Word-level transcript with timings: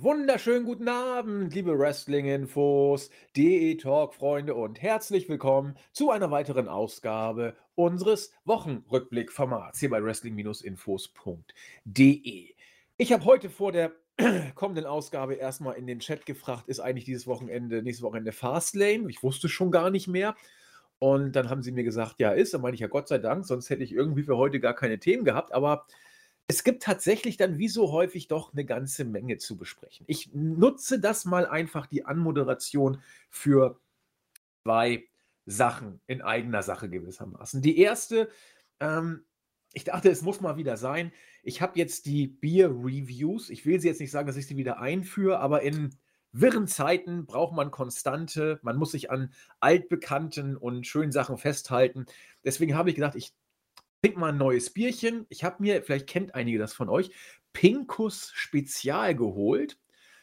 Wunderschönen 0.00 0.64
guten 0.64 0.86
Abend, 0.86 1.52
liebe 1.52 1.76
Wrestling-Infos, 1.76 3.10
DE-Talk-Freunde 3.36 4.54
und 4.54 4.80
herzlich 4.80 5.28
willkommen 5.28 5.74
zu 5.90 6.12
einer 6.12 6.30
weiteren 6.30 6.68
Ausgabe 6.68 7.56
unseres 7.74 8.32
Wochenrückblick-Formats 8.44 9.80
hier 9.80 9.90
bei 9.90 10.00
Wrestling-Infos.de. 10.00 12.54
Ich 12.96 13.12
habe 13.12 13.24
heute 13.24 13.50
vor 13.50 13.72
der 13.72 13.90
kommenden 14.54 14.86
Ausgabe 14.86 15.34
erstmal 15.34 15.74
in 15.74 15.88
den 15.88 15.98
Chat 15.98 16.26
gefragt, 16.26 16.68
ist 16.68 16.78
eigentlich 16.78 17.04
dieses 17.04 17.26
Wochenende, 17.26 17.82
nächstes 17.82 18.04
Wochenende 18.04 18.30
Fastlane? 18.30 19.10
Ich 19.10 19.24
wusste 19.24 19.48
schon 19.48 19.72
gar 19.72 19.90
nicht 19.90 20.06
mehr. 20.06 20.36
Und 21.00 21.32
dann 21.32 21.50
haben 21.50 21.62
sie 21.62 21.72
mir 21.72 21.82
gesagt, 21.82 22.20
ja, 22.20 22.30
ist. 22.30 22.54
Dann 22.54 22.60
meine 22.60 22.74
ich 22.74 22.80
ja, 22.80 22.86
Gott 22.86 23.08
sei 23.08 23.18
Dank, 23.18 23.46
sonst 23.46 23.68
hätte 23.68 23.82
ich 23.82 23.90
irgendwie 23.90 24.22
für 24.22 24.36
heute 24.36 24.60
gar 24.60 24.74
keine 24.74 25.00
Themen 25.00 25.24
gehabt. 25.24 25.52
Aber 25.52 25.86
es 26.48 26.64
gibt 26.64 26.82
tatsächlich 26.82 27.36
dann 27.36 27.58
wie 27.58 27.68
so 27.68 27.92
häufig 27.92 28.26
doch 28.26 28.52
eine 28.52 28.64
ganze 28.64 29.04
Menge 29.04 29.36
zu 29.36 29.56
besprechen. 29.56 30.04
Ich 30.08 30.32
nutze 30.32 30.98
das 30.98 31.26
mal 31.26 31.46
einfach 31.46 31.86
die 31.86 32.06
Anmoderation 32.06 33.02
für 33.28 33.78
zwei 34.64 35.04
Sachen 35.44 36.00
in 36.06 36.22
eigener 36.22 36.62
Sache 36.62 36.88
gewissermaßen. 36.88 37.60
Die 37.60 37.78
erste, 37.78 38.30
ähm, 38.80 39.24
ich 39.74 39.84
dachte, 39.84 40.08
es 40.08 40.22
muss 40.22 40.40
mal 40.40 40.56
wieder 40.56 40.78
sein. 40.78 41.12
Ich 41.42 41.60
habe 41.60 41.78
jetzt 41.78 42.06
die 42.06 42.26
Bier-Reviews. 42.26 43.50
Ich 43.50 43.66
will 43.66 43.78
sie 43.78 43.88
jetzt 43.88 44.00
nicht 44.00 44.10
sagen, 44.10 44.26
dass 44.26 44.36
ich 44.38 44.46
sie 44.46 44.56
wieder 44.56 44.80
einführe, 44.80 45.40
aber 45.40 45.60
in 45.60 45.94
wirren 46.32 46.66
Zeiten 46.66 47.26
braucht 47.26 47.54
man 47.54 47.70
Konstante. 47.70 48.58
Man 48.62 48.78
muss 48.78 48.92
sich 48.92 49.10
an 49.10 49.34
altbekannten 49.60 50.56
und 50.56 50.86
schönen 50.86 51.12
Sachen 51.12 51.36
festhalten. 51.36 52.06
Deswegen 52.42 52.74
habe 52.74 52.88
ich 52.88 52.96
gedacht, 52.96 53.16
ich 53.16 53.34
trink 54.02 54.16
mal 54.16 54.30
ein 54.30 54.38
neues 54.38 54.70
Bierchen. 54.70 55.26
Ich 55.28 55.44
habe 55.44 55.56
mir, 55.60 55.82
vielleicht 55.82 56.06
kennt 56.06 56.34
einige 56.34 56.58
das 56.58 56.72
von 56.72 56.88
euch, 56.88 57.10
Pinkus 57.52 58.32
Spezial 58.34 59.14
geholt. 59.14 59.78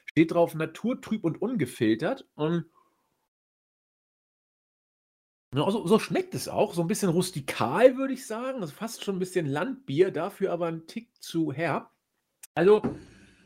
Steht 0.06 0.32
drauf 0.32 0.56
naturtrüb 0.56 1.24
und 1.24 1.42
ungefiltert. 1.42 2.28
Und 2.36 2.66
so, 5.54 5.88
so, 5.88 6.00
schmeckt 6.00 6.36
es 6.36 6.48
auch. 6.48 6.74
So 6.74 6.82
ein 6.82 6.88
bisschen 6.88 7.10
rustikal, 7.10 7.98
würde 7.98 8.14
ich 8.14 8.26
sagen. 8.26 8.62
Also 8.62 8.74
fast 8.74 9.04
schon 9.04 9.16
ein 9.16 9.20
bisschen 9.20 9.46
Landbier, 9.46 10.12
dafür 10.12 10.52
aber 10.52 10.68
ein 10.68 10.88
Tick 10.88 11.10
zu 11.20 11.52
herb. 11.52 11.92
Also 12.54 12.82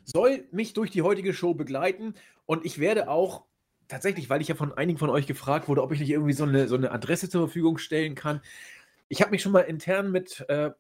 soll 0.06 0.48
mich 0.52 0.74
durch 0.74 0.92
die 0.92 1.02
heutige 1.02 1.34
Show 1.34 1.54
begleiten. 1.54 2.16
Und 2.46 2.66
ich 2.66 2.80
werde 2.80 3.10
auch 3.10 3.46
tatsächlich, 3.88 4.30
weil 4.30 4.42
ich 4.42 4.48
ja 4.48 4.56
von 4.56 4.74
einigen 4.74 5.00
von 5.00 5.10
euch 5.10 5.28
gefragt 5.28 5.68
wurde, 5.68 5.84
ob 5.84 5.92
ich 5.92 6.00
nicht 6.00 6.10
irgendwie 6.10 6.34
so 6.34 6.44
eine, 6.44 6.68
so 6.68 6.76
eine 6.76 6.92
Adresse 6.92 7.30
zur 7.30 7.42
Verfügung 7.42 7.78
stellen 7.78 8.16
kann, 8.16 8.42
ich 9.10 9.22
habe 9.22 9.32
mich 9.32 9.42
schon 9.42 9.52
mal 9.52 9.62
intern 9.62 10.12
mit 10.12 10.46
äh, 10.48 10.72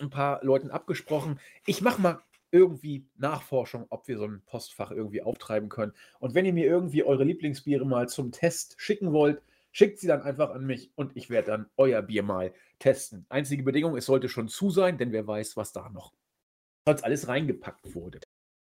ein 0.00 0.10
paar 0.10 0.44
Leuten 0.44 0.70
abgesprochen. 0.70 1.40
Ich 1.64 1.80
mache 1.80 2.02
mal 2.02 2.20
irgendwie 2.50 3.06
Nachforschung, 3.16 3.86
ob 3.88 4.08
wir 4.08 4.18
so 4.18 4.24
ein 4.24 4.42
Postfach 4.44 4.90
irgendwie 4.90 5.22
auftreiben 5.22 5.68
können. 5.68 5.92
Und 6.20 6.34
wenn 6.34 6.44
ihr 6.44 6.52
mir 6.52 6.66
irgendwie 6.66 7.02
eure 7.02 7.24
Lieblingsbiere 7.24 7.86
mal 7.86 8.08
zum 8.08 8.32
Test 8.32 8.74
schicken 8.78 9.12
wollt, 9.12 9.42
schickt 9.72 9.98
sie 9.98 10.06
dann 10.06 10.22
einfach 10.22 10.50
an 10.50 10.64
mich 10.64 10.90
und 10.94 11.16
ich 11.16 11.28
werde 11.28 11.50
dann 11.50 11.70
euer 11.76 12.02
Bier 12.02 12.22
mal 12.22 12.52
testen. 12.78 13.26
Einzige 13.28 13.62
Bedingung, 13.62 13.96
es 13.96 14.06
sollte 14.06 14.28
schon 14.28 14.48
zu 14.48 14.70
sein, 14.70 14.98
denn 14.98 15.12
wer 15.12 15.26
weiß, 15.26 15.56
was 15.56 15.72
da 15.72 15.88
noch 15.90 16.12
sonst 16.86 17.04
alles 17.04 17.28
reingepackt 17.28 17.94
wurde. 17.94 18.20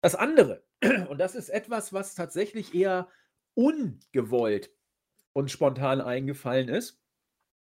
Das 0.02 0.14
andere, 0.14 0.62
und 1.08 1.18
das 1.18 1.34
ist 1.34 1.48
etwas, 1.48 1.92
was 1.92 2.14
tatsächlich 2.14 2.74
eher 2.74 3.08
ungewollt 3.54 4.70
und 5.32 5.50
spontan 5.50 6.00
eingefallen 6.00 6.68
ist, 6.68 7.00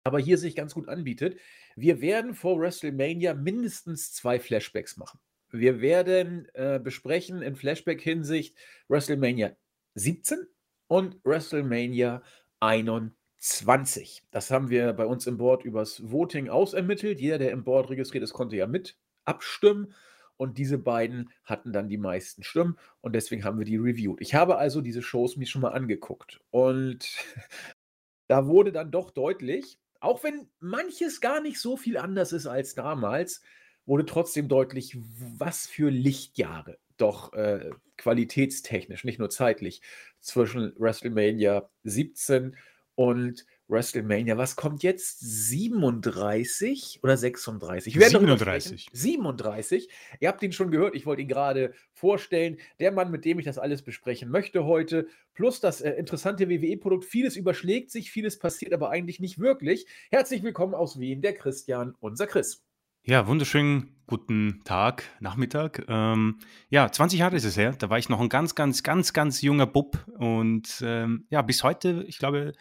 aber 0.05 0.19
hier 0.19 0.39
sich 0.39 0.57
ganz 0.57 0.75
gut 0.75 0.89
anbietet. 0.89 1.39
Wir 1.77 2.01
werden 2.01 2.35
vor 2.35 2.59
WrestleMania 2.59 3.35
mindestens 3.35 4.13
zwei 4.13 4.41
Flashbacks 4.41 4.97
machen. 4.97 5.21
Wir 5.51 5.81
werden 5.81 6.49
äh, 6.55 6.81
besprechen 6.83 7.43
in 7.43 7.57
Flashback-Hinsicht 7.57 8.57
WrestleMania 8.89 9.55
17 9.95 10.47
und 10.89 11.21
WrestleMania 11.25 12.23
21. 12.61 14.25
Das 14.31 14.51
haben 14.51 14.71
wir 14.71 14.93
bei 14.95 15.05
uns 15.05 15.27
im 15.27 15.37
Board 15.37 15.65
übers 15.65 16.11
Voting 16.11 16.49
ausermittelt. 16.49 17.21
Jeder, 17.21 17.39
der 17.39 17.51
im 17.51 17.65
Board 17.65 17.91
registriert 17.91 18.25
ist, 18.25 18.33
konnte 18.33 18.57
ja 18.57 18.67
mit 18.67 18.97
abstimmen. 19.25 19.95
Und 20.39 20.59
diese 20.59 20.79
beiden 20.79 21.31
hatten 21.45 21.73
dann 21.73 21.89
die 21.89 21.99
meisten 21.99 22.43
Stimmen 22.43 22.77
und 23.01 23.15
deswegen 23.15 23.45
haben 23.45 23.59
wir 23.59 23.67
die 23.67 23.77
reviewed. 23.77 24.21
Ich 24.21 24.35
habe 24.35 24.57
also 24.57 24.81
diese 24.81 25.03
Shows 25.03 25.37
mir 25.37 25.47
schon 25.47 25.63
mal 25.63 25.71
angeguckt 25.71 26.41
und 26.51 27.07
da 28.29 28.47
wurde 28.47 28.73
dann 28.73 28.91
doch 28.91 29.11
deutlich, 29.11 29.79
auch 30.03 30.25
wenn 30.25 30.49
manches 30.59 31.21
gar 31.21 31.41
nicht 31.41 31.61
so 31.61 31.77
viel 31.77 31.97
anders 31.97 32.33
ist 32.33 32.47
als 32.47 32.75
damals, 32.75 33.43
wurde 33.87 34.05
trotzdem 34.05 34.49
deutlich, 34.49 34.97
was 35.39 35.67
für 35.67 35.91
Lichtjahre 35.91 36.79
doch 36.97 37.33
äh, 37.33 37.71
qualitätstechnisch, 37.97 39.05
nicht 39.05 39.19
nur 39.19 39.31
zeitlich, 39.31 39.81
zwischen 40.21 40.75
WrestleMania 40.79 41.71
17 41.85 42.57
und 42.95 43.47
WrestleMania, 43.69 44.37
was 44.37 44.57
kommt 44.57 44.83
jetzt? 44.83 45.21
37 45.21 47.01
oder 47.03 47.17
36? 47.17 47.95
37. 47.95 48.89
37. 48.93 49.89
Ihr 50.21 50.29
habt 50.29 50.43
ihn 50.43 50.53
schon 50.53 50.71
gehört, 50.71 50.95
ich 50.95 51.07
wollte 51.07 51.23
ihn 51.23 51.29
gerade 51.29 51.73
vorstellen. 51.93 52.59
Der 52.81 52.93
Mann, 52.93 53.11
mit 53.11 53.25
dem 53.25 53.39
ich 53.39 53.45
das 53.45 53.59
alles 53.59 53.83
besprechen 53.83 54.31
möchte 54.31 54.65
heute, 54.65 55.07
plus 55.35 55.61
das 55.61 55.81
äh, 55.81 55.91
interessante 55.93 56.49
WWE-Produkt. 56.49 57.05
Vieles 57.05 57.37
überschlägt 57.37 57.91
sich, 57.91 58.11
vieles 58.11 58.39
passiert 58.39 58.73
aber 58.73 58.91
eigentlich 58.91 59.21
nicht 59.21 59.39
wirklich. 59.39 59.87
Herzlich 60.11 60.43
willkommen 60.43 60.75
aus 60.75 60.99
Wien, 60.99 61.23
der 61.23 61.35
Christian, 61.35 61.95
unser 62.01 62.27
Chris. 62.27 62.63
Ja, 63.05 63.27
wunderschönen 63.27 63.97
guten 64.07 64.61
Tag, 64.63 65.03
Nachmittag. 65.19 65.85
Ähm, 65.89 66.39
ja, 66.71 66.89
20 66.93 67.19
Jahre 67.19 67.35
ist 67.35 67.43
es 67.43 67.57
her. 67.57 67.75
Da 67.77 67.91
war 67.91 67.99
ich 67.99 68.09
noch 68.09 68.21
ein 68.21 68.29
ganz, 68.29 68.55
ganz, 68.55 68.85
ganz, 68.85 69.13
ganz 69.13 69.43
junger 69.43 69.67
Bub. 69.67 70.07
Und 70.19 70.81
ähm, 70.87 71.27
ja, 71.29 71.43
bis 71.43 71.65
heute, 71.65 72.05
ich 72.07 72.19
glaube, 72.19 72.53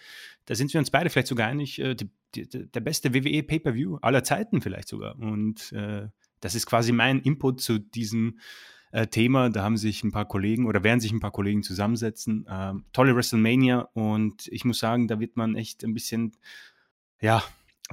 da 0.46 0.56
sind 0.56 0.74
wir 0.74 0.79
uns 0.79 0.90
beide 0.90 1.12
vielleicht 1.12 1.28
sogar 1.28 1.47
einig, 1.47 1.78
äh, 1.78 1.94
die, 1.94 2.09
die, 2.34 2.50
der 2.72 2.79
beste 2.79 3.13
WWE 3.13 3.44
Pay-Per-View 3.44 3.97
aller 4.02 4.24
Zeiten 4.24 4.63
vielleicht 4.63 4.88
sogar. 4.88 5.16
Und 5.19 5.74
äh, 5.74 6.07
das 6.40 6.56
ist 6.56 6.66
quasi 6.66 6.91
mein 6.91 7.19
Input 7.19 7.62
zu 7.62 7.78
diesem 7.78 8.40
äh, 8.91 9.06
Thema. 9.06 9.52
Da 9.52 9.62
haben 9.62 9.78
sich 9.78 10.03
ein 10.03 10.12
paar 10.12 10.28
Kollegen 10.28 10.66
oder 10.66 10.84
werden 10.84 11.02
sich 11.02 11.12
ein 11.12 11.19
paar 11.19 11.29
Kollegen 11.29 11.62
zusammensetzen. 11.62 12.47
Ähm, 12.50 12.85
tolle 12.94 13.16
WrestleMania 13.16 13.90
und 13.94 14.47
ich 14.47 14.66
muss 14.66 14.79
sagen, 14.79 15.08
da 15.08 15.19
wird 15.19 15.38
man 15.38 15.56
echt 15.56 15.84
ein 15.84 15.94
bisschen, 15.94 16.31
ja, 17.22 17.44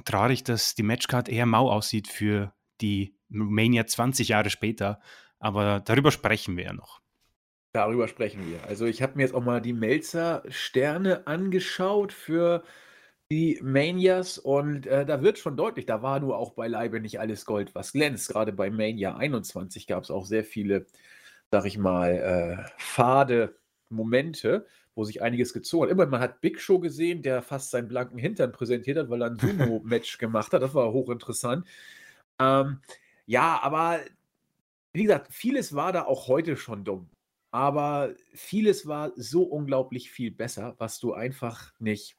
traurig, 0.05 0.43
dass 0.43 0.75
die 0.75 0.83
Matchcard 0.83 1.29
eher 1.29 1.45
mau 1.45 1.71
aussieht 1.71 2.07
für 2.07 2.53
die 2.81 3.15
Mania 3.29 3.85
20 3.85 4.29
Jahre 4.29 4.49
später. 4.49 4.99
Aber 5.39 5.79
darüber 5.79 6.11
sprechen 6.11 6.57
wir 6.57 6.65
ja 6.65 6.73
noch. 6.73 7.01
Darüber 7.71 8.07
sprechen 8.07 8.49
wir. 8.49 8.63
Also 8.67 8.85
ich 8.85 9.01
habe 9.01 9.13
mir 9.15 9.23
jetzt 9.23 9.35
auch 9.35 9.43
mal 9.43 9.61
die 9.61 9.73
Melzer-Sterne 9.73 11.27
angeschaut 11.27 12.11
für 12.11 12.63
die 13.31 13.59
Manias 13.61 14.39
und 14.39 14.87
äh, 14.87 15.05
da 15.05 15.21
wird 15.21 15.37
schon 15.37 15.55
deutlich, 15.55 15.85
da 15.85 16.01
war 16.01 16.19
nur 16.19 16.35
auch 16.37 16.53
beileibe 16.53 16.99
nicht 16.99 17.19
alles 17.19 17.45
Gold, 17.45 17.75
was 17.75 17.93
glänzt. 17.93 18.29
Gerade 18.29 18.53
bei 18.53 18.71
Mania 18.71 19.15
21 19.17 19.85
gab 19.85 20.03
es 20.03 20.09
auch 20.09 20.25
sehr 20.25 20.43
viele, 20.43 20.87
sag 21.51 21.65
ich 21.65 21.77
mal, 21.77 22.11
äh, 22.15 22.71
fade 22.77 23.55
Momente 23.89 24.65
wo 24.99 25.05
sich 25.05 25.21
einiges 25.21 25.53
gezogen 25.53 25.85
hat. 25.85 25.91
Immerhin, 25.91 26.11
man 26.11 26.19
hat 26.19 26.41
Big 26.41 26.59
Show 26.59 26.79
gesehen, 26.79 27.21
der 27.21 27.41
fast 27.41 27.71
seinen 27.71 27.87
blanken 27.87 28.19
Hintern 28.19 28.51
präsentiert 28.51 28.97
hat, 28.97 29.09
weil 29.09 29.21
er 29.21 29.31
ein 29.31 29.39
Sumo-Match 29.39 30.17
gemacht 30.19 30.51
hat. 30.51 30.61
Das 30.61 30.73
war 30.73 30.91
hochinteressant. 30.91 31.65
Ähm, 32.37 32.81
ja, 33.25 33.59
aber 33.61 34.01
wie 34.91 35.03
gesagt, 35.03 35.31
vieles 35.31 35.73
war 35.73 35.93
da 35.93 36.03
auch 36.03 36.27
heute 36.27 36.57
schon 36.57 36.83
dumm. 36.83 37.09
Aber 37.51 38.13
vieles 38.33 38.87
war 38.87 39.13
so 39.15 39.43
unglaublich 39.43 40.11
viel 40.11 40.31
besser, 40.31 40.75
was 40.79 40.99
du 40.99 41.13
einfach 41.13 41.71
nicht 41.79 42.17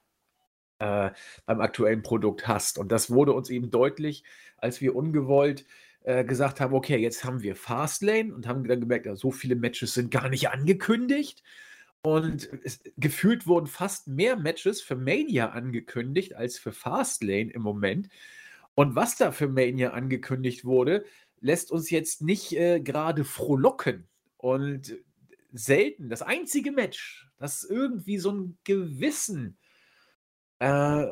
äh, 0.79 1.11
beim 1.44 1.61
aktuellen 1.61 2.03
Produkt 2.03 2.49
hast. 2.49 2.79
Und 2.79 2.91
das 2.91 3.11
wurde 3.11 3.35
uns 3.35 3.50
eben 3.50 3.71
deutlich, 3.71 4.25
als 4.56 4.81
wir 4.81 4.97
ungewollt 4.97 5.67
äh, 6.05 6.25
gesagt 6.25 6.61
haben, 6.61 6.73
okay, 6.73 6.97
jetzt 6.97 7.25
haben 7.25 7.43
wir 7.43 7.55
Fastlane 7.55 8.35
und 8.35 8.49
haben 8.49 8.67
dann 8.67 8.81
gemerkt, 8.81 9.05
ja, 9.05 9.15
so 9.17 9.31
viele 9.31 9.55
Matches 9.55 9.93
sind 9.93 10.11
gar 10.11 10.31
nicht 10.31 10.49
angekündigt. 10.49 11.43
Und 12.02 12.49
es, 12.64 12.81
gefühlt 12.97 13.47
wurden 13.47 13.67
fast 13.67 14.08
mehr 14.08 14.37
Matches 14.37 14.81
für 14.81 14.97
Mania 14.97 15.50
angekündigt 15.50 16.35
als 16.35 16.58
für 16.58 16.73
Fastlane 16.73 17.50
im 17.50 17.62
Moment. 17.62 18.08
Und 18.75 18.94
was 18.94 19.17
da 19.17 19.32
für 19.32 19.49
Mania 19.49 19.91
angekündigt 19.91 20.64
wurde, 20.64 21.05
lässt 21.41 21.70
uns 21.70 21.91
jetzt 21.91 22.23
nicht 22.23 22.52
äh, 22.52 22.81
gerade 22.81 23.25
frohlocken. 23.25 24.08
Und 24.38 24.97
selten, 25.52 26.08
das 26.08 26.23
einzige 26.23 26.73
Match, 26.73 27.29
das 27.37 27.64
irgendwie 27.64 28.19
so 28.19 28.31
einen 28.31 28.58
gewissen 28.64 29.58
äh, 30.61 31.06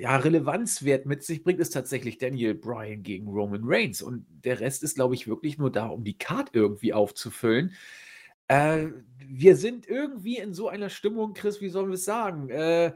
ja, 0.00 0.16
Relevanzwert 0.16 1.06
mit 1.06 1.24
sich 1.24 1.42
bringt, 1.42 1.60
ist 1.60 1.70
tatsächlich 1.70 2.18
Daniel 2.18 2.54
Bryan 2.54 3.02
gegen 3.02 3.28
Roman 3.28 3.62
Reigns. 3.64 4.02
Und 4.02 4.26
der 4.44 4.60
Rest 4.60 4.82
ist, 4.82 4.94
glaube 4.96 5.14
ich, 5.14 5.26
wirklich 5.26 5.58
nur 5.58 5.72
da, 5.72 5.86
um 5.86 6.04
die 6.04 6.18
Card 6.18 6.50
irgendwie 6.52 6.92
aufzufüllen. 6.92 7.74
Äh, 8.48 8.88
wir 9.18 9.56
sind 9.56 9.88
irgendwie 9.88 10.38
in 10.38 10.54
so 10.54 10.68
einer 10.68 10.90
Stimmung, 10.90 11.34
Chris, 11.34 11.60
wie 11.60 11.68
sollen 11.68 11.88
wir 11.88 11.94
es 11.94 12.04
sagen? 12.04 12.48
Äh, 12.50 12.94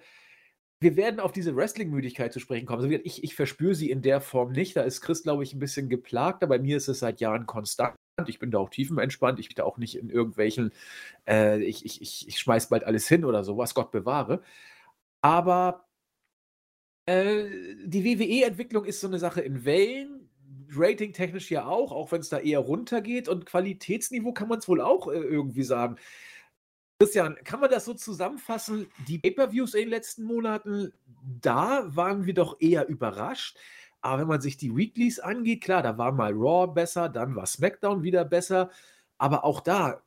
wir 0.80 0.96
werden 0.96 1.20
auf 1.20 1.32
diese 1.32 1.54
Wrestling-Müdigkeit 1.54 2.32
zu 2.32 2.40
sprechen 2.40 2.66
kommen. 2.66 2.82
Also 2.82 2.90
ich, 3.04 3.22
ich 3.22 3.34
verspüre 3.34 3.74
sie 3.74 3.90
in 3.90 4.00
der 4.00 4.20
Form 4.22 4.52
nicht. 4.52 4.76
Da 4.76 4.82
ist 4.82 5.02
Chris, 5.02 5.22
glaube 5.22 5.42
ich, 5.42 5.52
ein 5.52 5.58
bisschen 5.58 5.90
geplagt. 5.90 6.42
Aber 6.42 6.56
bei 6.56 6.62
mir 6.62 6.78
ist 6.78 6.88
es 6.88 7.00
seit 7.00 7.20
Jahren 7.20 7.46
konstant. 7.46 7.96
Ich 8.26 8.38
bin 8.38 8.50
da 8.50 8.58
auch 8.58 8.70
tiefenentspannt. 8.70 9.38
Ich 9.40 9.48
bin 9.48 9.56
da 9.56 9.64
auch 9.64 9.76
nicht 9.76 9.96
in 9.96 10.08
irgendwelchen, 10.08 10.72
äh, 11.28 11.62
ich, 11.62 11.84
ich, 11.84 12.26
ich, 12.26 12.38
schmeiß 12.38 12.70
bald 12.70 12.84
alles 12.84 13.06
hin 13.08 13.24
oder 13.26 13.44
sowas, 13.44 13.74
Gott 13.74 13.92
bewahre. 13.92 14.42
Aber 15.22 15.86
äh, 17.06 17.44
die 17.84 18.04
WWE-Entwicklung 18.04 18.84
ist 18.84 19.00
so 19.00 19.08
eine 19.08 19.18
Sache 19.18 19.42
in 19.42 19.64
Wellen. 19.64 20.19
Rating-technisch 20.74 21.50
ja 21.50 21.66
auch, 21.66 21.92
auch 21.92 22.12
wenn 22.12 22.20
es 22.20 22.28
da 22.28 22.38
eher 22.38 22.60
runtergeht. 22.60 23.28
Und 23.28 23.46
Qualitätsniveau 23.46 24.32
kann 24.32 24.48
man 24.48 24.58
es 24.58 24.68
wohl 24.68 24.80
auch 24.80 25.08
äh, 25.08 25.16
irgendwie 25.16 25.62
sagen. 25.62 25.96
Christian, 26.98 27.36
kann 27.44 27.60
man 27.60 27.70
das 27.70 27.86
so 27.86 27.94
zusammenfassen? 27.94 28.86
Die 29.08 29.18
Pay-Per-Views 29.18 29.74
in 29.74 29.80
den 29.80 29.88
letzten 29.88 30.22
Monaten, 30.24 30.92
da 31.40 31.84
waren 31.96 32.26
wir 32.26 32.34
doch 32.34 32.60
eher 32.60 32.88
überrascht. 32.88 33.56
Aber 34.02 34.20
wenn 34.20 34.28
man 34.28 34.40
sich 34.40 34.56
die 34.56 34.74
Weeklies 34.76 35.18
angeht, 35.18 35.62
klar, 35.62 35.82
da 35.82 35.98
war 35.98 36.12
mal 36.12 36.32
Raw 36.32 36.72
besser, 36.72 37.08
dann 37.08 37.34
war 37.36 37.46
SmackDown 37.46 38.02
wieder 38.02 38.24
besser. 38.24 38.70
Aber 39.18 39.44
auch 39.44 39.60
da, 39.60 40.02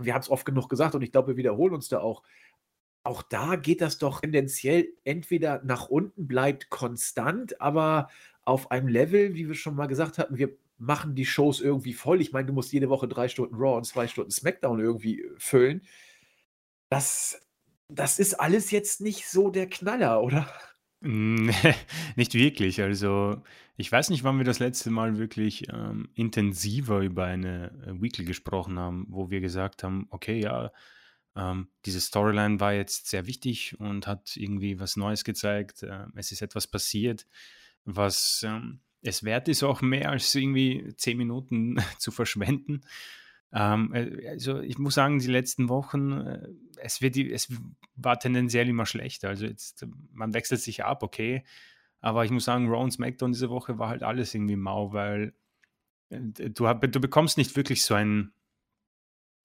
wir 0.00 0.14
haben 0.14 0.22
es 0.22 0.30
oft 0.30 0.44
genug 0.44 0.68
gesagt 0.68 0.94
und 0.94 1.02
ich 1.02 1.12
glaube, 1.12 1.28
wir 1.28 1.36
wiederholen 1.36 1.74
uns 1.74 1.88
da 1.88 2.00
auch. 2.00 2.22
Auch 3.02 3.22
da 3.22 3.56
geht 3.56 3.80
das 3.80 3.98
doch 3.98 4.20
tendenziell 4.20 4.88
entweder 5.04 5.60
nach 5.62 5.88
unten, 5.88 6.26
bleibt 6.26 6.70
konstant, 6.70 7.60
aber 7.60 8.08
auf 8.44 8.70
einem 8.70 8.88
Level, 8.88 9.34
wie 9.34 9.48
wir 9.48 9.54
schon 9.54 9.74
mal 9.74 9.86
gesagt 9.86 10.18
hatten, 10.18 10.38
wir 10.38 10.56
machen 10.78 11.14
die 11.14 11.26
Shows 11.26 11.60
irgendwie 11.60 11.92
voll. 11.92 12.20
Ich 12.20 12.32
meine, 12.32 12.46
du 12.46 12.52
musst 12.52 12.72
jede 12.72 12.88
Woche 12.88 13.08
drei 13.08 13.28
Stunden 13.28 13.54
Raw 13.54 13.76
und 13.76 13.84
zwei 13.84 14.06
Stunden 14.08 14.30
SmackDown 14.30 14.80
irgendwie 14.80 15.22
äh, 15.22 15.34
füllen. 15.38 15.82
Das, 16.90 17.40
das 17.88 18.18
ist 18.18 18.34
alles 18.34 18.70
jetzt 18.70 19.00
nicht 19.00 19.26
so 19.26 19.50
der 19.50 19.68
Knaller, 19.68 20.22
oder? 20.22 20.52
Hm, 21.02 21.50
nicht 22.16 22.34
wirklich. 22.34 22.82
Also, 22.82 23.42
ich 23.76 23.90
weiß 23.90 24.10
nicht, 24.10 24.24
wann 24.24 24.38
wir 24.38 24.44
das 24.44 24.58
letzte 24.58 24.90
Mal 24.90 25.18
wirklich 25.18 25.68
ähm, 25.72 26.08
intensiver 26.14 27.00
über 27.00 27.24
eine 27.24 27.70
äh, 27.86 28.02
Weekly 28.02 28.24
gesprochen 28.24 28.78
haben, 28.78 29.06
wo 29.08 29.30
wir 29.30 29.40
gesagt 29.40 29.82
haben, 29.82 30.06
okay, 30.10 30.40
ja, 30.40 30.72
ähm, 31.36 31.68
diese 31.84 32.00
Storyline 32.00 32.60
war 32.60 32.72
jetzt 32.72 33.08
sehr 33.08 33.26
wichtig 33.26 33.78
und 33.80 34.06
hat 34.06 34.36
irgendwie 34.36 34.78
was 34.78 34.96
Neues 34.96 35.24
gezeigt. 35.24 35.82
Äh, 35.82 36.06
es 36.14 36.32
ist 36.32 36.42
etwas 36.42 36.66
passiert, 36.66 37.26
was 37.84 38.44
ähm, 38.46 38.80
es 39.02 39.22
wert 39.22 39.48
ist, 39.48 39.62
auch 39.62 39.82
mehr 39.82 40.10
als 40.10 40.34
irgendwie 40.34 40.94
zehn 40.96 41.18
Minuten 41.18 41.76
zu 41.98 42.10
verschwenden. 42.10 42.82
Ähm, 43.52 43.92
äh, 43.94 44.28
also 44.28 44.60
ich 44.60 44.78
muss 44.78 44.94
sagen, 44.94 45.18
die 45.18 45.28
letzten 45.28 45.68
Wochen, 45.68 46.12
äh, 46.12 46.48
es, 46.78 47.00
wird, 47.00 47.16
es 47.16 47.52
war 47.94 48.18
tendenziell 48.18 48.68
immer 48.68 48.86
schlechter. 48.86 49.28
Also 49.28 49.46
jetzt, 49.46 49.86
man 50.10 50.34
wechselt 50.34 50.60
sich 50.60 50.84
ab, 50.84 51.02
okay. 51.02 51.44
Aber 52.00 52.24
ich 52.24 52.30
muss 52.30 52.44
sagen, 52.44 52.68
Raw 52.68 52.82
und 52.82 52.90
SmackDown 52.90 53.32
diese 53.32 53.50
Woche 53.50 53.78
war 53.78 53.88
halt 53.88 54.02
alles 54.02 54.34
irgendwie 54.34 54.56
mau, 54.56 54.92
weil 54.92 55.34
äh, 56.10 56.18
du, 56.18 56.72
du 56.72 57.00
bekommst 57.00 57.38
nicht 57.38 57.54
wirklich 57.56 57.84
so 57.84 57.94
einen, 57.94 58.32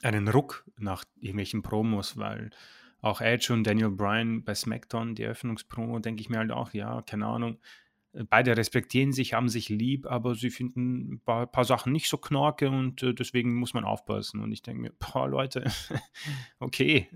einen 0.01 0.27
Ruck 0.27 0.65
nach 0.77 1.03
irgendwelchen 1.19 1.62
Promos, 1.62 2.18
weil 2.18 2.50
auch 3.01 3.21
Edge 3.21 3.53
und 3.53 3.63
Daniel 3.63 3.92
Bryan 3.92 4.44
bei 4.44 4.56
SmackDown, 4.56 5.15
die 5.15 5.24
Eröffnungspromo, 5.24 6.00
denke 6.00 6.21
ich 6.21 6.30
mir 6.30 6.39
halt 6.39 6.51
auch, 6.51 6.74
ja, 6.74 7.01
keine 7.01 7.27
Ahnung, 7.27 7.59
beide 8.30 8.57
respektieren 8.57 9.12
sich, 9.12 9.33
haben 9.33 9.50
sich 9.50 9.69
lieb, 9.69 10.06
aber 10.06 10.36
sie 10.36 10.50
finden 10.50 11.13
ein 11.13 11.19
paar, 11.19 11.48
paar 11.48 11.66
Sachen 11.66 11.92
nicht 11.92 12.10
so 12.10 12.18
knorke 12.18 12.69
und 12.69 13.04
äh, 13.04 13.13
deswegen 13.13 13.56
muss 13.56 13.74
man 13.74 13.86
aufpassen. 13.86 14.42
Und 14.42 14.51
ich 14.51 14.62
denke 14.62 14.81
mir, 14.81 14.94
boah, 15.00 15.27
Leute, 15.27 15.71
okay, 16.60 17.07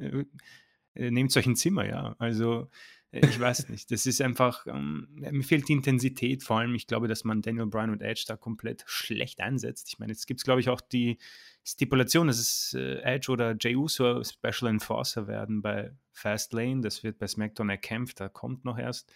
äh, 0.96 1.12
nehmt 1.12 1.36
euch 1.36 1.46
ein 1.46 1.56
Zimmer, 1.56 1.86
ja. 1.88 2.16
Also 2.20 2.70
äh, 3.14 3.26
ich 3.28 3.40
weiß 3.40 3.70
nicht. 3.70 3.92
Das 3.92 4.06
ist 4.06 4.22
einfach, 4.22 4.66
ähm, 4.68 5.08
mir 5.12 5.44
fehlt 5.44 5.70
die 5.70 5.74
Intensität. 5.74 6.44
Vor 6.44 6.60
allem, 6.60 6.76
ich 6.76 6.88
glaube, 6.88 7.08
dass 7.08 7.24
man 7.24 7.42
Daniel 7.42 7.68
Bryan 7.68 7.92
und 7.92 8.02
Edge 8.02 8.26
da 8.28 8.36
komplett 8.36 8.84
schlecht 8.88 9.40
einsetzt. 9.40 9.88
Ich 9.90 10.00
meine, 10.00 10.12
jetzt 10.12 10.26
gibt 10.26 10.40
es, 10.40 10.44
glaube 10.44 10.60
ich, 10.60 10.70
auch 10.70 10.82
die 10.82 11.18
Stipulation, 11.64 12.28
dass 12.28 12.40
es 12.40 12.74
äh, 12.74 13.02
Edge 13.04 13.32
oder 13.32 13.56
Jey 13.60 13.76
Uso 13.76 14.24
Special 14.24 14.70
Enforcer 14.70 15.28
werden 15.28 15.62
bei 15.62 15.92
Fast 16.12 16.54
Lane. 16.54 16.82
Das 16.82 17.04
wird 17.04 17.20
bei 17.20 17.28
SmackDown 17.28 17.70
erkämpft, 17.70 18.20
da 18.20 18.30
kommt 18.30 18.66
noch 18.66 18.78
erst. 18.78 19.14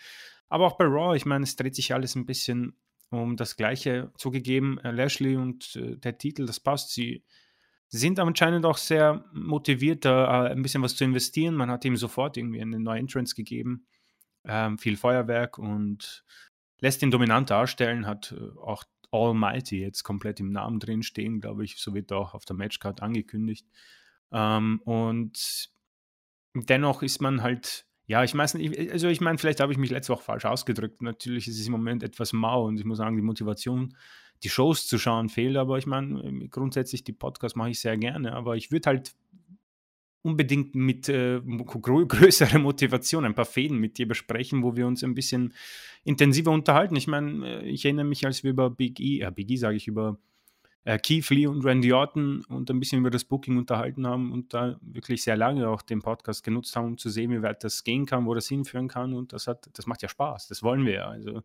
Aber 0.49 0.65
auch 0.65 0.77
bei 0.77 0.85
Raw, 0.85 1.15
ich 1.15 1.25
meine, 1.25 1.43
es 1.43 1.55
dreht 1.55 1.75
sich 1.75 1.93
alles 1.93 2.15
ein 2.15 2.25
bisschen 2.25 2.75
um 3.09 3.37
das 3.37 3.55
Gleiche. 3.55 4.11
Zugegeben, 4.17 4.79
äh, 4.79 4.91
Lashley 4.91 5.35
und 5.35 5.75
äh, 5.75 5.97
der 5.97 6.17
Titel, 6.17 6.45
das 6.45 6.59
passt. 6.59 6.91
Sie 6.91 7.23
sind 7.89 8.19
anscheinend 8.19 8.65
auch 8.65 8.77
sehr 8.77 9.25
motiviert, 9.33 10.05
da 10.05 10.47
äh, 10.47 10.51
ein 10.51 10.61
bisschen 10.61 10.83
was 10.83 10.95
zu 10.95 11.03
investieren. 11.03 11.55
Man 11.55 11.71
hat 11.71 11.85
ihm 11.85 11.95
sofort 11.95 12.37
irgendwie 12.37 12.61
eine 12.61 12.79
neue 12.79 12.99
Entrance 12.99 13.35
gegeben, 13.35 13.87
ähm, 14.45 14.77
viel 14.77 14.97
Feuerwerk 14.97 15.57
und 15.57 16.23
lässt 16.79 17.01
ihn 17.01 17.11
dominant 17.11 17.49
darstellen, 17.49 18.05
hat 18.05 18.33
äh, 18.37 18.59
auch 18.59 18.83
Almighty 19.11 19.79
jetzt 19.79 20.03
komplett 20.03 20.39
im 20.39 20.51
Namen 20.51 20.79
drin 20.79 21.01
stehen, 21.01 21.39
glaube 21.39 21.63
ich. 21.63 21.77
So 21.77 21.93
wird 21.93 22.11
auch 22.11 22.33
auf 22.33 22.45
der 22.45 22.55
Matchcard 22.55 23.01
angekündigt. 23.01 23.65
Ähm, 24.31 24.81
und 24.83 25.69
dennoch 26.53 27.03
ist 27.03 27.21
man 27.21 27.41
halt 27.41 27.86
ja, 28.07 28.23
ich 28.23 28.33
weiß 28.33 28.57
also 28.91 29.09
ich 29.09 29.19
meine, 29.19 29.37
vielleicht 29.37 29.59
habe 29.59 29.73
ich 29.73 29.77
mich 29.77 29.89
letzte 29.89 30.13
Woche 30.13 30.23
falsch 30.23 30.45
ausgedrückt. 30.45 31.01
Natürlich 31.01 31.49
ist 31.49 31.59
es 31.59 31.67
im 31.67 31.73
Moment 31.73 32.03
etwas 32.03 32.31
mau 32.31 32.65
und 32.65 32.79
ich 32.79 32.85
muss 32.85 32.99
sagen, 32.99 33.17
die 33.17 33.21
Motivation, 33.21 33.95
die 34.43 34.49
Shows 34.49 34.87
zu 34.87 34.97
schauen, 34.97 35.27
fehlt. 35.27 35.57
Aber 35.57 35.77
ich 35.77 35.87
meine, 35.87 36.23
ähm, 36.23 36.49
grundsätzlich 36.49 37.03
die 37.03 37.11
Podcasts 37.11 37.57
mache 37.57 37.71
ich 37.71 37.81
sehr 37.81 37.97
gerne. 37.97 38.31
Aber 38.31 38.55
ich 38.55 38.71
würde 38.71 38.87
halt 38.87 39.13
unbedingt 40.21 40.73
mit 40.73 41.09
äh, 41.09 41.41
größerer 41.81 42.59
Motivation 42.59 43.25
ein 43.25 43.35
paar 43.35 43.45
Fäden 43.45 43.77
mit 43.77 43.97
dir 43.97 44.07
besprechen, 44.07 44.63
wo 44.63 44.77
wir 44.77 44.87
uns 44.87 45.03
ein 45.03 45.13
bisschen 45.13 45.53
intensiver 46.05 46.51
unterhalten. 46.51 46.95
Ich 46.95 47.07
meine, 47.07 47.61
äh, 47.61 47.69
ich 47.69 47.83
erinnere 47.83 48.05
mich, 48.05 48.25
als 48.25 48.41
wir 48.41 48.51
über 48.51 48.69
Big 48.69 49.01
E, 49.01 49.19
äh, 49.19 49.31
Big 49.31 49.51
E 49.51 49.57
sage 49.57 49.75
ich, 49.75 49.87
über 49.87 50.17
äh, 50.87 50.97
Keith 50.99 51.29
Lee 51.31 51.47
und 51.47 51.65
Randy 51.65 51.91
Orton 51.91 52.45
und 52.45 52.69
ein 52.71 52.79
bisschen 52.79 52.99
über 52.99 53.09
das 53.09 53.25
Booking 53.25 53.57
unterhalten 53.57 54.07
haben 54.07 54.31
und 54.31 54.53
da 54.53 54.79
wirklich 54.81 55.21
sehr 55.21 55.35
lange 55.35 55.67
auch 55.67 55.81
den 55.81 56.01
Podcast 56.01 56.45
genutzt 56.45 56.77
haben, 56.77 56.85
um 56.85 56.97
zu 56.97 57.09
sehen, 57.09 57.29
wie 57.31 57.41
weit 57.41 57.61
das 57.65 57.83
gehen 57.83 58.05
kann, 58.05 58.25
wo 58.25 58.33
das 58.33 58.47
hinführen 58.47 58.87
kann. 58.87 59.13
Und 59.13 59.33
das 59.33 59.47
hat, 59.47 59.69
das 59.73 59.85
macht 59.85 60.01
ja 60.01 60.07
Spaß. 60.07 60.47
Das 60.47 60.63
wollen 60.63 60.85
wir 60.85 60.93
ja. 60.93 61.07
Also 61.09 61.43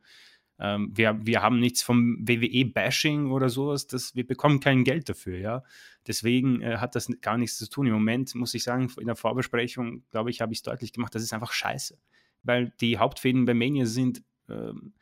ähm, 0.61 0.93
wir, 0.94 1.19
wir 1.27 1.43
haben 1.43 1.59
nichts 1.59 1.83
vom 1.83 2.19
WWE-Bashing 2.21 3.33
oder 3.33 3.49
sowas, 3.49 3.89
das, 3.89 4.15
wir 4.15 4.25
bekommen 4.25 4.61
kein 4.61 4.85
Geld 4.85 5.09
dafür, 5.09 5.37
ja. 5.39 5.65
Deswegen 6.06 6.61
äh, 6.61 6.77
hat 6.77 6.94
das 6.94 7.09
gar 7.21 7.37
nichts 7.37 7.59
zu 7.59 7.69
tun. 7.69 7.89
Im 7.89 7.94
Moment 7.94 8.37
muss 8.37 8.55
ich 8.55 8.62
sagen, 8.62 8.93
in 9.00 9.06
der 9.06 9.17
Vorbesprechung, 9.17 10.05
glaube 10.12 10.31
ich, 10.31 10.41
habe 10.41 10.53
ich 10.53 10.61
es 10.61 10.62
deutlich 10.62 10.93
gemacht, 10.93 11.17
das 11.17 11.23
ist 11.25 11.33
einfach 11.33 11.53
scheiße. 11.53 11.99
Weil 12.44 12.72
die 12.81 12.96
Hauptfäden 12.96 13.44
bei 13.44 13.55
Mania 13.55 13.87
sind 13.87 14.22
ähm, 14.49 14.93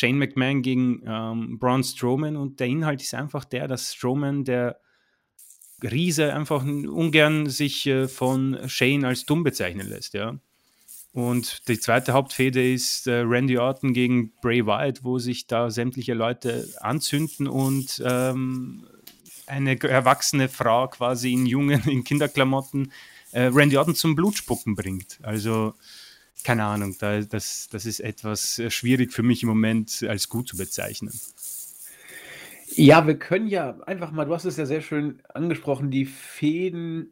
Shane 0.00 0.18
McMahon 0.18 0.62
gegen 0.62 1.02
ähm, 1.06 1.58
Braun 1.58 1.82
Strowman 1.82 2.36
und 2.36 2.60
der 2.60 2.68
Inhalt 2.68 3.02
ist 3.02 3.14
einfach 3.14 3.44
der, 3.44 3.68
dass 3.68 3.94
Strowman, 3.94 4.44
der 4.44 4.80
Riese, 5.82 6.34
einfach 6.34 6.64
ungern 6.64 7.48
sich 7.48 7.86
äh, 7.86 8.08
von 8.08 8.58
Shane 8.68 9.04
als 9.04 9.26
dumm 9.26 9.44
bezeichnen 9.44 9.88
lässt, 9.88 10.14
ja. 10.14 10.38
Und 11.12 11.66
die 11.68 11.80
zweite 11.80 12.12
Hauptfehde 12.12 12.72
ist 12.72 13.06
äh, 13.06 13.20
Randy 13.20 13.58
Orton 13.58 13.92
gegen 13.92 14.32
Bray 14.40 14.64
Wyatt, 14.66 15.02
wo 15.02 15.18
sich 15.18 15.46
da 15.46 15.70
sämtliche 15.70 16.14
Leute 16.14 16.68
anzünden 16.80 17.48
und 17.48 18.02
ähm, 18.04 18.86
eine 19.46 19.80
erwachsene 19.80 20.48
Frau 20.48 20.86
quasi 20.88 21.32
in 21.32 21.46
jungen, 21.46 21.82
in 21.88 22.04
Kinderklamotten 22.04 22.92
äh, 23.32 23.44
Randy 23.44 23.76
Orton 23.76 23.94
zum 23.94 24.14
Blutspucken 24.14 24.76
bringt. 24.76 25.18
Also 25.22 25.74
keine 26.44 26.64
Ahnung, 26.64 26.96
da, 26.98 27.20
das, 27.20 27.68
das 27.70 27.86
ist 27.86 28.00
etwas 28.00 28.58
äh, 28.58 28.70
schwierig 28.70 29.12
für 29.12 29.22
mich 29.22 29.42
im 29.42 29.48
Moment 29.48 30.04
als 30.08 30.28
gut 30.28 30.48
zu 30.48 30.56
bezeichnen. 30.56 31.12
Ja, 32.74 33.06
wir 33.06 33.18
können 33.18 33.48
ja 33.48 33.78
einfach 33.86 34.12
mal, 34.12 34.24
du 34.24 34.34
hast 34.34 34.44
es 34.44 34.56
ja 34.56 34.66
sehr 34.66 34.82
schön 34.82 35.22
angesprochen, 35.34 35.90
die 35.90 36.04
Fäden, 36.04 37.10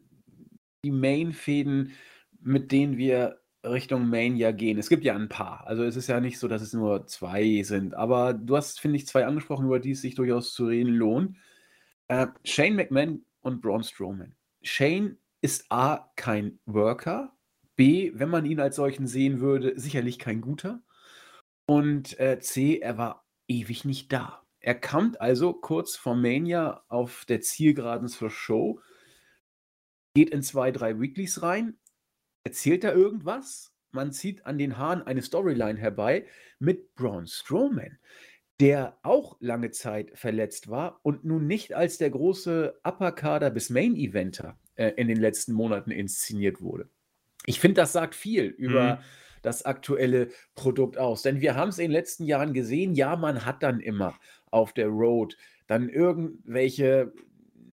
die 0.83 0.91
Main-Fäden, 0.91 1.93
mit 2.41 2.71
denen 2.71 2.97
wir 2.97 3.39
Richtung 3.63 4.07
Main 4.07 4.37
ja 4.37 4.51
gehen. 4.51 4.77
Es 4.77 4.89
gibt 4.89 5.03
ja 5.03 5.15
ein 5.15 5.29
paar. 5.29 5.65
Also 5.67 5.83
es 5.83 5.95
ist 5.95 6.07
ja 6.07 6.19
nicht 6.19 6.39
so, 6.39 6.47
dass 6.47 6.61
es 6.61 6.73
nur 6.73 7.07
zwei 7.07 7.63
sind. 7.63 7.95
Aber 7.95 8.33
du 8.33 8.55
hast, 8.55 8.79
finde 8.79 8.97
ich, 8.97 9.07
zwei 9.07 9.25
angesprochen, 9.25 9.65
über 9.65 9.79
die 9.79 9.91
es 9.91 10.01
sich 10.01 10.15
durchaus 10.15 10.53
zu 10.53 10.67
reden 10.67 10.93
lohnt. 10.93 11.37
Äh, 12.07 12.27
Shane 12.43 12.75
McMahon 12.75 13.25
und 13.41 13.61
Braun 13.61 13.83
Strowman. 13.83 14.35
Shane 14.61 15.17
ist 15.41 15.65
A, 15.71 16.09
kein 16.15 16.59
Worker, 16.65 17.33
B, 17.77 18.11
wenn 18.15 18.29
man 18.29 18.45
ihn 18.45 18.59
als 18.59 18.75
solchen 18.75 19.07
sehen 19.07 19.39
würde, 19.39 19.79
sicherlich 19.79 20.19
kein 20.19 20.41
guter. 20.41 20.81
Und 21.65 22.19
äh, 22.19 22.39
C, 22.39 22.79
er 22.79 22.97
war 22.97 23.25
ewig 23.47 23.85
nicht 23.85 24.11
da. 24.11 24.43
Er 24.59 24.75
kam 24.75 25.15
also 25.19 25.53
kurz 25.53 25.95
vor 25.95 26.15
Mania 26.15 26.83
auf 26.89 27.23
der 27.25 27.41
Zielgeraden 27.41 28.09
zur 28.09 28.29
Show, 28.29 28.81
geht 30.15 30.31
in 30.31 30.41
zwei, 30.41 30.71
drei 30.71 30.99
Weeklies 30.99 31.41
rein, 31.43 31.77
erzählt 32.43 32.83
da 32.83 32.91
irgendwas. 32.91 33.73
Man 33.91 34.11
zieht 34.11 34.45
an 34.45 34.57
den 34.57 34.77
Haaren 34.77 35.03
eine 35.03 35.21
Storyline 35.21 35.79
herbei 35.79 36.25
mit 36.59 36.95
Braun 36.95 37.27
Strowman, 37.27 37.99
der 38.59 38.97
auch 39.03 39.37
lange 39.39 39.71
Zeit 39.71 40.17
verletzt 40.17 40.69
war 40.69 40.99
und 41.03 41.23
nun 41.23 41.45
nicht 41.45 41.73
als 41.73 41.97
der 41.97 42.09
große 42.09 42.79
Upper-Kader 42.83 43.51
bis 43.51 43.69
Main-Eventer 43.69 44.59
äh, 44.75 44.89
in 44.97 45.07
den 45.07 45.19
letzten 45.21 45.53
Monaten 45.53 45.91
inszeniert 45.91 46.59
wurde. 46.59 46.89
Ich 47.47 47.61
finde, 47.61 47.81
das 47.81 47.93
sagt 47.93 48.13
viel 48.13 48.45
über 48.45 48.97
mhm. 48.97 49.03
das 49.41 49.63
aktuelle 49.63 50.27
Produkt 50.53 50.97
aus. 50.97 51.21
Denn 51.21 51.39
wir 51.39 51.55
haben 51.55 51.69
es 51.69 51.79
in 51.79 51.85
den 51.85 51.91
letzten 51.91 52.25
Jahren 52.25 52.53
gesehen, 52.53 52.93
ja, 52.93 53.15
man 53.15 53.45
hat 53.45 53.63
dann 53.63 53.79
immer 53.79 54.19
auf 54.51 54.73
der 54.73 54.87
Road 54.87 55.37
dann 55.65 55.89
irgendwelche 55.89 57.13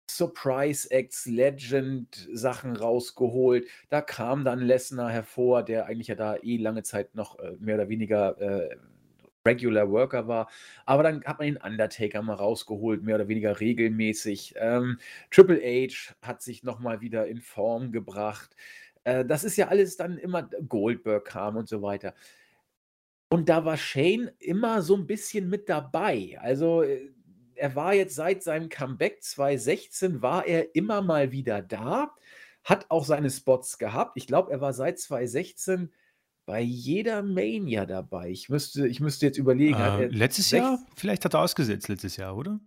Surprise 0.10 0.90
Acts, 0.90 1.26
Legend 1.26 2.30
Sachen 2.32 2.78
rausgeholt. 2.78 3.68
Da 3.90 4.00
kam 4.02 4.46
dann 4.46 4.60
Lesnar 4.60 5.12
hervor, 5.12 5.64
der 5.64 5.86
eigentlich 5.86 6.08
ja 6.08 6.16
da 6.16 6.38
eh 6.38 6.58
lange 6.58 6.84
Zeit 6.84 7.14
noch 7.14 7.38
äh, 7.40 7.58
mehr 7.60 7.76
oder 7.76 7.90
weniger 7.90 8.40
äh, 8.40 8.78
Regular 9.46 9.90
Worker 9.90 10.28
war. 10.28 10.50
Aber 10.86 11.04
dann 11.04 11.24
hat 11.26 11.40
man 11.40 11.48
den 11.48 11.58
Undertaker 11.58 12.22
mal 12.22 12.36
rausgeholt, 12.36 13.04
mehr 13.04 13.16
oder 13.16 13.28
weniger 13.28 13.60
regelmäßig. 13.60 14.56
Ähm, 14.58 15.00
Triple 15.32 15.62
H 15.62 16.14
hat 16.22 16.42
sich 16.42 16.64
nochmal 16.64 17.02
wieder 17.02 17.28
in 17.28 17.42
Form 17.42 17.92
gebracht. 17.92 18.56
Äh, 19.08 19.26
das 19.26 19.46
ist 19.46 19.56
ja 19.56 19.70
alles 19.70 19.96
dann 19.96 20.18
immer 20.18 20.44
Goldberg 20.68 21.24
kam 21.24 21.56
und 21.56 21.70
so 21.70 21.82
weiter. 21.82 22.14
Und 23.30 23.48
da 23.48 23.64
war 23.64 23.78
Shane 23.78 24.32
immer 24.40 24.82
so 24.82 24.96
ein 24.96 25.08
bisschen 25.08 25.50
mit 25.50 25.70
dabei. 25.70 26.38
Also 26.42 26.84
äh, 26.84 27.10
er 27.56 27.74
war 27.76 27.94
jetzt 27.94 28.16
seit 28.16 28.44
seinem 28.44 28.68
Comeback 28.68 29.24
2016 29.24 30.22
war 30.22 30.46
er 30.46 30.76
immer 30.76 31.02
mal 31.02 31.32
wieder 31.32 31.62
da, 31.62 32.12
hat 32.66 32.86
auch 32.90 33.06
seine 33.06 33.30
Spots 33.30 33.78
gehabt. 33.78 34.18
Ich 34.18 34.28
glaube, 34.28 34.52
er 34.52 34.60
war 34.60 34.74
seit 34.74 35.00
2016 35.00 35.90
bei 36.46 36.60
jeder 36.60 37.24
Mania 37.24 37.86
dabei. 37.86 38.30
Ich 38.30 38.50
müsste, 38.50 38.88
ich 38.88 39.00
müsste 39.00 39.26
jetzt 39.26 39.38
überlegen. 39.38 39.80
Äh, 39.80 40.08
letztes 40.08 40.52
Jahr? 40.52 40.80
Vielleicht 40.96 41.24
hat 41.24 41.34
er 41.34 41.42
ausgesetzt 41.42 41.88
letztes 41.88 42.18
Jahr, 42.18 42.36
oder? 42.36 42.60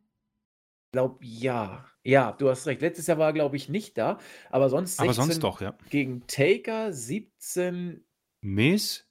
Glaube, 0.92 1.18
ja. 1.24 1.84
Ja, 2.02 2.32
du 2.32 2.48
hast 2.48 2.66
recht. 2.66 2.80
Letztes 2.80 3.06
Jahr 3.06 3.18
war 3.18 3.28
er, 3.28 3.32
glaube 3.32 3.56
ich, 3.56 3.68
nicht 3.68 3.96
da. 3.98 4.18
Aber 4.50 4.68
sonst 4.68 4.96
16 4.96 5.04
aber 5.04 5.14
sonst 5.14 5.42
doch, 5.42 5.60
ja. 5.60 5.76
Gegen 5.90 6.26
Taker, 6.26 6.92
17. 6.92 8.04
Miss? 8.40 9.08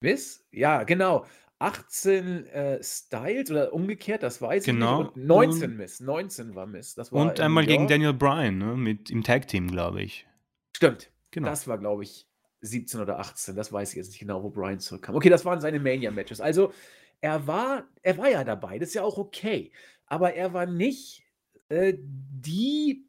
Miss? 0.00 0.46
Ja, 0.50 0.84
genau. 0.84 1.26
18 1.58 2.46
äh, 2.46 2.82
Styles 2.82 3.50
oder 3.50 3.74
umgekehrt, 3.74 4.22
das 4.22 4.40
weiß 4.40 4.64
genau. 4.64 5.02
ich 5.02 5.06
nicht. 5.08 5.16
Und 5.16 5.26
19 5.26 5.76
Miss. 5.76 6.00
19 6.00 6.54
war 6.54 6.66
Miss. 6.66 6.94
Das 6.94 7.12
war 7.12 7.20
und 7.20 7.38
einmal 7.38 7.66
gegen 7.66 7.86
Daniel 7.86 8.14
Bryan, 8.14 8.56
ne? 8.56 8.76
Mit, 8.76 9.10
im 9.10 9.22
Tag-Team, 9.22 9.70
glaube 9.70 10.02
ich. 10.02 10.26
Stimmt. 10.74 11.10
Genau. 11.32 11.48
Das 11.48 11.68
war, 11.68 11.76
glaube 11.76 12.02
ich, 12.04 12.26
17 12.62 13.00
oder 13.00 13.18
18. 13.18 13.56
Das 13.56 13.72
weiß 13.72 13.90
ich 13.90 13.96
jetzt 13.96 14.08
nicht 14.08 14.20
genau, 14.20 14.42
wo 14.42 14.48
Bryan 14.48 14.80
zurückkam. 14.80 15.14
Okay, 15.14 15.28
das 15.28 15.44
waren 15.44 15.60
seine 15.60 15.80
Mania-Matches. 15.80 16.40
Also, 16.40 16.72
er 17.20 17.46
war, 17.46 17.88
er 18.02 18.18
war 18.18 18.30
ja 18.30 18.44
dabei. 18.44 18.78
Das 18.78 18.88
ist 18.88 18.94
ja 18.94 19.02
auch 19.02 19.18
okay. 19.18 19.72
Aber 20.06 20.34
er 20.34 20.52
war 20.52 20.66
nicht 20.66 21.24
äh, 21.68 21.94
die 21.98 23.06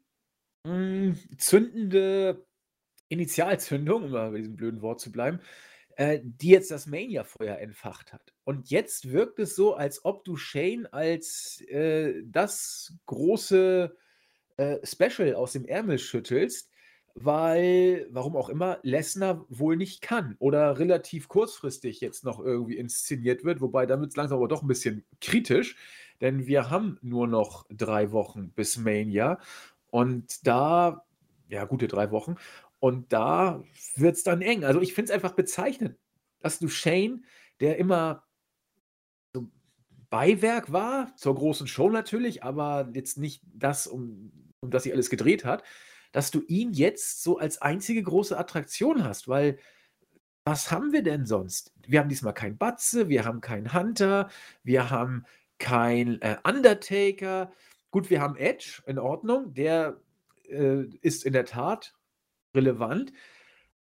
mh, 0.64 0.72
hm, 0.72 1.18
zündende 1.38 2.46
Initialzündung, 3.08 4.04
um 4.04 4.12
bei 4.12 4.30
diesem 4.38 4.56
blöden 4.56 4.82
Wort 4.82 5.00
zu 5.00 5.12
bleiben, 5.12 5.40
äh, 5.96 6.20
die 6.22 6.48
jetzt 6.48 6.70
das 6.70 6.86
Mania-Feuer 6.86 7.58
entfacht 7.58 8.12
hat. 8.12 8.32
Und 8.44 8.70
jetzt 8.70 9.12
wirkt 9.12 9.38
es 9.38 9.54
so, 9.54 9.74
als 9.74 10.04
ob 10.04 10.24
du 10.24 10.36
Shane 10.36 10.86
als 10.92 11.60
äh, 11.68 12.22
das 12.24 12.94
große 13.06 13.94
äh, 14.56 14.78
Special 14.86 15.34
aus 15.34 15.52
dem 15.52 15.66
Ärmel 15.66 15.98
schüttelst, 15.98 16.71
weil, 17.14 18.06
warum 18.10 18.36
auch 18.36 18.48
immer, 18.48 18.78
Lesnar 18.82 19.44
wohl 19.48 19.76
nicht 19.76 20.02
kann 20.02 20.36
oder 20.38 20.78
relativ 20.78 21.28
kurzfristig 21.28 22.00
jetzt 22.00 22.24
noch 22.24 22.40
irgendwie 22.40 22.76
inszeniert 22.76 23.44
wird, 23.44 23.60
wobei 23.60 23.86
dann 23.86 24.00
wird 24.00 24.10
es 24.10 24.16
langsam 24.16 24.38
aber 24.38 24.48
doch 24.48 24.62
ein 24.62 24.68
bisschen 24.68 25.04
kritisch, 25.20 25.76
denn 26.20 26.46
wir 26.46 26.70
haben 26.70 26.98
nur 27.02 27.26
noch 27.26 27.66
drei 27.70 28.12
Wochen 28.12 28.50
bis 28.52 28.78
Mania 28.78 29.38
und 29.90 30.46
da, 30.46 31.04
ja, 31.48 31.64
gute 31.64 31.88
drei 31.88 32.10
Wochen, 32.10 32.36
und 32.80 33.12
da 33.12 33.62
wird 33.94 34.16
es 34.16 34.24
dann 34.24 34.42
eng. 34.42 34.64
Also 34.64 34.80
ich 34.80 34.92
finde 34.94 35.12
es 35.12 35.14
einfach 35.14 35.32
bezeichnend, 35.32 35.96
dass 36.40 36.58
du 36.58 36.68
Shane, 36.68 37.24
der 37.60 37.78
immer 37.78 38.24
so 39.32 39.48
Beiwerk 40.10 40.72
war, 40.72 41.14
zur 41.16 41.34
großen 41.34 41.68
Show 41.68 41.90
natürlich, 41.90 42.42
aber 42.42 42.90
jetzt 42.94 43.18
nicht 43.18 43.42
das, 43.54 43.86
um, 43.86 44.32
um 44.60 44.70
das 44.70 44.82
sie 44.82 44.92
alles 44.92 45.10
gedreht 45.10 45.44
hat, 45.44 45.62
dass 46.12 46.30
du 46.30 46.42
ihn 46.46 46.72
jetzt 46.72 47.22
so 47.22 47.38
als 47.38 47.60
einzige 47.60 48.02
große 48.02 48.38
Attraktion 48.38 49.04
hast, 49.04 49.28
weil 49.28 49.58
was 50.44 50.70
haben 50.70 50.92
wir 50.92 51.02
denn 51.02 51.24
sonst? 51.24 51.72
Wir 51.86 52.00
haben 52.00 52.08
diesmal 52.08 52.34
keinen 52.34 52.58
Batze, 52.58 53.08
wir 53.08 53.24
haben 53.24 53.40
keinen 53.40 53.72
Hunter, 53.72 54.28
wir 54.64 54.90
haben 54.90 55.24
keinen 55.58 56.20
äh, 56.20 56.36
Undertaker. 56.44 57.52
Gut, 57.90 58.10
wir 58.10 58.20
haben 58.20 58.36
Edge, 58.36 58.82
in 58.86 58.98
Ordnung, 58.98 59.54
der 59.54 60.00
äh, 60.48 60.84
ist 61.00 61.24
in 61.24 61.32
der 61.32 61.44
Tat 61.44 61.94
relevant. 62.54 63.12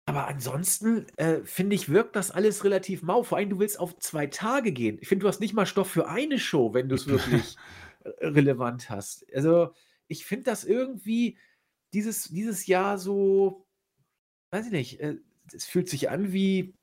Aber 0.04 0.26
ansonsten 0.26 1.06
äh, 1.16 1.42
finde 1.44 1.76
ich, 1.76 1.90
wirkt 1.90 2.16
das 2.16 2.30
alles 2.30 2.64
relativ 2.64 3.02
mau. 3.02 3.22
Vor 3.22 3.38
allem, 3.38 3.50
du 3.50 3.58
willst 3.58 3.78
auf 3.78 3.98
zwei 3.98 4.26
Tage 4.26 4.72
gehen. 4.72 4.98
Ich 5.00 5.08
finde, 5.08 5.24
du 5.24 5.28
hast 5.28 5.40
nicht 5.40 5.54
mal 5.54 5.66
Stoff 5.66 5.90
für 5.90 6.08
eine 6.08 6.38
Show, 6.38 6.72
wenn 6.72 6.88
du 6.88 6.94
es 6.94 7.06
wirklich 7.06 7.56
relevant 8.20 8.88
hast. 8.88 9.26
Also, 9.34 9.74
ich 10.08 10.24
finde 10.24 10.44
das 10.44 10.64
irgendwie, 10.64 11.36
dieses, 11.94 12.24
dieses 12.24 12.66
Jahr 12.66 12.98
so, 12.98 13.66
weiß 14.52 14.66
ich 14.66 14.72
nicht, 14.72 15.00
äh, 15.00 15.16
es 15.52 15.64
fühlt 15.64 15.88
sich 15.88 16.10
an 16.10 16.32
wie, 16.32 16.74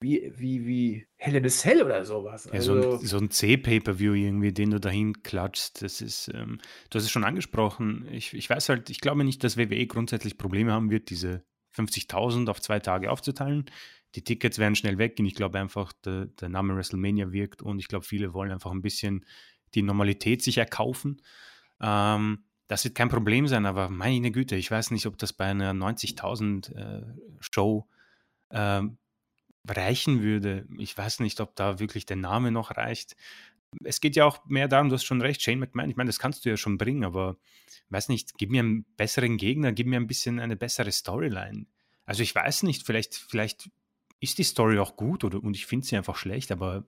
wie, 0.00 0.32
wie, 0.36 0.66
wie 0.66 1.06
Hell 1.16 1.36
in 1.36 1.46
a 1.46 1.48
Cell 1.48 1.82
oder 1.82 2.04
sowas. 2.04 2.48
Ja, 2.52 2.60
so 2.60 2.72
ein, 2.72 2.78
also 2.78 2.98
so 2.98 3.18
ein 3.18 3.30
C-Pay-Per-View 3.30 4.14
irgendwie, 4.14 4.52
den 4.52 4.70
du 4.70 4.80
dahin 4.80 5.22
klatschst, 5.22 5.82
das 5.82 6.00
ist, 6.00 6.30
ähm, 6.34 6.60
du 6.90 6.98
hast 6.98 7.04
es 7.04 7.10
schon 7.10 7.24
angesprochen, 7.24 8.06
ich, 8.10 8.34
ich 8.34 8.50
weiß 8.50 8.68
halt, 8.68 8.90
ich 8.90 9.00
glaube 9.00 9.24
nicht, 9.24 9.42
dass 9.42 9.56
WWE 9.56 9.86
grundsätzlich 9.86 10.36
Probleme 10.36 10.72
haben 10.72 10.90
wird, 10.90 11.10
diese 11.10 11.44
50.000 11.74 12.48
auf 12.48 12.60
zwei 12.60 12.80
Tage 12.80 13.10
aufzuteilen. 13.10 13.64
Die 14.14 14.22
Tickets 14.22 14.58
werden 14.58 14.76
schnell 14.76 14.98
weggehen. 14.98 15.26
Ich 15.26 15.34
glaube 15.34 15.58
einfach, 15.58 15.92
der, 16.04 16.26
der 16.26 16.48
Name 16.48 16.76
WrestleMania 16.76 17.32
wirkt 17.32 17.62
und 17.62 17.80
ich 17.80 17.88
glaube, 17.88 18.04
viele 18.04 18.32
wollen 18.32 18.52
einfach 18.52 18.70
ein 18.70 18.82
bisschen 18.82 19.24
die 19.74 19.82
Normalität 19.82 20.42
sich 20.42 20.58
erkaufen. 20.58 21.20
Ähm, 21.80 22.44
das 22.66 22.84
wird 22.84 22.94
kein 22.94 23.08
Problem 23.08 23.46
sein, 23.46 23.66
aber 23.66 23.88
meine 23.88 24.30
Güte, 24.30 24.56
ich 24.56 24.70
weiß 24.70 24.90
nicht, 24.90 25.06
ob 25.06 25.18
das 25.18 25.32
bei 25.32 25.46
einer 25.46 25.72
90.000 25.72 26.74
äh, 26.74 27.02
Show 27.40 27.86
äh, 28.50 28.82
reichen 29.68 30.22
würde. 30.22 30.66
Ich 30.78 30.96
weiß 30.96 31.20
nicht, 31.20 31.40
ob 31.40 31.54
da 31.56 31.78
wirklich 31.78 32.06
der 32.06 32.16
Name 32.16 32.50
noch 32.50 32.76
reicht. 32.76 33.16
Es 33.82 34.00
geht 34.00 34.16
ja 34.16 34.24
auch 34.24 34.44
mehr 34.46 34.68
darum, 34.68 34.88
du 34.88 34.94
hast 34.94 35.04
schon 35.04 35.20
recht, 35.20 35.42
Shane 35.42 35.58
McMahon, 35.58 35.90
ich 35.90 35.96
meine, 35.96 36.08
das 36.08 36.18
kannst 36.18 36.44
du 36.44 36.50
ja 36.50 36.56
schon 36.56 36.78
bringen, 36.78 37.04
aber 37.04 37.36
weiß 37.88 38.08
nicht, 38.08 38.38
gib 38.38 38.50
mir 38.50 38.60
einen 38.60 38.84
besseren 38.96 39.36
Gegner, 39.36 39.72
gib 39.72 39.86
mir 39.86 39.96
ein 39.96 40.06
bisschen 40.06 40.38
eine 40.38 40.56
bessere 40.56 40.92
Storyline. 40.92 41.66
Also 42.04 42.22
ich 42.22 42.34
weiß 42.34 42.62
nicht, 42.62 42.86
vielleicht, 42.86 43.14
vielleicht 43.14 43.70
ist 44.20 44.38
die 44.38 44.44
Story 44.44 44.78
auch 44.78 44.96
gut 44.96 45.24
oder 45.24 45.42
und 45.42 45.56
ich 45.56 45.66
finde 45.66 45.86
sie 45.86 45.96
einfach 45.96 46.16
schlecht, 46.16 46.52
aber 46.52 46.86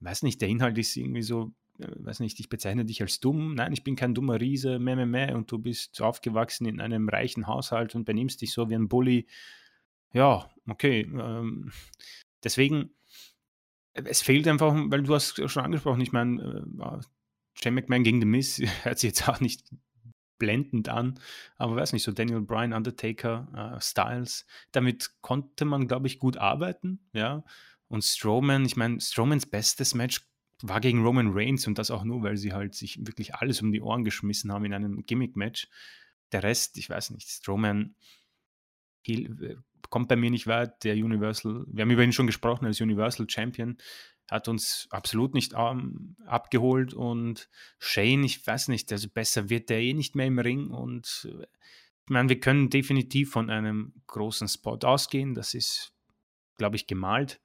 weiß 0.00 0.22
nicht, 0.22 0.40
der 0.40 0.48
Inhalt 0.48 0.78
ist 0.78 0.96
irgendwie 0.96 1.22
so, 1.22 1.52
weiß 1.78 2.20
nicht, 2.20 2.40
ich 2.40 2.48
bezeichne 2.48 2.84
dich 2.84 3.00
als 3.02 3.20
dumm. 3.20 3.54
Nein, 3.54 3.72
ich 3.72 3.84
bin 3.84 3.96
kein 3.96 4.14
dummer 4.14 4.40
Riese, 4.40 4.78
meh, 4.78 4.96
meh, 4.96 5.06
meh, 5.06 5.32
und 5.32 5.50
du 5.50 5.58
bist 5.58 6.00
aufgewachsen 6.00 6.66
in 6.66 6.80
einem 6.80 7.08
reichen 7.08 7.46
Haushalt 7.46 7.94
und 7.94 8.04
benimmst 8.04 8.40
dich 8.42 8.52
so 8.52 8.68
wie 8.68 8.74
ein 8.74 8.88
Bully. 8.88 9.26
Ja, 10.12 10.50
okay. 10.68 11.02
Ähm, 11.02 11.70
deswegen, 12.42 12.90
äh, 13.94 14.02
es 14.06 14.22
fehlt 14.22 14.48
einfach, 14.48 14.74
weil 14.74 15.02
du 15.02 15.14
hast 15.14 15.48
schon 15.50 15.64
angesprochen, 15.64 16.00
ich 16.00 16.12
meine, 16.12 16.64
äh, 16.80 17.00
Shane 17.54 17.74
McMahon 17.74 18.04
gegen 18.04 18.20
The 18.20 18.26
Miss 18.26 18.60
hört 18.82 18.98
sich 18.98 19.10
jetzt 19.10 19.28
auch 19.28 19.40
nicht 19.40 19.68
blendend 20.38 20.88
an, 20.88 21.18
aber 21.56 21.76
weiß 21.76 21.92
nicht, 21.92 22.04
so 22.04 22.12
Daniel 22.12 22.40
Bryan, 22.40 22.72
Undertaker, 22.72 23.74
äh, 23.76 23.80
Styles, 23.80 24.46
damit 24.70 25.10
konnte 25.20 25.64
man, 25.64 25.88
glaube 25.88 26.06
ich, 26.06 26.18
gut 26.18 26.36
arbeiten, 26.36 27.00
ja. 27.12 27.44
Und 27.88 28.04
Strowman, 28.04 28.66
ich 28.66 28.76
meine, 28.76 29.00
Strowmans 29.00 29.46
bestes 29.46 29.94
Match 29.94 30.28
war 30.62 30.80
gegen 30.80 31.04
Roman 31.04 31.30
Reigns 31.32 31.66
und 31.66 31.78
das 31.78 31.90
auch 31.90 32.04
nur, 32.04 32.22
weil 32.22 32.36
sie 32.36 32.52
halt 32.52 32.74
sich 32.74 32.98
wirklich 33.06 33.34
alles 33.34 33.62
um 33.62 33.72
die 33.72 33.80
Ohren 33.80 34.04
geschmissen 34.04 34.52
haben 34.52 34.64
in 34.64 34.74
einem 34.74 35.04
Gimmick-Match. 35.06 35.68
Der 36.32 36.42
Rest, 36.42 36.78
ich 36.78 36.90
weiß 36.90 37.10
nicht, 37.10 37.28
Strowman 37.28 37.94
äh, 39.06 39.56
kommt 39.88 40.08
bei 40.08 40.16
mir 40.16 40.30
nicht 40.30 40.46
weit. 40.46 40.84
Der 40.84 40.94
Universal, 40.94 41.64
wir 41.68 41.82
haben 41.82 41.90
über 41.90 42.02
ihn 42.02 42.12
schon 42.12 42.26
gesprochen 42.26 42.66
als 42.66 42.80
Universal 42.80 43.28
Champion, 43.30 43.78
hat 44.30 44.48
uns 44.48 44.88
absolut 44.90 45.32
nicht 45.32 45.54
um, 45.54 46.16
abgeholt 46.26 46.92
und 46.92 47.48
Shane, 47.78 48.24
ich 48.24 48.46
weiß 48.46 48.68
nicht, 48.68 48.92
also 48.92 49.08
besser 49.08 49.48
wird 49.48 49.70
der 49.70 49.80
eh 49.80 49.94
nicht 49.94 50.16
mehr 50.16 50.26
im 50.26 50.38
Ring 50.38 50.70
und 50.70 51.28
ich 52.08 52.10
meine, 52.10 52.30
wir 52.30 52.40
können 52.40 52.70
definitiv 52.70 53.30
von 53.30 53.50
einem 53.50 53.92
großen 54.06 54.48
Spot 54.48 54.78
ausgehen. 54.82 55.34
Das 55.34 55.52
ist, 55.52 55.92
glaube 56.56 56.76
ich, 56.76 56.86
gemalt. 56.86 57.38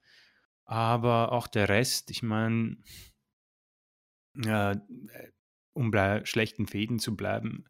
Aber 0.64 1.32
auch 1.32 1.46
der 1.46 1.68
Rest, 1.68 2.10
ich 2.10 2.22
meine, 2.22 2.78
äh, 4.44 4.76
um 5.74 5.90
bei 5.90 6.24
schlechten 6.24 6.66
Fäden 6.66 6.98
zu 6.98 7.16
bleiben, 7.16 7.64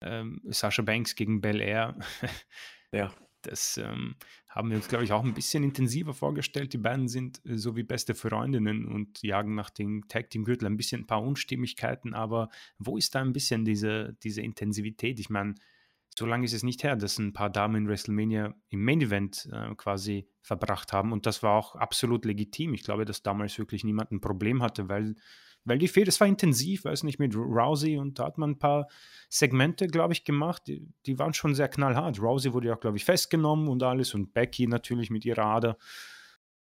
ähm, 0.00 0.40
Sascha 0.46 0.82
Banks 0.82 1.14
gegen 1.14 1.40
Bel 1.40 1.60
Air, 1.60 1.98
ja. 2.92 3.12
das 3.42 3.76
ähm, 3.76 4.16
haben 4.48 4.70
wir 4.70 4.76
uns, 4.76 4.88
glaube 4.88 5.04
ich, 5.04 5.12
auch 5.12 5.24
ein 5.24 5.34
bisschen 5.34 5.62
intensiver 5.62 6.14
vorgestellt. 6.14 6.72
Die 6.72 6.78
beiden 6.78 7.08
sind 7.08 7.40
äh, 7.46 7.56
so 7.56 7.76
wie 7.76 7.82
beste 7.82 8.14
Freundinnen 8.14 8.86
und 8.86 9.22
jagen 9.22 9.54
nach 9.54 9.70
dem 9.70 10.08
Tag 10.08 10.30
Team 10.30 10.44
Gürtel 10.44 10.66
ein 10.66 10.76
bisschen 10.76 11.02
ein 11.02 11.06
paar 11.06 11.22
Unstimmigkeiten, 11.22 12.14
aber 12.14 12.48
wo 12.78 12.96
ist 12.96 13.14
da 13.14 13.20
ein 13.20 13.32
bisschen 13.32 13.64
diese, 13.64 14.16
diese 14.22 14.42
Intensivität? 14.42 15.20
Ich 15.20 15.30
meine, 15.30 15.54
so 16.18 16.26
lange 16.26 16.44
ist 16.44 16.52
es 16.52 16.62
nicht 16.62 16.82
her, 16.82 16.96
dass 16.96 17.18
ein 17.18 17.32
paar 17.32 17.50
Damen 17.50 17.76
in 17.76 17.88
WrestleMania 17.88 18.54
im 18.68 18.84
Main 18.84 19.00
Event 19.00 19.48
äh, 19.52 19.74
quasi 19.76 20.28
verbracht 20.42 20.92
haben. 20.92 21.12
Und 21.12 21.26
das 21.26 21.42
war 21.42 21.56
auch 21.56 21.76
absolut 21.76 22.24
legitim. 22.24 22.74
Ich 22.74 22.82
glaube, 22.82 23.04
dass 23.04 23.22
damals 23.22 23.58
wirklich 23.58 23.84
niemand 23.84 24.12
ein 24.12 24.20
Problem 24.20 24.62
hatte, 24.62 24.88
weil 24.88 25.14
weil 25.64 25.78
die 25.78 25.88
Fehde, 25.88 26.06
das 26.06 26.20
war 26.20 26.26
intensiv, 26.26 26.84
weiß 26.84 27.02
nicht, 27.02 27.18
mit 27.18 27.36
Rousey 27.36 27.98
und 27.98 28.18
da 28.18 28.24
hat 28.24 28.38
man 28.38 28.50
ein 28.50 28.58
paar 28.58 28.88
Segmente, 29.28 29.88
glaube 29.88 30.14
ich, 30.14 30.24
gemacht, 30.24 30.62
die, 30.66 30.88
die, 31.06 31.18
waren 31.18 31.34
schon 31.34 31.54
sehr 31.54 31.68
knallhart. 31.68 32.20
Rousey 32.20 32.52
wurde 32.52 32.68
ja, 32.68 32.74
glaube 32.76 32.96
ich, 32.96 33.04
festgenommen 33.04 33.68
und 33.68 33.82
alles 33.82 34.14
und 34.14 34.32
Becky 34.32 34.66
natürlich 34.66 35.10
mit 35.10 35.24
ihrer 35.24 35.44
Ader. 35.44 35.76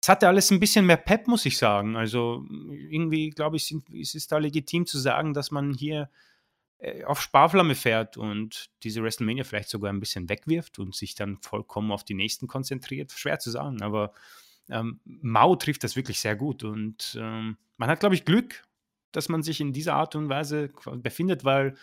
Es 0.01 0.09
hatte 0.09 0.29
alles 0.29 0.51
ein 0.51 0.61
bisschen 0.61 0.87
mehr 0.87 0.97
Pep, 0.97 1.27
muss 1.27 1.47
ich 1.47 1.59
sagen. 1.59 1.97
Also 1.97 2.45
irgendwie, 2.89 3.31
glaube 3.31 3.57
ich, 3.57 3.67
sind, 3.67 3.89
ist 3.91 4.15
es 4.15 4.27
da 4.27 4.39
legitim 4.39 4.87
zu 4.87 4.99
sagen, 4.99 5.35
dass 5.35 5.51
man 5.51 5.75
hier 5.75 6.09
auf 7.07 7.21
Sparflamme 7.21 7.75
fährt 7.75 8.17
und 8.17 8.71
diese 8.83 9.03
WrestleMania 9.03 9.45
vielleicht 9.45 9.69
sogar 9.69 9.93
ein 9.93 10.01
bisschen 10.01 10.29
wegwirft 10.29 10.79
und 10.79 10.95
sich 10.95 11.15
dann 11.15 11.39
vollkommen 11.39 11.93
auf 11.93 12.05
die 12.05 12.15
nächsten 12.15 12.47
konzentriert. 12.47 13.13
Schwer 13.13 13.39
zu 13.39 13.51
sagen, 13.51 13.83
aber 13.83 14.13
ähm, 14.69 15.01
Mao 15.05 15.57
trifft 15.57 15.85
das 15.85 15.97
wirklich 15.97 16.21
sehr 16.21 16.37
gut 16.37 16.65
und 16.65 17.17
ähm, 17.19 17.57
man 17.77 17.89
hat, 17.89 18.01
glaube 18.01 18.15
ich, 18.15 18.25
Glück, 18.25 18.65
dass 19.13 19.29
man 19.29 19.43
sich 19.43 19.61
in 19.61 19.73
dieser 19.73 19.95
Art 19.95 20.15
und 20.15 20.29
Weise 20.29 20.71
befindet, 20.97 21.45
weil 21.45 21.75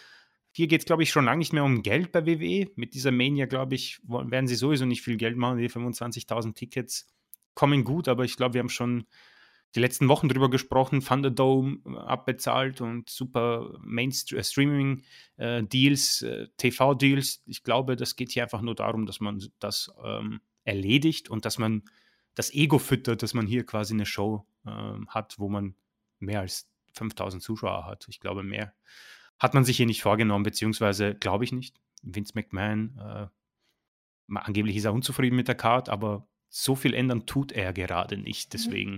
hier 0.53 0.67
geht 0.67 0.81
es, 0.81 0.85
glaube 0.85 1.03
ich, 1.03 1.11
schon 1.11 1.25
lange 1.25 1.39
nicht 1.39 1.53
mehr 1.53 1.63
um 1.63 1.81
Geld 1.81 2.11
bei 2.11 2.25
WWE. 2.25 2.69
Mit 2.75 2.93
dieser 2.93 3.11
Mania, 3.11 3.45
glaube 3.45 3.75
ich, 3.75 4.01
werden 4.03 4.47
sie 4.47 4.55
sowieso 4.55 4.85
nicht 4.85 5.01
viel 5.01 5.15
Geld 5.15 5.37
machen. 5.37 5.57
Die 5.57 5.69
25.000 5.69 6.55
Tickets 6.55 7.07
kommen 7.53 7.85
gut, 7.85 8.09
aber 8.09 8.25
ich 8.25 8.35
glaube, 8.35 8.55
wir 8.55 8.59
haben 8.59 8.69
schon 8.69 9.05
die 9.75 9.79
letzten 9.79 10.09
Wochen 10.09 10.27
drüber 10.27 10.49
gesprochen, 10.49 11.01
Thunderdome 11.01 11.77
äh, 11.85 11.95
abbezahlt 11.97 12.81
und 12.81 13.09
super 13.09 13.77
Mainstreaming-Deals, 13.81 16.21
äh, 16.21 16.43
äh, 16.43 16.49
TV-Deals. 16.57 17.43
Ich 17.45 17.63
glaube, 17.63 17.95
das 17.95 18.15
geht 18.15 18.31
hier 18.31 18.43
einfach 18.43 18.61
nur 18.61 18.75
darum, 18.75 19.05
dass 19.05 19.21
man 19.21 19.41
das 19.59 19.91
ähm, 20.03 20.41
erledigt 20.63 21.29
und 21.29 21.45
dass 21.45 21.57
man 21.57 21.83
das 22.35 22.53
Ego 22.53 22.77
füttert, 22.79 23.23
dass 23.23 23.33
man 23.33 23.47
hier 23.47 23.65
quasi 23.65 23.93
eine 23.93 24.05
Show 24.05 24.45
ähm, 24.65 25.07
hat, 25.09 25.39
wo 25.39 25.49
man 25.49 25.75
mehr 26.19 26.41
als 26.41 26.69
5000 26.93 27.41
Zuschauer 27.41 27.85
hat. 27.85 28.07
Ich 28.09 28.19
glaube, 28.19 28.43
mehr 28.43 28.73
hat 29.39 29.53
man 29.53 29.63
sich 29.63 29.77
hier 29.77 29.85
nicht 29.85 30.01
vorgenommen, 30.01 30.43
beziehungsweise 30.43 31.15
glaube 31.15 31.45
ich 31.45 31.51
nicht. 31.51 31.79
Vince 32.03 32.33
McMahon, 32.35 32.97
äh, 32.97 33.27
angeblich 34.35 34.75
ist 34.75 34.85
er 34.85 34.93
unzufrieden 34.93 35.35
mit 35.35 35.47
der 35.47 35.55
Card, 35.55 35.89
aber 35.89 36.27
so 36.49 36.75
viel 36.75 36.93
ändern 36.93 37.25
tut 37.25 37.51
er 37.51 37.73
gerade 37.73 38.17
nicht. 38.17 38.53
Mhm. 38.53 38.97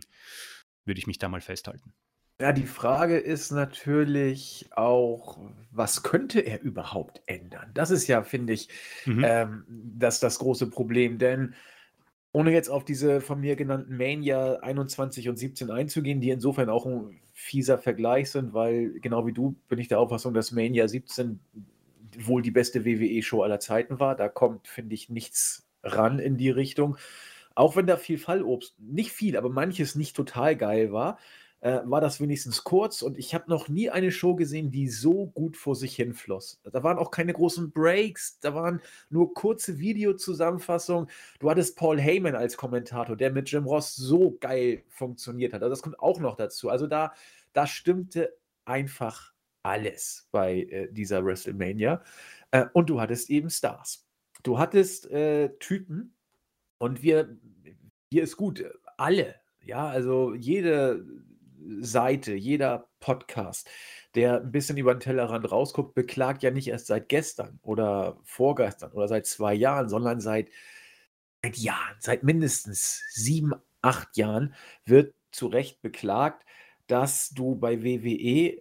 Würde 0.85 0.99
ich 0.99 1.07
mich 1.07 1.17
da 1.17 1.29
mal 1.29 1.41
festhalten. 1.41 1.93
Ja, 2.41 2.51
die 2.51 2.65
Frage 2.65 3.17
ist 3.17 3.51
natürlich 3.51 4.67
auch, 4.75 5.39
was 5.71 6.03
könnte 6.03 6.41
er 6.41 6.61
überhaupt 6.61 7.21
ändern? 7.25 7.71
Das 7.73 7.91
ist 7.91 8.07
ja, 8.07 8.23
finde 8.23 8.53
ich, 8.53 8.69
mhm. 9.05 9.23
ähm, 9.25 9.63
das, 9.67 10.19
das 10.19 10.39
große 10.39 10.69
Problem, 10.69 11.19
denn 11.19 11.53
ohne 12.31 12.51
jetzt 12.51 12.69
auf 12.69 12.83
diese 12.83 13.21
von 13.21 13.39
mir 13.39 13.55
genannten 13.55 13.95
Mania 13.95 14.55
21 14.55 15.29
und 15.29 15.37
17 15.37 15.69
einzugehen, 15.69 16.19
die 16.19 16.31
insofern 16.31 16.69
auch 16.69 16.87
ein 16.87 17.21
fieser 17.31 17.77
Vergleich 17.77 18.31
sind, 18.31 18.53
weil 18.53 18.99
genau 18.99 19.27
wie 19.27 19.33
du 19.33 19.55
bin 19.69 19.77
ich 19.77 19.87
der 19.87 19.99
Auffassung, 19.99 20.33
dass 20.33 20.51
Mania 20.51 20.87
17 20.87 21.39
wohl 22.19 22.41
die 22.41 22.51
beste 22.51 22.85
WWE-Show 22.85 23.43
aller 23.43 23.59
Zeiten 23.59 23.99
war. 23.99 24.15
Da 24.15 24.29
kommt, 24.29 24.67
finde 24.67 24.95
ich, 24.95 25.09
nichts 25.09 25.67
ran 25.83 26.19
in 26.19 26.37
die 26.37 26.49
Richtung. 26.49 26.97
Auch 27.55 27.75
wenn 27.75 27.85
da 27.85 27.97
viel 27.97 28.17
Fallobst, 28.17 28.75
nicht 28.79 29.11
viel, 29.11 29.37
aber 29.37 29.49
manches 29.49 29.95
nicht 29.95 30.15
total 30.15 30.55
geil 30.55 30.91
war, 30.91 31.19
äh, 31.61 31.79
war 31.85 32.01
das 32.01 32.19
wenigstens 32.19 32.63
kurz 32.63 33.01
und 33.01 33.17
ich 33.17 33.33
habe 33.33 33.49
noch 33.49 33.69
nie 33.69 33.89
eine 33.89 34.11
Show 34.11 34.35
gesehen, 34.35 34.71
die 34.71 34.89
so 34.89 35.27
gut 35.27 35.55
vor 35.55 35.75
sich 35.75 35.95
hinfloss. 35.95 36.59
Da 36.63 36.83
waren 36.83 36.97
auch 36.97 37.11
keine 37.11 37.31
großen 37.31 37.71
Breaks, 37.71 38.39
da 38.39 38.55
waren 38.55 38.81
nur 39.09 39.33
kurze 39.33 39.79
Videozusammenfassungen. 39.79 41.09
Du 41.39 41.49
hattest 41.49 41.77
Paul 41.77 42.01
Heyman 42.01 42.35
als 42.35 42.57
Kommentator, 42.57 43.15
der 43.15 43.31
mit 43.31 43.49
Jim 43.49 43.65
Ross 43.65 43.95
so 43.95 44.35
geil 44.41 44.83
funktioniert 44.89 45.53
hat. 45.53 45.61
Also 45.61 45.71
das 45.71 45.81
kommt 45.83 45.99
auch 45.99 46.19
noch 46.19 46.35
dazu. 46.35 46.69
Also 46.69 46.87
da, 46.87 47.13
da 47.53 47.67
stimmte 47.67 48.35
einfach 48.65 49.31
alles 49.61 50.27
bei 50.31 50.63
äh, 50.63 50.91
dieser 50.91 51.23
WrestleMania. 51.23 52.03
Äh, 52.51 52.65
und 52.73 52.89
du 52.89 52.99
hattest 52.99 53.29
eben 53.29 53.49
Stars. 53.49 54.05
Du 54.41 54.59
hattest 54.59 55.09
äh, 55.11 55.49
Typen, 55.59 56.13
und 56.83 57.01
wir, 57.01 57.37
hier 58.13 58.23
ist 58.23 58.37
gut, 58.37 58.63
alle, 58.95 59.33
ja, 59.63 59.87
also 59.87 60.35
jede 60.35 61.03
Seite, 61.79 62.35
jeder 62.35 62.87
Podcast, 62.99 63.67
der 64.13 64.41
ein 64.41 64.51
bisschen 64.51 64.77
über 64.77 64.93
den 64.93 64.99
Tellerrand 64.99 65.51
rausguckt, 65.51 65.95
beklagt 65.95 66.43
ja 66.43 66.51
nicht 66.51 66.67
erst 66.67 66.85
seit 66.85 67.09
gestern 67.09 67.59
oder 67.63 68.19
vorgestern 68.23 68.91
oder 68.91 69.07
seit 69.07 69.25
zwei 69.25 69.55
Jahren, 69.55 69.89
sondern 69.89 70.19
seit, 70.19 70.49
seit 71.41 71.57
Jahren, 71.57 71.95
seit 71.97 72.21
mindestens 72.21 73.01
sieben, 73.09 73.53
acht 73.81 74.15
Jahren 74.15 74.53
wird 74.85 75.15
zu 75.31 75.47
Recht 75.47 75.81
beklagt, 75.81 76.45
dass 76.85 77.31
du 77.31 77.55
bei 77.55 77.81
WWE 77.83 78.59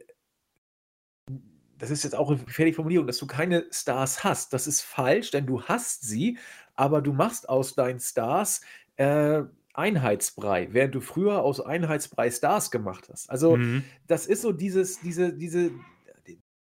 das 1.82 1.90
ist 1.90 2.04
jetzt 2.04 2.14
auch 2.14 2.30
eine 2.30 2.38
gefährliche 2.38 2.76
Formulierung, 2.76 3.08
dass 3.08 3.18
du 3.18 3.26
keine 3.26 3.66
Stars 3.72 4.22
hast. 4.22 4.52
Das 4.52 4.68
ist 4.68 4.82
falsch, 4.82 5.32
denn 5.32 5.46
du 5.46 5.64
hast 5.64 6.02
sie, 6.02 6.38
aber 6.76 7.02
du 7.02 7.12
machst 7.12 7.48
aus 7.48 7.74
deinen 7.74 7.98
Stars 7.98 8.60
äh, 8.96 9.42
Einheitsbrei, 9.74 10.68
während 10.72 10.94
du 10.94 11.00
früher 11.00 11.42
aus 11.42 11.60
Einheitsbrei 11.60 12.30
Stars 12.30 12.70
gemacht 12.70 13.08
hast. 13.10 13.30
Also, 13.30 13.56
mhm. 13.56 13.84
das 14.06 14.26
ist 14.26 14.42
so 14.42 14.52
dieses, 14.52 15.00
diese, 15.00 15.32
diese, 15.32 15.70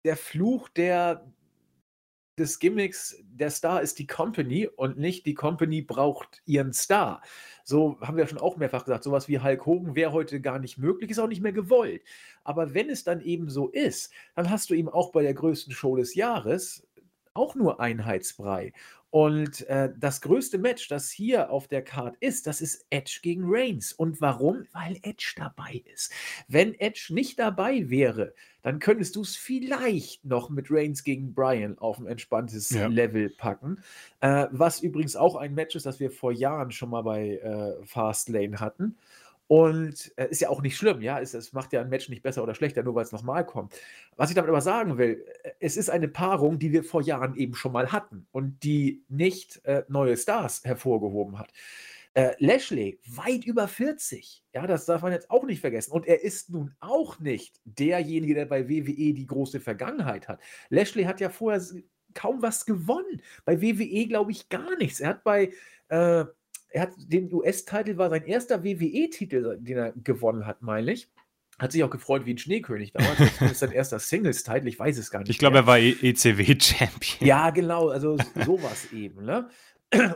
der 0.04 0.16
Fluch 0.16 0.68
der, 0.68 1.24
des 2.38 2.58
Gimmicks, 2.58 3.16
der 3.24 3.50
Star 3.50 3.80
ist 3.80 3.98
die 3.98 4.06
Company 4.06 4.66
und 4.66 4.98
nicht 4.98 5.24
die 5.24 5.34
Company 5.34 5.82
braucht 5.82 6.42
ihren 6.44 6.72
Star. 6.72 7.22
So 7.64 7.98
haben 8.00 8.16
wir 8.16 8.26
schon 8.26 8.38
auch 8.38 8.56
mehrfach 8.56 8.84
gesagt, 8.84 9.04
sowas 9.04 9.28
wie 9.28 9.40
Hulk 9.40 9.64
Hogan 9.64 9.96
wäre 9.96 10.12
heute 10.12 10.40
gar 10.40 10.58
nicht 10.58 10.76
möglich, 10.76 11.10
ist 11.10 11.18
auch 11.18 11.28
nicht 11.28 11.42
mehr 11.42 11.52
gewollt. 11.52 12.02
Aber 12.44 12.74
wenn 12.74 12.90
es 12.90 13.04
dann 13.04 13.20
eben 13.20 13.48
so 13.48 13.68
ist, 13.68 14.12
dann 14.34 14.50
hast 14.50 14.68
du 14.68 14.74
ihm 14.74 14.88
auch 14.88 15.12
bei 15.12 15.22
der 15.22 15.34
größten 15.34 15.72
Show 15.72 15.96
des 15.96 16.14
Jahres 16.14 16.86
auch 17.32 17.54
nur 17.54 17.80
Einheitsbrei. 17.80 18.72
Und 19.16 19.66
äh, 19.68 19.88
das 19.98 20.20
größte 20.20 20.58
Match, 20.58 20.88
das 20.88 21.10
hier 21.10 21.48
auf 21.48 21.68
der 21.68 21.80
Card 21.80 22.16
ist, 22.20 22.46
das 22.46 22.60
ist 22.60 22.84
Edge 22.90 23.20
gegen 23.22 23.44
Reigns. 23.46 23.94
Und 23.94 24.20
warum? 24.20 24.66
Weil 24.72 24.98
Edge 25.00 25.32
dabei 25.36 25.82
ist. 25.94 26.12
Wenn 26.48 26.74
Edge 26.74 27.06
nicht 27.14 27.38
dabei 27.38 27.88
wäre, 27.88 28.34
dann 28.60 28.78
könntest 28.78 29.16
du 29.16 29.22
es 29.22 29.34
vielleicht 29.34 30.22
noch 30.26 30.50
mit 30.50 30.66
Reigns 30.70 31.02
gegen 31.02 31.32
Bryan 31.32 31.78
auf 31.78 31.98
ein 31.98 32.06
entspanntes 32.06 32.68
ja. 32.68 32.88
Level 32.88 33.30
packen. 33.30 33.78
Äh, 34.20 34.48
was 34.50 34.82
übrigens 34.82 35.16
auch 35.16 35.36
ein 35.36 35.54
Match 35.54 35.76
ist, 35.76 35.86
das 35.86 35.98
wir 35.98 36.10
vor 36.10 36.32
Jahren 36.32 36.70
schon 36.70 36.90
mal 36.90 37.00
bei 37.00 37.38
äh, 37.38 37.86
Fastlane 37.86 38.60
hatten. 38.60 38.98
Und 39.48 40.12
äh, 40.16 40.28
ist 40.28 40.40
ja 40.40 40.48
auch 40.48 40.60
nicht 40.60 40.76
schlimm, 40.76 41.00
ja. 41.02 41.20
Es, 41.20 41.32
es, 41.34 41.52
macht 41.52 41.72
ja 41.72 41.80
ein 41.80 41.88
Match 41.88 42.08
nicht 42.08 42.22
besser 42.22 42.42
oder 42.42 42.54
schlechter, 42.54 42.82
nur 42.82 42.96
weil 42.96 43.04
es 43.04 43.12
nochmal 43.12 43.46
kommt. 43.46 43.74
Was 44.16 44.30
ich 44.30 44.34
damit 44.34 44.48
aber 44.48 44.60
sagen 44.60 44.98
will, 44.98 45.24
äh, 45.42 45.50
es 45.60 45.76
ist 45.76 45.88
eine 45.88 46.08
Paarung, 46.08 46.58
die 46.58 46.72
wir 46.72 46.82
vor 46.82 47.02
Jahren 47.02 47.36
eben 47.36 47.54
schon 47.54 47.72
mal 47.72 47.92
hatten 47.92 48.26
und 48.32 48.64
die 48.64 49.04
nicht 49.08 49.64
äh, 49.64 49.84
neue 49.88 50.16
Stars 50.16 50.64
hervorgehoben 50.64 51.38
hat. 51.38 51.52
Äh, 52.14 52.34
Lashley, 52.38 52.98
weit 53.06 53.44
über 53.44 53.68
40. 53.68 54.42
Ja, 54.52 54.66
das 54.66 54.86
darf 54.86 55.02
man 55.02 55.12
jetzt 55.12 55.30
auch 55.30 55.44
nicht 55.44 55.60
vergessen. 55.60 55.92
Und 55.92 56.06
er 56.06 56.24
ist 56.24 56.50
nun 56.50 56.74
auch 56.80 57.20
nicht 57.20 57.60
derjenige, 57.64 58.34
der 58.34 58.46
bei 58.46 58.68
WWE 58.68 59.12
die 59.12 59.26
große 59.26 59.60
Vergangenheit 59.60 60.26
hat. 60.26 60.40
Lashley 60.70 61.04
hat 61.04 61.20
ja 61.20 61.28
vorher 61.28 61.62
kaum 62.14 62.42
was 62.42 62.66
gewonnen. 62.66 63.22
Bei 63.44 63.60
WWE 63.60 64.06
glaube 64.06 64.32
ich 64.32 64.48
gar 64.48 64.76
nichts. 64.78 64.98
Er 65.00 65.10
hat 65.10 65.24
bei 65.24 65.52
äh, 65.88 66.24
er 66.68 66.82
hat 66.82 66.92
den 66.98 67.32
US-Titel, 67.32 67.96
war 67.96 68.10
sein 68.10 68.24
erster 68.24 68.64
WWE-Titel, 68.64 69.58
den 69.60 69.76
er 69.76 69.92
gewonnen 69.92 70.46
hat, 70.46 70.62
meine 70.62 70.92
ich. 70.92 71.08
Hat 71.58 71.72
sich 71.72 71.82
auch 71.82 71.90
gefreut 71.90 72.26
wie 72.26 72.34
ein 72.34 72.38
Schneekönig 72.38 72.92
damals. 72.92 73.18
Das 73.40 73.52
ist 73.52 73.58
sein 73.60 73.72
erster 73.72 73.98
Singles-Titel, 73.98 74.68
ich 74.68 74.78
weiß 74.78 74.98
es 74.98 75.10
gar 75.10 75.20
nicht. 75.20 75.30
Ich 75.30 75.38
glaube, 75.38 75.56
er 75.56 75.66
war 75.66 75.78
ECW-Champion. 75.78 77.26
Ja, 77.26 77.48
genau, 77.50 77.88
also 77.88 78.18
sowas 78.44 78.92
eben. 78.92 79.24
Ne? 79.24 79.48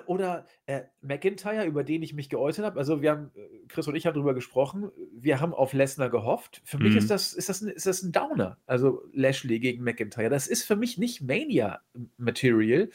Oder 0.06 0.46
äh, 0.66 0.82
McIntyre, 1.00 1.64
über 1.64 1.84
den 1.84 2.02
ich 2.02 2.12
mich 2.12 2.28
geäußert 2.28 2.64
habe. 2.64 2.78
Also, 2.78 3.02
wir 3.02 3.10
haben, 3.12 3.30
äh, 3.34 3.66
Chris 3.68 3.86
und 3.86 3.94
ich 3.94 4.04
haben 4.04 4.14
darüber 4.14 4.34
gesprochen. 4.34 4.90
Wir 5.12 5.40
haben 5.40 5.54
auf 5.54 5.72
Lesnar 5.72 6.10
gehofft. 6.10 6.60
Für 6.64 6.76
mhm. 6.76 6.84
mich 6.84 6.96
ist 6.96 7.10
das, 7.10 7.32
ist, 7.32 7.48
das 7.48 7.62
ein, 7.62 7.68
ist 7.68 7.86
das 7.86 8.02
ein 8.02 8.12
Downer. 8.12 8.58
Also, 8.66 9.04
Lashley 9.12 9.60
gegen 9.60 9.84
McIntyre. 9.84 10.28
Das 10.28 10.48
ist 10.48 10.64
für 10.64 10.76
mich 10.76 10.98
nicht 10.98 11.22
Mania-Material. 11.22 12.90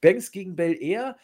Banks 0.00 0.30
gegen 0.30 0.54
Bel 0.54 0.76
Air 0.80 1.16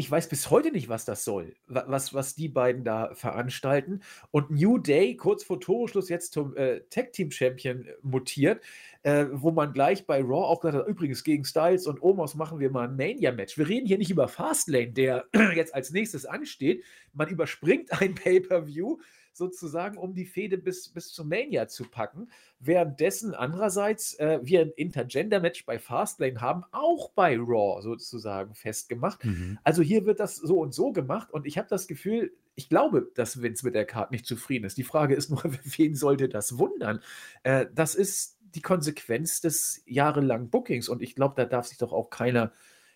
ich 0.00 0.08
weiß 0.08 0.28
bis 0.28 0.48
heute 0.48 0.70
nicht, 0.70 0.88
was 0.88 1.04
das 1.04 1.24
soll, 1.24 1.56
was, 1.66 2.14
was 2.14 2.36
die 2.36 2.48
beiden 2.48 2.84
da 2.84 3.12
veranstalten. 3.14 4.00
Und 4.30 4.48
New 4.48 4.78
Day 4.78 5.16
kurz 5.16 5.42
vor 5.42 5.60
Toreschluss 5.60 6.08
jetzt 6.08 6.32
zum 6.32 6.56
äh, 6.56 6.82
Tag 6.88 7.12
Team 7.12 7.32
Champion 7.32 7.84
äh, 7.84 7.94
mutiert, 8.02 8.62
äh, 9.02 9.26
wo 9.32 9.50
man 9.50 9.72
gleich 9.72 10.06
bei 10.06 10.20
Raw 10.20 10.46
auch 10.46 10.60
gesagt 10.60 10.84
hat: 10.84 10.88
übrigens 10.88 11.24
gegen 11.24 11.44
Styles 11.44 11.88
und 11.88 12.00
Omos 12.00 12.36
machen 12.36 12.60
wir 12.60 12.70
mal 12.70 12.86
ein 12.88 12.94
Mania-Match. 12.94 13.58
Wir 13.58 13.68
reden 13.68 13.88
hier 13.88 13.98
nicht 13.98 14.12
über 14.12 14.28
Fastlane, 14.28 14.92
der 14.92 15.26
jetzt 15.56 15.74
als 15.74 15.90
nächstes 15.90 16.26
ansteht. 16.26 16.84
Man 17.12 17.28
überspringt 17.28 17.90
ein 18.00 18.14
Pay-Per-View, 18.14 18.98
sozusagen, 19.38 19.96
um 19.96 20.14
die 20.14 20.26
Fehde 20.26 20.58
bis, 20.58 20.88
bis 20.88 21.12
zu 21.12 21.24
Mania 21.24 21.68
zu 21.68 21.84
packen. 21.84 22.30
Währenddessen 22.60 23.34
andererseits 23.34 24.14
äh, 24.14 24.40
wir 24.42 24.60
ein 24.62 24.72
Intergender-Match 24.76 25.64
bei 25.64 25.78
Fastlane 25.78 26.40
haben, 26.40 26.64
auch 26.72 27.10
bei 27.12 27.36
Raw 27.38 27.80
sozusagen 27.80 28.54
festgemacht. 28.54 29.24
Mhm. 29.24 29.58
Also 29.64 29.82
hier 29.82 30.04
wird 30.04 30.20
das 30.20 30.36
so 30.36 30.60
und 30.60 30.74
so 30.74 30.92
gemacht 30.92 31.30
und 31.32 31.46
ich 31.46 31.56
habe 31.56 31.68
das 31.68 31.86
Gefühl, 31.86 32.32
ich 32.54 32.68
glaube, 32.68 33.10
dass 33.14 33.40
Vince 33.40 33.64
mit 33.64 33.74
der 33.74 33.86
Karte 33.86 34.12
nicht 34.12 34.26
zufrieden 34.26 34.64
ist. 34.64 34.76
Die 34.76 34.84
Frage 34.84 35.14
ist 35.14 35.30
nur, 35.30 35.42
wen 35.64 35.94
sollte 35.94 36.28
das 36.28 36.58
wundern? 36.58 37.00
Äh, 37.44 37.66
das 37.72 37.94
ist 37.94 38.36
die 38.40 38.62
Konsequenz 38.62 39.40
des 39.40 39.82
jahrelangen 39.86 40.50
Bookings 40.50 40.88
und 40.88 41.02
ich 41.02 41.14
glaube, 41.14 41.34
da 41.36 41.44
darf 41.44 41.66
sich 41.66 41.78
doch 41.78 41.92
auch 41.92 42.10
keiner 42.10 42.52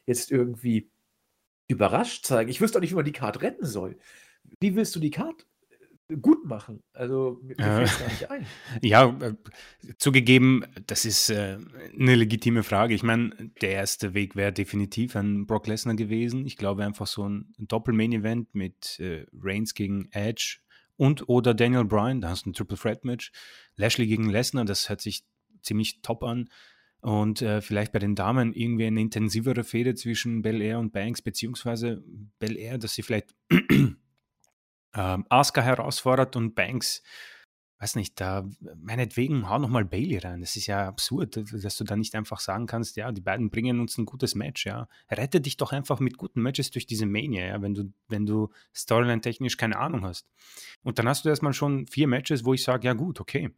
jetzt 0.07 0.31
irgendwie 0.31 0.91
überrascht 1.69 2.27
zeigen. 2.27 2.51
Ich 2.51 2.61
wüsste 2.61 2.79
auch 2.79 2.81
nicht, 2.81 2.91
wie 2.91 2.97
man 2.97 3.05
die 3.05 3.13
Karte 3.13 3.43
retten 3.43 3.65
soll. 3.65 3.97
Wie 4.61 4.75
willst 4.75 4.95
du 4.97 5.01
die 5.01 5.11
Karte 5.11 5.45
gut 6.21 6.45
machen. 6.45 6.83
Also 6.93 7.39
mir 7.43 7.59
äh, 7.59 7.87
fällt 7.87 7.99
gar 7.99 8.09
nicht 8.09 8.31
ein. 8.31 8.47
Ja, 8.83 9.19
äh, 9.21 9.35
zugegeben, 9.99 10.65
das 10.87 11.05
ist 11.05 11.31
äh, 11.31 11.59
eine 11.99 12.15
legitime 12.15 12.63
Frage. 12.63 12.95
Ich 12.95 13.03
meine, 13.03 13.31
der 13.61 13.71
erste 13.71 14.15
Weg 14.15 14.37
wäre 14.37 14.53
definitiv 14.53 15.17
ein 15.17 15.47
Brock 15.47 15.67
Lesnar 15.67 15.95
gewesen. 15.95 16.47
Ich 16.47 16.57
glaube 16.57 16.85
einfach 16.85 17.07
so 17.07 17.29
ein 17.29 17.55
Doppel-Main-Event 17.59 18.55
mit 18.55 19.01
äh, 19.01 19.27
Reigns 19.33 19.75
gegen 19.75 20.09
Edge 20.11 20.59
und 20.97 21.29
oder 21.29 21.55
Daniel 21.55 21.85
Bryan, 21.85 22.21
da 22.21 22.29
hast 22.29 22.47
du 22.47 22.51
ein 22.51 22.53
Triple 22.53 22.77
Threat 22.77 23.05
Match. 23.05 23.33
Lashley 23.77 24.07
gegen 24.07 24.29
Lesnar, 24.29 24.65
das 24.65 24.89
hört 24.89 25.01
sich 25.01 25.25
ziemlich 25.63 26.03
top 26.03 26.23
an. 26.23 26.49
Und 27.01 27.43
äh, 27.43 27.61
vielleicht 27.61 27.91
bei 27.91 27.99
den 27.99 28.15
Damen 28.15 28.53
irgendwie 28.53 28.87
eine 28.87 29.01
intensivere 29.01 29.65
Fehde 29.65 29.97
zwischen 29.97 30.43
Bel 30.43 30.61
Air 30.61 30.79
und 30.79 30.93
Banks, 30.93 31.21
beziehungsweise 31.21 32.05
Bel 32.39 32.57
Air, 32.57 32.79
dass 32.79 32.95
sie 32.95 33.03
vielleicht 33.03 33.35
ähm, 34.95 35.27
Asuka 35.29 35.63
herausfordert 35.63 36.37
und 36.37 36.55
Banks, 36.55 37.03
weiß 37.83 37.97
nicht, 37.97 38.21
da 38.21 38.49
meinetwegen 38.77 39.49
hau 39.49 39.59
nochmal 39.59 39.85
Bailey 39.85 40.19
rein. 40.19 40.41
Das 40.41 40.55
ist 40.55 40.69
ja 40.69 40.87
absurd, 40.87 41.43
dass 41.65 41.77
du 41.77 41.83
da 41.83 41.97
nicht 41.97 42.15
einfach 42.15 42.39
sagen 42.39 42.67
kannst, 42.67 42.97
ja, 42.97 43.11
die 43.11 43.21
beiden 43.21 43.51
bringen 43.51 43.81
uns 43.81 43.99
ein 43.99 44.05
gutes 44.05 44.37
Match, 44.37 44.67
ja. 44.67 44.87
Rette 45.11 45.41
dich 45.41 45.57
doch 45.57 45.73
einfach 45.73 45.99
mit 45.99 46.17
guten 46.17 46.43
Matches 46.43 46.71
durch 46.71 46.87
diese 46.87 47.07
Mania, 47.07 47.45
ja, 47.45 47.61
wenn 47.61 47.75
du, 47.75 47.93
wenn 48.07 48.25
du 48.25 48.51
Storyline-technisch 48.73 49.57
keine 49.57 49.79
Ahnung 49.79 50.05
hast. 50.05 50.29
Und 50.85 51.01
dann 51.01 51.09
hast 51.09 51.25
du 51.25 51.29
erstmal 51.29 51.55
schon 51.55 51.89
vier 51.89 52.07
Matches, 52.07 52.45
wo 52.45 52.55
ich 52.55 52.63
sage, 52.63 52.87
ja 52.87 52.93
gut, 52.93 53.21
okay. 53.21 53.51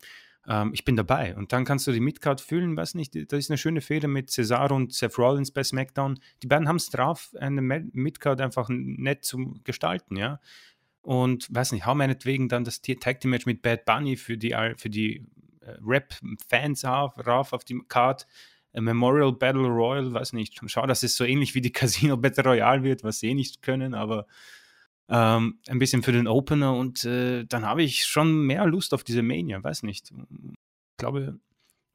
Ähm, 0.48 0.70
ich 0.72 0.86
bin 0.86 0.96
dabei. 0.96 1.36
Und 1.36 1.52
dann 1.52 1.66
kannst 1.66 1.86
du 1.86 1.92
die 1.92 2.00
Midcard 2.00 2.40
füllen, 2.40 2.78
weiß 2.78 2.94
nicht, 2.94 3.14
das 3.14 3.38
ist 3.38 3.50
eine 3.50 3.58
schöne 3.58 3.82
Fehde 3.82 4.08
mit 4.08 4.30
Cesaro 4.30 4.74
und 4.74 4.94
Seth 4.94 5.18
Rollins 5.18 5.50
bei 5.50 5.62
SmackDown. 5.62 6.18
Die 6.42 6.46
beiden 6.46 6.66
haben 6.66 6.76
es 6.76 6.88
drauf, 6.88 7.34
eine 7.38 7.60
Midcard 7.60 8.40
einfach 8.40 8.70
nett 8.70 9.22
zu 9.22 9.60
gestalten, 9.64 10.16
ja 10.16 10.40
und 11.04 11.46
weiß 11.54 11.72
nicht, 11.72 11.84
hau 11.84 11.94
meinetwegen 11.94 12.48
dann 12.48 12.64
das 12.64 12.80
Tag 12.80 13.20
Team 13.20 13.30
Match 13.30 13.44
mit 13.44 13.60
Bad 13.60 13.84
Bunny 13.84 14.16
für 14.16 14.38
die, 14.38 14.56
für 14.76 14.88
die 14.88 15.26
äh, 15.60 15.76
Rap-Fans 15.84 16.84
rauf 16.84 17.52
auf 17.52 17.64
die 17.64 17.80
Card. 17.88 18.26
Memorial 18.72 19.32
Battle 19.32 19.68
Royal, 19.68 20.12
weiß 20.12 20.32
nicht, 20.32 20.60
schau, 20.66 20.86
dass 20.86 21.04
es 21.04 21.14
so 21.14 21.24
ähnlich 21.24 21.54
wie 21.54 21.60
die 21.60 21.72
Casino 21.72 22.16
Battle 22.16 22.42
Royale 22.42 22.82
wird, 22.82 23.04
was 23.04 23.20
sie 23.20 23.28
eh 23.28 23.34
nicht 23.34 23.62
können, 23.62 23.94
aber 23.94 24.26
ähm, 25.08 25.60
ein 25.68 25.78
bisschen 25.78 26.02
für 26.02 26.12
den 26.12 26.26
Opener 26.26 26.74
und 26.74 27.04
äh, 27.04 27.44
dann 27.44 27.66
habe 27.66 27.82
ich 27.82 28.06
schon 28.06 28.46
mehr 28.46 28.66
Lust 28.66 28.94
auf 28.94 29.04
diese 29.04 29.22
Mania, 29.22 29.62
weiß 29.62 29.82
nicht. 29.82 30.10
Ich 30.10 30.96
glaube, 30.96 31.38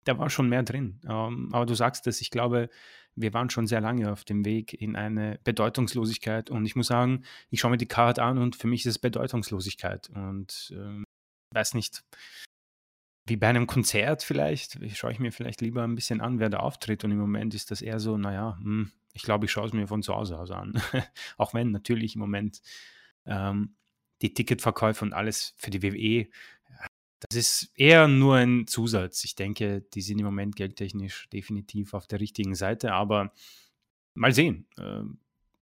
da 0.10 0.18
war 0.18 0.30
schon 0.30 0.50
mehr 0.50 0.64
drin. 0.64 1.00
Ähm, 1.08 1.50
aber 1.52 1.66
du 1.66 1.76
sagst 1.76 2.08
es, 2.08 2.20
ich 2.22 2.32
glaube, 2.32 2.70
wir 3.16 3.34
waren 3.34 3.50
schon 3.50 3.68
sehr 3.68 3.82
lange 3.82 4.12
auf 4.12 4.24
dem 4.24 4.44
Weg 4.44 4.74
in 4.74 4.96
eine 4.96 5.40
Bedeutungslosigkeit. 5.44 6.50
Und 6.50 6.66
ich 6.66 6.76
muss 6.76 6.88
sagen, 6.88 7.24
ich 7.50 7.60
schaue 7.60 7.72
mir 7.72 7.78
die 7.78 7.88
Karte 7.88 8.24
an 8.24 8.38
und 8.38 8.56
für 8.56 8.68
mich 8.68 8.82
ist 8.82 8.92
es 8.92 9.00
Bedeutungslosigkeit. 9.00 10.10
Und 10.10 10.74
ähm, 10.76 11.04
weiß 11.54 11.76
nicht, 11.76 12.04
wie 13.28 13.38
bei 13.38 13.48
einem 13.48 13.68
Konzert 13.68 14.24
vielleicht, 14.24 14.80
schaue 14.96 15.12
ich 15.12 15.20
mir 15.20 15.32
vielleicht 15.32 15.62
lieber 15.62 15.84
ein 15.84 15.96
bisschen 15.96 16.22
an, 16.22 16.40
wer 16.40 16.50
da 16.50 16.58
auftritt. 16.58 17.04
Und 17.04 17.12
im 17.12 17.20
Moment 17.20 17.54
ist 17.54 17.70
das 17.70 17.82
eher 17.82 18.00
so, 18.00 18.18
naja, 18.18 18.58
hm, 18.60 18.92
ich 19.14 19.22
glaube, 19.22 19.46
ich 19.46 19.52
schaue 19.52 19.68
es 19.68 19.74
mir 19.74 19.88
von 19.88 20.02
zu 20.02 20.16
Hause 20.16 20.40
aus 20.40 20.50
an. 20.50 20.82
Auch 21.38 21.54
wenn 21.54 21.72
natürlich 21.72 22.16
im 22.16 22.22
Moment 22.22 22.62
ähm, 23.26 23.76
die 24.22 24.34
Ticketverkäufe 24.34 25.06
und 25.06 25.14
alles 25.14 25.54
für 25.58 25.70
die 25.70 25.84
WWE 25.84 26.30
das 27.20 27.36
ist 27.36 27.72
eher 27.76 28.08
nur 28.08 28.36
ein 28.36 28.68
Zusatz. 28.68 29.24
Ich 29.24 29.36
denke, 29.36 29.82
die 29.94 30.02
sind 30.02 30.20
im 30.20 30.26
Moment 30.26 30.56
geldtechnisch 30.56 31.30
definitiv 31.30 31.94
auf 31.94 32.08
der 32.08 32.20
richtigen 32.20 32.56
Seite, 32.56 32.94
aber 32.94 33.34
mal 34.14 34.34
sehen. 34.34 34.68
Ähm, 34.78 35.20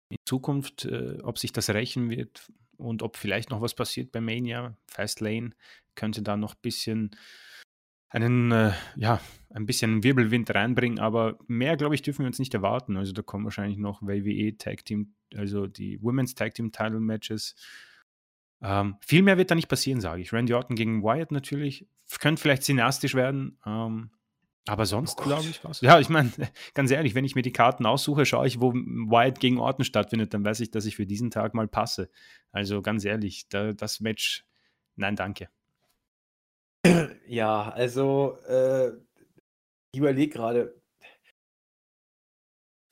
in 0.08 0.18
Zukunft, 0.24 0.84
äh, 0.84 1.18
ob 1.22 1.38
sich 1.38 1.52
das 1.52 1.70
rächen 1.70 2.10
wird 2.10 2.50
und 2.76 3.02
ob 3.02 3.16
vielleicht 3.16 3.50
noch 3.50 3.60
was 3.60 3.74
passiert 3.74 4.12
bei 4.12 4.20
Mania. 4.20 4.76
Fast 4.86 5.20
Lane 5.20 5.50
könnte 5.94 6.22
da 6.22 6.36
noch 6.36 6.54
ein 6.54 6.62
bisschen 6.62 7.10
einen, 8.08 8.52
äh, 8.52 8.72
ja, 8.96 9.20
ein 9.50 9.66
bisschen 9.66 10.02
Wirbelwind 10.02 10.54
reinbringen, 10.54 10.98
aber 10.98 11.38
mehr, 11.48 11.76
glaube 11.76 11.94
ich, 11.94 12.02
dürfen 12.02 12.20
wir 12.20 12.28
uns 12.28 12.38
nicht 12.38 12.54
erwarten. 12.54 12.96
Also 12.96 13.12
da 13.12 13.22
kommen 13.22 13.44
wahrscheinlich 13.44 13.78
noch 13.78 14.02
WWE 14.02 14.56
Tag 14.58 14.84
Team, 14.84 15.14
also 15.34 15.66
die 15.66 16.00
Women's 16.02 16.34
Tag 16.34 16.54
Team 16.54 16.70
Title 16.72 17.00
Matches 17.00 17.56
ähm, 18.62 18.96
viel 19.00 19.22
mehr 19.22 19.38
wird 19.38 19.50
da 19.50 19.54
nicht 19.54 19.68
passieren, 19.68 20.00
sage 20.00 20.22
ich. 20.22 20.32
Randy 20.32 20.54
Orton 20.54 20.76
gegen 20.76 21.02
Wyatt 21.02 21.30
natürlich. 21.30 21.88
Könnte 22.20 22.40
vielleicht 22.40 22.62
cineastisch 22.62 23.14
werden. 23.14 23.58
Ähm, 23.66 24.10
aber 24.68 24.84
sonst, 24.84 25.20
oh 25.20 25.24
glaube 25.24 25.46
ich, 25.48 25.62
was. 25.64 25.80
Ja, 25.80 26.00
ich 26.00 26.08
meine, 26.08 26.32
ganz 26.74 26.90
ehrlich, 26.90 27.14
wenn 27.14 27.24
ich 27.24 27.34
mir 27.34 27.42
die 27.42 27.52
Karten 27.52 27.86
aussuche, 27.86 28.26
schaue 28.26 28.46
ich, 28.46 28.60
wo 28.60 28.72
Wyatt 28.72 29.38
gegen 29.38 29.58
Orton 29.58 29.84
stattfindet, 29.84 30.34
dann 30.34 30.44
weiß 30.44 30.60
ich, 30.60 30.70
dass 30.70 30.86
ich 30.86 30.96
für 30.96 31.06
diesen 31.06 31.30
Tag 31.30 31.54
mal 31.54 31.68
passe. 31.68 32.10
Also 32.50 32.82
ganz 32.82 33.04
ehrlich, 33.04 33.48
da, 33.48 33.72
das 33.72 34.00
Match, 34.00 34.44
nein, 34.96 35.16
danke. 35.16 35.48
Ja, 37.26 37.70
also 37.70 38.38
äh, 38.48 38.92
ich 39.92 39.98
überlege 39.98 40.32
gerade, 40.32 40.80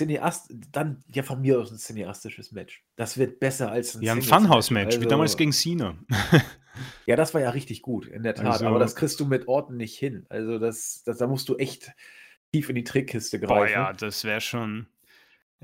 Cineast, 0.05 0.53
dann 0.71 1.03
ja 1.13 1.23
von 1.23 1.41
mir 1.41 1.59
aus 1.59 1.71
ein 1.71 1.79
cineastisches 1.79 2.53
Match. 2.53 2.85
Das 2.97 3.19
wird 3.19 3.41
besser 3.41 3.71
als 3.71 3.95
ein 3.95 4.03
Ja, 4.03 4.13
ein 4.13 4.23
Funhouse-Match, 4.23 4.97
also, 4.97 5.01
wie 5.01 5.07
damals 5.07 5.37
gegen 5.37 5.53
Cena. 5.53 5.97
ja, 7.07 7.17
das 7.17 7.35
war 7.35 7.41
ja 7.41 7.51
richtig 7.51 7.83
gut, 7.83 8.07
in 8.07 8.23
der 8.23 8.35
Tat. 8.35 8.47
Also, 8.47 8.67
aber 8.67 8.79
das 8.79 8.97
kriegst 8.97 9.19
du 9.21 9.27
mit 9.27 9.49
Orten 9.49 9.77
nicht 9.77 9.99
hin. 9.99 10.27
Also 10.29 10.59
das, 10.59 11.03
das, 11.05 11.19
da 11.19 11.27
musst 11.27 11.49
du 11.49 11.57
echt 11.57 11.93
tief 12.53 12.69
in 12.69 12.75
die 12.75 12.85
Trickkiste 12.85 13.41
greifen. 13.41 13.55
Boah, 13.55 13.69
ja, 13.69 13.93
das 13.93 14.25
wäre 14.25 14.41
schon. 14.41 14.87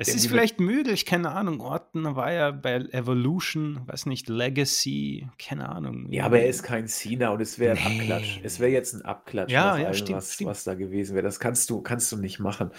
Es 0.00 0.14
ist 0.14 0.28
vielleicht 0.28 0.60
müde, 0.60 0.92
ich 0.92 1.04
keine 1.04 1.30
Ahnung. 1.32 1.60
Orton 1.60 2.16
war 2.16 2.32
ja 2.32 2.52
bei 2.52 2.76
Evolution, 2.76 3.82
weiß 3.86 4.06
nicht, 4.06 4.30
Legacy, 4.30 5.28
keine 5.38 5.68
Ahnung. 5.68 6.10
Ja, 6.10 6.24
aber 6.24 6.40
er 6.40 6.48
ist 6.48 6.62
kein 6.62 6.88
Cena 6.88 7.30
und 7.30 7.42
es 7.42 7.58
wäre 7.58 7.76
ein 7.76 7.84
nee. 7.86 8.00
Abklatsch. 8.00 8.40
Es 8.42 8.60
wäre 8.60 8.70
jetzt 8.70 8.94
ein 8.94 9.02
Abklatsch, 9.02 9.50
ja, 9.50 9.76
ja, 9.76 9.84
allem, 9.88 9.94
stimmt, 9.94 10.16
was, 10.16 10.34
stimmt. 10.34 10.50
was 10.50 10.64
da 10.64 10.74
gewesen 10.74 11.14
wäre. 11.14 11.24
Das 11.24 11.38
kannst 11.38 11.68
du, 11.68 11.82
kannst 11.82 12.10
du 12.12 12.16
nicht 12.16 12.38
machen. 12.38 12.70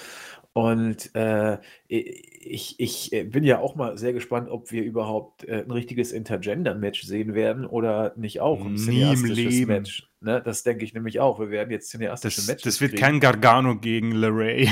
Und 0.54 1.16
äh, 1.16 1.60
ich, 1.88 2.78
ich 2.78 3.14
äh, 3.14 3.24
bin 3.24 3.46
ja 3.46 3.60
auch 3.60 3.76
mal 3.76 3.98
sehr 3.98 4.12
gespannt, 4.12 4.50
ob 4.50 4.72
wir 4.72 4.84
überhaupt 4.84 5.46
äh, 5.46 5.64
ein 5.64 5.72
richtiges 5.72 6.12
Intergender-Match 6.12 7.04
sehen 7.04 7.34
werden 7.34 7.66
oder 7.66 8.14
nicht 8.18 8.42
auch 8.42 8.60
ein 8.60 8.74
Nie 8.74 9.14
im 9.14 9.26
Leben. 9.26 9.68
Match. 9.68 10.10
Ne? 10.20 10.42
Das 10.44 10.64
denke 10.64 10.84
ich 10.84 10.94
nämlich 10.94 11.22
auch. 11.22 11.40
Wir 11.40 11.52
werden 11.52 11.72
jetzt 11.72 11.90
cineastische 11.90 12.42
das, 12.42 12.48
Matches 12.48 12.64
Das 12.64 12.82
wird 12.82 12.92
kriegen. 12.92 13.02
kein 13.02 13.20
Gargano 13.22 13.78
gegen 13.78 14.12
LeRae. 14.12 14.68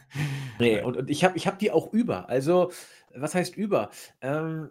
nee, 0.58 0.82
und, 0.82 0.96
und 0.96 1.08
ich 1.08 1.22
habe 1.22 1.36
ich 1.36 1.46
hab 1.46 1.58
die 1.60 1.70
auch 1.70 1.92
über. 1.92 2.28
Also, 2.28 2.72
was 3.14 3.36
heißt 3.36 3.56
über? 3.56 3.90
Ähm, 4.22 4.70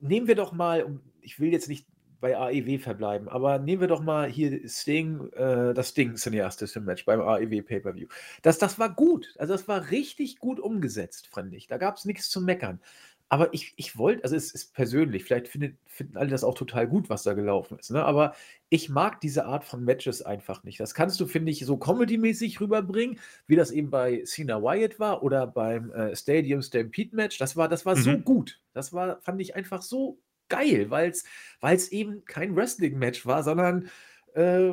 nehmen 0.00 0.26
wir 0.26 0.34
doch 0.34 0.52
mal, 0.52 0.98
ich 1.20 1.38
will 1.38 1.52
jetzt 1.52 1.68
nicht 1.68 1.86
bei 2.24 2.38
AEW 2.38 2.78
verbleiben. 2.78 3.28
Aber 3.28 3.58
nehmen 3.58 3.82
wir 3.82 3.88
doch 3.88 4.02
mal 4.02 4.26
hier 4.30 4.66
Sting, 4.66 5.30
äh, 5.34 5.74
das 5.74 5.90
Sting 5.90 6.16
cineastische 6.16 6.80
Match 6.80 7.04
beim 7.04 7.20
AEW 7.20 7.60
Pay-Per-View. 7.60 8.08
Das, 8.40 8.56
das 8.56 8.78
war 8.78 8.88
gut. 8.94 9.34
Also 9.38 9.52
das 9.52 9.68
war 9.68 9.90
richtig 9.90 10.38
gut 10.38 10.58
umgesetzt, 10.58 11.26
fand 11.26 11.52
ich. 11.52 11.66
Da 11.66 11.76
gab 11.76 11.98
es 11.98 12.06
nichts 12.06 12.30
zu 12.30 12.40
meckern. 12.40 12.80
Aber 13.28 13.52
ich, 13.52 13.74
ich 13.76 13.98
wollte, 13.98 14.24
also 14.24 14.36
es 14.36 14.54
ist 14.54 14.72
persönlich, 14.72 15.24
vielleicht 15.24 15.48
findet, 15.48 15.76
finden 15.84 16.16
alle 16.16 16.30
das 16.30 16.44
auch 16.44 16.54
total 16.54 16.86
gut, 16.86 17.10
was 17.10 17.24
da 17.24 17.34
gelaufen 17.34 17.78
ist. 17.78 17.90
Ne? 17.90 18.02
Aber 18.02 18.34
ich 18.70 18.88
mag 18.88 19.20
diese 19.20 19.44
Art 19.44 19.64
von 19.64 19.84
Matches 19.84 20.22
einfach 20.22 20.64
nicht. 20.64 20.80
Das 20.80 20.94
kannst 20.94 21.20
du, 21.20 21.26
finde 21.26 21.52
ich, 21.52 21.66
so 21.66 21.76
comedy-mäßig 21.76 22.58
rüberbringen, 22.58 23.18
wie 23.46 23.56
das 23.56 23.70
eben 23.70 23.90
bei 23.90 24.22
Cena 24.24 24.62
Wyatt 24.62 24.98
war 24.98 25.22
oder 25.22 25.46
beim 25.46 25.90
äh, 25.92 26.16
Stadium 26.16 26.62
Stampede 26.62 27.14
Match. 27.14 27.36
Das 27.36 27.54
war, 27.54 27.68
das 27.68 27.84
war 27.84 27.96
mhm. 27.96 28.00
so 28.00 28.16
gut. 28.16 28.62
Das 28.72 28.94
war, 28.94 29.20
fand 29.20 29.42
ich 29.42 29.54
einfach 29.56 29.82
so 29.82 30.18
geil, 30.48 30.90
weil 30.90 31.10
es 31.10 31.88
eben 31.92 32.24
kein 32.24 32.54
Wrestling-Match 32.54 33.26
war, 33.26 33.42
sondern 33.42 33.90
äh, 34.34 34.72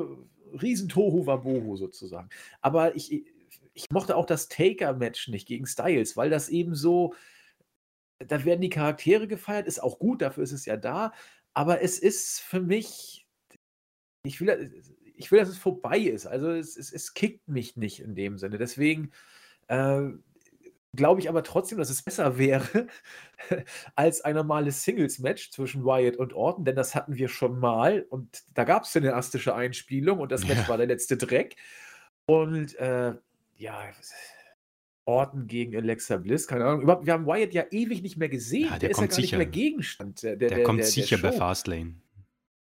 riesen 0.61 0.89
Tohu 0.89 1.25
Wabohu 1.25 1.77
sozusagen. 1.77 2.29
Aber 2.61 2.95
ich, 2.95 3.25
ich 3.73 3.85
mochte 3.91 4.15
auch 4.15 4.25
das 4.25 4.47
Taker-Match 4.49 5.29
nicht 5.29 5.47
gegen 5.47 5.65
Styles, 5.65 6.17
weil 6.17 6.29
das 6.29 6.49
eben 6.49 6.75
so, 6.75 7.13
da 8.19 8.43
werden 8.45 8.61
die 8.61 8.69
Charaktere 8.69 9.27
gefeiert, 9.27 9.67
ist 9.67 9.81
auch 9.81 9.99
gut, 9.99 10.21
dafür 10.21 10.43
ist 10.43 10.51
es 10.51 10.65
ja 10.65 10.77
da, 10.77 11.13
aber 11.53 11.81
es 11.81 11.99
ist 11.99 12.39
für 12.39 12.61
mich, 12.61 13.27
ich 14.23 14.39
will, 14.39 14.83
ich 15.15 15.31
will 15.31 15.39
dass 15.39 15.49
es 15.49 15.57
vorbei 15.57 15.99
ist. 15.99 16.25
Also 16.25 16.51
es, 16.51 16.77
es, 16.77 16.91
es 16.91 17.13
kickt 17.13 17.47
mich 17.47 17.75
nicht 17.77 17.99
in 17.99 18.15
dem 18.15 18.37
Sinne. 18.37 18.57
Deswegen 18.57 19.11
äh, 19.67 20.01
glaube 20.95 21.21
ich 21.21 21.29
aber 21.29 21.43
trotzdem, 21.43 21.77
dass 21.77 21.89
es 21.89 22.01
besser 22.03 22.37
wäre 22.37 22.87
als 23.95 24.21
ein 24.21 24.35
normales 24.35 24.83
Singles-Match 24.83 25.51
zwischen 25.51 25.85
Wyatt 25.85 26.17
und 26.17 26.33
Orton, 26.33 26.65
denn 26.65 26.75
das 26.75 26.95
hatten 26.95 27.15
wir 27.15 27.29
schon 27.29 27.59
mal 27.59 28.05
und 28.09 28.43
da 28.53 28.63
gab 28.63 28.83
es 28.83 28.95
eine 28.95 29.15
astische 29.15 29.55
Einspielung 29.55 30.19
und 30.19 30.31
das 30.31 30.45
Match 30.47 30.59
Ja. 30.61 30.67
war 30.67 30.77
der 30.77 30.87
letzte 30.87 31.17
Dreck. 31.17 31.55
Und 32.25 32.75
äh, 32.75 33.13
ja, 33.57 33.89
Orton 35.05 35.47
gegen 35.47 35.75
Alexa 35.75 36.17
Bliss, 36.17 36.47
keine 36.47 36.65
Ahnung. 36.65 36.81
Überhaupt, 36.83 37.05
wir 37.05 37.13
haben 37.13 37.25
Wyatt 37.25 37.53
ja 37.53 37.65
ewig 37.71 38.01
nicht 38.03 38.17
mehr 38.17 38.29
gesehen. 38.29 38.69
Ja, 38.69 38.77
der 38.79 38.91
ist 38.91 38.97
ja 38.97 39.07
kommt 39.07 39.17
nicht 39.17 39.25
sicher. 39.25 39.37
mehr 39.37 39.47
Gegenstand 39.47 40.23
der, 40.23 40.35
der, 40.35 40.49
Der 40.49 40.57
der, 40.57 40.65
kommt 40.65 40.79
der, 40.79 40.85
der 40.85 40.91
sicher 40.91 41.17
bei. 41.17 41.31
Fastlane. 41.31 41.95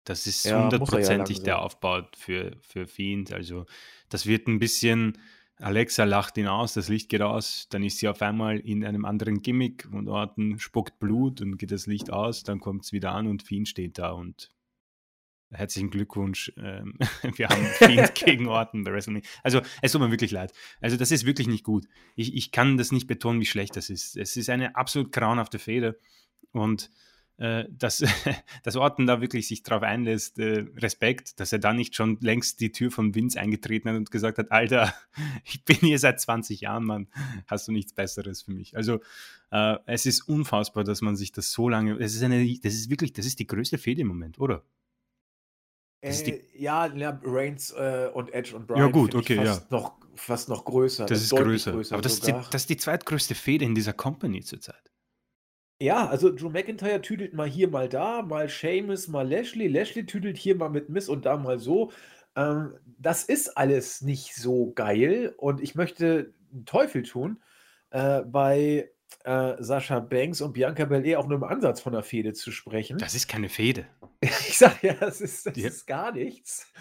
Das 0.04 0.28
ist 0.28 0.46
Ja, 0.46 0.52
er 0.52 0.58
ja 0.58 0.64
hundertprozentig 0.64 1.44
der. 1.44 1.62
Aufbau 1.62 2.04
für, 2.16 2.58
für 2.62 2.88
Fiend. 2.88 3.34
Also, 3.34 3.66
das 4.10 4.26
wird 4.26 4.48
ein 4.48 4.60
bisschen. 4.60 5.18
Alexa 5.62 6.06
lacht 6.06 6.38
ihn 6.38 6.48
aus, 6.48 6.74
das 6.74 6.90
Licht 6.90 7.10
geht 7.10 7.22
aus, 7.22 7.68
dann 7.70 7.84
ist 7.84 8.00
sie 8.00 8.08
auf 8.08 8.22
einmal 8.22 8.60
in 8.60 8.84
einem 8.84 9.06
anderen 9.06 9.42
Gimmick 9.42 9.88
und 9.92 10.08
Orton 10.08 10.60
spuckt 10.60 11.00
Blut 11.00 11.42
und 11.42 11.58
geht 11.58 11.72
das 11.72 11.86
Licht 11.86 12.12
aus, 12.12 12.44
dann 12.44 12.60
kommt 12.60 12.86
es 12.86 12.92
wieder 12.92 13.12
an 13.12 13.28
und 13.28 13.44
Fiend 13.44 13.68
steht 13.68 14.00
da 14.00 14.12
und 14.12 14.50
herzlichen 15.52 15.90
Glückwunsch. 15.90 16.52
Ähm, 16.58 16.98
wir 17.36 17.50
haben 17.50 17.66
Fiend 17.66 18.16
gegen 18.26 18.48
Orton 18.48 18.84
bei 18.84 18.92
WrestleMania. 18.92 19.28
Also, 19.44 19.62
es 19.82 19.92
tut 19.92 20.02
mir 20.02 20.12
wirklich 20.12 20.32
leid. 20.32 20.54
Also, 20.80 20.98
das 20.98 21.12
ist 21.12 21.26
wirklich 21.26 21.48
nicht 21.48 21.64
gut. 21.64 21.86
Ich, 22.16 22.34
ich 22.36 22.52
kann 22.52 22.78
das 22.78 22.92
nicht 22.92 23.08
betonen, 23.08 23.40
wie 23.42 23.46
schlecht 23.46 23.76
das 23.76 23.90
ist. 23.90 24.18
Es 24.18 24.38
ist 24.38 24.50
eine 24.50 24.76
absolut 24.76 25.12
grauenhafte 25.12 25.60
Fehde 25.60 26.00
und 26.52 26.90
dass, 27.70 28.04
dass 28.64 28.76
Orton 28.76 29.08
da 29.08 29.20
wirklich 29.20 29.48
sich 29.48 29.64
drauf 29.64 29.82
einlässt, 29.82 30.38
äh, 30.38 30.66
Respekt, 30.76 31.40
dass 31.40 31.52
er 31.52 31.60
da 31.60 31.74
nicht 31.74 31.96
schon 31.96 32.18
längst 32.22 32.60
die 32.60 32.72
Tür 32.72 32.92
von 32.92 33.16
Vince 33.16 33.40
eingetreten 33.40 33.90
hat 33.90 33.96
und 33.96 34.12
gesagt 34.12 34.38
hat, 34.38 34.52
Alter, 34.52 34.94
ich 35.46 35.66
bin 35.66 35.78
hier 35.78 35.98
seit 35.98 36.20
20 36.22 36.62
Jahren, 36.62 36.86
Mann, 36.86 37.08
hast 37.48 37.68
du 37.68 37.72
nichts 37.72 37.94
Besseres 37.94 38.44
für 38.44 38.52
mich. 38.52 38.78
Also 38.78 39.00
äh, 39.52 39.78
es 39.88 40.06
ist 40.06 40.22
unfassbar, 40.22 40.84
dass 40.84 41.02
man 41.02 41.16
sich 41.16 41.32
das 41.32 41.52
so 41.52 41.68
lange, 41.68 41.98
das 41.98 42.14
ist 42.14 42.22
eine, 42.22 42.46
das 42.60 42.74
ist 42.74 42.90
wirklich, 42.90 43.14
das 43.14 43.26
ist 43.26 43.40
die 43.40 43.48
größte 43.48 43.78
Fehde 43.78 44.02
im 44.02 44.08
Moment, 44.08 44.40
oder? 44.40 44.64
Das 46.02 46.22
Äh, 46.22 46.42
ja, 46.56 46.88
ja, 46.94 47.20
Reigns 47.24 47.72
äh, 47.72 48.10
und 48.14 48.34
Edge 48.34 48.56
und 48.56 48.68
Bryan 48.68 48.80
Ja, 48.80 48.88
gut, 48.88 49.16
okay, 49.16 49.38
fast, 49.38 49.72
noch, 49.72 49.98
fast 50.16 50.50
noch 50.50 50.66
größer. 50.66 51.06
Das 51.06 51.22
ist 51.22 51.32
deutlich 51.32 51.66
größer. 51.66 51.96
Aber 51.96 52.02
das 52.02 52.14
ist, 52.14 52.28
die, 52.28 52.32
das 52.32 52.62
ist 52.62 52.70
die 52.70 52.78
zweitgrößte 52.78 53.36
Fehde 53.36 53.66
in 53.66 53.76
dieser 53.76 53.94
Company 53.94 54.42
zurzeit. 54.42 54.91
Ja, 55.82 56.08
also 56.08 56.32
Drew 56.32 56.50
McIntyre 56.50 57.02
tüdelt 57.02 57.34
mal 57.34 57.48
hier, 57.48 57.68
mal 57.68 57.90
da, 57.90 58.22
mal 58.22 58.48
Sheamus, 58.50 59.08
mal 59.08 59.28
Lashley. 59.28 59.68
Lashley 59.68 60.06
tüdelt 60.06 60.38
hier 60.38 60.56
mal 60.56 60.70
mit 60.70 60.90
Miss 60.90 61.10
und 61.10 61.26
da 61.26 61.38
mal 61.38 61.58
so. 61.58 61.92
Ähm, 62.36 62.76
das 63.00 63.24
ist 63.24 63.58
alles 63.58 64.02
nicht 64.02 64.36
so 64.36 64.72
geil 64.74 65.34
und 65.38 65.60
ich 65.60 65.74
möchte 65.74 66.34
einen 66.54 66.66
Teufel 66.66 67.02
tun, 67.02 67.42
äh, 67.90 68.22
bei 68.22 68.92
äh, 69.24 69.54
Sascha 69.58 70.00
Banks 70.02 70.42
und 70.42 70.54
Bianca 70.54 70.86
Belair 70.86 71.20
auch 71.20 71.28
nur 71.28 71.38
im 71.38 71.44
Ansatz 71.44 71.82
von 71.82 71.94
der 71.94 72.04
Fehde 72.04 72.34
zu 72.34 72.52
sprechen. 72.52 73.00
Das 73.00 73.16
ist 73.16 73.28
keine 73.28 73.50
Fehde. 73.50 73.88
Ich 74.22 74.60
sag 74.60 74.84
ja, 74.84 74.94
das 74.94 75.20
ist, 75.20 75.48
das 75.48 75.58
Ja. 75.58 75.68
ist 75.68 75.88
gar 75.88 76.12
nichts. 76.12 76.72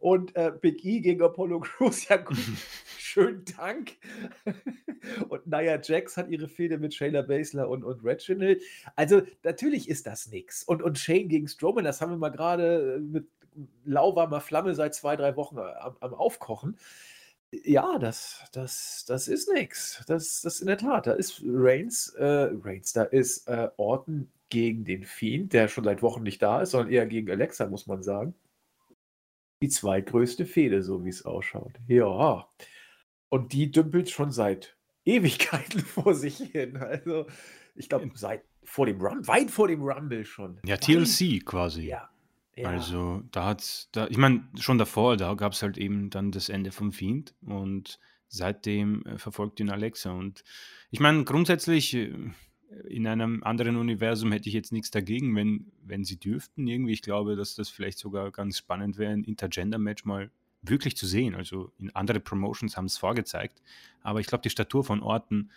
Und 0.00 0.34
äh, 0.34 0.52
Big 0.60 0.84
E 0.84 1.00
gegen 1.00 1.22
Apollo 1.22 1.60
Crews, 1.60 2.08
ja 2.08 2.16
gut, 2.16 2.38
schönen 2.98 3.44
Dank. 3.56 3.92
Und 5.28 5.46
Nia 5.46 5.80
Jax 5.80 6.16
hat 6.16 6.28
ihre 6.28 6.48
Fehde 6.48 6.78
mit 6.78 6.94
Shayla 6.94 7.22
Baszler 7.22 7.68
und, 7.68 7.84
und 7.84 8.04
Reginald. 8.04 8.62
Also 8.94 9.22
natürlich 9.42 9.88
ist 9.88 10.06
das 10.06 10.28
nix. 10.28 10.62
Und, 10.64 10.82
und 10.82 10.98
Shane 10.98 11.28
gegen 11.28 11.48
Strowman, 11.48 11.84
das 11.84 12.00
haben 12.00 12.10
wir 12.10 12.18
mal 12.18 12.30
gerade 12.30 13.00
mit 13.00 13.28
lauwarmer 13.84 14.40
Flamme 14.40 14.74
seit 14.74 14.94
zwei, 14.94 15.16
drei 15.16 15.36
Wochen 15.36 15.58
am, 15.58 15.96
am 16.00 16.14
Aufkochen. 16.14 16.78
Ja, 17.52 17.98
das, 17.98 18.44
das, 18.52 19.04
das 19.06 19.28
ist 19.28 19.50
nix. 19.52 20.02
Das, 20.06 20.42
das 20.42 20.60
in 20.60 20.66
der 20.66 20.78
Tat. 20.78 21.06
Da 21.06 21.12
ist 21.12 21.42
Reigns, 21.44 22.08
äh, 22.18 22.50
Reigns, 22.62 22.92
da 22.92 23.04
ist 23.04 23.48
äh, 23.48 23.68
Orton 23.76 24.30
gegen 24.48 24.84
den 24.84 25.04
Fiend, 25.04 25.52
der 25.52 25.68
schon 25.68 25.84
seit 25.84 26.02
Wochen 26.02 26.22
nicht 26.22 26.42
da 26.42 26.62
ist, 26.62 26.70
sondern 26.70 26.92
eher 26.92 27.06
gegen 27.06 27.30
Alexa, 27.30 27.66
muss 27.66 27.86
man 27.86 28.02
sagen. 28.02 28.34
Die 29.62 29.68
zweitgrößte 29.68 30.46
Fehde, 30.46 30.82
so 30.82 31.04
wie 31.04 31.08
es 31.08 31.24
ausschaut. 31.24 31.72
Ja. 31.86 32.48
Und 33.28 33.52
die 33.52 33.70
dümpelt 33.70 34.10
schon 34.10 34.30
seit 34.30 34.76
Ewigkeiten 35.04 35.80
vor 35.80 36.14
sich 36.14 36.38
hin. 36.38 36.76
Also, 36.76 37.26
ich 37.74 37.88
glaube, 37.88 38.10
seit 38.14 38.42
vor 38.64 38.86
dem 38.86 39.00
Rumble, 39.00 39.26
weit 39.28 39.50
vor 39.50 39.68
dem 39.68 39.82
Rumble 39.82 40.24
schon. 40.24 40.58
Ja, 40.64 40.76
TLC 40.76 41.44
quasi. 41.44 41.86
Ja. 41.86 42.10
ja. 42.56 42.68
Also 42.68 43.22
da 43.30 43.44
hat's, 43.44 43.88
da, 43.92 44.08
ich 44.08 44.18
meine, 44.18 44.48
schon 44.58 44.78
davor, 44.78 45.16
da 45.16 45.34
gab 45.34 45.52
es 45.52 45.62
halt 45.62 45.78
eben 45.78 46.10
dann 46.10 46.32
das 46.32 46.48
Ende 46.48 46.72
vom 46.72 46.92
Fiend 46.92 47.34
und 47.42 48.00
seitdem 48.28 49.04
äh, 49.06 49.18
verfolgt 49.18 49.60
ihn 49.60 49.70
Alexa. 49.70 50.10
Und 50.10 50.42
ich 50.90 51.00
meine, 51.00 51.24
grundsätzlich 51.24 51.94
äh, 51.94 52.12
in 52.88 53.06
einem 53.06 53.42
anderen 53.42 53.76
Universum 53.76 54.32
hätte 54.32 54.48
ich 54.48 54.54
jetzt 54.54 54.72
nichts 54.72 54.90
dagegen, 54.90 55.34
wenn, 55.36 55.66
wenn 55.84 56.04
sie 56.04 56.18
dürften 56.18 56.66
irgendwie. 56.66 56.92
Ich 56.92 57.02
glaube, 57.02 57.36
dass 57.36 57.54
das 57.54 57.68
vielleicht 57.68 57.98
sogar 57.98 58.30
ganz 58.30 58.58
spannend 58.58 58.98
wäre, 58.98 59.12
ein 59.12 59.24
Intergender-Match 59.24 60.04
mal 60.04 60.30
wirklich 60.62 60.96
zu 60.96 61.06
sehen. 61.06 61.34
Also 61.34 61.72
in 61.78 61.94
andere 61.94 62.20
Promotions 62.20 62.76
haben 62.76 62.86
es 62.86 62.98
vorgezeigt, 62.98 63.62
aber 64.02 64.20
ich 64.20 64.26
glaube, 64.26 64.42
die 64.42 64.50
Statur 64.50 64.84
von 64.84 65.00
Orten 65.00 65.50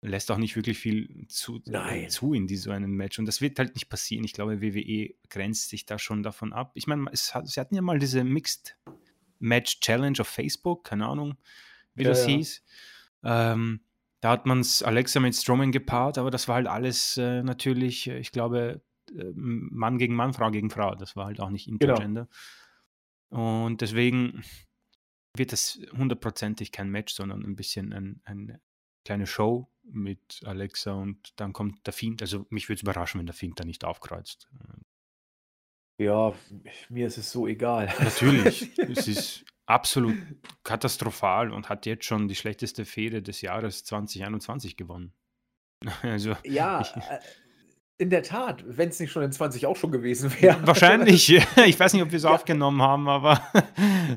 lässt 0.00 0.30
auch 0.30 0.36
nicht 0.36 0.54
wirklich 0.54 0.78
viel 0.78 1.26
zu, 1.28 1.60
Nein. 1.64 2.10
zu 2.10 2.34
in 2.34 2.46
die, 2.46 2.56
so 2.56 2.70
einem 2.70 2.94
Match. 2.94 3.18
Und 3.18 3.24
das 3.24 3.40
wird 3.40 3.58
halt 3.58 3.74
nicht 3.74 3.88
passieren. 3.88 4.24
Ich 4.24 4.34
glaube, 4.34 4.60
WWE 4.60 5.14
grenzt 5.30 5.70
sich 5.70 5.86
da 5.86 5.98
schon 5.98 6.22
davon 6.22 6.52
ab. 6.52 6.72
Ich 6.74 6.86
meine, 6.86 7.06
es 7.10 7.34
hat, 7.34 7.48
sie 7.48 7.58
hatten 7.58 7.74
ja 7.74 7.80
mal 7.82 7.98
diese 7.98 8.22
Mixed 8.22 8.76
Match 9.38 9.80
Challenge 9.80 10.18
auf 10.20 10.28
Facebook, 10.28 10.84
keine 10.84 11.06
Ahnung, 11.06 11.36
wie 11.94 12.02
Ja, 12.02 12.10
das 12.10 12.26
ja. 12.26 12.34
hieß. 12.34 12.62
Ähm, 13.24 13.80
da 14.24 14.30
hat 14.30 14.46
man 14.46 14.60
es 14.60 14.82
Alexa 14.82 15.20
mit 15.20 15.34
Strowman 15.34 15.70
gepaart, 15.70 16.16
aber 16.16 16.30
das 16.30 16.48
war 16.48 16.54
halt 16.54 16.66
alles 16.66 17.18
äh, 17.18 17.42
natürlich, 17.42 18.08
äh, 18.08 18.16
ich 18.16 18.32
glaube, 18.32 18.80
äh, 19.14 19.32
Mann 19.34 19.98
gegen 19.98 20.14
Mann, 20.14 20.32
Frau 20.32 20.50
gegen 20.50 20.70
Frau. 20.70 20.94
Das 20.94 21.14
war 21.14 21.26
halt 21.26 21.40
auch 21.40 21.50
nicht 21.50 21.66
Genau. 21.66 21.92
Intergender. 21.92 22.28
Und 23.28 23.82
deswegen 23.82 24.42
wird 25.36 25.52
das 25.52 25.78
hundertprozentig 25.94 26.72
kein 26.72 26.88
Match, 26.88 27.12
sondern 27.12 27.44
ein 27.44 27.54
bisschen 27.54 27.92
ein, 27.92 28.22
eine 28.24 28.62
kleine 29.04 29.26
Show 29.26 29.68
mit 29.82 30.40
Alexa 30.46 30.94
und 30.94 31.38
dann 31.38 31.52
kommt 31.52 31.86
der 31.86 31.92
Fiend. 31.92 32.22
Also 32.22 32.46
mich 32.48 32.70
würde 32.70 32.76
es 32.76 32.82
überraschen, 32.82 33.18
wenn 33.18 33.26
der 33.26 33.34
Fiend 33.34 33.60
da 33.60 33.66
nicht 33.66 33.84
aufkreuzt. 33.84 34.48
Ja, 35.98 36.32
mir 36.88 37.08
ist 37.08 37.18
es 37.18 37.30
so 37.30 37.46
egal. 37.46 37.92
Natürlich, 37.98 38.78
es 38.78 39.06
ist 39.06 39.44
absolut 39.66 40.16
katastrophal 40.62 41.50
und 41.52 41.68
hat 41.68 41.86
jetzt 41.86 42.04
schon 42.04 42.28
die 42.28 42.34
schlechteste 42.34 42.84
Fehde 42.84 43.22
des 43.22 43.40
Jahres 43.40 43.84
2021 43.84 44.76
gewonnen. 44.76 45.12
Also 46.02 46.34
Ja, 46.44 46.80
Ich- 46.80 46.96
äh, 46.96 47.18
in 47.96 48.10
der 48.10 48.24
Tat, 48.24 48.64
wenn 48.66 48.88
es 48.88 48.98
nicht 48.98 49.12
schon 49.12 49.22
in 49.22 49.30
20 49.30 49.66
auch 49.66 49.76
schon 49.76 49.92
gewesen 49.92 50.32
wäre. 50.40 50.66
wahrscheinlich, 50.66 51.28
ich 51.66 51.78
weiß 51.78 51.92
nicht, 51.92 52.02
ob 52.02 52.10
wir 52.10 52.16
es 52.16 52.24
Ja. 52.24 52.30
aufgenommen 52.34 52.82
haben, 52.82 53.08
aber 53.08 53.40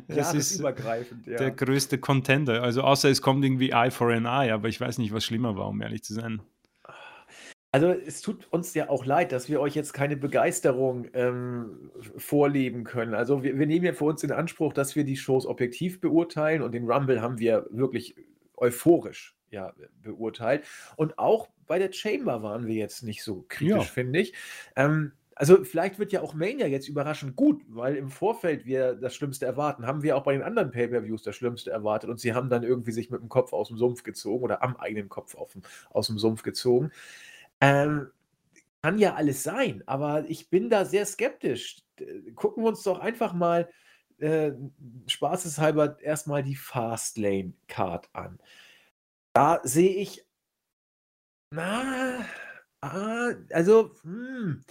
das 0.07 0.33
ist 0.33 0.60
Jahresübergreifend, 0.60 1.27
ja. 1.27 1.38
der 1.38 1.51
größte 1.51 1.99
Contender. 1.99 2.63
Also 2.63 2.81
außer 2.81 3.10
es 3.10 3.21
kommt 3.21 3.45
irgendwie 3.45 3.69
Eye 3.69 3.91
for 3.91 4.12
an 4.12 4.25
Eye, 4.25 4.51
aber 4.51 4.67
ich 4.67 4.81
weiß 4.81 4.97
nicht, 4.97 5.13
was 5.13 5.23
schlimmer 5.25 5.55
war, 5.55 5.67
um 5.67 5.79
ehrlich 5.81 6.03
zu 6.03 6.13
sein. 6.15 6.41
Also 7.71 7.89
es 7.89 8.21
tut 8.21 8.47
uns 8.51 8.73
ja 8.73 8.89
auch 8.89 9.06
leid, 9.06 9.32
dass 9.32 9.49
wir 9.49 9.60
euch 9.60 9.75
jetzt 9.75 9.93
keine 9.93 10.15
Begeisterung 10.15 11.08
ähm, 11.13 11.91
vorleben 12.17 12.86
können. 12.86 13.13
Also 13.13 13.43
wir, 13.43 13.60
wir 13.60 13.67
nehmen 13.67 13.86
ja 13.86 13.93
für 13.93 14.06
uns 14.06 14.23
in 14.23 14.32
Anspruch, 14.32 14.73
dass 14.73 14.95
wir 14.95 15.03
die 15.03 15.17
Shows 15.17 15.45
objektiv 15.45 15.99
beurteilen 15.99 16.62
und 16.62 16.71
den 16.73 16.89
Rumble 16.89 17.21
haben 17.21 17.39
wir 17.39 17.67
wirklich 17.69 18.15
euphorisch 18.56 19.36
ja, 19.51 19.73
beurteilt. 20.01 20.65
Und 20.95 21.19
auch 21.19 21.49
bei 21.67 21.77
der 21.77 21.91
Chamber 21.91 22.41
waren 22.41 22.67
wir 22.67 22.75
jetzt 22.75 23.03
nicht 23.03 23.23
so 23.23 23.45
kritisch, 23.49 23.75
Ja. 23.75 23.82
finde 23.82 24.19
ich. 24.19 24.34
Ähm, 24.75 25.12
also 25.36 25.63
vielleicht 25.63 25.99
wird 25.99 26.12
ja 26.12 26.21
auch 26.21 26.34
Mania 26.34 26.65
jetzt 26.65 26.88
überraschend 26.88 27.36
gut, 27.36 27.62
weil 27.67 27.95
im 27.95 28.10
Vorfeld 28.10 28.65
wir 28.65 28.95
das 28.95 29.13
Schlimmste 29.13 29.45
erwarten. 29.45 29.86
Haben 29.86 30.01
wir 30.01 30.17
auch 30.17 30.23
bei 30.23 30.34
den 30.34 30.41
anderen 30.41 30.71
Pay-Per-Views 30.71 31.21
das 31.21 31.36
Schlimmste 31.36 31.69
erwartet 31.69 32.10
und 32.10 32.19
sie 32.19 32.34
haben 32.34 32.49
dann 32.49 32.63
irgendwie 32.63 32.91
sich 32.91 33.12
mit 33.12 33.21
dem 33.21 33.30
Kopf 33.30 33.53
aus 33.53 33.67
dem 33.67 33.77
Sumpf 33.77 34.01
gezogen 34.01 34.43
oder 34.43 34.63
am 34.63 34.77
eigenen 34.77 35.10
Kopf 35.10 35.36
dem, 35.53 35.62
aus 35.91 36.08
dem 36.08 36.17
Sumpf 36.17 36.41
gezogen. 36.41 36.91
Ähm, 37.61 38.11
kann 38.81 38.99
ja 38.99 39.15
alles 39.15 39.43
sein, 39.43 39.83
aber 39.87 40.25
ich 40.29 40.49
bin 40.49 40.69
da 40.69 40.85
sehr 40.85 41.05
skeptisch. 41.05 41.77
Gucken 42.35 42.63
wir 42.63 42.69
uns 42.69 42.83
doch 42.83 42.99
einfach 42.99 43.33
mal 43.33 43.69
äh, 44.19 44.51
spaßeshalber 45.07 45.99
erstmal 46.01 46.43
die 46.43 46.55
Fastlane-Card 46.55 48.09
an. 48.13 48.39
Da 49.33 49.59
sehe 49.63 49.95
ich, 49.95 50.25
na, 51.51 52.25
ah, 52.81 53.31
also, 53.51 53.91
hm. 54.03 54.63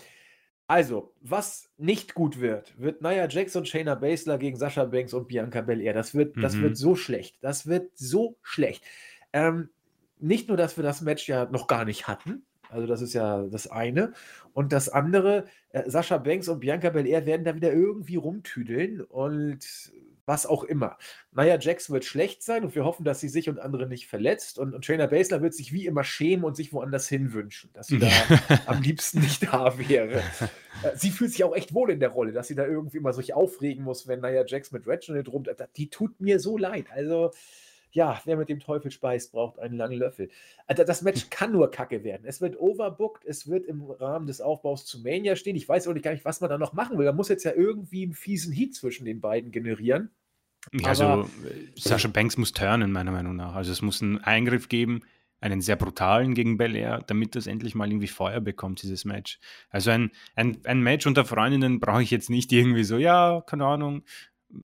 Also, 0.68 1.14
was 1.20 1.70
nicht 1.76 2.14
gut 2.14 2.40
wird, 2.40 2.78
wird 2.80 3.00
Nia 3.02 3.28
Jax 3.28 3.54
und 3.54 3.68
Shayna 3.68 3.94
Baszler 3.94 4.36
gegen 4.38 4.56
Sascha 4.56 4.84
Banks 4.84 5.14
und 5.14 5.28
Bianca 5.28 5.60
Belair. 5.60 5.92
Das 5.94 6.14
wird, 6.14 6.42
das 6.42 6.56
Mhm. 6.56 6.62
wird 6.62 6.76
so 6.76 6.96
schlecht. 6.96 7.36
Das 7.40 7.66
wird 7.68 7.96
so 7.96 8.36
schlecht. 8.42 8.84
Ähm, 9.32 9.70
nicht 10.18 10.48
nur, 10.48 10.56
dass 10.56 10.76
wir 10.76 10.82
das 10.82 11.02
Match 11.02 11.28
ja 11.28 11.44
noch 11.46 11.68
gar 11.68 11.84
nicht 11.84 12.08
hatten, 12.08 12.44
also 12.70 12.86
das 12.86 13.02
ist 13.02 13.14
ja 13.14 13.44
das 13.44 13.66
eine. 13.68 14.12
Und 14.52 14.72
das 14.72 14.88
andere, 14.88 15.44
äh, 15.70 15.88
Sascha 15.88 16.18
Banks 16.18 16.48
und 16.48 16.60
Bianca 16.60 16.90
Belair 16.90 17.26
werden 17.26 17.44
da 17.44 17.54
wieder 17.54 17.72
irgendwie 17.72 18.16
rumtüdeln 18.16 19.00
und 19.02 19.92
was 20.26 20.44
auch 20.44 20.64
immer. 20.64 20.98
Naja, 21.32 21.56
Jax 21.58 21.88
wird 21.88 22.04
schlecht 22.04 22.42
sein 22.42 22.64
und 22.64 22.74
wir 22.74 22.84
hoffen, 22.84 23.04
dass 23.04 23.20
sie 23.20 23.28
sich 23.28 23.48
und 23.48 23.60
andere 23.60 23.86
nicht 23.86 24.08
verletzt. 24.08 24.58
Und, 24.58 24.74
und 24.74 24.84
Trainer 24.84 25.06
Basler 25.06 25.40
wird 25.40 25.54
sich 25.54 25.72
wie 25.72 25.86
immer 25.86 26.02
schämen 26.02 26.44
und 26.44 26.56
sich 26.56 26.72
woanders 26.72 27.08
hin 27.08 27.32
wünschen, 27.32 27.70
dass 27.72 27.86
sie 27.86 27.98
da 27.98 28.08
am 28.66 28.82
liebsten 28.82 29.20
nicht 29.20 29.44
da 29.44 29.78
wäre. 29.78 30.18
Äh, 30.82 30.96
sie 30.96 31.10
fühlt 31.10 31.30
sich 31.30 31.44
auch 31.44 31.54
echt 31.54 31.72
wohl 31.72 31.90
in 31.90 32.00
der 32.00 32.08
Rolle, 32.08 32.32
dass 32.32 32.48
sie 32.48 32.56
da 32.56 32.66
irgendwie 32.66 32.98
immer 32.98 33.12
sich 33.12 33.34
aufregen 33.34 33.84
muss, 33.84 34.08
wenn 34.08 34.20
Naja 34.20 34.44
Jax 34.44 34.72
mit 34.72 34.86
Reginald 34.86 35.28
rum. 35.28 35.44
Die 35.76 35.90
tut 35.90 36.20
mir 36.20 36.40
so 36.40 36.58
leid. 36.58 36.86
Also 36.90 37.30
ja, 37.96 38.20
wer 38.26 38.36
mit 38.36 38.50
dem 38.50 38.60
Teufel 38.60 38.90
speist, 38.90 39.32
braucht 39.32 39.58
einen 39.58 39.78
langen 39.78 39.96
Löffel. 39.96 40.28
Also 40.66 40.84
das 40.84 41.00
Match 41.00 41.30
kann 41.30 41.52
nur 41.52 41.70
kacke 41.70 42.04
werden. 42.04 42.26
Es 42.26 42.42
wird 42.42 42.60
overbooked, 42.60 43.24
es 43.24 43.48
wird 43.48 43.64
im 43.64 43.82
Rahmen 43.90 44.26
des 44.26 44.42
Aufbaus 44.42 44.84
zu 44.84 45.00
Mania 45.00 45.34
stehen. 45.34 45.56
Ich 45.56 45.66
weiß 45.66 45.88
auch 45.88 45.94
nicht 45.94 46.02
gar 46.02 46.12
nicht, 46.12 46.26
was 46.26 46.42
man 46.42 46.50
da 46.50 46.58
noch 46.58 46.74
machen 46.74 46.98
will. 46.98 47.06
Da 47.06 47.14
muss 47.14 47.30
jetzt 47.30 47.44
ja 47.44 47.52
irgendwie 47.54 48.02
einen 48.02 48.12
fiesen 48.12 48.52
Heat 48.52 48.74
zwischen 48.74 49.06
den 49.06 49.22
beiden 49.22 49.50
generieren. 49.50 50.10
Ja, 50.74 50.88
also 50.88 51.04
Aber, 51.04 51.30
Sascha 51.74 52.08
Banks 52.08 52.36
muss 52.36 52.52
turnen, 52.52 52.92
meiner 52.92 53.12
Meinung 53.12 53.34
nach. 53.34 53.54
Also 53.54 53.72
es 53.72 53.80
muss 53.80 54.02
einen 54.02 54.18
Eingriff 54.18 54.68
geben, 54.68 55.00
einen 55.40 55.62
sehr 55.62 55.76
brutalen 55.76 56.34
gegen 56.34 56.58
Belair, 56.58 57.02
damit 57.06 57.34
das 57.34 57.46
endlich 57.46 57.74
mal 57.74 57.88
irgendwie 57.88 58.08
Feuer 58.08 58.40
bekommt, 58.40 58.82
dieses 58.82 59.06
Match. 59.06 59.38
Also 59.70 59.90
ein, 59.90 60.10
ein, 60.34 60.58
ein 60.64 60.82
Match 60.82 61.06
unter 61.06 61.24
Freundinnen 61.24 61.80
brauche 61.80 62.02
ich 62.02 62.10
jetzt 62.10 62.28
nicht 62.28 62.52
irgendwie 62.52 62.84
so, 62.84 62.98
ja, 62.98 63.42
keine 63.46 63.64
Ahnung, 63.64 64.02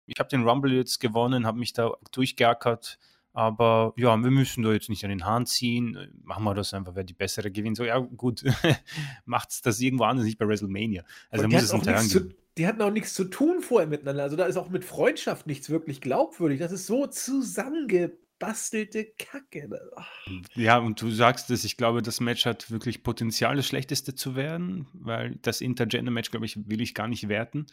ich 0.06 0.20
habe 0.20 0.30
den 0.30 0.48
Rumble 0.48 0.74
jetzt 0.74 1.00
gewonnen, 1.00 1.46
habe 1.46 1.60
mich 1.60 1.74
da 1.74 1.92
durchgeackert, 2.12 3.00
aber 3.36 3.94
ja, 3.98 4.16
wir 4.16 4.32
müssen 4.32 4.64
da 4.64 4.72
jetzt 4.72 4.88
nicht 4.88 5.04
an 5.04 5.10
den 5.10 5.26
Haaren 5.26 5.46
ziehen. 5.46 5.98
Machen 6.24 6.46
wir 6.46 6.54
das 6.54 6.74
einfach, 6.74 6.96
wer 6.96 7.04
die 7.04 7.14
bessere 7.14 7.52
gewinnt. 7.52 7.76
So, 7.76 7.84
ja, 7.84 8.00
gut, 8.00 8.44
macht 9.26 9.66
das 9.66 9.82
irgendwo 9.82 10.06
anders, 10.06 10.26
nicht 10.26 10.38
bei 10.38 10.48
WrestleMania. 10.48 11.04
Also 11.30 11.50
muss 11.50 11.64
es 11.64 11.74
ein 11.74 12.08
zu, 12.08 12.30
Die 12.58 12.66
hatten 12.66 12.82
auch 12.82 12.92
nichts 12.92 13.14
zu 13.14 13.26
tun 13.26 13.60
vorher 13.60 13.90
miteinander. 13.90 14.24
Also 14.24 14.38
da 14.38 14.46
ist 14.46 14.56
auch 14.56 14.70
mit 14.70 14.86
Freundschaft 14.86 15.48
nichts 15.48 15.70
wirklich 15.70 16.00
glaubwürdig. 16.00 16.60
Das 16.60 16.72
ist 16.72 16.88
so 16.88 17.08
zusammengebastelte 17.08 19.08
Kacke. 19.20 19.70
Ach. 19.98 20.10
Ja, 20.54 20.78
und 20.78 21.02
du 21.02 21.12
sagst 21.12 21.52
es, 21.52 21.66
ich 21.66 21.76
glaube, 21.76 22.02
das 22.02 22.22
Match 22.22 22.46
hat 22.46 22.72
wirklich 22.72 23.04
Potenzial, 23.04 23.58
das 23.58 23.68
Schlechteste 23.68 24.16
zu 24.16 24.38
werden, 24.38 24.88
weil 24.94 25.36
das 25.42 25.60
Intergender-Match, 25.60 26.32
glaube 26.32 26.46
ich, 26.46 26.70
will 26.70 26.80
ich 26.80 26.96
gar 26.96 27.10
nicht 27.10 27.28
werten. 27.28 27.66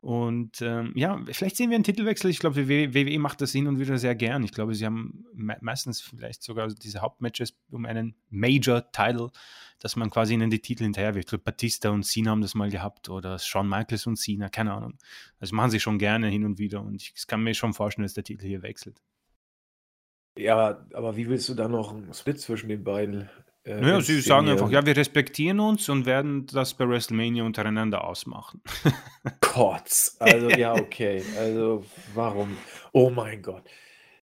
Und 0.00 0.62
ähm, 0.62 0.92
ja, 0.94 1.20
vielleicht 1.30 1.56
sehen 1.56 1.68
wir 1.68 1.74
einen 1.74 1.84
Titelwechsel. 1.84 2.30
Ich 2.30 2.38
glaube, 2.38 2.66
WWE 2.68 3.18
macht 3.18 3.42
das 3.42 3.52
hin 3.52 3.66
und 3.66 3.78
wieder 3.78 3.98
sehr 3.98 4.14
gern. 4.14 4.42
Ich 4.44 4.52
glaube, 4.52 4.74
sie 4.74 4.86
haben 4.86 5.26
me 5.34 5.58
meistens 5.60 6.00
vielleicht 6.00 6.42
sogar 6.42 6.68
diese 6.68 7.02
Hauptmatches 7.02 7.54
um 7.70 7.84
einen 7.84 8.14
Major-Title, 8.30 9.30
dass 9.78 9.96
man 9.96 10.08
quasi 10.08 10.32
ihnen 10.32 10.48
die 10.48 10.60
Titel 10.62 10.84
hinterher 10.84 11.14
wirft. 11.14 11.26
Ich 11.26 11.30
glaube, 11.30 11.44
Batista 11.44 11.90
und 11.90 12.04
Cena 12.04 12.30
haben 12.30 12.40
das 12.40 12.54
mal 12.54 12.70
gehabt 12.70 13.10
oder 13.10 13.38
Shawn 13.38 13.68
Michaels 13.68 14.06
und 14.06 14.16
Cena, 14.16 14.48
keine 14.48 14.72
Ahnung. 14.72 14.96
Das 15.38 15.52
machen 15.52 15.70
sie 15.70 15.80
schon 15.80 15.98
gerne 15.98 16.28
hin 16.28 16.46
und 16.46 16.58
wieder 16.58 16.80
und 16.80 17.02
ich 17.02 17.26
kann 17.26 17.42
mir 17.42 17.52
schon 17.52 17.74
vorstellen, 17.74 18.04
dass 18.04 18.14
der 18.14 18.24
Titel 18.24 18.46
hier 18.46 18.62
wechselt. 18.62 19.02
Ja, 20.38 20.86
aber 20.94 21.16
wie 21.16 21.28
willst 21.28 21.48
du 21.50 21.54
da 21.54 21.68
noch 21.68 21.92
einen 21.92 22.14
Split 22.14 22.40
zwischen 22.40 22.70
den 22.70 22.84
beiden 22.84 23.28
äh, 23.64 23.80
naja, 23.80 24.00
sie 24.00 24.20
sagen 24.20 24.48
einfach, 24.48 24.70
ja, 24.70 24.84
wir 24.84 24.96
respektieren 24.96 25.60
uns 25.60 25.88
und 25.88 26.06
werden 26.06 26.46
das 26.46 26.74
bei 26.74 26.88
WrestleMania 26.88 27.44
untereinander 27.44 28.04
ausmachen. 28.04 28.62
Gott, 29.40 30.12
also 30.18 30.48
ja, 30.50 30.74
okay. 30.74 31.22
Also 31.38 31.84
warum? 32.14 32.56
Oh 32.92 33.10
mein 33.10 33.42
Gott. 33.42 33.64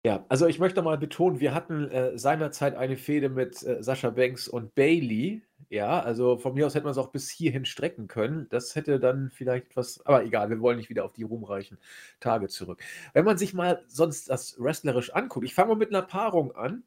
Ja, 0.04 0.24
also 0.28 0.46
ich 0.46 0.58
möchte 0.58 0.82
mal 0.82 0.98
betonen, 0.98 1.38
wir 1.38 1.54
hatten 1.54 1.88
äh, 1.88 2.18
seinerzeit 2.18 2.74
eine 2.74 2.96
Fehde 2.96 3.28
mit 3.28 3.62
äh, 3.62 3.82
Sascha 3.82 4.10
Banks 4.10 4.48
und 4.48 4.74
Bailey. 4.74 5.42
Ja, 5.70 6.00
also 6.00 6.36
von 6.36 6.54
mir 6.54 6.66
aus 6.66 6.74
hätte 6.74 6.84
man 6.84 6.90
es 6.90 6.98
auch 6.98 7.12
bis 7.12 7.30
hierhin 7.30 7.64
strecken 7.64 8.08
können. 8.08 8.48
Das 8.50 8.74
hätte 8.74 8.98
dann 8.98 9.30
vielleicht 9.30 9.76
was, 9.76 10.04
aber 10.04 10.24
egal, 10.24 10.50
wir 10.50 10.60
wollen 10.60 10.76
nicht 10.76 10.90
wieder 10.90 11.04
auf 11.04 11.12
die 11.12 11.22
ruhmreichen 11.22 11.78
Tage 12.20 12.48
zurück. 12.48 12.82
Wenn 13.14 13.24
man 13.24 13.38
sich 13.38 13.54
mal 13.54 13.82
sonst 13.86 14.28
das 14.28 14.56
wrestlerisch 14.58 15.14
anguckt, 15.14 15.46
ich 15.46 15.54
fange 15.54 15.68
mal 15.68 15.76
mit 15.76 15.90
einer 15.90 16.02
Paarung 16.02 16.54
an 16.54 16.82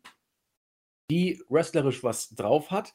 die 1.10 1.42
wrestlerisch 1.50 2.04
was 2.04 2.30
drauf 2.30 2.72
hat, 2.72 2.94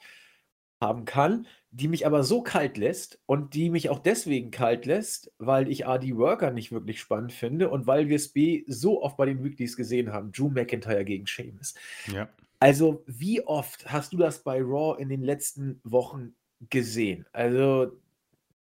haben 0.80 1.04
kann, 1.04 1.46
die 1.70 1.88
mich 1.88 2.06
aber 2.06 2.24
so 2.24 2.42
kalt 2.42 2.76
lässt 2.76 3.20
und 3.26 3.54
die 3.54 3.70
mich 3.70 3.90
auch 3.90 3.98
deswegen 3.98 4.50
kalt 4.50 4.86
lässt, 4.86 5.32
weil 5.38 5.70
ich 5.70 5.86
A, 5.86 5.98
die 5.98 6.16
Worker 6.16 6.50
nicht 6.50 6.72
wirklich 6.72 7.00
spannend 7.00 7.32
finde 7.32 7.70
und 7.70 7.86
weil 7.86 8.08
wir 8.08 8.16
es 8.16 8.28
B 8.28 8.64
so 8.66 9.02
oft 9.02 9.16
bei 9.16 9.26
den 9.26 9.44
Weeklies 9.44 9.76
gesehen 9.76 10.12
haben, 10.12 10.32
Drew 10.32 10.48
McIntyre 10.48 11.04
gegen 11.04 11.26
Sheamus. 11.26 11.74
Ja. 12.12 12.28
Also, 12.58 13.04
wie 13.06 13.46
oft 13.46 13.90
hast 13.90 14.12
du 14.12 14.18
das 14.18 14.42
bei 14.42 14.60
Raw 14.60 15.00
in 15.00 15.08
den 15.08 15.22
letzten 15.22 15.80
Wochen 15.84 16.34
gesehen? 16.68 17.26
Also, 17.32 17.92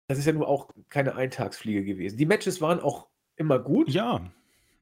das 0.09 0.19
ist 0.19 0.27
ja 0.27 0.33
nur 0.33 0.49
auch 0.49 0.71
keine 0.89 1.15
Eintagsfliege 1.15 1.85
gewesen. 1.85 2.19
Die 2.19 2.27
Matches 2.27 2.61
waren 2.61 2.81
auch 2.81 3.09
immer 3.37 3.59
gut. 3.59 3.89
Ja. 3.89 4.21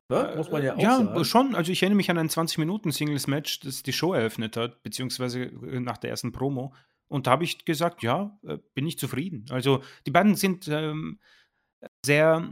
Ne? 0.09 0.33
Muss 0.37 0.51
man 0.51 0.63
ja 0.63 0.75
auch 0.75 0.81
ja, 0.81 0.97
sagen. 0.97 1.25
schon. 1.25 1.55
Also 1.55 1.71
ich 1.71 1.83
erinnere 1.83 1.97
mich 1.97 2.11
an 2.11 2.19
ein 2.19 2.29
20-Minuten-Singles-Match, 2.29 3.61
das 3.61 3.83
die 3.83 3.93
Show 3.93 4.15
eröffnet 4.15 4.57
hat, 4.57 4.83
beziehungsweise 4.83 5.43
äh, 5.43 5.81
nach 5.81 5.99
der 5.99 6.11
ersten 6.11 6.33
Promo. 6.33 6.75
Und 7.09 7.27
da 7.27 7.33
habe 7.33 7.45
ich 7.45 7.65
gesagt, 7.65 8.03
ja, 8.03 8.39
äh, 8.47 8.59
bin 8.75 8.87
ich 8.87 8.99
zufrieden. 8.99 9.45
Also 9.51 9.83
die 10.07 10.11
beiden 10.11 10.35
sind 10.35 10.67
ähm, 10.69 11.19
sehr 12.05 12.49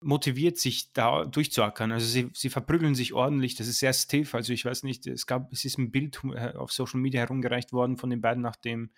motiviert, 0.00 0.58
sich 0.58 0.92
da 0.92 1.24
durchzuackern. 1.24 1.92
Also 1.92 2.06
sie, 2.06 2.30
sie 2.32 2.48
verprügeln 2.48 2.94
sich 2.94 3.12
ordentlich. 3.12 3.54
Das 3.54 3.68
ist 3.68 3.78
sehr 3.78 3.92
stiff. 3.92 4.34
Also 4.34 4.52
ich 4.52 4.64
weiß 4.64 4.82
nicht, 4.82 5.06
es 5.06 5.26
gab, 5.26 5.52
es 5.52 5.64
ist 5.64 5.78
ein 5.78 5.92
Bild 5.92 6.20
äh, 6.34 6.54
auf 6.54 6.72
Social 6.72 7.00
Media 7.00 7.20
herumgereicht 7.20 7.72
worden 7.72 7.98
von 7.98 8.10
den 8.10 8.20
beiden 8.20 8.42
nach 8.42 8.56
dem 8.56 8.90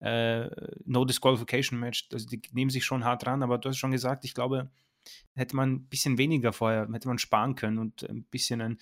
äh, 0.00 0.48
No 0.84 1.04
Disqualification 1.04 1.78
Match. 1.78 2.08
Also 2.12 2.26
die 2.26 2.42
nehmen 2.52 2.70
sich 2.70 2.84
schon 2.84 3.04
hart 3.04 3.26
ran, 3.26 3.42
aber 3.42 3.58
du 3.58 3.68
hast 3.68 3.78
schon 3.78 3.90
gesagt, 3.90 4.24
ich 4.24 4.34
glaube, 4.34 4.70
hätte 5.34 5.56
man 5.56 5.72
ein 5.72 5.88
bisschen 5.88 6.18
weniger 6.18 6.52
vorher, 6.52 6.88
hätte 6.92 7.08
man 7.08 7.18
sparen 7.18 7.54
können 7.54 7.78
und 7.78 8.08
ein 8.08 8.24
bisschen 8.24 8.60
ein. 8.60 8.78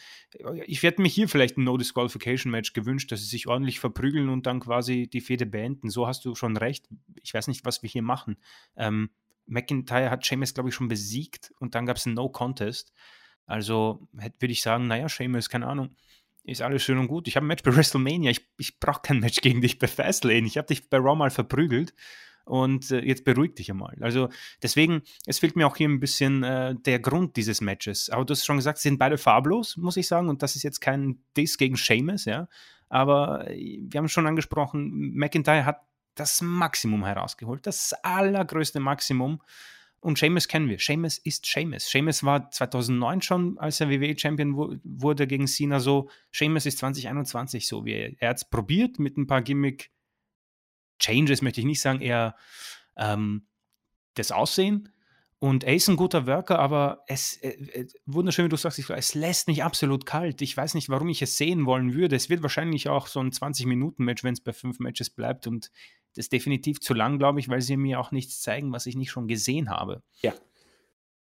Ich 0.67 0.83
hätte 0.83 1.03
mir 1.03 1.09
hier 1.09 1.29
vielleicht 1.29 1.57
ein 1.59 1.65
No-Disqualification-Match 1.65 2.73
gewünscht, 2.73 3.13
dass 3.13 3.21
sie 3.21 3.27
sich 3.27 3.47
ordentlich 3.47 3.81
verprügeln 3.81 4.29
und 4.29 4.47
dann 4.47 4.61
quasi 4.61 5.09
die 5.09 5.21
Fehde 5.21 5.47
beenden. 5.47 5.91
So 5.91 6.07
hast 6.07 6.25
du 6.25 6.35
schon 6.35 6.57
recht. 6.57 6.89
Ich 7.23 7.35
weiß 7.35 7.49
nicht, 7.49 7.65
was 7.65 7.83
wir 7.83 7.91
hier 7.91 8.03
machen. 8.03 8.37
Ähm, 8.77 9.11
McIntyre 9.47 10.11
hat 10.11 10.27
Sheamus, 10.27 10.55
glaube 10.55 10.71
ich, 10.71 10.75
schon 10.75 10.89
besiegt 10.89 11.53
und 11.59 11.75
dann 11.75 11.87
gab 11.87 11.97
es 11.97 12.07
ein 12.07 12.15
No-Contest. 12.15 12.93
Also 13.47 14.09
würde 14.13 14.53
ich 14.53 14.63
sagen, 14.63 14.89
naja, 14.89 15.09
Sheamus, 15.09 15.49
keine 15.49 15.69
Ahnung, 15.69 15.95
ist 16.43 16.63
alles 16.63 16.83
schön 16.83 16.99
und 16.99 17.09
gut. 17.09 17.29
Ich 17.29 17.37
habe 17.37 17.45
ein 17.45 17.49
Match 17.49 17.63
bei 17.63 17.75
WrestleMania. 17.75 18.31
Ich, 18.31 18.49
ich 18.59 18.79
brauche 18.81 19.03
kein 19.03 19.21
Match 19.21 19.41
gegen 19.41 19.61
dich 19.61 19.79
bei 19.79 19.87
Fastlane. 19.87 20.47
Ich 20.47 20.57
habe 20.59 20.67
dich 20.67 20.89
bei 20.89 20.99
Raw 20.99 21.17
mal 21.17 21.31
verprügelt 21.31 21.95
und 22.47 22.91
äh, 22.93 23.01
jetzt 23.01 23.25
beruhig 23.25 23.55
dich 23.57 23.71
einmal. 23.71 23.97
Also 24.01 24.29
deswegen, 24.63 25.03
es 25.27 25.41
fehlt 25.41 25.57
mir 25.57 25.67
auch 25.67 25.77
hier 25.77 25.89
ein 25.89 26.01
bisschen 26.01 26.43
äh, 26.45 26.75
der 26.75 27.01
Grund 27.01 27.37
dieses 27.37 27.61
Matches. 27.61 28.09
Aber 28.09 28.25
du 28.25 28.33
hast 28.33 28.47
schon 28.47 28.57
gesagt, 28.57 28.79
sie 28.79 28.89
sind 28.89 28.99
beide 28.99 29.19
farblos, 29.19 29.77
muss 29.77 29.97
ich 29.97 30.07
sagen, 30.07 30.29
und 30.29 30.43
das 30.43 30.57
ist 30.57 30.63
jetzt 30.63 30.81
kein 30.81 31.19
Diss 31.37 31.59
gegen 31.59 31.77
Seamus, 31.77 32.25
ja. 32.25 32.49
Aber 32.89 33.51
äh, 33.51 33.81
wir 33.83 33.99
haben 33.99 34.09
schon 34.09 34.27
angesprochen, 34.27 35.13
McIntyre 35.15 35.67
hat 35.67 35.83
das 36.15 36.41
Maximum 36.41 37.05
herausgeholt, 37.05 37.67
das 37.67 37.93
allergrößte 38.03 38.81
Maximum. 38.81 39.43
Und 39.99 40.19
Seamus 40.19 40.47
kennen 40.47 40.69
wir. 40.69 40.79
Seamus 40.79 41.19
ist 41.19 41.45
Seamus. 41.47 41.91
Seamus 41.91 42.23
war 42.23 42.49
2009 42.51 43.23
schon, 43.23 43.59
als 43.59 43.81
er 43.81 43.91
WWE-Champion 43.91 44.81
wurde 44.85 45.27
gegen 45.27 45.49
Cena 45.49 45.81
so. 45.81 46.09
Seamus 46.31 46.65
ist 46.65 46.79
2021 46.79 47.67
so. 47.67 47.85
Wie 47.85 47.95
er, 47.95 48.13
er 48.21 48.29
hat 48.31 48.37
es 48.37 48.45
probiert 48.45 49.01
mit 49.01 49.17
ein 49.17 49.27
paar 49.27 49.43
Gimmick 49.43 49.91
Changes 50.99 51.43
möchte 51.43 51.61
ich 51.61 51.67
nicht 51.67 51.81
sagen, 51.81 52.01
eher 52.01 52.37
ähm, 52.97 53.47
das 54.15 54.33
Aussehen. 54.33 54.93
Und 55.39 55.65
er 55.65 55.75
ist 55.75 55.89
ein 55.89 55.97
guter 55.97 56.27
Worker, 56.27 56.59
aber 56.59 57.03
es, 57.09 57.37
äh, 57.43 57.51
äh 57.51 57.87
wunderschön, 58.07 58.47
wie 58.47 58.49
du 58.49 58.57
sagst, 58.57 58.79
es 58.79 59.15
lässt 59.15 59.49
mich 59.49 59.63
absolut 59.63 60.07
kalt. 60.07 60.41
Ich 60.41 60.57
weiß 60.57 60.75
nicht, 60.75 60.89
warum 60.89 61.09
ich 61.09 61.21
es 61.21 61.37
sehen 61.37 61.67
wollen 61.67 61.93
würde. 61.93 62.17
Es 62.17 62.31
wird 62.31 62.43
wahrscheinlich 62.43 62.89
auch 62.89 63.07
so 63.07 63.21
ein 63.21 63.31
20-Minuten-Match, 63.31 64.25
wenn 64.25 64.33
es 64.33 64.41
bei 64.41 64.55
fünf 64.55 64.79
Matches 64.79 65.11
bleibt. 65.11 65.47
Und 65.47 65.71
das 66.15 66.25
ist 66.25 66.33
definitiv 66.33 66.81
zu 66.81 66.95
lang, 66.95 67.19
glaube 67.19 67.41
ich, 67.41 67.51
weil 67.51 67.61
sie 67.61 67.77
mir 67.77 68.01
auch 68.01 68.13
nichts 68.13 68.41
zeigen, 68.41 68.73
was 68.73 68.87
ich 68.87 68.97
nicht 68.97 69.11
schon 69.11 69.29
gesehen 69.29 69.69
habe. 69.69 70.03
Ja. 70.23 70.33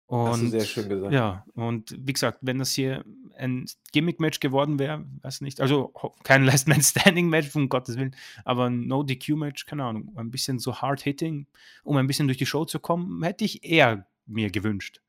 Und, 0.07 0.29
Hast 0.29 0.43
du 0.43 0.49
sehr 0.49 0.65
schön 0.65 0.89
gesagt. 0.89 1.13
Ja, 1.13 1.45
und 1.55 1.97
wie 1.99 2.13
gesagt, 2.13 2.39
wenn 2.43 2.59
das 2.59 2.71
hier 2.71 3.05
ein 3.37 3.67
Gimmick-Match 3.93 4.41
geworden 4.41 4.79
wäre, 4.79 5.05
weiß 5.23 5.41
nicht, 5.41 5.61
also 5.61 5.93
kein 6.23 6.45
Last 6.45 6.69
Man 6.69 6.83
Standing-Match, 6.83 7.55
um 7.55 7.69
Gottes 7.69 7.97
Willen, 7.97 8.17
aber 8.45 8.67
ein 8.67 8.87
No-DQ-Match, 8.87 9.67
keine 9.67 9.85
Ahnung, 9.85 10.13
ein 10.17 10.31
bisschen 10.31 10.59
so 10.59 10.81
Hard-Hitting, 10.81 11.47
um 11.83 11.97
ein 11.97 12.07
bisschen 12.07 12.29
durch 12.29 12.39
die 12.39 12.47
Show 12.47 12.65
zu 12.65 12.79
kommen, 12.79 13.23
hätte 13.23 13.45
ich 13.45 13.65
eher 13.65 14.07
mir 14.27 14.51
gewünscht. 14.51 15.01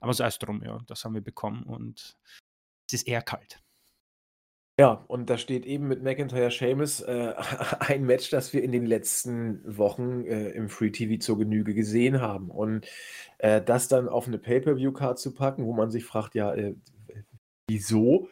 Aber 0.00 0.14
sei 0.14 0.26
es 0.26 0.38
drum, 0.38 0.62
ja, 0.64 0.78
das 0.86 1.04
haben 1.04 1.14
wir 1.14 1.20
bekommen 1.20 1.62
und 1.62 2.16
es 2.86 2.94
ist 2.94 3.08
eher 3.08 3.22
kalt. 3.22 3.60
Ja, 4.80 5.04
und 5.08 5.28
da 5.28 5.36
steht 5.36 5.66
eben 5.66 5.88
mit 5.88 6.02
McIntyre 6.02 6.50
Seamus 6.50 7.02
äh, 7.02 7.34
ein 7.80 8.06
Match, 8.06 8.30
das 8.30 8.54
wir 8.54 8.62
in 8.62 8.72
den 8.72 8.86
letzten 8.86 9.60
Wochen 9.76 10.24
äh, 10.24 10.52
im 10.52 10.70
Free 10.70 10.90
TV 10.90 11.20
zur 11.20 11.36
Genüge 11.36 11.74
gesehen 11.74 12.22
haben. 12.22 12.50
Und 12.50 12.86
äh, 13.36 13.60
das 13.60 13.88
dann 13.88 14.08
auf 14.08 14.26
eine 14.26 14.38
Pay-Per-View-Card 14.38 15.18
zu 15.18 15.34
packen, 15.34 15.66
wo 15.66 15.74
man 15.74 15.90
sich 15.90 16.06
fragt, 16.06 16.34
ja, 16.34 16.54
äh, 16.54 16.76
wieso? 17.70 18.28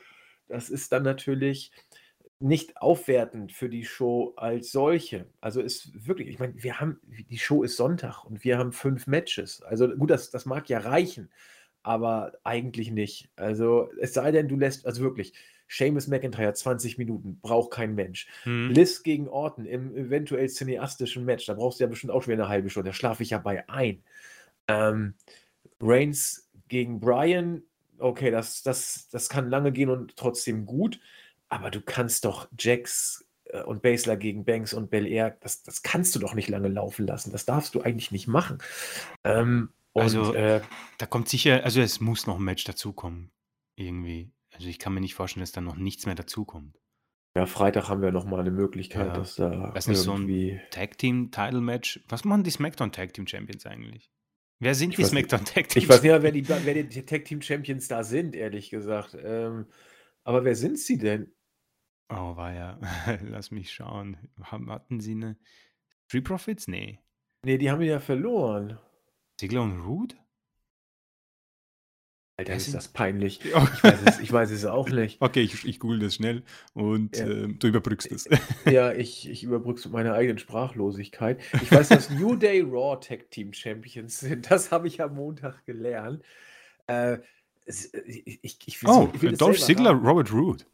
Das 0.48 0.68
ist 0.68 0.90
dann 0.92 1.04
natürlich 1.04 1.70
nicht 2.40 2.76
aufwertend 2.76 3.52
für 3.52 3.68
die 3.68 3.84
Show 3.84 4.32
als 4.36 4.70
solche. 4.72 5.26
Also 5.40 5.60
ist 5.60 6.06
wirklich, 6.06 6.28
ich 6.28 6.38
meine, 6.38 6.54
wir 6.62 6.80
haben, 6.80 7.00
die 7.30 7.38
Show 7.38 7.62
ist 7.62 7.76
Sonntag 7.76 8.24
und 8.24 8.44
wir 8.44 8.58
haben 8.58 8.72
fünf 8.72 9.06
Matches. 9.06 9.62
Also 9.62 9.88
gut, 9.88 10.10
das, 10.10 10.30
das 10.30 10.46
mag 10.46 10.68
ja 10.68 10.78
reichen. 10.78 11.30
aber 11.82 12.32
eigentlich 12.44 12.90
nicht. 12.90 13.30
Also, 13.36 13.90
es 14.00 14.12
sei 14.12 14.30
denn, 14.30 14.48
du 14.48 14.56
lässt, 14.56 14.86
also 14.86 15.02
wirklich, 15.02 15.32
Seamus 15.68 16.08
McIntyre 16.08 16.52
20 16.52 16.98
Minuten, 16.98 17.40
braucht 17.40 17.70
kein 17.72 17.94
Mensch. 17.94 18.26
Hm. 18.42 18.70
Liz 18.70 19.02
gegen 19.02 19.28
Orton 19.28 19.66
im 19.66 19.96
eventuell 19.96 20.48
cineastischen 20.48 21.24
Match, 21.24 21.46
da 21.46 21.54
brauchst 21.54 21.80
du 21.80 21.84
ja 21.84 21.88
bestimmt 21.88 22.12
auch 22.12 22.22
schon 22.22 22.32
wieder 22.32 22.44
eine 22.44 22.52
halbe 22.52 22.70
Stunde, 22.70 22.90
da 22.90 22.94
schlafe 22.94 23.22
ich 23.22 23.30
ja 23.30 23.38
bei 23.38 23.68
ein. 23.68 24.02
Ähm, 24.68 25.14
Reigns 25.80 26.50
gegen 26.68 27.00
Brian, 27.00 27.62
okay, 28.00 28.30
das, 28.30 28.62
das, 28.62 29.08
das 29.10 29.28
kann 29.28 29.50
lange 29.50 29.72
gehen 29.72 29.90
und 29.90 30.16
trotzdem 30.16 30.66
gut, 30.66 31.00
aber 31.48 31.70
du 31.70 31.80
kannst 31.80 32.24
doch 32.24 32.48
Jax 32.58 33.26
äh, 33.46 33.62
und 33.62 33.82
Basler 33.82 34.16
gegen 34.16 34.44
Banks 34.44 34.72
und 34.74 34.90
Bel 34.90 35.06
Air, 35.06 35.36
das, 35.40 35.62
das 35.62 35.82
kannst 35.82 36.14
du 36.14 36.18
doch 36.18 36.34
nicht 36.34 36.48
lange 36.48 36.68
laufen 36.68 37.06
lassen. 37.06 37.32
Das 37.32 37.44
darfst 37.46 37.74
du 37.74 37.80
eigentlich 37.82 38.10
nicht 38.12 38.28
machen. 38.28 38.58
Ähm, 39.24 39.70
und, 39.92 40.02
Also, 40.02 40.34
äh, 40.34 40.60
Da 40.98 41.06
kommt 41.06 41.28
sicher, 41.28 41.64
also 41.64 41.80
es 41.80 42.00
muss 42.00 42.26
noch 42.26 42.36
ein 42.38 42.44
Match 42.44 42.64
dazukommen. 42.64 43.30
Irgendwie. 43.76 44.30
Also 44.52 44.68
ich 44.68 44.78
kann 44.78 44.92
mir 44.94 45.00
nicht 45.00 45.14
vorstellen, 45.14 45.42
dass 45.42 45.52
da 45.52 45.60
noch 45.60 45.76
nichts 45.76 46.04
mehr 46.06 46.14
dazukommt. 46.16 46.76
ja, 47.36 47.46
Freitag 47.46 47.88
haben 47.88 48.02
wir 48.02 48.10
nochmal 48.10 48.40
eine 48.40 48.50
Möglichkeit, 48.50 49.06
Ja. 49.08 49.12
dass 49.14 49.36
da 49.36 49.72
Weiß 49.74 49.86
nicht, 49.86 49.98
so 49.98 50.12
ein 50.12 50.22
irgendwie. 50.28 50.60
Tag 50.70 50.98
Team 50.98 51.30
Title 51.30 51.60
Match. 51.60 52.00
Was 52.08 52.24
machen 52.24 52.42
die 52.42 52.50
SmackDown 52.50 52.90
Tag 52.92 53.12
Team 53.14 53.26
Champions 53.28 53.64
eigentlich? 53.66 54.10
Wer 54.60 54.74
sind 54.74 54.90
Ich 54.90 54.96
die. 54.96 55.04
SmackDown 55.04 55.44
Tag 55.44 55.68
Team 55.68 55.82
Ich 55.82 55.88
weiß 55.88 56.02
nicht 56.02 56.22
wer 56.22 56.32
die, 56.32 56.48
wer 56.48 56.82
die 56.82 57.06
Tag 57.06 57.24
Team 57.24 57.40
Champions 57.40 57.88
da 57.88 58.02
sind, 58.02 58.34
ehrlich 58.34 58.70
gesagt. 58.70 59.16
Ähm, 59.20 59.66
aber 60.24 60.44
wer 60.44 60.56
sind 60.56 60.78
sie 60.78 60.98
denn? 60.98 61.32
Oh, 62.08 62.36
war 62.36 62.52
ja. 62.52 62.80
Lass 63.22 63.50
mich 63.50 63.72
schauen. 63.72 64.16
Hatten 64.42 65.00
sie 65.00 65.12
eine 65.12 65.36
Free 66.08 66.22
Profits? 66.22 66.66
Nee. 66.66 66.98
Nee, 67.44 67.58
die 67.58 67.70
haben 67.70 67.82
ja 67.82 68.00
verloren. 68.00 68.78
Ziggler 69.38 69.62
und 69.62 69.80
Rude? 69.80 70.16
Alter, 72.38 72.54
ist 72.54 72.72
das 72.72 72.86
peinlich. 72.86 73.40
Ich 73.44 73.52
weiß 73.52 73.98
es, 74.06 74.20
ich 74.20 74.32
weiß 74.32 74.52
es 74.52 74.64
auch 74.64 74.88
nicht. 74.90 75.20
Okay, 75.20 75.40
ich, 75.40 75.64
ich 75.66 75.80
google 75.80 75.98
das 75.98 76.14
schnell 76.14 76.44
und 76.72 77.16
Ja. 77.18 77.26
ähm, 77.26 77.58
du 77.58 77.66
überbrückst 77.66 78.12
es. 78.12 78.28
Ja, 78.64 78.92
ich, 78.92 79.28
ich 79.28 79.42
überbrück's 79.42 79.84
mit 79.84 79.92
meiner 79.92 80.14
eigenen 80.14 80.38
Sprachlosigkeit. 80.38 81.40
Ich 81.60 81.72
weiß, 81.72 81.88
dass 81.88 82.10
New 82.10 82.36
Day 82.36 82.60
Raw 82.60 82.96
Tag 83.00 83.30
Team 83.32 83.52
Champions 83.52 84.20
sind. 84.20 84.48
Das 84.52 84.70
habe 84.70 84.86
ich 84.86 85.02
am 85.02 85.16
Montag 85.16 85.66
gelernt. 85.66 86.22
Äh, 86.86 87.18
es- 87.66 87.92
ich, 87.92 88.38
ich, 88.66 88.78
Oh, 88.86 89.10
so- 89.20 89.30
Dolph 89.32 89.58
Ziggler. 89.60 89.90
Robert 89.90 90.32
Roode. 90.32 90.64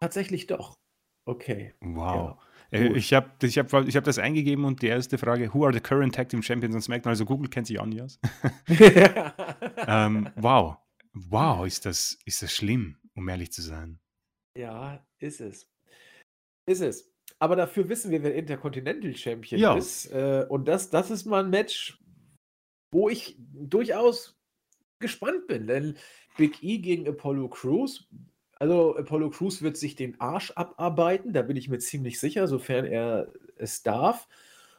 Tatsächlich 0.00 0.48
doch. 0.48 0.76
Okay. 1.24 1.72
Wow. 1.80 2.36
Ja, 2.72 2.78
Äh, 2.80 2.88
gut. 2.88 2.96
ich 2.96 3.14
habe 3.14 3.30
ich 3.44 3.58
hab, 3.58 3.72
ich 3.86 3.94
hab 3.96 4.02
das 4.02 4.18
eingegeben 4.18 4.64
und 4.64 4.82
die 4.82 4.88
erste 4.88 5.18
Frage, 5.18 5.54
who 5.54 5.64
are 5.64 5.72
the 5.72 5.78
current 5.78 6.16
Tag 6.16 6.30
Team 6.30 6.42
Champions 6.42 6.74
on 6.74 6.82
SmackDown? 6.82 7.10
Also 7.10 7.24
Google 7.24 7.48
kennt 7.48 7.68
sich 7.68 7.78
auch 7.78 7.86
nicht 7.86 8.02
aus. 8.02 8.18
ähm, 9.86 10.28
wow. 10.34 10.78
Wow, 11.14 11.66
ist 11.66 11.84
das, 11.84 12.18
ist 12.24 12.42
das 12.42 12.52
schlimm, 12.52 12.96
um 13.14 13.28
ehrlich 13.28 13.52
zu 13.52 13.62
sein. 13.62 14.00
ja, 14.56 15.04
ist 15.18 15.40
es. 15.40 15.68
Ist 16.66 16.80
es. 16.80 17.12
Aber 17.38 17.56
dafür 17.56 17.88
wissen 17.88 18.10
wir, 18.10 18.22
wer 18.22 18.34
Intercontinental 18.34 19.16
Champion 19.16 19.60
Ja. 19.60 19.76
ist. 19.76 20.06
Äh, 20.12 20.46
und 20.48 20.66
das, 20.68 20.90
das 20.90 21.10
ist 21.10 21.24
mal 21.24 21.44
ein 21.44 21.50
Match, 21.50 21.98
wo 22.92 23.08
ich 23.08 23.36
durchaus 23.38 24.38
gespannt 25.00 25.46
bin. 25.48 25.66
Denn 25.66 25.96
Big 26.36 26.62
E 26.62 26.78
gegen 26.78 27.08
Apollo 27.08 27.48
Crews. 27.48 28.08
Also 28.58 28.96
Apollo 28.96 29.30
Crews 29.30 29.60
wird 29.62 29.76
sich 29.76 29.96
den 29.96 30.20
Arsch 30.20 30.52
abarbeiten, 30.52 31.32
da 31.32 31.42
bin 31.42 31.56
ich 31.56 31.68
mir 31.68 31.78
ziemlich 31.78 32.20
sicher, 32.20 32.46
sofern 32.46 32.84
er 32.84 33.32
es 33.56 33.82
darf. 33.82 34.28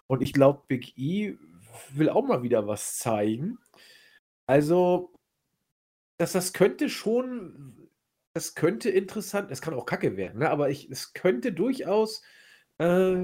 Und 0.07 0.21
ich 0.21 0.31
glaube, 0.31 0.63
Big 0.67 0.97
E 0.97 1.37
will 1.91 2.09
auch 2.09 2.25
mal 2.25 2.43
wieder 2.43 2.65
was 2.65 2.97
zeigen. 2.97 3.57
Also, 4.47 5.12
das, 6.17 6.33
das 6.33 6.53
könnte 6.53 6.89
schon, 6.89 7.89
das 8.33 8.55
könnte 8.55 8.89
interessant, 8.89 9.51
es 9.51 9.61
kann 9.61 9.73
auch 9.73 9.85
kacke 9.85 10.17
werden, 10.17 10.39
ne? 10.39 10.49
aber 10.49 10.69
ich, 10.69 10.89
es 10.89 11.13
könnte 11.13 11.51
durchaus 11.51 12.21
äh, 12.77 13.15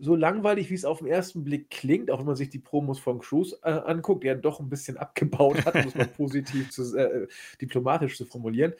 so 0.00 0.16
langweilig, 0.16 0.70
wie 0.70 0.74
es 0.74 0.84
auf 0.84 0.98
den 0.98 1.06
ersten 1.08 1.44
Blick 1.44 1.70
klingt, 1.70 2.10
auch 2.10 2.18
wenn 2.18 2.26
man 2.26 2.36
sich 2.36 2.50
die 2.50 2.58
Promos 2.58 2.98
von 2.98 3.20
Cruz 3.20 3.54
äh, 3.62 3.70
anguckt, 3.70 4.24
der 4.24 4.34
doch 4.34 4.60
ein 4.60 4.68
bisschen 4.68 4.96
abgebaut 4.96 5.64
hat, 5.64 5.74
um 5.74 5.86
es 5.88 5.94
mal 5.94 6.06
positiv 6.16 6.70
zu, 6.70 6.96
äh, 6.96 7.26
diplomatisch 7.60 8.16
zu 8.16 8.26
formulieren. 8.26 8.74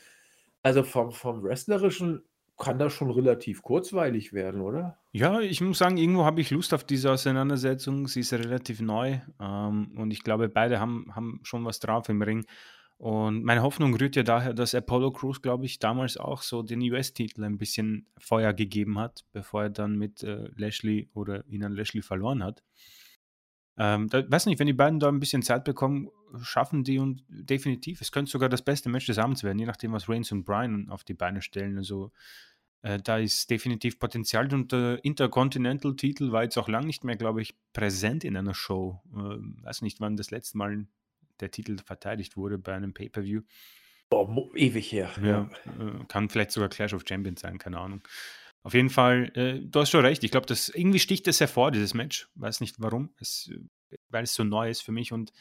Also 0.62 0.82
vom, 0.82 1.12
vom 1.12 1.42
Wrestlerischen 1.42 2.22
kann 2.58 2.78
das 2.78 2.92
schon 2.92 3.10
relativ 3.10 3.62
kurzweilig 3.62 4.32
werden, 4.32 4.60
oder? 4.60 4.98
Ja, 5.12 5.40
ich 5.40 5.60
muss 5.60 5.78
sagen, 5.78 5.96
irgendwo 5.96 6.24
habe 6.24 6.40
ich 6.40 6.50
Lust 6.50 6.72
auf 6.72 6.84
diese 6.84 7.10
Auseinandersetzung. 7.10 8.06
Sie 8.06 8.20
ist 8.20 8.32
relativ 8.32 8.80
neu 8.80 9.18
ähm, 9.40 9.92
und 9.96 10.10
ich 10.12 10.22
glaube, 10.22 10.48
beide 10.48 10.80
haben, 10.80 11.14
haben 11.14 11.40
schon 11.42 11.64
was 11.64 11.80
drauf 11.80 12.08
im 12.08 12.22
Ring. 12.22 12.46
Und 12.96 13.44
meine 13.44 13.62
Hoffnung 13.62 13.94
rührt 13.96 14.16
ja 14.16 14.22
daher, 14.22 14.54
dass 14.54 14.74
Apollo 14.74 15.12
Crews, 15.12 15.42
glaube 15.42 15.66
ich, 15.66 15.78
damals 15.78 16.16
auch 16.16 16.42
so 16.42 16.62
den 16.62 16.80
US-Titel 16.80 17.42
ein 17.44 17.58
bisschen 17.58 18.06
Feuer 18.18 18.52
gegeben 18.52 18.98
hat, 18.98 19.24
bevor 19.32 19.64
er 19.64 19.70
dann 19.70 19.96
mit 19.96 20.22
äh, 20.22 20.48
Lashley 20.56 21.10
oder 21.12 21.44
ihn 21.46 21.64
an 21.64 21.72
Lashley 21.72 22.02
verloren 22.02 22.42
hat. 22.44 22.62
Ähm, 23.76 24.08
da, 24.08 24.22
weiß 24.30 24.46
nicht, 24.46 24.60
wenn 24.60 24.68
die 24.68 24.72
beiden 24.72 25.00
da 25.00 25.08
ein 25.08 25.18
bisschen 25.18 25.42
Zeit 25.42 25.64
bekommen, 25.64 26.08
schaffen 26.42 26.84
die 26.84 26.98
und 26.98 27.24
definitiv. 27.28 28.00
Es 28.00 28.12
könnte 28.12 28.30
sogar 28.30 28.48
das 28.48 28.62
beste 28.62 28.88
Match 28.88 29.06
des 29.06 29.18
Abends 29.18 29.42
werden, 29.42 29.58
je 29.58 29.66
nachdem, 29.66 29.92
was 29.92 30.08
Reigns 30.08 30.30
und 30.30 30.44
Bryan 30.44 30.88
auf 30.90 31.02
die 31.02 31.14
Beine 31.14 31.42
stellen. 31.42 31.76
Also 31.76 32.12
äh, 32.82 33.00
da 33.00 33.18
ist 33.18 33.50
definitiv 33.50 33.98
Potenzial 33.98 34.52
und 34.54 34.70
der 34.70 35.04
Intercontinental-Titel 35.04 36.30
war 36.30 36.44
jetzt 36.44 36.56
auch 36.56 36.68
lang 36.68 36.86
nicht 36.86 37.02
mehr, 37.02 37.16
glaube 37.16 37.42
ich, 37.42 37.56
präsent 37.72 38.22
in 38.22 38.36
einer 38.36 38.54
Show. 38.54 39.00
Ähm, 39.12 39.58
weiß 39.62 39.82
nicht, 39.82 40.00
wann 40.00 40.16
das 40.16 40.30
letzte 40.30 40.58
Mal 40.58 40.86
der 41.40 41.50
Titel 41.50 41.78
verteidigt 41.78 42.36
wurde 42.36 42.58
bei 42.58 42.74
einem 42.74 42.94
Pay-Per-View. 42.94 43.42
Boah, 44.10 44.54
ewig 44.54 44.92
her. 44.92 45.10
Ja, 45.22 45.50
äh, 45.78 46.04
kann 46.08 46.28
vielleicht 46.28 46.52
sogar 46.52 46.68
Clash 46.68 46.94
of 46.94 47.04
Champions 47.08 47.40
sein, 47.40 47.58
keine 47.58 47.78
Ahnung. 47.78 48.02
Auf 48.62 48.74
jeden 48.74 48.90
Fall, 48.90 49.30
äh, 49.36 49.60
du 49.60 49.80
hast 49.80 49.90
schon 49.90 50.04
recht. 50.04 50.24
Ich 50.24 50.30
glaube, 50.30 50.46
das 50.46 50.68
irgendwie 50.68 50.98
sticht 50.98 51.28
es 51.28 51.40
hervor, 51.40 51.70
dieses 51.70 51.94
Match. 51.94 52.28
Weiß 52.34 52.60
nicht 52.60 52.76
warum, 52.78 53.10
es, 53.20 53.50
weil 54.08 54.24
es 54.24 54.34
so 54.34 54.42
neu 54.42 54.70
ist 54.70 54.80
für 54.80 54.92
mich. 54.92 55.12
Und 55.12 55.32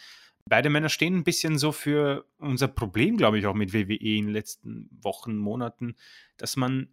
beide 0.46 0.70
Männer 0.70 0.90
stehen 0.90 1.16
ein 1.16 1.24
bisschen 1.24 1.58
so 1.58 1.72
für 1.72 2.26
unser 2.38 2.68
Problem, 2.68 3.18
glaube 3.18 3.40
ich, 3.40 3.46
auch 3.46 3.54
mit 3.54 3.74
WWE 3.74 3.96
in 3.96 4.26
den 4.26 4.34
letzten 4.34 4.90
Wochen, 5.02 5.38
Monaten, 5.38 5.96
dass 6.38 6.56
man 6.58 6.90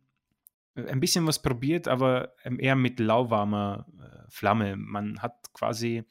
äh, 0.76 0.86
ein 0.86 1.00
bisschen 1.00 1.26
was 1.26 1.42
probiert, 1.42 1.88
aber 1.88 2.34
ähm, 2.44 2.60
eher 2.60 2.76
mit 2.76 3.00
lauwarmer 3.00 3.86
äh, 3.98 4.30
Flamme. 4.30 4.76
Man 4.76 5.20
hat 5.22 5.52
quasi, 5.52 6.04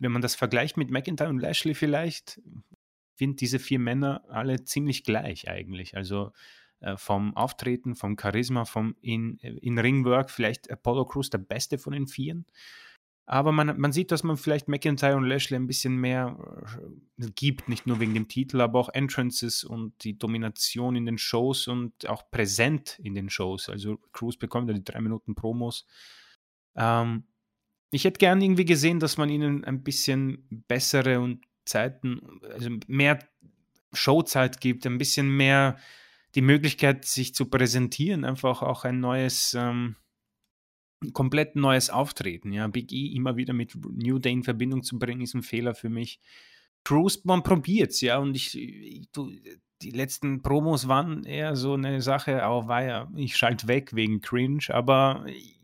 wenn 0.00 0.12
man 0.12 0.22
das 0.22 0.34
vergleicht 0.34 0.76
mit 0.76 0.90
McIntyre 0.90 1.28
und 1.28 1.38
Lashley 1.38 1.74
vielleicht, 1.74 2.40
sind 3.16 3.40
diese 3.40 3.58
vier 3.58 3.78
Männer 3.78 4.24
alle 4.28 4.64
ziemlich 4.64 5.04
gleich 5.04 5.48
eigentlich. 5.48 5.96
Also 5.96 6.32
äh, 6.80 6.96
vom 6.96 7.36
Auftreten, 7.36 7.94
vom 7.94 8.16
Charisma, 8.18 8.64
vom 8.64 8.96
in, 9.02 9.38
äh, 9.40 9.52
in 9.60 9.78
Ringwork, 9.78 10.30
vielleicht 10.30 10.70
Apollo 10.70 11.04
Crews 11.04 11.28
der 11.28 11.38
beste 11.38 11.78
von 11.78 11.92
den 11.92 12.06
Vieren. 12.06 12.46
Aber 13.26 13.52
man, 13.52 13.78
man 13.78 13.92
sieht, 13.92 14.10
dass 14.10 14.24
man 14.24 14.38
vielleicht 14.38 14.66
McIntyre 14.66 15.16
und 15.16 15.24
Lashley 15.24 15.56
ein 15.56 15.66
bisschen 15.66 15.96
mehr 15.96 16.36
äh, 17.18 17.28
gibt, 17.36 17.68
nicht 17.68 17.86
nur 17.86 18.00
wegen 18.00 18.14
dem 18.14 18.26
Titel, 18.26 18.60
aber 18.62 18.80
auch 18.80 18.88
Entrances 18.88 19.62
und 19.62 20.02
die 20.02 20.18
Domination 20.18 20.96
in 20.96 21.04
den 21.04 21.18
Shows 21.18 21.68
und 21.68 22.08
auch 22.08 22.30
präsent 22.30 22.98
in 22.98 23.14
den 23.14 23.28
Shows. 23.28 23.68
Also 23.68 23.98
Cruz 24.12 24.38
bekommt 24.38 24.68
ja 24.68 24.74
die 24.74 24.82
drei 24.82 25.00
Minuten 25.02 25.34
Promos. 25.34 25.86
Ähm, 26.74 27.24
ich 27.90 28.04
hätte 28.04 28.18
gern 28.18 28.40
irgendwie 28.40 28.64
gesehen, 28.64 29.00
dass 29.00 29.16
man 29.16 29.28
ihnen 29.28 29.64
ein 29.64 29.82
bisschen 29.82 30.46
bessere 30.68 31.20
und 31.20 31.44
Zeiten, 31.64 32.40
also 32.52 32.70
mehr 32.86 33.18
Showzeit 33.92 34.60
gibt, 34.60 34.86
ein 34.86 34.98
bisschen 34.98 35.28
mehr 35.28 35.76
die 36.34 36.42
Möglichkeit, 36.42 37.04
sich 37.04 37.34
zu 37.34 37.46
präsentieren, 37.46 38.24
einfach 38.24 38.62
auch 38.62 38.84
ein 38.84 39.00
neues, 39.00 39.54
ähm, 39.54 39.96
komplett 41.12 41.56
neues 41.56 41.90
Auftreten. 41.90 42.52
Ja, 42.52 42.68
Big 42.68 42.92
E 42.92 43.14
immer 43.14 43.36
wieder 43.36 43.52
mit 43.52 43.74
New 43.74 44.18
Day 44.18 44.32
in 44.32 44.44
Verbindung 44.44 44.82
zu 44.82 44.98
bringen, 44.98 45.22
ist 45.22 45.34
ein 45.34 45.42
Fehler 45.42 45.74
für 45.74 45.88
mich. 45.88 46.20
Cruz, 46.84 47.24
man 47.24 47.42
probiert's, 47.42 48.00
ja, 48.00 48.18
und 48.18 48.34
ich, 48.36 48.56
ich 48.56 49.10
du, 49.12 49.32
die 49.82 49.90
letzten 49.90 50.42
Promos 50.42 50.88
waren 50.88 51.24
eher 51.24 51.56
so 51.56 51.74
eine 51.74 52.00
Sache, 52.02 52.46
auch 52.46 52.68
war 52.68 52.84
ja, 52.84 53.12
ich 53.16 53.36
schalte 53.36 53.66
weg 53.68 53.94
wegen 53.94 54.20
Cringe, 54.20 54.64
aber 54.68 55.24
ich, 55.26 55.59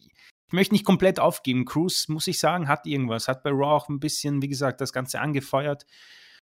ich 0.48 0.52
möchte 0.52 0.74
nicht 0.74 0.84
komplett 0.84 1.18
aufgeben. 1.18 1.64
Cruz, 1.64 2.08
muss 2.08 2.26
ich 2.26 2.38
sagen, 2.38 2.68
hat 2.68 2.86
irgendwas, 2.86 3.28
hat 3.28 3.42
bei 3.42 3.50
Raw 3.50 3.74
auch 3.74 3.88
ein 3.88 3.98
bisschen, 3.98 4.42
wie 4.42 4.48
gesagt, 4.48 4.80
das 4.80 4.92
Ganze 4.92 5.20
angefeuert. 5.20 5.86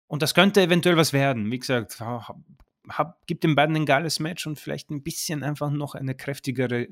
Und 0.08 0.22
das 0.22 0.34
könnte 0.34 0.62
eventuell 0.62 0.98
was 0.98 1.14
werden. 1.14 1.52
Wie 1.52 1.60
gesagt, 1.60 2.00
hab, 2.00 3.26
gibt 3.26 3.44
den 3.44 3.56
beiden 3.56 3.76
ein 3.76 3.86
geiles 3.86 4.20
Match 4.20 4.46
und 4.46 4.60
vielleicht 4.60 4.92
ein 4.92 5.04
bisschen 5.04 5.44
einfach 5.44 5.72
noch 5.72 5.96
eine 5.96 6.16
kräftigere, 6.16 6.90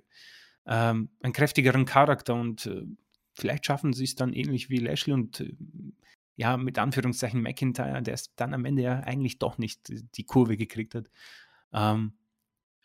ähm, 0.65 1.09
einen 1.21 1.33
kräftigeren 1.33 1.85
Charakter 1.85 2.33
und 2.33 2.65
äh, 2.65 2.83
vielleicht 3.33 3.65
schaffen 3.65 3.93
sie 3.93 4.05
es 4.05 4.15
dann 4.15 4.33
ähnlich 4.33 4.69
wie 4.69 4.77
Lashley 4.77 5.13
und 5.13 5.39
äh, 5.41 5.55
ja, 6.35 6.57
mit 6.57 6.77
Anführungszeichen 6.77 7.41
McIntyre, 7.41 8.01
der 8.01 8.13
es 8.13 8.35
dann 8.35 8.53
am 8.53 8.65
Ende 8.65 8.83
ja 8.83 8.99
eigentlich 8.99 9.39
doch 9.39 9.57
nicht 9.57 9.91
die 10.15 10.23
Kurve 10.23 10.55
gekriegt 10.55 10.93
hat. 10.93 11.09
Ähm, 11.73 12.13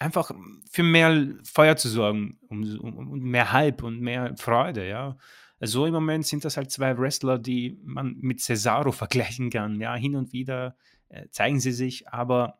einfach 0.02 0.30
für 0.70 0.82
mehr 0.82 1.28
Feuer 1.44 1.76
zu 1.76 1.88
sorgen 1.88 2.38
und 2.48 2.78
um, 2.78 2.96
um, 2.96 3.20
mehr 3.20 3.52
Hype 3.52 3.82
und 3.82 4.00
mehr 4.00 4.34
Freude, 4.36 4.88
ja. 4.88 5.16
Also 5.60 5.86
im 5.86 5.94
Moment 5.94 6.26
sind 6.26 6.44
das 6.44 6.56
halt 6.56 6.70
zwei 6.70 6.98
Wrestler, 6.98 7.38
die 7.38 7.78
man 7.84 8.16
mit 8.20 8.40
Cesaro 8.40 8.92
vergleichen 8.92 9.50
kann. 9.50 9.80
Ja, 9.80 9.94
hin 9.94 10.16
und 10.16 10.32
wieder 10.32 10.76
äh, 11.08 11.28
zeigen 11.30 11.60
sie 11.60 11.72
sich, 11.72 12.08
aber 12.08 12.58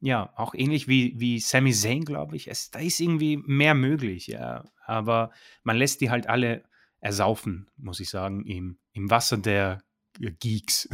ja, 0.00 0.32
auch 0.36 0.54
ähnlich 0.54 0.88
wie, 0.88 1.14
wie 1.18 1.38
Sami 1.38 1.72
Zayn, 1.72 2.04
glaube 2.04 2.34
ich, 2.36 2.48
es, 2.48 2.70
da 2.70 2.78
ist 2.78 3.00
irgendwie 3.00 3.36
mehr 3.36 3.74
möglich, 3.74 4.28
ja, 4.28 4.64
aber 4.86 5.30
man 5.62 5.76
lässt 5.76 6.00
die 6.00 6.10
halt 6.10 6.26
alle 6.26 6.64
ersaufen, 7.00 7.70
muss 7.76 8.00
ich 8.00 8.08
sagen, 8.08 8.44
im, 8.46 8.78
im 8.92 9.10
Wasser 9.10 9.36
der 9.36 9.82
Geeks. 10.20 10.88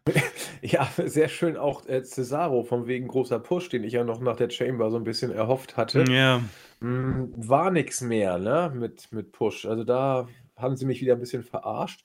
ja, 0.62 0.88
sehr 1.04 1.28
schön 1.28 1.56
auch 1.56 1.86
äh, 1.86 2.02
Cesaro 2.02 2.64
von 2.64 2.86
wegen 2.86 3.06
großer 3.06 3.38
Push, 3.38 3.68
den 3.68 3.84
ich 3.84 3.92
ja 3.92 4.02
noch 4.02 4.20
nach 4.20 4.36
der 4.36 4.50
Chamber 4.50 4.90
so 4.90 4.96
ein 4.96 5.04
bisschen 5.04 5.30
erhofft 5.30 5.76
hatte. 5.76 6.04
Ja. 6.10 6.42
Mm, 6.80 7.32
war 7.36 7.70
nichts 7.70 8.00
mehr, 8.00 8.38
ne, 8.38 8.72
mit, 8.74 9.12
mit 9.12 9.30
Push. 9.30 9.66
Also 9.66 9.84
da 9.84 10.28
haben 10.56 10.76
sie 10.76 10.86
mich 10.86 11.00
wieder 11.00 11.14
ein 11.14 11.20
bisschen 11.20 11.44
verarscht. 11.44 12.04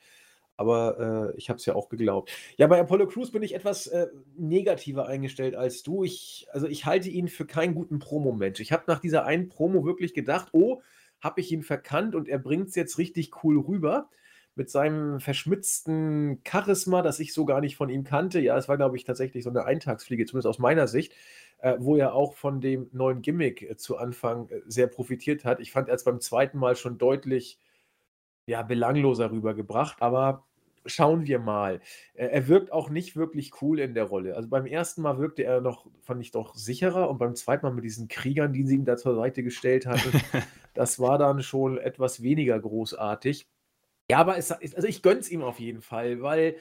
Aber 0.55 1.33
äh, 1.33 1.37
ich 1.37 1.49
habe 1.49 1.57
es 1.57 1.65
ja 1.65 1.75
auch 1.75 1.87
geglaubt. 1.87 2.31
Ja, 2.57 2.65
bei 2.65 2.79
Apollo 2.79 3.07
Crews 3.07 3.31
bin 3.31 3.43
ich 3.43 3.53
etwas 3.53 3.85
äh, 3.87 4.07
negativer 4.35 5.07
eingestellt 5.07 5.55
als 5.55 5.83
du. 5.83 6.03
Ich, 6.03 6.47
also 6.51 6.67
ich 6.67 6.85
halte 6.85 7.09
ihn 7.09 7.27
für 7.27 7.45
keinen 7.45 7.75
guten 7.75 7.99
Promo-Mensch. 7.99 8.59
Ich 8.59 8.71
habe 8.71 8.83
nach 8.87 8.99
dieser 8.99 9.25
einen 9.25 9.49
Promo 9.49 9.85
wirklich 9.85 10.15
gedacht, 10.15 10.49
oh, 10.53 10.81
habe 11.21 11.41
ich 11.41 11.51
ihn 11.51 11.61
verkannt 11.61 12.15
und 12.15 12.27
er 12.27 12.39
bringt 12.39 12.69
es 12.69 12.75
jetzt 12.75 12.97
richtig 12.97 13.43
cool 13.43 13.59
rüber 13.59 14.09
mit 14.57 14.69
seinem 14.69 15.19
verschmitzten 15.19 16.41
Charisma, 16.45 17.01
das 17.03 17.19
ich 17.19 17.33
so 17.33 17.45
gar 17.45 17.61
nicht 17.61 17.77
von 17.77 17.89
ihm 17.89 18.03
kannte. 18.03 18.39
Ja, 18.39 18.57
es 18.57 18.67
war, 18.67 18.77
glaube 18.77 18.97
ich, 18.97 19.03
tatsächlich 19.03 19.43
so 19.43 19.49
eine 19.51 19.65
Eintagsfliege, 19.65 20.25
zumindest 20.25 20.47
aus 20.47 20.59
meiner 20.59 20.87
Sicht, 20.87 21.13
äh, 21.59 21.75
wo 21.79 21.95
er 21.95 22.13
auch 22.13 22.33
von 22.33 22.59
dem 22.59 22.89
neuen 22.91 23.21
Gimmick 23.21 23.61
äh, 23.61 23.77
zu 23.77 23.97
Anfang 23.97 24.49
äh, 24.49 24.61
sehr 24.65 24.87
profitiert 24.87 25.45
hat. 25.45 25.59
Ich 25.59 25.71
fand 25.71 25.89
er 25.89 25.95
es 25.95 26.03
beim 26.03 26.19
zweiten 26.19 26.57
Mal 26.57 26.75
schon 26.75 26.97
deutlich 26.97 27.59
ja, 28.47 28.63
belangloser 28.63 29.31
rübergebracht, 29.31 30.01
aber 30.01 30.45
schauen 30.87 31.27
wir 31.27 31.39
mal. 31.39 31.81
Er, 32.15 32.31
er 32.31 32.47
wirkt 32.47 32.71
auch 32.71 32.89
nicht 32.89 33.15
wirklich 33.15 33.61
cool 33.61 33.79
in 33.79 33.93
der 33.93 34.05
Rolle. 34.05 34.35
Also 34.35 34.49
beim 34.49 34.65
ersten 34.65 35.03
Mal 35.03 35.19
wirkte 35.19 35.43
er 35.43 35.61
noch, 35.61 35.85
fand 36.01 36.21
ich 36.21 36.31
doch 36.31 36.55
sicherer 36.55 37.09
und 37.09 37.19
beim 37.19 37.35
zweiten 37.35 37.65
Mal 37.65 37.73
mit 37.73 37.83
diesen 37.83 38.07
Kriegern, 38.07 38.53
die 38.53 38.63
sie 38.65 38.75
ihm 38.75 38.85
da 38.85 38.97
zur 38.97 39.15
Seite 39.15 39.43
gestellt 39.43 39.85
hatten, 39.85 40.11
das 40.73 40.99
war 40.99 41.19
dann 41.19 41.43
schon 41.43 41.77
etwas 41.77 42.23
weniger 42.23 42.59
großartig. 42.59 43.47
Ja, 44.09 44.19
aber 44.19 44.37
es, 44.37 44.51
also 44.51 44.87
ich 44.87 45.01
gönn's 45.01 45.29
ihm 45.29 45.41
auf 45.43 45.59
jeden 45.59 45.81
Fall, 45.81 46.21
weil, 46.21 46.57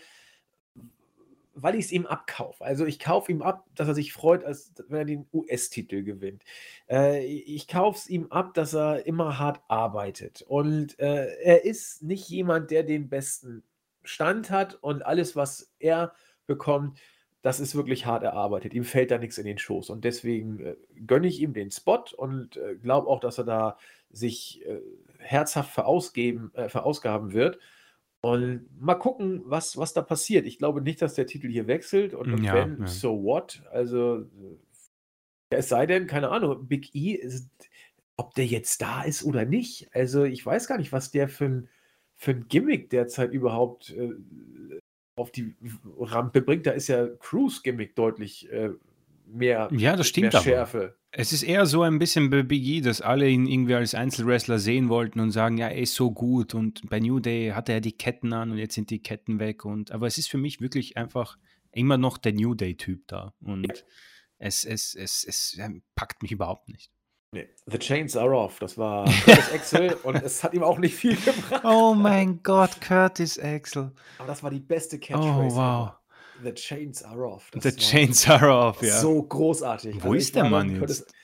weil 1.55 1.75
ich 1.77 1.87
es 1.87 1.93
ihm 1.93 2.07
abkaufe. 2.07 2.65
Also 2.65 2.85
ich 2.87 2.99
kaufe 2.99 3.33
ihm 3.33 3.41
ab, 3.43 3.67
dass 3.75 3.89
er 3.89 3.95
sich 3.95 4.13
freut, 4.13 4.45
als 4.45 4.75
wenn 4.89 4.99
er 4.99 5.05
den 5.05 5.27
US-Titel 5.33 6.03
gewinnt. 6.03 6.43
Äh, 6.89 7.25
ich 7.25 7.69
kaufe 7.69 7.99
es 7.99 8.09
ihm 8.09 8.27
ab, 8.31 8.55
dass 8.55 8.75
er 8.75 9.07
immer 9.07 9.39
hart 9.39 9.61
arbeitet. 9.69 10.43
Und 10.43 10.99
äh, 10.99 11.35
er 11.43 11.65
ist 11.65 12.03
nicht 12.03 12.29
jemand, 12.29 12.71
der 12.71 12.83
den 12.83 13.09
besten 13.09 13.63
Stand 14.03 14.51
hat 14.51 14.75
und 14.83 15.07
alles, 15.07 15.35
was 15.37 15.73
er 15.79 16.15
bekommt, 16.47 16.99
das 17.43 17.61
ist 17.61 17.77
wirklich 17.77 18.07
hart 18.07 18.25
erarbeitet. 18.25 18.75
Ihm 18.75 18.85
fällt 18.85 19.13
da 19.13 19.19
nichts 19.19 19.39
in 19.39 19.47
den 19.47 19.59
Schoß. 19.59 19.91
Und 19.91 20.05
deswegen 20.05 20.59
äh, 20.61 20.77
gönne 21.07 21.29
ich 21.29 21.41
ihm 21.41 21.55
den 21.55 21.71
Spot 21.71 22.05
und 22.17 22.57
äh, 22.57 22.75
glaube 22.75 23.09
auch, 23.09 23.21
dass 23.21 23.39
er 23.39 23.45
da 23.45 23.79
sich 24.11 24.67
äh, 24.67 24.81
herzhaft 25.27 25.73
verausgeben, 25.73 26.53
äh, 26.55 26.69
verausgaben 26.69 27.33
wird. 27.33 27.59
Und 28.23 28.67
mal 28.81 28.95
gucken, 28.95 29.43
was, 29.45 29.77
was 29.77 29.93
da 29.93 30.03
passiert. 30.03 30.47
Ich 30.47 30.59
glaube 30.59 30.81
nicht, 30.81 31.01
dass 31.03 31.15
der 31.15 31.27
Titel 31.27 31.49
hier 31.49 31.67
wechselt. 31.67 32.15
Und, 32.15 32.33
und 32.33 32.43
Ja, 32.45 32.55
wenn, 32.55 32.81
ja. 32.81 32.87
so 32.87 33.23
what? 33.23 33.63
Also, 33.71 34.23
äh, 34.23 34.27
es 35.51 35.69
sei 35.69 35.87
denn, 35.87 36.07
keine 36.07 36.31
Ahnung, 36.31 36.67
Big 36.67 36.95
E, 36.95 37.13
ist, 37.13 37.49
ob 38.17 38.35
der 38.35 38.47
jetzt 38.47 38.81
da 38.83 39.03
ist 39.03 39.23
oder 39.25 39.45
nicht. 39.45 39.89
Also, 39.95 40.25
ich 40.25 40.45
weiß 40.45 40.67
gar 40.67 40.79
nicht, 40.79 40.93
was 40.93 41.11
der 41.11 41.29
für 41.29 41.45
ein, 41.45 41.69
für 42.17 42.33
ein 42.33 42.49
Gimmick 42.49 42.91
derzeit 42.91 43.33
überhaupt 43.33 43.91
äh, 43.91 44.15
auf 45.17 45.31
die 45.31 45.55
Rampe 45.99 46.43
bringt. 46.43 46.67
Da 46.67 46.73
ist 46.73 46.89
ja 46.89 47.07
Cruise-Gimmick 47.07 47.95
deutlich 47.95 48.51
äh, 48.51 48.71
mehr, 49.27 49.69
Ja, 49.73 49.93
das 49.93 49.99
mehr 49.99 50.05
stimmt 50.05 50.35
aber. 50.35 50.45
Schärfe. 50.45 50.97
Es 51.19 51.33
ist 51.33 51.45
eher 51.45 51.65
so 51.65 51.81
ein 51.81 51.99
bisschen 51.99 52.29
bei 52.29 52.43
Big 52.43 52.63
E, 52.63 52.83
dass 52.83 53.01
alle 53.01 53.27
ihn 53.27 53.47
irgendwie 53.47 53.75
als 53.75 53.95
Einzelwrestler 53.95 54.59
sehen 54.59 54.91
wollten 54.91 55.19
und 55.19 55.31
sagen, 55.31 55.57
ja, 55.57 55.69
er 55.69 55.81
ist 55.81 55.95
so 55.95 56.11
gut 56.11 56.53
und 56.53 56.87
bei 56.91 57.01
New 57.01 57.21
Day 57.21 57.53
hatte 57.53 57.73
er 57.73 57.81
die 57.81 57.97
Ketten 57.97 58.35
an 58.35 58.51
und 58.51 58.59
jetzt 58.59 58.75
sind 58.75 58.91
die 58.91 59.03
Ketten 59.03 59.39
weg 59.41 59.65
und 59.65 59.93
aber 59.93 60.07
es 60.07 60.19
ist 60.19 60.29
für 60.29 60.37
mich 60.37 60.61
wirklich 60.61 60.99
einfach 60.99 61.39
immer 61.73 61.97
noch 61.97 62.19
der 62.19 62.35
New 62.35 62.55
Day 62.55 62.77
Typ 62.77 63.09
da 63.09 63.33
und 63.41 63.87
es, 64.37 64.67
es, 64.67 64.95
es, 64.95 65.25
es 65.25 65.59
packt 65.95 66.21
mich 66.21 66.33
überhaupt 66.33 66.69
nicht. 66.69 66.91
Nee, 67.33 67.49
The 67.65 67.79
Chains 67.79 68.15
are 68.15 68.37
off. 68.37 68.59
Das 68.59 68.77
war 68.77 69.07
Curtis 69.25 69.53
Axel 69.53 69.93
und 70.03 70.17
es 70.17 70.45
hat 70.45 70.53
ihm 70.53 70.63
auch 70.63 70.79
nicht 70.79 70.97
viel 70.97 71.17
gebracht. 71.17 71.65
Oh 71.65 71.95
mein 71.95 72.43
Gott, 72.43 72.79
Curtis 72.83 73.39
Axel. 73.39 73.93
Aber 74.19 74.29
das 74.29 74.43
war 74.43 74.51
die 74.51 74.61
beste 74.61 74.97
Oh 74.97 75.01
Catchphrase. 75.01 75.57
wow. 75.57 75.93
The 76.43 76.53
Chains 76.55 77.03
are 77.03 77.27
off. 77.27 77.51
The 77.61 77.71
Chains 77.75 78.29
are 78.29 78.51
off, 78.53 78.83
ja. 78.83 78.99
So 79.01 79.23
großartig. 79.23 80.03
Wo 80.03 80.15
ich 80.15 80.23
ist 80.23 80.35
der 80.37 80.45
Mann 80.45 80.79
Curtis- 80.79 81.01
jetzt? 81.01 81.15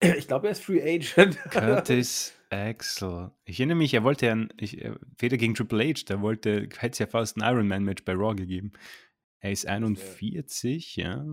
Ich 0.18 0.28
glaube, 0.28 0.46
er 0.46 0.52
ist 0.52 0.62
Free 0.62 0.80
Agent. 0.82 1.36
Curtis 1.50 2.32
Axel. 2.50 3.32
Ich 3.44 3.58
erinnere 3.58 3.76
mich, 3.78 3.92
er 3.94 4.04
wollte 4.04 4.26
ja, 4.26 4.32
ein- 4.32 4.52
ich, 4.56 4.82
äh, 4.84 4.94
weder 5.18 5.36
gegen 5.36 5.54
Triple 5.54 5.84
H, 5.92 6.04
der 6.08 6.20
wollte, 6.22 6.68
hätte 6.78 6.90
es 6.92 6.98
ja 6.98 7.06
fast 7.08 7.36
ein 7.36 7.40
Ironman-Match 7.42 8.04
bei 8.04 8.12
Raw 8.14 8.34
gegeben. 8.34 8.72
Er 9.40 9.50
ist 9.52 9.66
41, 9.66 10.96
ja. 10.96 11.24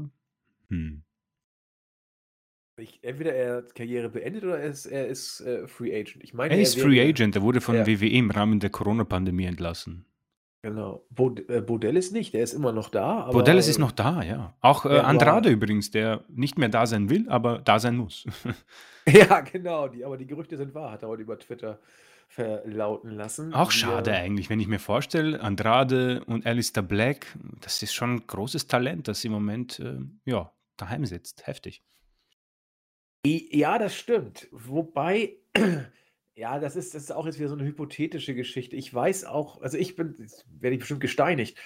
Hm. 0.70 1.04
Ich, 2.78 3.00
entweder 3.04 3.34
er 3.34 3.56
hat 3.58 3.76
Karriere 3.76 4.10
beendet 4.10 4.44
oder 4.44 4.60
er 4.60 4.70
ist, 4.70 4.86
er 4.88 5.08
ist 5.08 5.40
äh, 5.42 5.68
Free 5.68 5.96
Agent. 5.98 6.24
Ich 6.24 6.34
meine, 6.34 6.54
Er 6.56 6.60
ist 6.62 6.76
wäre- 6.76 6.88
Free 6.88 7.08
Agent, 7.08 7.36
er 7.36 7.42
wurde 7.44 7.62
von 7.62 7.76
Ja. 7.76 7.88
WWE 7.88 8.10
im 8.10 8.32
Rahmen 8.32 8.60
der 8.60 8.70
Corona-Pandemie 8.70 9.46
entlassen. 9.46 10.06
Genau. 10.66 11.06
Bod 11.12 11.48
äh, 11.48 11.62
Bodell 11.62 11.96
ist 11.96 12.12
nicht, 12.12 12.34
der 12.34 12.42
ist 12.42 12.54
immer 12.54 12.72
noch 12.72 12.90
da. 12.90 13.20
Aber, 13.26 13.34
Bordellis 13.34 13.68
ist 13.68 13.78
noch 13.78 13.92
da, 13.92 14.24
ja. 14.24 14.56
Auch 14.62 14.86
äh, 14.86 14.98
Andrade 14.98 15.50
übrigens, 15.50 15.92
der 15.92 16.24
nicht 16.28 16.58
mehr 16.58 16.70
da 16.70 16.88
sein 16.88 17.08
will, 17.08 17.30
aber 17.30 17.60
da 17.60 17.78
sein 17.78 17.98
muss. 17.98 18.26
Ja, 19.08 19.42
genau. 19.42 19.88
Die, 19.88 20.04
aber 20.04 20.18
die 20.18 20.26
Gerüchte 20.26 20.58
sind 20.58 20.74
wahr, 20.74 20.92
hat 20.92 21.04
er 21.04 21.10
heute 21.10 21.22
über 21.22 21.38
Twitter 21.38 21.78
verlauten 22.28 23.12
lassen. 23.12 23.54
Auch 23.54 23.68
Wir- 23.68 23.74
schade 23.74 24.14
eigentlich, 24.14 24.50
wenn 24.50 24.60
ich 24.60 24.66
mir 24.68 24.80
vorstelle, 24.80 25.40
Andrade 25.40 26.24
und 26.26 26.48
Alistair 26.48 26.82
Black, 26.82 27.28
das 27.62 27.84
ist 27.84 27.94
schon 27.94 28.16
ein 28.16 28.26
großes 28.26 28.66
Talent, 28.66 29.08
das 29.08 29.24
im 29.24 29.34
Moment 29.34 29.80
äh, 29.80 30.00
ja, 30.26 30.52
daheim 30.78 31.06
sitzt. 31.06 31.46
Heftig. 31.46 31.84
Ja, 33.24 33.78
das 33.78 33.94
stimmt. 33.96 34.48
Wobei, 34.50 35.36
ja, 36.36 36.60
das 36.60 36.76
ist, 36.76 36.94
das 36.94 37.04
ist 37.04 37.12
auch 37.12 37.26
jetzt 37.26 37.40
wieder 37.40 37.50
so 37.50 37.56
eine 37.56 37.66
hypothetische 37.66 38.36
Geschichte. 38.36 38.76
Ich 38.76 38.94
weiß 38.94 39.26
auch, 39.26 39.62
also 39.62 39.78
ich 39.78 39.96
bin, 39.96 40.16
jetzt 40.20 40.46
werde 40.60 40.74
ich 40.76 40.80
bestimmt 40.80 41.00
gesteinigt. 41.02 41.58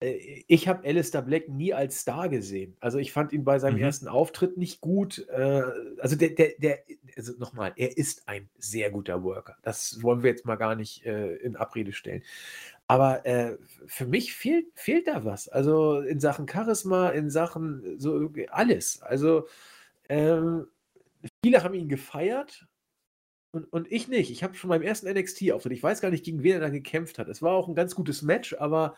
Äh, 0.00 0.42
Ich 0.48 0.66
habe 0.68 0.86
Alistair 0.86 1.22
Black 1.22 1.48
nie 1.48 1.72
als 1.72 2.00
Star 2.00 2.28
gesehen. 2.28 2.76
Also 2.80 2.98
ich 2.98 3.12
fand 3.12 3.32
ihn 3.32 3.44
bei 3.44 3.58
seinem 3.58 3.76
Mhm. 3.76 3.82
ersten 3.82 4.08
Auftritt 4.08 4.56
nicht 4.56 4.80
gut. 4.80 5.26
Äh, 5.28 5.62
Also 6.00 6.16
der, 6.16 6.30
der, 6.30 6.52
der, 6.58 6.78
also 7.16 7.32
nochmal, 7.38 7.72
er 7.76 7.96
ist 7.96 8.28
ein 8.28 8.48
sehr 8.58 8.90
guter 8.90 9.22
Worker. 9.22 9.56
Das 9.62 10.02
wollen 10.02 10.22
wir 10.22 10.30
jetzt 10.30 10.46
mal 10.46 10.56
gar 10.56 10.74
nicht 10.74 11.04
äh, 11.06 11.36
in 11.36 11.56
Abrede 11.56 11.92
stellen. 11.92 12.22
Aber 12.88 13.24
äh, 13.26 13.56
für 13.86 14.06
mich 14.06 14.34
fehlt, 14.34 14.66
fehlt 14.74 15.06
da 15.08 15.24
was. 15.24 15.48
Also 15.48 16.00
in 16.00 16.20
Sachen 16.20 16.48
Charisma, 16.48 17.10
in 17.10 17.30
Sachen 17.30 17.98
so 18.00 18.30
alles. 18.50 19.02
Also 19.02 19.46
ähm, 20.08 20.66
viele 21.44 21.62
haben 21.62 21.74
ihn 21.74 21.88
gefeiert 21.88 22.66
und, 23.52 23.64
und 23.72 23.90
ich 23.90 24.08
nicht. 24.08 24.30
Ich 24.30 24.42
habe 24.42 24.54
schon 24.54 24.70
beim 24.70 24.82
ersten 24.82 25.08
NXT-Auftritt, 25.12 25.72
ich 25.72 25.82
weiß 25.82 26.00
gar 26.00 26.10
nicht, 26.10 26.24
gegen 26.24 26.42
wen 26.42 26.54
er 26.54 26.60
da 26.60 26.68
gekämpft 26.68 27.18
hat. 27.18 27.28
Es 27.28 27.42
war 27.42 27.52
auch 27.52 27.68
ein 27.68 27.74
ganz 27.74 27.94
gutes 27.94 28.22
Match, 28.22 28.54
aber 28.58 28.94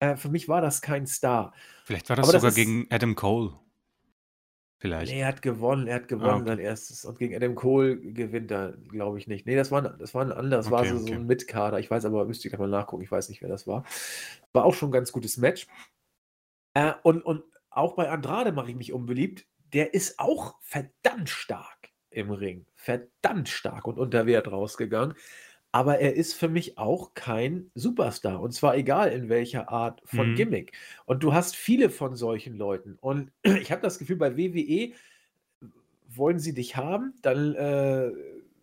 äh, 0.00 0.16
für 0.16 0.28
mich 0.28 0.48
war 0.48 0.60
das 0.60 0.82
kein 0.82 1.06
Star. 1.06 1.52
Vielleicht 1.84 2.08
war 2.08 2.16
das 2.16 2.24
Aber 2.24 2.32
das 2.32 2.42
sogar 2.42 2.50
ist- 2.50 2.56
gegen 2.56 2.86
Adam 2.90 3.14
Cole. 3.14 3.52
Vielleicht. 4.78 5.12
Nee, 5.12 5.20
er 5.20 5.28
hat 5.28 5.40
gewonnen, 5.40 5.86
er 5.86 5.94
hat 5.94 6.08
gewonnen 6.08 6.42
okay. 6.42 6.46
sein 6.48 6.58
erstes. 6.58 7.04
Und 7.06 7.18
gegen 7.18 7.34
Adam 7.34 7.54
Cole 7.54 7.96
gewinnt 7.96 8.50
er, 8.50 8.72
glaube 8.72 9.18
ich 9.18 9.26
nicht. 9.26 9.46
Nee, 9.46 9.56
das 9.56 9.70
war, 9.70 9.82
ein- 9.82 9.98
das 9.98 10.12
war 10.12 10.22
ein 10.22 10.32
anderes, 10.32 10.66
das 10.66 10.72
war 10.72 10.80
Okay, 10.80 10.90
so, 10.90 10.98
so 10.98 11.04
okay. 11.04 11.14
ein 11.14 11.26
Mitkader. 11.26 11.78
Ich 11.78 11.90
weiß 11.90 12.04
aber, 12.04 12.24
müsste 12.26 12.48
ich 12.48 12.58
mal 12.58 12.68
nachgucken, 12.68 13.02
ich 13.02 13.10
weiß 13.10 13.30
nicht, 13.30 13.40
wer 13.40 13.48
das 13.48 13.66
war. 13.66 13.84
War 14.52 14.64
auch 14.64 14.74
schon 14.74 14.90
ein 14.90 14.92
ganz 14.92 15.10
gutes 15.12 15.38
Match. 15.38 15.66
Äh, 16.74 16.92
und, 17.02 17.22
und 17.22 17.44
auch 17.70 17.94
bei 17.94 18.10
Andrade 18.10 18.52
mache 18.52 18.70
ich 18.70 18.76
mich 18.76 18.92
unbeliebt. 18.92 19.46
Der 19.72 19.94
ist 19.94 20.18
auch 20.18 20.56
verdammt 20.60 21.30
stark 21.30 21.88
im 22.14 22.30
Ring. 22.30 22.66
Verdammt 22.74 23.48
stark 23.48 23.86
und 23.86 23.98
unter 23.98 24.26
Wert 24.26 24.50
rausgegangen. 24.50 25.14
Aber 25.72 25.98
er 25.98 26.14
ist 26.14 26.34
für 26.34 26.48
mich 26.48 26.78
auch 26.78 27.14
kein 27.14 27.70
Superstar. 27.74 28.40
Und 28.40 28.52
zwar 28.52 28.76
egal 28.76 29.10
in 29.10 29.28
welcher 29.28 29.70
Art 29.70 30.00
von 30.04 30.30
Mhm. 30.30 30.34
Gimmick. 30.36 30.72
Und 31.04 31.24
du 31.24 31.34
hast 31.34 31.56
viele 31.56 31.90
von 31.90 32.14
solchen 32.14 32.56
Leuten. 32.56 32.96
Und 33.00 33.32
ich 33.42 33.72
habe 33.72 33.82
das 33.82 33.98
Gefühl, 33.98 34.16
bei 34.16 34.36
WWE 34.36 34.92
wollen 36.08 36.38
sie 36.38 36.54
dich 36.54 36.76
haben, 36.76 37.14
dann 37.22 37.54
äh, 37.56 38.10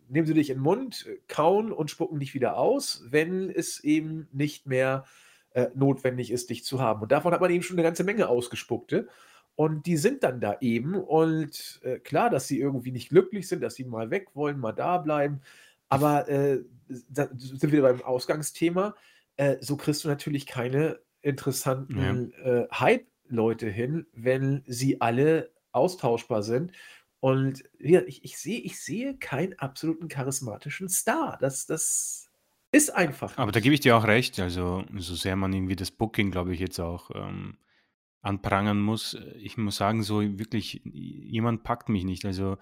nehmen 0.08 0.26
sie 0.26 0.34
dich 0.34 0.50
in 0.50 0.56
den 0.56 0.62
Mund, 0.62 1.06
kauen 1.28 1.70
und 1.72 1.90
spucken 1.90 2.18
dich 2.18 2.34
wieder 2.34 2.56
aus, 2.56 3.04
wenn 3.08 3.50
es 3.50 3.84
eben 3.84 4.28
nicht 4.32 4.66
mehr 4.66 5.04
äh, 5.52 5.66
notwendig 5.74 6.30
ist, 6.30 6.48
dich 6.50 6.64
zu 6.64 6.80
haben. 6.80 7.02
Und 7.02 7.12
davon 7.12 7.32
hat 7.32 7.40
man 7.42 7.50
eben 7.50 7.62
schon 7.62 7.76
eine 7.76 7.82
ganze 7.82 8.04
Menge 8.04 8.28
ausgespuckte. 8.28 9.08
Und 9.54 9.86
die 9.86 9.96
sind 9.96 10.22
dann 10.22 10.40
da 10.40 10.56
eben. 10.60 10.94
Und 10.94 11.80
äh, 11.82 11.98
klar, 11.98 12.30
dass 12.30 12.48
sie 12.48 12.58
irgendwie 12.58 12.92
nicht 12.92 13.10
glücklich 13.10 13.48
sind, 13.48 13.62
dass 13.62 13.74
sie 13.74 13.84
mal 13.84 14.10
weg 14.10 14.28
wollen, 14.34 14.58
mal 14.58 14.72
da 14.72 14.98
bleiben. 14.98 15.40
Aber 15.88 16.28
äh, 16.28 16.62
da 17.08 17.28
sind 17.36 17.62
wir 17.62 17.72
wieder 17.72 17.82
beim 17.82 18.02
Ausgangsthema. 18.02 18.94
Äh, 19.36 19.56
so 19.60 19.76
kriegst 19.76 20.04
du 20.04 20.08
natürlich 20.08 20.46
keine 20.46 21.00
interessanten 21.20 22.32
äh, 22.42 22.98
Leute 23.28 23.68
hin, 23.68 24.06
wenn 24.12 24.62
sie 24.66 25.00
alle 25.00 25.50
austauschbar 25.72 26.42
sind. 26.42 26.72
Und 27.20 27.64
ja, 27.78 28.00
ich, 28.02 28.24
ich, 28.24 28.38
sehe, 28.38 28.60
ich 28.60 28.80
sehe 28.80 29.16
keinen 29.16 29.58
absoluten 29.58 30.08
charismatischen 30.08 30.88
Star. 30.88 31.38
Das, 31.40 31.66
das 31.66 32.30
ist 32.72 32.90
einfach. 32.94 33.36
Aber 33.38 33.52
da 33.52 33.60
gebe 33.60 33.74
ich 33.74 33.80
dir 33.80 33.96
auch 33.96 34.06
recht. 34.06 34.40
Also, 34.40 34.84
so 34.96 35.14
sehr 35.14 35.36
man 35.36 35.52
irgendwie 35.52 35.76
das 35.76 35.90
Booking, 35.90 36.30
glaube 36.30 36.52
ich, 36.52 36.60
jetzt 36.60 36.80
auch 36.80 37.10
ähm, 37.14 37.58
anprangern 38.22 38.80
muss, 38.80 39.18
ich 39.36 39.56
muss 39.58 39.76
sagen, 39.76 40.02
so 40.02 40.22
wirklich, 40.22 40.80
jemand 40.84 41.64
packt 41.64 41.88
mich 41.88 42.04
nicht. 42.04 42.24
Also, 42.24 42.56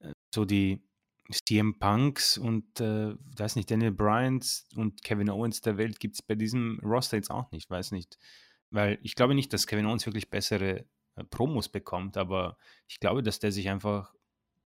äh, 0.00 0.12
so 0.32 0.44
die 0.44 0.82
CM 1.30 1.78
Punks 1.78 2.38
und, 2.38 2.80
äh, 2.80 3.14
weiß 3.36 3.56
nicht, 3.56 3.70
Daniel 3.70 3.90
Bryant 3.90 4.64
und 4.76 5.02
Kevin 5.02 5.30
Owens 5.30 5.60
der 5.60 5.76
Welt 5.76 5.98
gibt 5.98 6.14
es 6.14 6.22
bei 6.22 6.34
diesem 6.34 6.78
Roster 6.82 7.16
jetzt 7.16 7.30
auch 7.30 7.50
nicht, 7.50 7.68
weiß 7.68 7.92
nicht. 7.92 8.18
Weil 8.70 8.98
ich 9.02 9.14
glaube 9.14 9.34
nicht, 9.34 9.52
dass 9.52 9.66
Kevin 9.66 9.86
Owens 9.86 10.06
wirklich 10.06 10.30
bessere 10.30 10.84
äh, 11.16 11.24
Promos 11.24 11.68
bekommt, 11.68 12.16
aber 12.16 12.58
ich 12.86 13.00
glaube, 13.00 13.22
dass 13.22 13.40
der 13.40 13.52
sich 13.52 13.68
einfach 13.68 14.14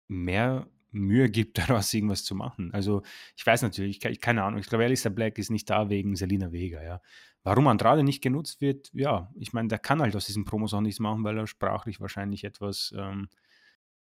mehr 0.07 0.68
Mühe 0.90 1.28
gibt, 1.28 1.59
daraus 1.68 1.92
irgendwas 1.92 2.24
zu 2.24 2.34
machen. 2.34 2.72
Also 2.72 3.03
ich 3.36 3.45
weiß 3.47 3.62
natürlich, 3.62 4.05
ich, 4.05 4.20
keine 4.20 4.45
Ahnung, 4.45 4.61
ich 4.61 4.66
glaube, 4.66 4.84
Alistair 4.84 5.11
Black 5.11 5.38
ist 5.38 5.51
nicht 5.51 5.68
da 5.70 5.88
wegen 5.90 6.16
Selina 6.16 6.53
Vega, 6.53 6.82
ja. 6.82 7.01
Warum 7.45 7.66
Andrade 7.68 8.03
nicht 8.03 8.22
genutzt 8.22 8.62
wird, 8.62 8.90
ja, 8.95 9.30
ich 9.34 9.53
meine, 9.53 9.68
der 9.68 9.78
kann 9.78 10.01
halt 10.01 10.16
aus 10.16 10.26
diesen 10.26 10.47
Promos 10.47 10.72
auch 10.72 10.80
nichts 10.80 10.99
machen, 10.99 11.24
weil 11.24 11.36
er 11.36 11.47
sprachlich 11.47 12.01
wahrscheinlich 12.01 12.42
etwas 12.42 12.95
ähm, 12.97 13.28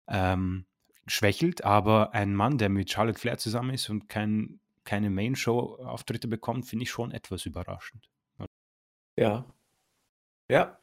ähm, 0.07 0.65
schwächelt, 1.07 1.63
aber 1.63 2.13
ein 2.13 2.35
Mann, 2.35 2.59
der 2.59 2.69
mit 2.69 2.91
Charlotte 2.91 3.19
Flair 3.19 3.39
zusammen 3.39 3.71
ist 3.71 3.89
und 3.89 4.07
kein, 4.07 4.59
keine 4.83 5.09
Main-Show-Auftritte 5.09 6.27
bekommt, 6.27 6.67
finde 6.67 6.83
ich 6.83 6.91
schon 6.91 7.11
etwas 7.11 7.47
überraschend. 7.47 8.09
Ja. 9.17 9.45
Ja, 10.47 10.77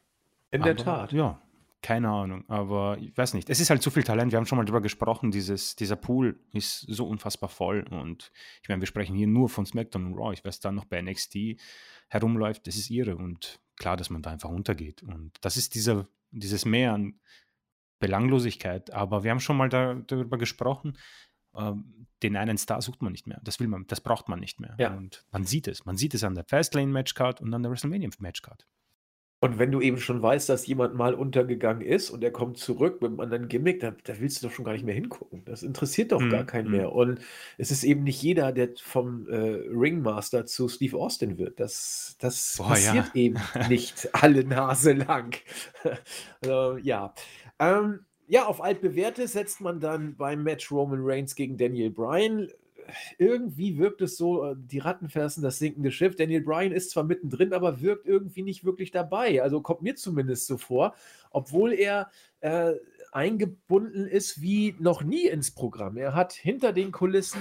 in 0.50 0.62
aber, 0.62 0.74
der 0.74 0.84
Tat. 0.84 1.12
Ja, 1.12 1.40
keine 1.80 2.08
Ahnung, 2.08 2.44
aber 2.48 2.98
ich 2.98 3.16
weiß 3.16 3.34
nicht. 3.34 3.48
Es 3.50 3.60
ist 3.60 3.70
halt 3.70 3.82
zu 3.82 3.90
viel 3.90 4.02
Talent. 4.02 4.32
Wir 4.32 4.38
haben 4.38 4.46
schon 4.46 4.58
mal 4.58 4.64
darüber 4.64 4.80
gesprochen. 4.80 5.30
Dieses, 5.30 5.76
dieser 5.76 5.94
Pool 5.96 6.40
ist 6.52 6.80
so 6.80 7.06
unfassbar 7.06 7.48
voll. 7.48 7.86
Und 7.90 8.32
ich 8.62 8.68
meine, 8.68 8.82
wir 8.82 8.86
sprechen 8.86 9.14
hier 9.14 9.28
nur 9.28 9.48
von 9.48 9.64
SmackDown 9.64 10.06
und 10.06 10.14
Raw. 10.14 10.32
Ich 10.32 10.44
weiß 10.44 10.58
dann 10.60 10.74
noch 10.74 10.86
bei 10.86 11.00
NXT 11.00 11.60
herumläuft, 12.08 12.66
das 12.66 12.76
ist 12.76 12.90
ihre. 12.90 13.16
Und 13.16 13.60
klar, 13.76 13.96
dass 13.96 14.10
man 14.10 14.22
da 14.22 14.30
einfach 14.30 14.48
untergeht. 14.48 15.02
Und 15.04 15.32
das 15.40 15.56
ist 15.56 15.76
dieser, 15.76 16.08
dieses 16.32 16.64
Mehr 16.64 16.94
an 16.94 17.20
Belanglosigkeit. 18.00 18.92
Aber 18.92 19.22
wir 19.22 19.30
haben 19.30 19.40
schon 19.40 19.56
mal 19.56 19.68
da, 19.68 19.94
darüber 19.94 20.36
gesprochen. 20.36 20.98
Ähm, 21.54 22.06
den 22.24 22.36
einen 22.36 22.58
Star 22.58 22.82
sucht 22.82 23.02
man 23.02 23.12
nicht 23.12 23.28
mehr. 23.28 23.40
Das 23.44 23.60
will 23.60 23.68
man, 23.68 23.86
das 23.86 24.00
braucht 24.00 24.28
man 24.28 24.40
nicht 24.40 24.58
mehr. 24.58 24.74
Ja. 24.78 24.96
Und 24.96 25.24
man 25.30 25.44
sieht 25.44 25.68
es. 25.68 25.84
Man 25.84 25.96
sieht 25.96 26.14
es 26.14 26.24
an 26.24 26.34
der 26.34 26.44
Fastlane 26.44 26.90
Matchcard 26.90 27.40
und 27.40 27.54
an 27.54 27.62
der 27.62 27.70
WrestleMania 27.70 28.10
Matchcard. 28.18 28.66
Und 29.40 29.58
wenn 29.58 29.70
du 29.70 29.80
eben 29.80 29.98
schon 29.98 30.20
weißt, 30.20 30.48
dass 30.48 30.66
jemand 30.66 30.96
mal 30.96 31.14
untergegangen 31.14 31.82
ist 31.82 32.10
und 32.10 32.24
er 32.24 32.32
kommt 32.32 32.58
zurück 32.58 33.00
mit 33.00 33.10
einem 33.10 33.20
anderen 33.20 33.46
Gimmick, 33.46 33.78
da, 33.78 33.94
da 34.02 34.18
willst 34.18 34.42
du 34.42 34.48
doch 34.48 34.54
schon 34.54 34.64
gar 34.64 34.72
nicht 34.72 34.84
mehr 34.84 34.96
hingucken. 34.96 35.44
Das 35.44 35.62
interessiert 35.62 36.10
doch 36.10 36.18
gar 36.18 36.42
mhm, 36.42 36.46
keinen 36.46 36.70
mehr. 36.72 36.88
Mhm. 36.88 36.96
Und 36.96 37.20
es 37.56 37.70
ist 37.70 37.84
eben 37.84 38.02
nicht 38.02 38.20
jeder, 38.20 38.50
der 38.50 38.70
vom 38.82 39.28
äh, 39.28 39.60
Ringmaster 39.70 40.44
zu 40.44 40.68
Steve 40.68 40.96
Austin 40.96 41.38
wird. 41.38 41.60
Das, 41.60 42.16
das 42.18 42.56
Boah, 42.58 42.70
passiert 42.70 43.10
ja. 43.14 43.14
eben 43.14 43.36
nicht 43.68 44.08
alle 44.12 44.42
Nase 44.42 44.92
lang. 44.92 45.36
also, 46.42 46.76
ja. 46.78 47.14
Ähm, 47.60 48.00
ja, 48.26 48.44
auf 48.44 48.60
altbewährte 48.60 49.28
setzt 49.28 49.60
man 49.60 49.78
dann 49.78 50.16
beim 50.16 50.42
Match 50.42 50.70
Roman 50.72 51.00
Reigns 51.02 51.36
gegen 51.36 51.56
Daniel 51.56 51.90
Bryan 51.90 52.48
irgendwie 53.18 53.78
wirkt 53.78 54.00
es 54.00 54.16
so, 54.16 54.44
äh, 54.44 54.54
die 54.56 54.78
Rattenfersen, 54.78 55.42
das 55.42 55.58
sinkende 55.58 55.92
Schiff. 55.92 56.16
Daniel 56.16 56.42
Bryan 56.42 56.72
ist 56.72 56.90
zwar 56.90 57.04
mittendrin, 57.04 57.52
aber 57.52 57.80
wirkt 57.80 58.06
irgendwie 58.06 58.42
nicht 58.42 58.64
wirklich 58.64 58.90
dabei. 58.90 59.42
Also 59.42 59.60
kommt 59.60 59.82
mir 59.82 59.96
zumindest 59.96 60.46
so 60.46 60.56
vor, 60.56 60.94
obwohl 61.30 61.72
er 61.72 62.10
äh, 62.40 62.74
eingebunden 63.12 64.06
ist 64.06 64.40
wie 64.42 64.74
noch 64.78 65.02
nie 65.02 65.26
ins 65.26 65.50
Programm. 65.50 65.96
Er 65.96 66.14
hat 66.14 66.32
hinter 66.32 66.72
den 66.72 66.92
Kulissen, 66.92 67.40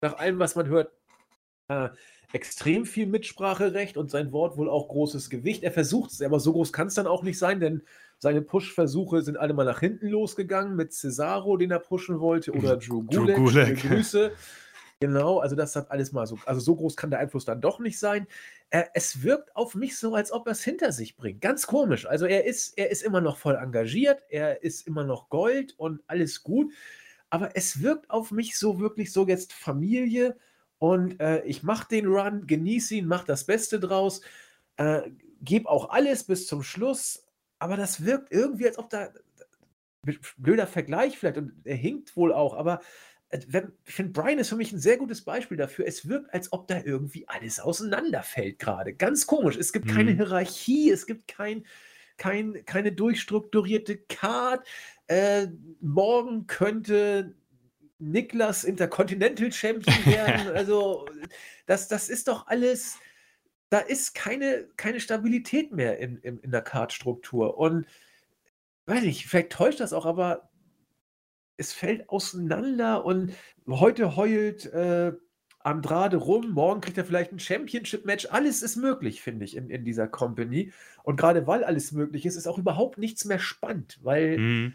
nach 0.00 0.18
allem, 0.18 0.38
was 0.38 0.56
man 0.56 0.66
hört, 0.66 0.92
äh, 1.68 1.90
extrem 2.32 2.86
viel 2.86 3.06
Mitspracherecht 3.06 3.96
und 3.96 4.10
sein 4.10 4.32
Wort 4.32 4.56
wohl 4.56 4.68
auch 4.68 4.88
großes 4.88 5.30
Gewicht. 5.30 5.62
Er 5.62 5.72
versucht 5.72 6.12
es, 6.12 6.22
aber 6.22 6.40
so 6.40 6.52
groß 6.52 6.72
kann 6.72 6.86
es 6.86 6.94
dann 6.94 7.06
auch 7.06 7.22
nicht 7.22 7.38
sein, 7.38 7.60
denn 7.60 7.82
seine 8.22 8.40
Push-Versuche 8.40 9.22
sind 9.22 9.36
alle 9.36 9.52
mal 9.52 9.64
nach 9.64 9.80
hinten 9.80 10.06
losgegangen 10.06 10.76
mit 10.76 10.92
Cesaro, 10.92 11.56
den 11.56 11.72
er 11.72 11.80
pushen 11.80 12.20
wollte, 12.20 12.52
oder 12.52 12.76
Drew 12.78 13.02
Gulak. 13.02 13.34
Drew 13.36 13.44
Gulak. 13.46 13.76
Grüße. 13.78 14.30
Genau, 15.00 15.40
also 15.40 15.56
das 15.56 15.74
hat 15.74 15.90
alles 15.90 16.12
mal 16.12 16.24
so, 16.28 16.38
also 16.46 16.60
so 16.60 16.76
groß 16.76 16.96
kann 16.96 17.10
der 17.10 17.18
Einfluss 17.18 17.46
dann 17.46 17.60
doch 17.60 17.80
nicht 17.80 17.98
sein. 17.98 18.28
Äh, 18.70 18.84
es 18.94 19.24
wirkt 19.24 19.56
auf 19.56 19.74
mich 19.74 19.98
so, 19.98 20.14
als 20.14 20.30
ob 20.30 20.46
er 20.46 20.52
es 20.52 20.62
hinter 20.62 20.92
sich 20.92 21.16
bringt. 21.16 21.40
Ganz 21.40 21.66
komisch. 21.66 22.06
Also 22.06 22.26
er 22.26 22.44
ist, 22.44 22.78
er 22.78 22.92
ist 22.92 23.02
immer 23.02 23.20
noch 23.20 23.38
voll 23.38 23.56
engagiert, 23.56 24.22
er 24.28 24.62
ist 24.62 24.86
immer 24.86 25.02
noch 25.02 25.28
Gold 25.28 25.74
und 25.76 26.00
alles 26.06 26.44
gut. 26.44 26.72
Aber 27.28 27.56
es 27.56 27.82
wirkt 27.82 28.08
auf 28.08 28.30
mich 28.30 28.56
so 28.56 28.78
wirklich 28.78 29.12
so 29.12 29.26
jetzt 29.26 29.52
Familie 29.52 30.36
und 30.78 31.18
äh, 31.18 31.42
ich 31.42 31.64
mache 31.64 31.88
den 31.88 32.06
Run, 32.06 32.46
genieße 32.46 32.94
ihn, 32.94 33.08
mache 33.08 33.26
das 33.26 33.42
Beste 33.46 33.80
draus, 33.80 34.20
äh, 34.76 35.10
gebe 35.40 35.68
auch 35.68 35.90
alles 35.90 36.22
bis 36.22 36.46
zum 36.46 36.62
Schluss, 36.62 37.24
aber 37.62 37.76
das 37.76 38.04
wirkt 38.04 38.32
irgendwie, 38.32 38.66
als 38.66 38.76
ob 38.76 38.90
da, 38.90 39.12
blöder 40.36 40.66
Vergleich 40.66 41.16
vielleicht, 41.16 41.38
und 41.38 41.52
er 41.64 41.76
hinkt 41.76 42.16
wohl 42.16 42.32
auch, 42.32 42.54
aber 42.54 42.80
äh, 43.28 43.38
ich 43.86 43.94
finde, 43.94 44.12
Brian 44.12 44.40
ist 44.40 44.48
für 44.48 44.56
mich 44.56 44.72
ein 44.72 44.80
sehr 44.80 44.96
gutes 44.96 45.22
Beispiel 45.22 45.56
dafür. 45.56 45.86
Es 45.86 46.08
wirkt, 46.08 46.34
als 46.34 46.52
ob 46.52 46.66
da 46.66 46.82
irgendwie 46.82 47.28
alles 47.28 47.60
auseinanderfällt 47.60 48.58
gerade. 48.58 48.94
Ganz 48.94 49.28
komisch. 49.28 49.56
Es 49.56 49.72
gibt 49.72 49.86
mhm. 49.86 49.92
keine 49.92 50.12
Hierarchie, 50.12 50.90
es 50.90 51.06
gibt 51.06 51.28
kein, 51.28 51.64
kein, 52.16 52.64
keine 52.66 52.90
durchstrukturierte 52.90 53.96
Card. 53.96 54.66
Äh, 55.06 55.46
morgen 55.80 56.48
könnte 56.48 57.36
Niklas 58.00 58.64
Intercontinental 58.64 59.52
Champion 59.52 59.94
werden. 60.06 60.48
also, 60.48 61.06
das, 61.66 61.86
das 61.86 62.08
ist 62.08 62.26
doch 62.26 62.48
alles, 62.48 62.98
da 63.72 63.78
ist 63.78 64.14
keine, 64.14 64.68
keine 64.76 65.00
Stabilität 65.00 65.72
mehr 65.72 65.98
in, 65.98 66.18
in, 66.18 66.38
in 66.40 66.50
der 66.50 66.60
Card-Struktur. 66.60 67.56
Und 67.56 67.86
weiß 68.84 69.02
ich, 69.04 69.26
vielleicht 69.26 69.50
täuscht 69.50 69.80
das 69.80 69.94
auch, 69.94 70.04
aber 70.04 70.50
es 71.56 71.72
fällt 71.72 72.10
auseinander 72.10 73.02
und 73.06 73.32
heute 73.66 74.14
heult 74.14 74.66
äh, 74.66 75.12
Andrade 75.64 76.16
rum, 76.16 76.50
morgen 76.50 76.80
kriegt 76.80 76.98
er 76.98 77.04
vielleicht 77.04 77.32
ein 77.32 77.38
Championship-Match. 77.38 78.26
Alles 78.30 78.62
ist 78.62 78.76
möglich, 78.76 79.22
finde 79.22 79.44
ich, 79.44 79.56
in, 79.56 79.70
in 79.70 79.84
dieser 79.84 80.08
Company. 80.08 80.72
Und 81.02 81.16
gerade 81.16 81.46
weil 81.46 81.64
alles 81.64 81.92
möglich 81.92 82.26
ist, 82.26 82.36
ist 82.36 82.46
auch 82.46 82.58
überhaupt 82.58 82.98
nichts 82.98 83.24
mehr 83.24 83.38
spannend, 83.38 83.98
weil. 84.02 84.38
Mhm. 84.38 84.72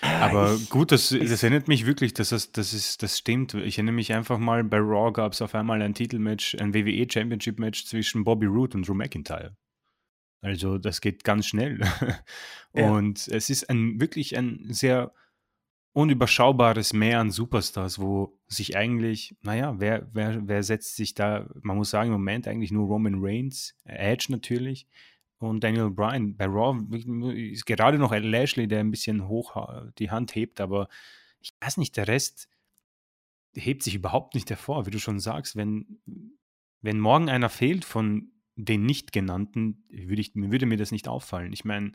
Ah, 0.00 0.26
Aber 0.26 0.54
ich, 0.54 0.68
gut, 0.70 0.92
das, 0.92 1.08
das 1.08 1.42
erinnert 1.42 1.68
mich 1.68 1.86
wirklich, 1.86 2.14
dass 2.14 2.30
das, 2.30 2.52
das, 2.52 2.72
ist, 2.72 3.02
das 3.02 3.18
stimmt. 3.18 3.54
Ich 3.54 3.78
erinnere 3.78 3.94
mich 3.94 4.12
einfach 4.12 4.38
mal, 4.38 4.62
bei 4.64 4.78
Raw 4.78 5.12
gab 5.12 5.32
es 5.32 5.42
auf 5.42 5.54
einmal 5.54 5.82
ein 5.82 5.94
Titelmatch, 5.94 6.56
ein 6.56 6.74
WWE 6.74 7.06
Championship-Match 7.10 7.86
zwischen 7.86 8.24
Bobby 8.24 8.46
Roode 8.46 8.78
und 8.78 8.88
Drew 8.88 8.94
McIntyre. 8.94 9.56
Also, 10.42 10.78
das 10.78 11.00
geht 11.00 11.24
ganz 11.24 11.46
schnell. 11.46 11.80
und 12.72 13.26
ja. 13.26 13.34
es 13.34 13.50
ist 13.50 13.68
ein 13.68 14.00
wirklich 14.00 14.36
ein 14.36 14.66
sehr 14.68 15.12
unüberschaubares 15.92 16.92
Meer 16.92 17.20
an 17.20 17.30
Superstars, 17.30 17.98
wo 17.98 18.35
sich 18.48 18.76
eigentlich, 18.76 19.34
naja, 19.42 19.74
wer, 19.78 20.08
wer, 20.12 20.46
wer 20.46 20.62
setzt 20.62 20.96
sich 20.96 21.14
da, 21.14 21.48
man 21.62 21.76
muss 21.76 21.90
sagen, 21.90 22.08
im 22.08 22.14
Moment 22.14 22.46
eigentlich 22.46 22.70
nur 22.70 22.86
Roman 22.86 23.16
Reigns, 23.18 23.76
Edge 23.84 24.26
natürlich 24.28 24.86
und 25.38 25.64
Daniel 25.64 25.90
Bryan. 25.90 26.36
Bei 26.36 26.46
Raw 26.46 26.78
ist 27.34 27.66
gerade 27.66 27.98
noch 27.98 28.14
Lashley, 28.14 28.68
der 28.68 28.80
ein 28.80 28.90
bisschen 28.90 29.28
hoch 29.28 29.56
die 29.98 30.10
Hand 30.10 30.34
hebt, 30.34 30.60
aber 30.60 30.88
ich 31.40 31.54
weiß 31.60 31.76
nicht, 31.76 31.96
der 31.96 32.08
Rest 32.08 32.48
hebt 33.54 33.82
sich 33.82 33.94
überhaupt 33.94 34.34
nicht 34.34 34.50
hervor, 34.50 34.86
wie 34.86 34.90
du 34.90 34.98
schon 34.98 35.18
sagst. 35.18 35.56
Wenn, 35.56 36.00
wenn 36.82 37.00
morgen 37.00 37.28
einer 37.28 37.48
fehlt 37.48 37.84
von 37.84 38.30
den 38.54 38.84
nicht 38.84 39.12
genannten, 39.12 39.84
würde, 39.90 40.20
ich, 40.20 40.34
würde 40.34 40.66
mir 40.66 40.76
das 40.76 40.92
nicht 40.92 41.08
auffallen. 41.08 41.52
Ich 41.52 41.64
meine, 41.64 41.92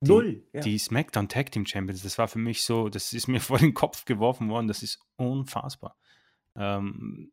die, 0.00 0.08
Null. 0.08 0.42
Ja. 0.52 0.60
Die 0.60 0.78
SmackDown 0.78 1.28
Tag 1.28 1.50
Team 1.50 1.66
Champions, 1.66 2.02
das 2.02 2.18
war 2.18 2.28
für 2.28 2.38
mich 2.38 2.62
so, 2.62 2.88
das 2.88 3.12
ist 3.12 3.28
mir 3.28 3.40
vor 3.40 3.58
den 3.58 3.74
Kopf 3.74 4.04
geworfen 4.04 4.48
worden, 4.48 4.68
das 4.68 4.82
ist 4.82 5.00
unfassbar. 5.16 5.96
Ähm, 6.56 7.32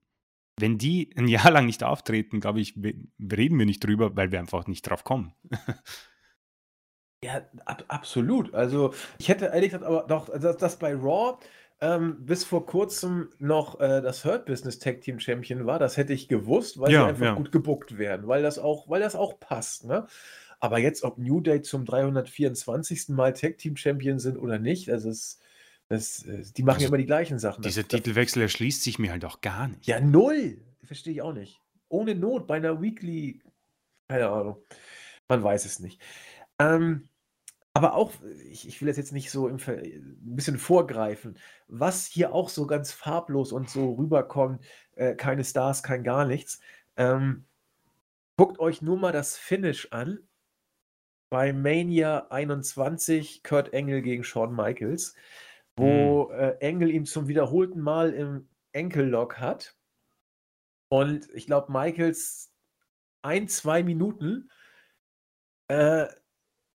wenn 0.58 0.78
die 0.78 1.12
ein 1.18 1.28
Jahr 1.28 1.52
lang 1.52 1.66
nicht 1.66 1.84
auftreten, 1.84 2.40
glaube 2.40 2.62
ich, 2.62 2.76
reden 2.78 3.60
wir 3.60 3.66
nicht 3.66 3.84
drüber, 3.84 4.16
weil 4.16 4.32
wir 4.32 4.40
einfach 4.40 4.68
nicht 4.68 4.84
drauf 4.84 5.04
kommen. 5.04 5.34
ja, 7.24 7.42
ab, 7.66 7.84
absolut. 7.90 8.54
Also, 8.54 8.94
ich 9.18 9.28
hätte 9.28 9.46
ehrlich 9.46 9.72
gesagt 9.72 9.84
aber 9.84 10.06
doch, 10.08 10.30
dass 10.30 10.58
das 10.58 10.80
bei 10.80 10.96
Raw 10.96 11.38
ähm, 11.82 12.26
bis 12.26 12.46
vor 12.46 12.66
kurzem 12.66 13.30
noch 13.38 13.80
äh, 13.82 14.02
das 14.02 14.24
Hurt 14.24 14.46
Business 14.46 14.80
Tag 14.80 15.02
Team 15.02 15.20
Champion 15.20 15.66
war, 15.66 15.78
das 15.78 15.98
hätte 15.98 16.14
ich 16.14 16.30
gewusst, 16.30 16.80
weil 16.80 16.92
ja, 16.92 17.04
sie 17.04 17.10
einfach 17.10 17.26
ja. 17.26 17.34
gut 17.34 17.52
gebuckt 17.52 17.98
werden, 17.98 18.28
weil 18.28 18.42
das 18.42 18.60
auch, 18.60 18.88
weil 18.90 19.02
das 19.02 19.16
auch 19.16 19.40
passt. 19.40 19.84
Ne? 19.84 20.08
Aber 20.66 20.80
jetzt, 20.80 21.04
ob 21.04 21.20
New 21.20 21.42
Day 21.42 21.62
zum 21.62 21.86
324. 21.86 23.10
Mal 23.10 23.34
Tag 23.34 23.60
Team 23.60 23.78
Champion 23.78 24.18
sind 24.18 24.36
oder 24.36 24.58
nicht, 24.58 24.90
also 24.90 25.12
es, 25.12 25.40
das, 25.90 26.24
äh, 26.26 26.44
die 26.58 26.64
machen 26.64 26.78
also, 26.78 26.86
ja 26.86 26.88
immer 26.88 26.98
die 26.98 27.06
gleichen 27.06 27.38
Sachen. 27.38 27.62
Dieser 27.62 27.84
das, 27.84 27.90
Titelwechsel 27.90 28.42
erschließt 28.42 28.82
sich 28.82 28.98
mir 28.98 29.12
halt 29.12 29.26
auch 29.26 29.42
gar 29.42 29.68
nicht. 29.68 29.86
Ja, 29.86 30.00
null. 30.00 30.58
Verstehe 30.82 31.14
ich 31.14 31.22
auch 31.22 31.34
nicht. 31.34 31.62
Ohne 31.88 32.16
Not 32.16 32.48
bei 32.48 32.56
einer 32.56 32.82
Weekly, 32.82 33.44
keine 34.08 34.28
Ahnung. 34.28 34.58
Man 35.28 35.44
weiß 35.44 35.66
es 35.66 35.78
nicht. 35.78 36.02
Ähm, 36.58 37.10
Aber 37.74 37.94
auch, 37.94 38.12
ich, 38.50 38.68
ich 38.68 38.82
will 38.82 38.88
das 38.88 38.98
jetzt 38.98 39.14
nicht 39.14 39.30
so 39.30 39.48
im, 39.48 39.58
ein 39.68 40.36
bisschen 40.36 40.58
vorgreifen, 40.58 41.38
was 41.68 42.08
hier 42.08 42.34
auch 42.34 42.50
so 42.50 42.66
ganz 42.66 42.92
farblos 42.92 43.52
und 43.52 43.70
so 43.70 43.94
rüberkommt, 43.94 44.64
äh, 44.96 45.14
keine 45.14 45.44
Stars, 45.44 45.84
kein 45.84 46.04
gar 46.04 46.26
nichts. 46.26 46.60
Ähm, 46.98 47.46
guckt 48.36 48.58
euch 48.58 48.82
nur 48.82 48.98
mal 48.98 49.12
das 49.12 49.38
Finish 49.38 49.90
an 49.92 50.28
bei 51.36 51.52
Mania 51.52 52.28
21, 52.30 53.44
Kurt 53.44 53.74
Engel 53.74 54.02
gegen 54.02 54.24
Shawn 54.24 54.56
Michaels, 54.56 55.16
wo 55.76 56.30
hm. 56.32 56.40
äh, 56.40 56.52
Engel 56.62 56.90
ihm 56.90 57.06
zum 57.06 57.28
wiederholten 57.28 57.82
Mal 57.82 58.14
im 58.14 58.48
Enkellock 58.72 59.38
hat. 59.38 59.76
Und 60.88 61.28
ich 61.34 61.46
glaube, 61.46 61.74
Michaels 61.74 62.54
ein, 63.22 63.50
zwei 63.50 63.84
Minuten 63.84 64.50
äh, 65.68 66.06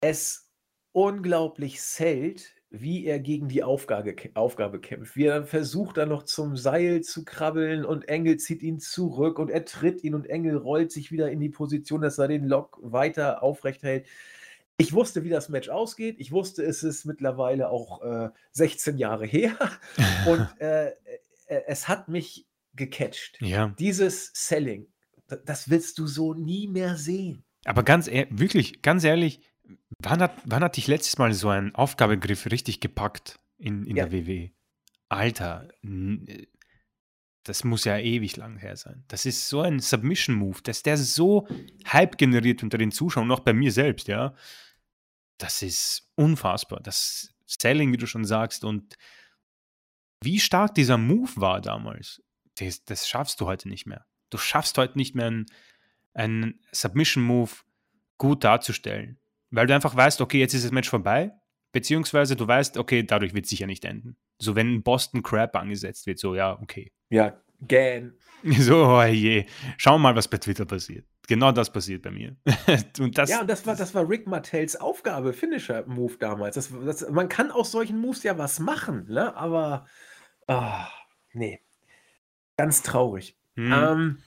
es 0.00 0.50
unglaublich 0.90 1.80
zählt, 1.80 2.56
wie 2.68 3.04
er 3.04 3.20
gegen 3.20 3.46
die 3.46 3.62
Aufgabe, 3.62 4.16
Aufgabe 4.34 4.80
kämpft. 4.80 5.14
Wie 5.14 5.26
er 5.26 5.36
dann 5.36 5.46
versucht, 5.46 5.98
dann 5.98 6.08
noch 6.08 6.24
zum 6.24 6.56
Seil 6.56 7.02
zu 7.02 7.24
krabbeln 7.24 7.84
und 7.84 8.08
Engel 8.08 8.38
zieht 8.38 8.64
ihn 8.64 8.80
zurück 8.80 9.38
und 9.38 9.52
er 9.52 9.64
tritt 9.64 10.02
ihn 10.02 10.16
und 10.16 10.26
Engel 10.26 10.56
rollt 10.56 10.90
sich 10.90 11.12
wieder 11.12 11.30
in 11.30 11.38
die 11.38 11.48
Position, 11.48 12.00
dass 12.00 12.18
er 12.18 12.26
den 12.26 12.48
Lock 12.48 12.76
weiter 12.82 13.44
aufrecht 13.44 13.84
hält. 13.84 14.08
Ich 14.78 14.92
wusste, 14.92 15.24
wie 15.24 15.28
das 15.28 15.48
Match 15.48 15.68
ausgeht. 15.68 16.16
Ich 16.18 16.32
wusste, 16.32 16.62
es 16.62 16.82
ist 16.82 17.04
mittlerweile 17.04 17.68
auch 17.68 18.02
äh, 18.02 18.30
16 18.52 18.96
Jahre 18.96 19.26
her. 19.26 19.56
und 20.26 20.48
äh, 20.60 20.88
äh, 20.88 20.94
es 21.66 21.88
hat 21.88 22.08
mich 22.08 22.46
gecatcht. 22.74 23.38
Ja. 23.40 23.74
Dieses 23.78 24.30
Selling, 24.34 24.86
das 25.44 25.68
willst 25.68 25.98
du 25.98 26.06
so 26.06 26.32
nie 26.32 26.68
mehr 26.68 26.96
sehen. 26.96 27.44
Aber 27.64 27.82
ganz 27.82 28.06
ehrlich, 28.06 28.38
wirklich, 28.38 28.82
ganz 28.82 29.02
ehrlich, 29.04 29.42
Wann 30.00 30.20
hat, 30.20 30.32
wann 30.44 30.62
hat 30.62 30.76
dich 30.76 30.86
letztes 30.86 31.18
Mal 31.18 31.32
so 31.32 31.48
ein 31.48 31.74
Aufgabegriff 31.74 32.46
richtig 32.46 32.80
gepackt 32.80 33.40
in, 33.58 33.84
in 33.84 33.96
ja. 33.96 34.06
der 34.06 34.26
WWE? 34.26 34.50
Alter, 35.08 35.68
äh, 35.82 36.46
das 37.42 37.64
muss 37.64 37.84
ja 37.84 37.98
ewig 37.98 38.36
lang 38.36 38.58
her 38.58 38.76
sein. 38.76 39.04
Das 39.08 39.26
ist 39.26 39.48
so 39.48 39.60
ein 39.62 39.80
Submission-Move, 39.80 40.60
dass 40.62 40.82
der 40.82 40.96
so 40.96 41.48
Hype 41.86 42.18
generiert 42.18 42.62
unter 42.62 42.78
den 42.78 42.92
Zuschauern, 42.92 43.30
auch 43.30 43.40
bei 43.40 43.52
mir 43.52 43.72
selbst, 43.72 44.08
ja. 44.08 44.34
Das 45.38 45.62
ist 45.62 46.10
unfassbar. 46.16 46.80
Das 46.80 47.34
Selling, 47.46 47.92
wie 47.92 47.96
du 47.96 48.06
schon 48.06 48.24
sagst, 48.24 48.64
und 48.64 48.96
wie 50.22 50.40
stark 50.40 50.74
dieser 50.74 50.98
Move 50.98 51.30
war 51.36 51.60
damals, 51.60 52.22
das, 52.56 52.84
das 52.84 53.08
schaffst 53.08 53.40
du 53.40 53.46
heute 53.46 53.68
nicht 53.68 53.86
mehr. 53.86 54.04
Du 54.30 54.38
schaffst 54.38 54.76
heute 54.76 54.98
nicht 54.98 55.14
mehr 55.14 55.28
einen, 55.28 55.46
einen 56.12 56.60
Submission-Move 56.72 57.52
gut 58.18 58.44
darzustellen. 58.44 59.18
Weil 59.50 59.66
du 59.66 59.74
einfach 59.74 59.96
weißt, 59.96 60.20
okay, 60.20 60.40
jetzt 60.40 60.54
ist 60.54 60.64
das 60.64 60.72
Match 60.72 60.90
vorbei, 60.90 61.32
beziehungsweise 61.72 62.36
du 62.36 62.46
weißt, 62.46 62.76
okay, 62.76 63.02
dadurch 63.02 63.32
wird 63.32 63.44
es 63.44 63.50
sicher 63.50 63.66
nicht 63.66 63.84
enden. 63.84 64.16
So, 64.38 64.54
wenn 64.54 64.74
ein 64.74 64.82
Boston 64.82 65.22
Crab 65.22 65.56
angesetzt 65.56 66.06
wird, 66.06 66.18
so, 66.18 66.34
ja, 66.34 66.60
okay. 66.60 66.92
Ja, 67.10 67.40
gähn. 67.60 68.18
So, 68.58 68.86
oh 68.86 69.02
je. 69.02 69.46
Schauen 69.78 69.94
wir 69.94 70.10
mal, 70.10 70.16
was 70.16 70.28
bei 70.28 70.38
Twitter 70.38 70.64
passiert. 70.64 71.06
Genau 71.28 71.52
das 71.52 71.70
passiert 71.70 72.02
bei 72.02 72.10
mir. 72.10 72.36
und 72.98 73.18
das, 73.18 73.28
ja, 73.28 73.42
und 73.42 73.50
das 73.50 73.66
war, 73.66 73.76
das 73.76 73.94
war 73.94 74.08
Rick 74.08 74.26
Martells 74.26 74.76
Aufgabe, 74.76 75.34
Finisher-Move 75.34 76.16
damals. 76.18 76.54
Das, 76.54 76.72
das, 76.84 77.08
man 77.10 77.28
kann 77.28 77.50
aus 77.50 77.70
solchen 77.70 78.00
Moves 78.00 78.22
ja 78.22 78.38
was 78.38 78.58
machen, 78.58 79.04
ne? 79.08 79.36
aber 79.36 79.86
oh, 80.48 80.84
nee. 81.34 81.60
Ganz 82.56 82.82
traurig. 82.82 83.38
Hm. 83.56 83.72
Ähm, 83.72 84.18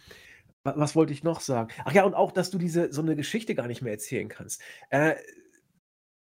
was 0.63 0.95
wollte 0.95 1.11
ich 1.11 1.23
noch 1.23 1.39
sagen? 1.41 1.73
Ach 1.85 1.91
ja, 1.91 2.03
und 2.03 2.13
auch, 2.13 2.31
dass 2.31 2.51
du 2.51 2.59
diese 2.59 2.93
so 2.93 3.01
eine 3.01 3.15
Geschichte 3.15 3.55
gar 3.55 3.67
nicht 3.67 3.81
mehr 3.81 3.93
erzählen 3.93 4.29
kannst. 4.29 4.61
Äh, 4.91 5.15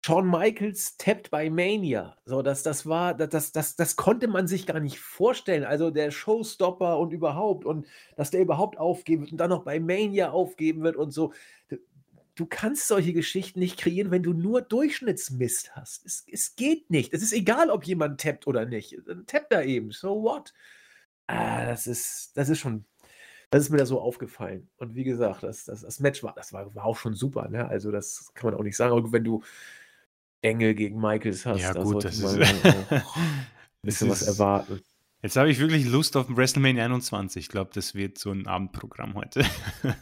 Shawn 0.05 0.29
Michaels 0.29 0.97
tappt 0.97 1.31
bei 1.31 1.49
Mania. 1.49 2.15
So, 2.25 2.43
das, 2.43 2.61
das 2.61 2.85
war, 2.85 3.15
das, 3.15 3.51
das, 3.51 3.75
das 3.75 3.95
konnte 3.95 4.27
man 4.27 4.47
sich 4.47 4.67
gar 4.67 4.79
nicht 4.79 4.99
vorstellen. 4.99 5.63
Also 5.63 5.89
der 5.89 6.11
Showstopper 6.11 6.99
und 6.99 7.11
überhaupt 7.11 7.65
und 7.65 7.87
dass 8.15 8.29
der 8.29 8.41
überhaupt 8.41 8.77
aufgeben 8.77 9.23
wird 9.23 9.31
und 9.31 9.39
dann 9.39 9.49
noch 9.49 9.63
bei 9.63 9.79
Mania 9.79 10.29
aufgeben 10.29 10.83
wird 10.83 10.95
und 10.95 11.09
so. 11.09 11.33
Du, 12.35 12.45
kannst 12.45 12.87
solche 12.87 13.13
Geschichten 13.13 13.57
nicht 13.57 13.79
kreieren, 13.79 14.11
wenn 14.11 14.21
du 14.21 14.33
nur 14.33 14.61
Durchschnittsmist 14.61 15.75
hast. 15.75 16.05
Es, 16.05 16.23
es 16.31 16.55
geht 16.55 16.91
nicht. 16.91 17.11
Es 17.11 17.23
ist 17.23 17.33
egal, 17.33 17.71
ob 17.71 17.83
jemand 17.85 18.21
tappt 18.21 18.45
oder 18.45 18.67
nicht. 18.67 18.95
Dann 19.07 19.25
tappt 19.25 19.53
er 19.53 19.65
eben. 19.65 19.89
So 19.89 20.21
what? 20.21 20.53
Ah, 21.25 21.65
das 21.65 21.87
ist, 21.87 22.37
das 22.37 22.49
ist 22.49 22.59
schon 22.59 22.85
das 23.49 23.63
ist 23.63 23.69
mir 23.71 23.77
da 23.77 23.85
so 23.85 23.99
aufgefallen. 24.01 24.69
Und 24.77 24.95
wie 24.95 25.03
gesagt, 25.03 25.41
das, 25.41 25.65
das, 25.65 25.81
das 25.81 25.99
Match 25.99 26.21
war, 26.23 26.33
das 26.35 26.51
war, 26.53 26.75
war 26.75 26.85
auch 26.85 26.97
schon 26.97 27.13
super. 27.13 27.47
Ne? 27.47 27.67
Also, 27.67 27.91
das 27.91 28.31
kann 28.33 28.51
man 28.51 28.59
auch 28.59 28.63
nicht 28.63 28.75
sagen. 28.75 28.91
Aber 28.91 29.11
wenn 29.11 29.23
du 29.23 29.43
Engel 30.45 30.75
gegen 30.75 30.99
Michaels 30.99 31.45
hast, 31.45 31.61
ja, 31.61 31.73
da 31.73 31.83
gut, 31.83 32.03
das 32.03 32.19
ist, 32.19 32.37
ein 32.37 33.03
bisschen 33.81 34.09
was 34.09 34.21
erwarten. 34.21 34.81
Jetzt 35.21 35.37
habe 35.37 35.49
ich 35.49 35.59
wirklich 35.59 35.85
Lust 35.85 36.15
auf 36.17 36.27
WrestleMania 36.29 36.85
21. 36.85 37.45
Ich 37.45 37.49
glaube, 37.49 37.71
das 37.73 37.95
wird 37.95 38.17
so 38.17 38.31
ein 38.31 38.47
Abendprogramm 38.47 39.15
heute. 39.15 39.43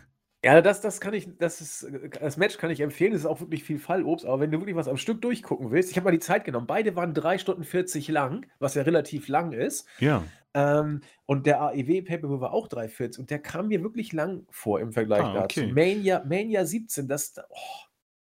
Ja, 0.46 0.62
das, 0.62 0.82
das 0.82 1.00
kann 1.00 1.14
ich, 1.14 1.30
das 1.38 1.62
ist, 1.62 1.88
das 2.20 2.36
Match 2.36 2.58
kann 2.58 2.70
ich 2.70 2.82
empfehlen. 2.82 3.14
Das 3.14 3.22
ist 3.22 3.26
auch 3.26 3.40
wirklich 3.40 3.64
viel 3.64 3.80
Fallobst. 3.80 4.26
Aber 4.26 4.42
wenn 4.42 4.52
du 4.52 4.60
wirklich 4.60 4.76
was 4.76 4.90
am 4.90 4.98
Stück 4.98 5.22
durchgucken 5.22 5.72
willst, 5.72 5.90
ich 5.90 5.96
habe 5.96 6.04
mal 6.04 6.12
die 6.12 6.20
Zeit 6.20 6.44
genommen. 6.44 6.68
Beide 6.68 6.98
waren 6.98 7.14
3 7.14 7.38
Stunden 7.38 7.64
40 7.64 8.10
lang, 8.10 8.46
was 8.60 8.76
ja 8.76 8.82
relativ 8.82 9.30
lang 9.30 9.54
ist. 9.54 9.88
Ja. 10.00 10.22
Ähm, 10.54 11.00
und 11.26 11.46
der 11.46 11.62
AEW 11.62 12.02
Paper 12.02 12.42
war 12.42 12.54
auch 12.54 12.68
3,40 12.68 13.20
und 13.20 13.30
der 13.30 13.40
kam 13.40 13.70
mir 13.70 13.82
wirklich 13.84 14.12
lang 14.12 14.46
vor 14.50 14.82
im 14.82 14.92
Vergleich 14.92 15.24
ah, 15.24 15.44
okay. 15.44 15.62
dazu. 15.62 15.74
Mania, 15.74 16.24
Mania 16.26 16.66
17, 16.66 17.08
das, 17.08 17.36
oh, 17.50 17.56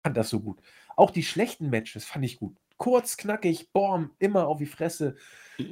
fand 0.05 0.16
das 0.16 0.31
so 0.31 0.39
gut. 0.39 0.61
Auch 0.97 1.11
die 1.11 1.22
schlechten 1.22 1.70
Matches 1.70 2.05
fand 2.05 2.24
ich 2.24 2.38
gut. 2.38 2.57
Kurz, 2.76 3.16
knackig, 3.16 3.72
boom, 3.72 4.11
immer 4.18 4.49
auf 4.49 4.59
die 4.59 4.66
Fresse. 4.66 5.16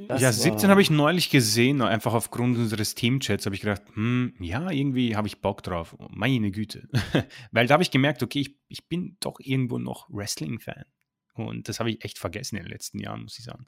Das 0.07 0.21
ja, 0.21 0.31
17 0.31 0.69
habe 0.69 0.81
ich 0.81 0.89
neulich 0.89 1.29
gesehen, 1.29 1.81
einfach 1.81 2.13
aufgrund 2.13 2.57
unseres 2.57 2.95
Teamchats 2.95 3.45
habe 3.45 3.55
ich 3.55 3.61
gedacht, 3.61 3.81
hm, 3.93 4.33
ja, 4.39 4.69
irgendwie 4.69 5.15
habe 5.15 5.27
ich 5.27 5.41
Bock 5.41 5.63
drauf. 5.63 5.97
Meine 6.09 6.51
Güte. 6.51 6.87
Weil 7.51 7.67
da 7.67 7.73
habe 7.73 7.83
ich 7.83 7.91
gemerkt, 7.91 8.23
okay, 8.23 8.41
ich, 8.41 8.55
ich 8.67 8.87
bin 8.87 9.17
doch 9.19 9.39
irgendwo 9.39 9.77
noch 9.77 10.07
Wrestling-Fan. 10.09 10.85
Und 11.33 11.67
das 11.67 11.79
habe 11.79 11.91
ich 11.91 12.03
echt 12.03 12.19
vergessen 12.19 12.57
in 12.57 12.63
den 12.63 12.71
letzten 12.71 12.99
Jahren, 12.99 13.23
muss 13.23 13.39
ich 13.39 13.45
sagen. 13.45 13.67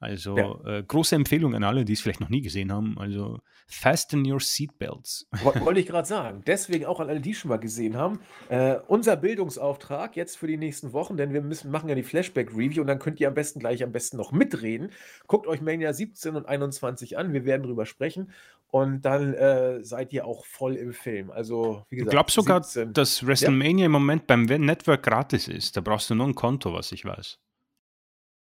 Also 0.00 0.36
ja. 0.36 0.78
äh, 0.78 0.82
große 0.82 1.14
Empfehlung 1.14 1.54
an 1.54 1.62
alle, 1.62 1.84
die 1.84 1.92
es 1.92 2.00
vielleicht 2.00 2.20
noch 2.20 2.30
nie 2.30 2.40
gesehen 2.40 2.72
haben. 2.72 2.98
Also 2.98 3.40
fasten 3.66 4.24
your 4.30 4.40
seatbelts. 4.40 5.28
Wollte 5.42 5.78
ich 5.78 5.86
gerade 5.86 6.08
sagen. 6.08 6.42
Deswegen 6.46 6.86
auch 6.86 7.00
an 7.00 7.10
alle, 7.10 7.20
die 7.20 7.34
schon 7.34 7.50
mal 7.50 7.58
gesehen 7.58 7.96
haben. 7.96 8.20
Äh, 8.48 8.76
unser 8.88 9.16
Bildungsauftrag 9.16 10.16
jetzt 10.16 10.38
für 10.38 10.46
die 10.46 10.56
nächsten 10.56 10.94
Wochen, 10.94 11.18
denn 11.18 11.34
wir 11.34 11.42
müssen 11.42 11.70
machen 11.70 11.90
ja 11.90 11.94
die 11.94 12.02
Flashback-Review 12.02 12.80
und 12.80 12.86
dann 12.86 12.98
könnt 12.98 13.20
ihr 13.20 13.28
am 13.28 13.34
besten 13.34 13.60
gleich 13.60 13.82
am 13.82 13.92
besten 13.92 14.16
noch 14.16 14.32
mitreden. 14.32 14.90
Guckt 15.26 15.46
euch 15.46 15.60
Mania 15.60 15.92
17 15.92 16.34
und 16.34 16.46
21 16.46 17.18
an. 17.18 17.34
Wir 17.34 17.44
werden 17.44 17.64
drüber 17.64 17.84
sprechen 17.84 18.32
und 18.70 19.02
dann 19.02 19.34
äh, 19.34 19.84
seid 19.84 20.14
ihr 20.14 20.24
auch 20.24 20.46
voll 20.46 20.76
im 20.76 20.94
Film. 20.94 21.30
Also 21.30 21.84
wie 21.90 21.96
gesagt. 21.96 22.08
Ich 22.08 22.16
glaube 22.16 22.30
sogar, 22.30 22.62
17. 22.62 22.94
dass 22.94 23.26
WrestleMania 23.26 23.80
ja. 23.80 23.86
im 23.86 23.92
Moment 23.92 24.26
beim 24.26 24.44
Network 24.44 25.02
gratis 25.02 25.46
ist. 25.46 25.76
Da 25.76 25.82
brauchst 25.82 26.08
du 26.08 26.14
nur 26.14 26.26
ein 26.26 26.34
Konto, 26.34 26.72
was 26.72 26.90
ich 26.92 27.04
weiß. 27.04 27.38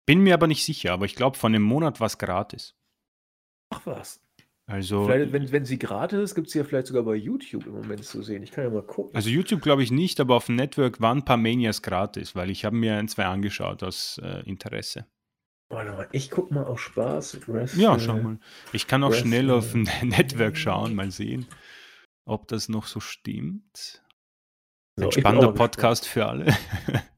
Bin 0.06 0.22
mir 0.22 0.34
aber 0.34 0.48
nicht 0.48 0.64
sicher, 0.64 0.94
aber 0.94 1.06
ich 1.06 1.16
glaube, 1.16 1.38
von 1.38 1.54
dem 1.54 1.64
Monat 1.64 2.00
war 2.00 2.08
es 2.08 2.18
gratis. 2.18 2.76
Ach 3.72 3.82
was. 3.86 4.22
Also, 4.68 5.06
vielleicht, 5.06 5.32
wenn, 5.32 5.52
wenn 5.52 5.66
sie 5.66 5.78
gratis 5.78 6.20
ist, 6.20 6.36
gibt 6.36 6.48
es 6.48 6.54
ja 6.56 6.64
vielleicht 6.64 6.88
sogar 6.88 7.04
bei 7.04 7.16
YouTube 7.16 7.68
im 7.68 7.74
Moment 7.74 8.04
zu 8.04 8.24
sehen. 8.24 8.42
Ich 8.42 8.52
kann 8.52 8.64
ja 8.64 8.70
mal 8.72 8.82
gucken. 8.82 9.16
Also 9.16 9.30
YouTube 9.30 9.62
glaube 9.62 9.84
ich 9.84 9.92
nicht, 9.92 10.20
aber 10.20 10.36
auf 10.36 10.48
dem 10.48 10.56
Network 10.56 11.00
waren 11.02 11.20
ein 11.20 11.26
paar 11.26 11.38
Manias 11.38 11.84
gratis, 11.84 12.36
weil 12.36 12.50
ich 12.50 12.66
habe 12.66 12.76
mir 12.76 12.96
ein, 12.96 13.08
zwei 13.08 13.26
angeschaut 13.26 13.84
aus 13.84 14.20
äh, 14.24 14.42
Interesse. 14.50 15.06
Warte 15.70 15.92
mal, 15.92 16.08
ich 16.12 16.32
gucke 16.32 16.54
mal 16.54 16.64
auf 16.64 16.80
Spaß. 16.80 17.48
Wrestle, 17.48 17.82
ja, 17.82 18.00
schau 18.00 18.18
mal. 18.18 18.40
Ich 18.74 18.88
kann 18.88 19.04
auch 19.04 19.12
Wrestle. 19.12 19.28
schnell 19.28 19.52
auf 19.52 19.72
dem 19.74 19.84
Network 20.02 20.58
schauen, 20.58 20.96
mal 20.96 21.12
sehen, 21.12 21.46
ob 22.26 22.48
das 22.48 22.68
noch 22.68 22.88
so 22.88 23.00
stimmt. 23.00 24.04
So, 24.96 25.06
ein 25.06 25.12
spannender 25.12 25.52
Podcast 25.52 26.08
für 26.08 26.26
alle. 26.26 26.56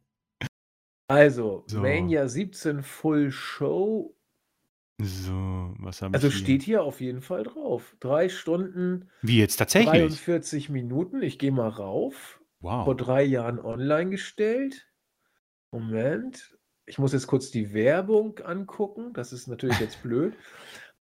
Also, 1.07 1.63
So. 1.67 1.79
Mania 1.81 2.27
17 2.27 2.83
Full 2.83 3.31
Show. 3.31 4.13
So, 4.99 5.75
was 5.79 6.01
habe 6.01 6.15
Also 6.15 6.27
ich 6.27 6.33
hier? 6.35 6.43
steht 6.43 6.63
hier 6.63 6.83
auf 6.83 7.01
jeden 7.01 7.21
Fall 7.21 7.43
drauf. 7.43 7.95
Drei 7.99 8.29
Stunden, 8.29 9.09
Wie 9.21 9.37
jetzt 9.39 9.57
tatsächlich? 9.57 9.91
43 9.91 10.69
Minuten. 10.69 11.21
Ich 11.21 11.37
gehe 11.39 11.51
mal 11.51 11.69
rauf. 11.69 12.41
Vor 12.61 12.95
drei 12.97 13.23
Jahren 13.23 13.59
online 13.59 14.09
gestellt. 14.09 14.87
Moment. 15.71 16.57
Ich 16.87 16.97
muss 16.97 17.13
jetzt 17.13 17.27
kurz 17.27 17.51
die 17.51 17.73
Werbung 17.73 18.39
angucken. 18.39 19.13
Das 19.13 19.31
ist 19.33 19.47
natürlich 19.47 19.79
jetzt 19.79 20.01
blöd. 20.03 20.33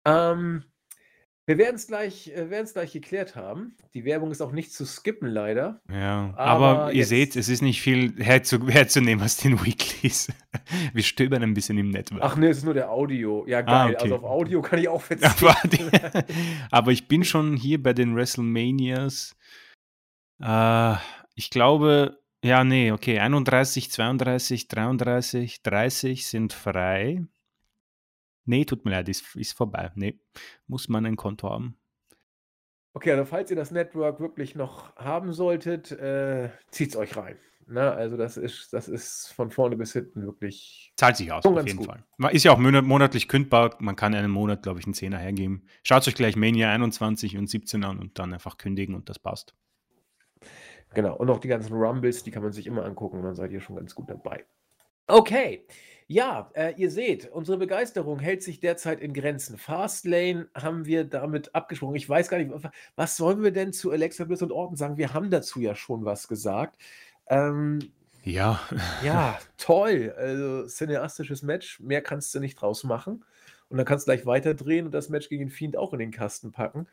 Ähm, 0.06 0.64
wir 1.46 1.58
werden 1.58 1.76
es 1.76 1.86
gleich, 1.86 2.28
äh, 2.28 2.64
gleich 2.72 2.92
geklärt 2.92 3.36
haben. 3.36 3.76
Die 3.92 4.04
Werbung 4.04 4.30
ist 4.30 4.40
auch 4.40 4.52
nicht 4.52 4.72
zu 4.72 4.86
skippen, 4.86 5.28
leider. 5.28 5.80
Ja, 5.90 6.32
aber, 6.36 6.66
aber 6.66 6.92
ihr 6.92 7.00
jetzt, 7.00 7.08
seht, 7.10 7.36
es 7.36 7.48
ist 7.48 7.60
nicht 7.60 7.82
viel 7.82 8.14
herzu, 8.22 8.66
herzunehmen 8.68 9.22
aus 9.22 9.36
den 9.36 9.64
Weeklies. 9.64 10.32
Wir 10.92 11.02
stöbern 11.02 11.42
ein 11.42 11.52
bisschen 11.52 11.76
im 11.76 11.90
Network. 11.90 12.22
Ach 12.22 12.36
nee, 12.36 12.48
es 12.48 12.58
ist 12.58 12.64
nur 12.64 12.74
der 12.74 12.90
Audio. 12.90 13.44
Ja, 13.46 13.58
ah, 13.58 13.62
geil. 13.62 13.74
Ah, 13.74 13.86
okay. 13.88 13.96
Also 14.02 14.16
auf 14.16 14.24
Audio 14.24 14.62
kann 14.62 14.78
ich 14.78 14.88
auch 14.88 15.02
verzichten. 15.02 15.46
Aber, 15.46 16.24
aber 16.70 16.92
ich 16.92 17.08
bin 17.08 17.24
schon 17.24 17.56
hier 17.56 17.82
bei 17.82 17.92
den 17.92 18.16
WrestleManias. 18.16 19.36
Äh, 20.42 20.94
ich 21.34 21.50
glaube, 21.50 22.18
Ja, 22.44 22.62
nee, 22.62 22.92
okay. 22.92 23.18
31, 23.20 23.90
32, 23.90 24.68
33, 24.68 25.62
30 25.62 26.26
sind 26.26 26.52
frei. 26.52 27.22
Nee, 28.44 28.64
tut 28.64 28.84
mir 28.84 28.90
leid, 28.92 29.08
ist, 29.08 29.34
ist 29.36 29.52
vorbei. 29.52 29.90
Nee, 29.94 30.20
muss 30.66 30.88
man 30.88 31.06
ein 31.06 31.16
Konto 31.16 31.48
haben. 31.50 31.76
Okay, 32.92 33.10
also 33.12 33.24
falls 33.24 33.50
ihr 33.50 33.56
das 33.56 33.70
Network 33.70 34.20
wirklich 34.20 34.54
noch 34.54 34.94
haben 34.96 35.32
solltet, 35.32 35.90
äh, 35.92 36.50
zieht 36.70 36.90
es 36.90 36.96
euch 36.96 37.16
rein. 37.16 37.36
Ne? 37.66 37.90
Also 37.92 38.16
das 38.16 38.36
ist, 38.36 38.72
das 38.72 38.88
ist 38.88 39.32
von 39.32 39.50
vorne 39.50 39.76
bis 39.76 39.92
hinten 39.92 40.22
wirklich. 40.22 40.92
Zahlt 40.96 41.16
sich 41.16 41.32
aus, 41.32 41.44
auf 41.44 41.66
jeden 41.66 41.78
gut. 41.78 41.86
Fall. 41.86 42.04
Ist 42.32 42.44
ja 42.44 42.52
auch 42.52 42.58
monatlich 42.58 43.28
kündbar. 43.28 43.76
Man 43.80 43.96
kann 43.96 44.14
einen 44.14 44.30
Monat, 44.30 44.62
glaube 44.62 44.80
ich, 44.80 44.86
einen 44.86 44.94
Zehner 44.94 45.18
hergeben. 45.18 45.66
Schaut 45.82 46.06
euch 46.06 46.14
gleich 46.14 46.36
Mania 46.36 46.70
21 46.70 47.36
und 47.36 47.48
17 47.48 47.82
an 47.84 47.98
und 47.98 48.18
dann 48.18 48.32
einfach 48.32 48.58
kündigen 48.58 48.94
und 48.94 49.08
das 49.08 49.18
passt. 49.18 49.54
Genau. 50.94 51.16
Und 51.16 51.30
auch 51.30 51.38
die 51.38 51.48
ganzen 51.48 51.74
Rumbles, 51.74 52.22
die 52.22 52.30
kann 52.30 52.42
man 52.42 52.52
sich 52.52 52.66
immer 52.66 52.84
angucken 52.84 53.18
und 53.18 53.24
dann 53.24 53.34
seid 53.34 53.50
ihr 53.50 53.60
schon 53.60 53.76
ganz 53.76 53.94
gut 53.94 54.10
dabei. 54.10 54.44
Okay. 55.06 55.64
Ja, 56.06 56.50
äh, 56.54 56.74
ihr 56.76 56.90
seht, 56.90 57.30
unsere 57.32 57.56
Begeisterung 57.56 58.18
hält 58.18 58.42
sich 58.42 58.60
derzeit 58.60 59.00
in 59.00 59.14
Grenzen. 59.14 59.56
Fastlane 59.56 60.48
haben 60.54 60.84
wir 60.84 61.04
damit 61.04 61.54
abgesprochen. 61.54 61.94
Ich 61.94 62.08
weiß 62.08 62.28
gar 62.28 62.38
nicht, 62.38 62.52
was 62.94 63.16
sollen 63.16 63.42
wir 63.42 63.52
denn 63.52 63.72
zu 63.72 63.90
Alexa 63.90 64.24
Bliss 64.24 64.42
und 64.42 64.52
Orton 64.52 64.76
sagen? 64.76 64.98
Wir 64.98 65.14
haben 65.14 65.30
dazu 65.30 65.60
ja 65.60 65.74
schon 65.74 66.04
was 66.04 66.28
gesagt. 66.28 66.78
Ähm, 67.28 67.78
ja. 68.22 68.60
ja, 69.02 69.38
toll. 69.56 70.14
Also 70.16 70.66
cineastisches 70.66 71.42
Match, 71.42 71.80
mehr 71.80 72.02
kannst 72.02 72.34
du 72.34 72.40
nicht 72.40 72.56
draus 72.56 72.84
machen. 72.84 73.24
Und 73.70 73.78
dann 73.78 73.86
kannst 73.86 74.06
du 74.06 74.12
gleich 74.12 74.26
weiterdrehen 74.26 74.84
und 74.84 74.92
das 74.92 75.08
Match 75.08 75.30
gegen 75.30 75.48
Fiend 75.48 75.76
auch 75.76 75.94
in 75.94 75.98
den 75.98 76.10
Kasten 76.10 76.52
packen. 76.52 76.86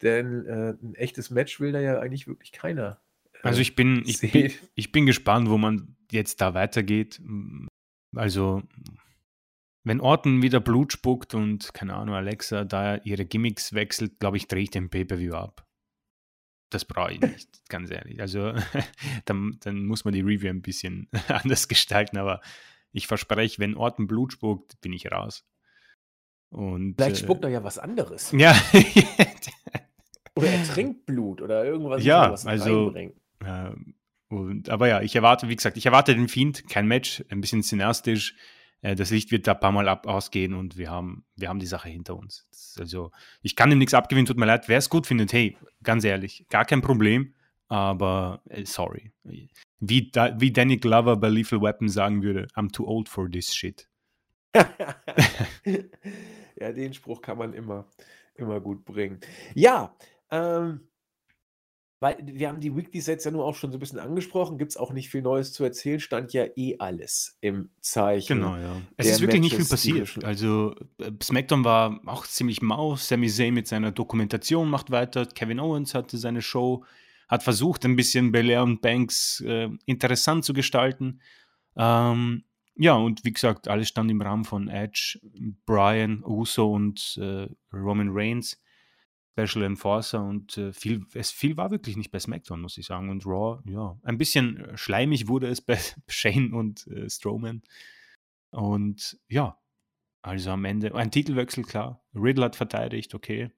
Denn 0.00 0.46
äh, 0.46 0.70
ein 0.82 0.94
echtes 0.94 1.30
Match 1.30 1.60
will 1.60 1.72
da 1.72 1.80
ja 1.80 2.00
eigentlich 2.00 2.26
wirklich 2.26 2.52
keiner. 2.52 2.98
Äh, 3.34 3.48
also 3.48 3.60
ich 3.60 3.76
bin, 3.76 4.02
ich 4.06 4.20
bin, 4.20 4.52
ich 4.74 4.90
bin 4.90 5.06
gespannt, 5.06 5.50
wo 5.50 5.58
man 5.58 5.94
jetzt 6.14 6.40
da 6.40 6.54
weitergeht. 6.54 7.20
Also, 8.14 8.62
wenn 9.84 10.00
Orton 10.00 10.42
wieder 10.42 10.60
Blut 10.60 10.92
spuckt 10.92 11.34
und, 11.34 11.74
keine 11.74 11.94
Ahnung, 11.94 12.14
Alexa 12.14 12.64
da 12.64 12.96
ihre 12.96 13.26
Gimmicks 13.26 13.74
wechselt, 13.74 14.18
glaube 14.18 14.38
ich, 14.38 14.48
drehe 14.48 14.62
ich 14.62 14.70
den 14.70 14.88
Pay-Per-View 14.88 15.34
ab. 15.34 15.66
Das 16.70 16.84
brauche 16.84 17.12
ich 17.12 17.20
nicht, 17.20 17.60
ganz 17.68 17.90
ehrlich. 17.90 18.20
Also, 18.20 18.54
dann, 19.26 19.58
dann 19.60 19.84
muss 19.84 20.04
man 20.04 20.14
die 20.14 20.22
Review 20.22 20.48
ein 20.48 20.62
bisschen 20.62 21.08
anders 21.28 21.68
gestalten, 21.68 22.16
aber 22.16 22.40
ich 22.92 23.06
verspreche, 23.06 23.58
wenn 23.58 23.76
Orton 23.76 24.06
Blut 24.06 24.32
spuckt, 24.32 24.80
bin 24.80 24.92
ich 24.92 25.10
raus. 25.12 25.44
Und, 26.50 26.94
Vielleicht 26.94 27.16
äh, 27.16 27.24
spuckt 27.24 27.44
er 27.44 27.50
ja 27.50 27.62
was 27.64 27.78
anderes. 27.78 28.32
Ja. 28.32 28.56
oder 30.36 30.48
er 30.48 30.64
trinkt 30.64 31.04
Blut 31.04 31.42
oder 31.42 31.64
irgendwas. 31.64 32.04
Ja, 32.04 32.32
also. 32.32 32.94
Äh, 32.94 33.10
und, 34.28 34.68
aber 34.68 34.88
ja, 34.88 35.02
ich 35.02 35.14
erwarte, 35.14 35.48
wie 35.48 35.56
gesagt, 35.56 35.76
ich 35.76 35.86
erwarte 35.86 36.14
den 36.14 36.28
Fiend, 36.28 36.68
kein 36.68 36.86
Match, 36.86 37.24
ein 37.28 37.40
bisschen 37.40 37.62
cineastisch. 37.62 38.34
Äh, 38.80 38.94
das 38.94 39.10
Licht 39.10 39.30
wird 39.30 39.46
da 39.46 39.52
ein 39.52 39.60
paar 39.60 39.72
Mal 39.72 39.88
ab 39.88 40.06
ausgehen 40.06 40.54
und 40.54 40.76
wir 40.76 40.90
haben, 40.90 41.24
wir 41.36 41.48
haben 41.48 41.58
die 41.58 41.66
Sache 41.66 41.88
hinter 41.88 42.16
uns. 42.16 42.46
also, 42.78 43.10
ich 43.42 43.56
kann 43.56 43.70
ihm 43.70 43.78
nichts 43.78 43.94
abgewinnen, 43.94 44.26
tut 44.26 44.38
mir 44.38 44.46
leid. 44.46 44.68
Wer 44.68 44.78
es 44.78 44.90
gut 44.90 45.06
findet, 45.06 45.32
hey, 45.32 45.56
ganz 45.82 46.04
ehrlich, 46.04 46.46
gar 46.48 46.64
kein 46.64 46.82
Problem, 46.82 47.34
aber 47.68 48.42
äh, 48.48 48.64
sorry. 48.64 49.12
Wie, 49.80 50.10
da, 50.10 50.38
wie 50.40 50.52
Danny 50.52 50.78
Glover 50.78 51.16
bei 51.16 51.28
Lethal 51.28 51.60
Weapon 51.60 51.88
sagen 51.88 52.22
würde, 52.22 52.46
I'm 52.54 52.72
too 52.72 52.86
old 52.86 53.08
for 53.08 53.30
this 53.30 53.54
shit. 53.54 53.88
ja, 54.54 54.94
den 56.72 56.94
Spruch 56.94 57.20
kann 57.20 57.38
man 57.38 57.52
immer, 57.52 57.88
immer 58.34 58.60
gut 58.60 58.84
bringen. 58.84 59.20
Ja, 59.54 59.96
ähm, 60.30 60.88
weil 62.04 62.18
wir 62.22 62.50
haben 62.50 62.60
die 62.60 62.76
Weekly 62.76 63.00
Sets 63.00 63.24
ja 63.24 63.30
nur 63.30 63.46
auch 63.46 63.54
schon 63.54 63.72
so 63.72 63.78
ein 63.78 63.80
bisschen 63.80 63.98
angesprochen, 63.98 64.58
gibt 64.58 64.72
es 64.72 64.76
auch 64.76 64.92
nicht 64.92 65.08
viel 65.08 65.22
Neues 65.22 65.54
zu 65.54 65.64
erzählen, 65.64 65.98
stand 65.98 66.34
ja 66.34 66.44
eh 66.54 66.76
alles 66.78 67.38
im 67.40 67.70
Zeichen. 67.80 68.40
Genau, 68.40 68.56
ja. 68.56 68.82
Es 68.98 69.06
ist 69.06 69.22
wirklich 69.22 69.40
Matches, 69.40 69.58
nicht 69.58 69.68
viel 69.86 70.02
passiert. 70.04 70.22
Also 70.22 70.74
äh, 70.98 71.10
SmackDown 71.22 71.64
war 71.64 72.02
auch 72.04 72.26
ziemlich 72.26 72.60
mau. 72.60 72.96
Sami 72.96 73.30
Zayn 73.30 73.54
mit 73.54 73.68
seiner 73.68 73.90
Dokumentation 73.90 74.68
macht 74.68 74.90
weiter. 74.90 75.24
Kevin 75.24 75.58
Owens 75.58 75.94
hatte 75.94 76.18
seine 76.18 76.42
Show, 76.42 76.84
hat 77.26 77.42
versucht, 77.42 77.86
ein 77.86 77.96
bisschen 77.96 78.32
Belair 78.32 78.64
und 78.64 78.82
Banks 78.82 79.40
äh, 79.40 79.70
interessant 79.86 80.44
zu 80.44 80.52
gestalten. 80.52 81.22
Ähm, 81.74 82.44
ja, 82.76 82.96
und 82.96 83.24
wie 83.24 83.32
gesagt, 83.32 83.66
alles 83.66 83.88
stand 83.88 84.10
im 84.10 84.20
Rahmen 84.20 84.44
von 84.44 84.68
Edge, 84.68 85.18
Brian, 85.64 86.22
Uso 86.22 86.70
und 86.70 87.18
äh, 87.18 87.48
Roman 87.72 88.10
Reigns. 88.12 88.60
Special 89.36 89.64
Enforcer 89.64 90.22
und 90.22 90.56
äh, 90.58 90.72
viel, 90.72 91.04
es 91.14 91.32
viel 91.32 91.56
war 91.56 91.72
wirklich 91.72 91.96
nicht 91.96 92.12
bei 92.12 92.20
SmackDown, 92.20 92.60
muss 92.60 92.78
ich 92.78 92.86
sagen. 92.86 93.10
Und 93.10 93.26
Raw, 93.26 93.60
ja, 93.68 93.98
ein 94.04 94.16
bisschen 94.16 94.58
äh, 94.58 94.76
schleimig 94.76 95.26
wurde 95.26 95.48
es 95.48 95.60
bei 95.60 95.78
Shane 96.06 96.52
und 96.54 96.86
äh, 96.86 97.10
Strowman. 97.10 97.62
Und 98.50 99.18
ja, 99.28 99.58
also 100.22 100.52
am 100.52 100.64
Ende 100.64 100.94
ein 100.94 101.10
Titelwechsel, 101.10 101.64
klar. 101.64 102.04
Riddle 102.14 102.44
hat 102.44 102.56
verteidigt, 102.56 103.14
okay. 103.14 103.50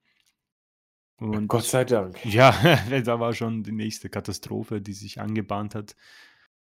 Und, 1.19 1.49
Gott 1.49 1.65
sei 1.65 1.85
Dank. 1.85 2.19
Ja, 2.25 2.53
da 3.05 3.21
war 3.21 3.35
schon 3.35 3.63
die 3.63 3.73
nächste 3.73 4.09
Katastrophe, 4.09 4.81
die 4.81 4.95
sich 4.95 5.21
angebahnt 5.21 5.75
hat. 5.75 5.95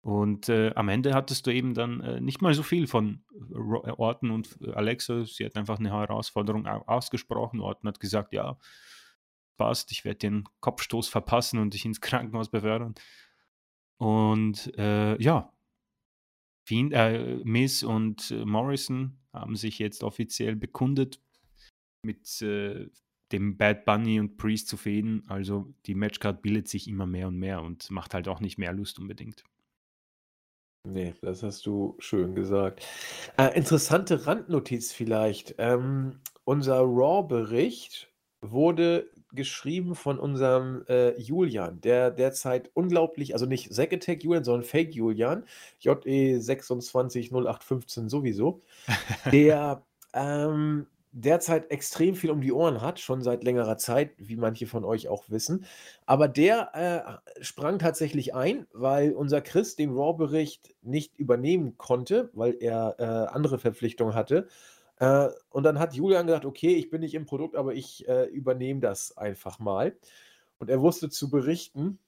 Und 0.02 0.48
äh, 0.48 0.72
am 0.76 0.88
Ende 0.88 1.14
hattest 1.14 1.46
du 1.46 1.54
eben 1.54 1.74
dann 1.74 2.02
äh, 2.02 2.22
nicht 2.22 2.42
mal 2.42 2.54
so 2.54 2.64
viel 2.64 2.88
von 2.88 3.24
Orton 3.52 4.32
und 4.32 4.58
Alexa. 4.74 5.26
Sie 5.26 5.46
hat 5.46 5.58
einfach 5.58 5.80
eine 5.80 5.92
Herausforderung 5.92 6.66
ausgesprochen. 6.68 7.60
Orton 7.60 7.90
hat 7.90 8.00
gesagt, 8.00 8.34
ja, 8.34 8.58
passt, 9.58 9.92
ich 9.92 10.06
werde 10.06 10.20
den 10.20 10.44
Kopfstoß 10.62 11.10
verpassen 11.10 11.60
und 11.60 11.74
dich 11.74 11.86
ins 11.86 12.02
Krankenhaus 12.02 12.50
befördern. 12.50 12.96
Und 13.98 14.74
äh, 14.78 15.22
ja, 15.22 15.52
Fiend, 16.66 16.94
äh, 16.94 17.42
Miss 17.44 17.84
und 17.84 18.32
äh, 18.32 18.46
Morrison 18.46 19.18
haben 19.34 19.56
sich 19.56 19.80
jetzt 19.80 20.04
offiziell 20.04 20.56
bekundet, 20.56 21.20
mit 22.04 22.42
äh, 22.42 22.88
dem 23.32 23.58
Bad 23.58 23.86
Bunny 23.86 24.20
und 24.20 24.38
Priest 24.38 24.70
zu 24.70 24.78
fäden. 24.78 25.24
Also 25.28 25.74
die 25.86 25.96
Matchcard 25.96 26.42
bildet 26.42 26.68
sich 26.68 26.88
immer 26.88 27.06
mehr 27.06 27.28
und 27.28 27.38
mehr 27.38 27.62
und 27.62 27.92
macht 27.92 28.14
halt 28.14 28.28
auch 28.28 28.40
nicht 28.40 28.58
mehr 28.58 28.72
Lust 28.72 29.00
unbedingt. 29.00 29.44
Nee, 30.84 31.14
das 31.22 31.44
hast 31.44 31.66
du 31.66 31.96
schön 32.00 32.36
gesagt. 32.36 32.86
Äh, 33.38 33.58
interessante 33.58 34.26
Randnotiz 34.26 34.92
vielleicht. 34.92 35.56
Ähm, 35.58 36.20
unser 36.46 36.80
Raw-Bericht 36.80 38.12
wurde 38.42 39.10
geschrieben 39.32 39.94
von 39.96 40.18
unserem 40.18 40.84
äh, 40.88 41.20
Julian, 41.20 41.82
der 41.82 42.12
derzeit 42.12 42.72
unglaublich, 42.74 43.34
also 43.34 43.46
nicht 43.46 43.72
Zack 43.74 43.94
Attack 43.94 44.24
Julian, 44.24 44.44
sondern 44.44 44.64
Fake 44.64 44.96
Julian, 44.96 45.46
JE260815 45.84 48.10
sowieso, 48.10 48.64
der 49.32 49.84
ähm, 50.14 50.88
derzeit 51.12 51.72
extrem 51.72 52.16
viel 52.16 52.30
um 52.30 52.42
die 52.42 52.52
Ohren 52.52 52.82
hat, 52.82 53.00
schon 53.00 53.22
seit 53.22 53.44
längerer 53.44 53.78
Zeit, 53.78 54.12
wie 54.18 54.36
manche 54.36 54.68
von 54.68 54.86
euch 54.86 55.08
auch 55.08 55.30
wissen. 55.30 55.66
Aber 56.06 56.28
der 56.28 57.22
äh, 57.34 57.44
sprang 57.44 57.80
tatsächlich 57.80 58.36
ein, 58.36 58.68
weil 58.74 59.14
unser 59.14 59.42
Chris 59.42 59.76
den 59.76 59.92
Raw-Bericht 59.92 60.76
nicht 60.82 61.18
übernehmen 61.18 61.78
konnte, 61.78 62.30
weil 62.34 62.58
er 62.60 62.96
äh, 63.00 63.04
andere 63.34 63.58
Verpflichtungen 63.60 64.14
hatte. 64.14 64.48
Äh, 64.98 65.30
und 65.50 65.64
dann 65.64 65.80
hat 65.80 65.94
Julian 65.94 66.28
gesagt, 66.28 66.46
okay, 66.46 66.76
ich 66.76 66.90
bin 66.90 67.02
nicht 67.02 67.16
im 67.16 67.26
Produkt, 67.26 67.56
aber 67.56 67.74
ich 67.74 68.08
äh, 68.08 68.26
übernehme 68.26 68.80
das 68.80 69.18
einfach 69.18 69.60
mal. 69.60 69.96
Und 70.60 70.70
er 70.70 70.82
wusste 70.82 71.10
zu 71.10 71.30
berichten, 71.30 72.00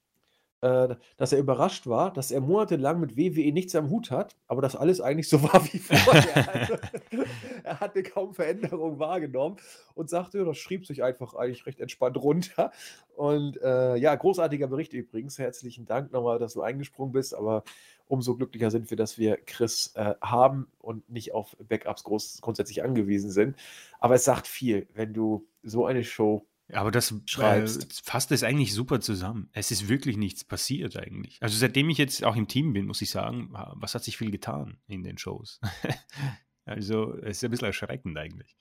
äh, 0.62 0.96
dass 1.18 1.34
er 1.34 1.40
überrascht 1.40 1.88
war, 1.88 2.14
dass 2.14 2.32
er 2.32 2.40
monatelang 2.40 3.00
mit 3.00 3.18
WWE 3.18 3.52
nichts 3.52 3.76
am 3.76 3.90
Hut 3.90 4.12
hat, 4.12 4.36
aber 4.48 4.62
das 4.62 4.76
alles 4.76 5.02
eigentlich 5.02 5.28
so 5.28 5.42
war 5.44 5.64
wie 5.72 5.80
vorher. 5.80 6.56
Also, 6.56 6.76
er 7.64 7.80
hatte 7.80 8.04
kaum 8.04 8.34
Veränderung 8.34 9.00
wahrgenommen 9.00 9.58
und 9.96 10.10
sagte, 10.10 10.46
das 10.46 10.58
schrieb 10.58 10.86
sich 10.86 11.04
einfach 11.04 11.34
eigentlich 11.34 11.66
recht 11.66 11.80
entspannt 11.80 12.18
runter. 12.18 12.72
Und 13.16 13.62
äh, 13.62 13.96
ja, 13.98 14.16
großartiger 14.16 14.68
Bericht 14.68 14.94
übrigens. 14.94 15.38
Herzlichen 15.38 15.86
Dank 15.86 16.12
nochmal, 16.12 16.40
dass 16.40 16.54
du 16.54 16.62
eingesprungen 16.62 17.12
bist, 17.12 17.36
aber 17.36 17.64
umso 18.08 18.36
glücklicher 18.36 18.72
sind 18.72 18.90
wir, 18.90 18.98
dass 18.98 19.18
wir 19.18 19.38
Chris 19.38 19.94
äh, 19.96 20.16
haben 20.22 20.68
und 20.80 21.10
nicht 21.10 21.34
auf 21.34 21.56
Backups 21.68 22.04
groß, 22.04 22.40
grundsätzlich 22.42 22.84
angewiesen 22.84 23.32
sind. 23.32 23.56
Aber 24.00 24.16
es 24.16 24.26
sagt 24.26 24.48
viel, 24.48 24.88
wenn 24.94 25.14
du 25.14 25.48
so 25.64 25.86
eine 25.86 26.04
Show 26.04 26.46
aber 26.74 26.92
das 26.92 27.12
äh, 27.38 27.68
fasst 28.04 28.32
es 28.32 28.44
eigentlich 28.44 28.74
super 28.74 29.00
zusammen. 29.02 29.50
Es 29.54 29.72
ist 29.72 29.90
wirklich 29.90 30.18
nichts 30.18 30.44
passiert 30.44 30.98
eigentlich. 30.98 31.38
Also 31.42 31.58
seitdem 31.58 31.90
ich 31.90 31.98
jetzt 31.98 32.24
auch 32.24 32.36
im 32.36 32.48
Team 32.48 32.74
bin, 32.74 32.88
muss 32.88 33.02
ich 33.02 33.10
sagen, 33.10 33.50
was 33.52 33.96
hat 33.96 34.04
sich 34.04 34.18
viel 34.18 34.32
getan 34.32 34.78
in 34.88 35.04
den 35.04 35.18
Shows? 35.18 35.60
also 36.66 37.16
es 37.18 37.38
ist 37.38 37.44
ein 37.44 37.52
bisschen 37.52 37.68
erschreckend 37.68 38.18
eigentlich. 38.18 38.56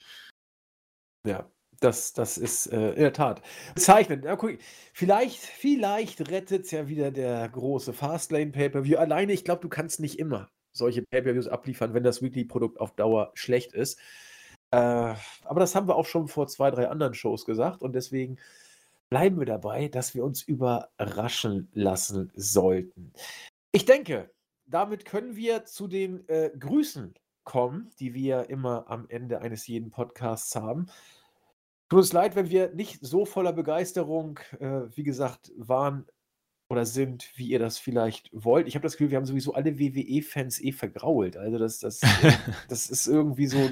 Ja, 1.27 1.51
das, 1.81 2.13
das 2.13 2.39
ist 2.39 2.67
äh, 2.67 2.91
in 2.91 3.01
der 3.01 3.13
Tat 3.13 3.43
bezeichnend. 3.75 4.25
Ja, 4.25 4.37
guck, 4.37 4.59
vielleicht, 4.93 5.39
vielleicht 5.39 6.31
rettet 6.31 6.65
es 6.65 6.71
ja 6.71 6.89
wieder 6.89 7.11
der 7.11 7.49
große 7.49 7.93
Fastlane 7.93 8.53
Pay-Per-View. 8.53 8.99
Alleine, 8.99 9.33
ich 9.33 9.45
glaube, 9.45 9.63
du 9.63 9.69
kannst 9.69 10.01
nicht 10.01 10.19
immer 10.19 10.51
solche 10.73 11.03
Pay-Per-Views 11.03 11.49
abliefern, 11.49 11.95
wenn 11.95 12.05
das 12.05 12.23
Weekly-Produkt 12.23 12.81
auf 12.81 12.95
Dauer 12.95 13.33
schlecht 13.35 13.73
ist. 13.73 13.99
Äh, 14.73 15.15
aber 15.45 15.61
das 15.61 15.75
haben 15.75 15.89
wir 15.89 15.97
auch 15.97 16.07
schon 16.07 16.29
vor 16.29 16.47
zwei, 16.47 16.71
drei 16.71 16.89
anderen 16.89 17.15
Shows 17.15 17.45
gesagt 17.45 17.83
und 17.83 17.93
deswegen 17.93 18.39
bleiben 19.09 19.39
wir 19.39 19.47
dabei, 19.47 19.89
dass 19.89 20.15
wir 20.15 20.25
uns 20.25 20.43
überraschen 20.43 21.69
lassen 21.73 22.31
sollten. 22.35 23.13
Ich 23.73 23.85
denke, 23.85 24.31
damit 24.67 25.05
können 25.05 25.35
wir 25.35 25.65
zu 25.65 25.89
den 25.89 26.29
äh, 26.29 26.51
Grüßen 26.57 27.15
kommen, 27.43 27.91
die 27.99 28.15
wir 28.15 28.49
immer 28.49 28.85
am 28.89 29.07
Ende 29.09 29.41
eines 29.41 29.67
jeden 29.67 29.91
Podcasts 29.91 30.55
haben. 30.55 30.87
Tut 31.89 31.99
uns 31.99 32.13
leid, 32.13 32.37
wenn 32.37 32.51
wir 32.51 32.73
nicht 32.73 33.01
so 33.05 33.25
voller 33.25 33.53
Begeisterung, 33.53 34.39
äh, 34.61 34.83
wie 34.95 35.03
gesagt, 35.03 35.51
waren 35.57 36.07
oder 36.71 36.87
sind, 36.87 37.29
wie 37.35 37.49
ihr 37.49 37.59
das 37.59 37.79
vielleicht 37.79 38.31
wollt. 38.33 38.69
Ich 38.69 38.77
habe 38.77 38.85
das 38.85 38.93
Gefühl, 38.93 39.11
wir 39.11 39.17
haben 39.17 39.27
sowieso 39.27 39.55
alle 39.55 39.81
WWE-Fans 39.81 40.61
eh 40.61 40.71
vergrault. 40.71 41.37
Also 41.37 41.59
das, 41.59 41.81
das, 41.81 42.01
äh, 42.03 42.33
das 42.69 42.89
ist 42.89 43.09
irgendwie 43.09 43.49
so, 43.49 43.71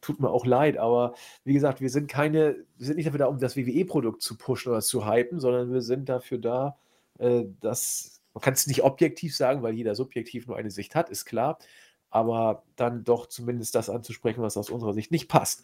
tut 0.00 0.20
mir 0.20 0.30
auch 0.30 0.46
leid, 0.46 0.78
aber 0.78 1.14
wie 1.42 1.54
gesagt, 1.54 1.80
wir 1.80 1.90
sind 1.90 2.08
keine, 2.08 2.64
wir 2.76 2.86
sind 2.86 2.96
nicht 2.96 3.06
dafür 3.06 3.18
da, 3.18 3.26
um 3.26 3.40
das 3.40 3.56
WWE-Produkt 3.56 4.22
zu 4.22 4.38
pushen 4.38 4.70
oder 4.70 4.80
zu 4.80 5.10
hypen, 5.10 5.40
sondern 5.40 5.72
wir 5.72 5.82
sind 5.82 6.08
dafür 6.08 6.38
da, 6.38 6.78
äh, 7.18 7.46
dass, 7.60 8.22
man 8.32 8.42
kann 8.42 8.54
es 8.54 8.68
nicht 8.68 8.84
objektiv 8.84 9.34
sagen, 9.34 9.62
weil 9.62 9.74
jeder 9.74 9.96
subjektiv 9.96 10.46
nur 10.46 10.56
eine 10.56 10.70
Sicht 10.70 10.94
hat, 10.94 11.10
ist 11.10 11.24
klar, 11.24 11.58
aber 12.10 12.62
dann 12.76 13.02
doch 13.02 13.26
zumindest 13.26 13.74
das 13.74 13.90
anzusprechen, 13.90 14.42
was 14.42 14.56
aus 14.56 14.70
unserer 14.70 14.94
Sicht 14.94 15.10
nicht 15.10 15.28
passt. 15.28 15.62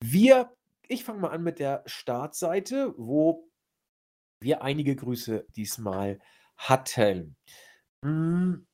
Wir, 0.00 0.52
ich 0.86 1.02
fange 1.02 1.18
mal 1.18 1.30
an 1.30 1.42
mit 1.42 1.58
der 1.58 1.82
Startseite, 1.86 2.94
wo 2.96 3.48
wir 4.40 4.62
einige 4.62 4.96
Grüße 4.96 5.46
diesmal 5.56 6.20
hatten. 6.56 7.36
Hm, 8.04 8.66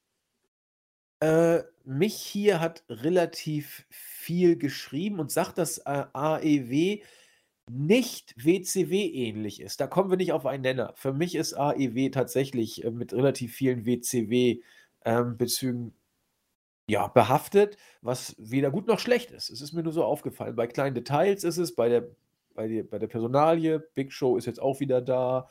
äh, 1.21 1.63
mich 1.85 2.15
hier 2.17 2.61
hat 2.61 2.85
relativ 2.89 3.87
viel 3.91 4.57
geschrieben 4.57 5.21
und 5.21 5.31
sagt, 5.31 5.59
dass 5.59 5.79
äh, 5.79 6.05
AEW 6.13 7.03
nicht 7.71 8.35
WCW 8.37 9.07
ähnlich 9.07 9.61
ist. 9.61 9.81
Da 9.81 9.87
kommen 9.87 10.11
wir 10.11 10.17
nicht 10.17 10.33
auf 10.33 10.45
einen 10.47 10.63
Nenner. 10.63 10.93
Für 10.97 11.13
mich 11.13 11.35
ist 11.35 11.55
AEW 11.55 12.11
tatsächlich 12.11 12.85
äh, 12.85 12.91
mit 12.91 13.13
relativ 13.15 13.55
vielen 13.55 13.87
WCW-Bezügen 13.87 15.83
ähm, 15.87 15.93
ja, 16.87 17.07
behaftet, 17.07 17.79
was 18.03 18.37
weder 18.39 18.71
gut 18.71 18.87
noch 18.87 18.99
schlecht 18.99 19.31
ist. 19.31 19.49
Es 19.49 19.63
ist 19.63 19.73
mir 19.73 19.83
nur 19.83 19.95
so 19.95 20.05
aufgefallen. 20.05 20.57
Bei 20.57 20.67
kleinen 20.67 20.95
Details 20.95 21.45
ist 21.45 21.57
es, 21.57 21.75
bei 21.75 21.89
der 21.89 22.09
bei, 22.55 22.69
die, 22.69 22.83
bei 22.83 22.99
der 22.99 23.07
Personalie. 23.07 23.81
Big 23.95 24.13
Show 24.13 24.37
ist 24.37 24.47
jetzt 24.47 24.61
auch 24.61 24.81
wieder 24.81 25.01
da. 25.01 25.49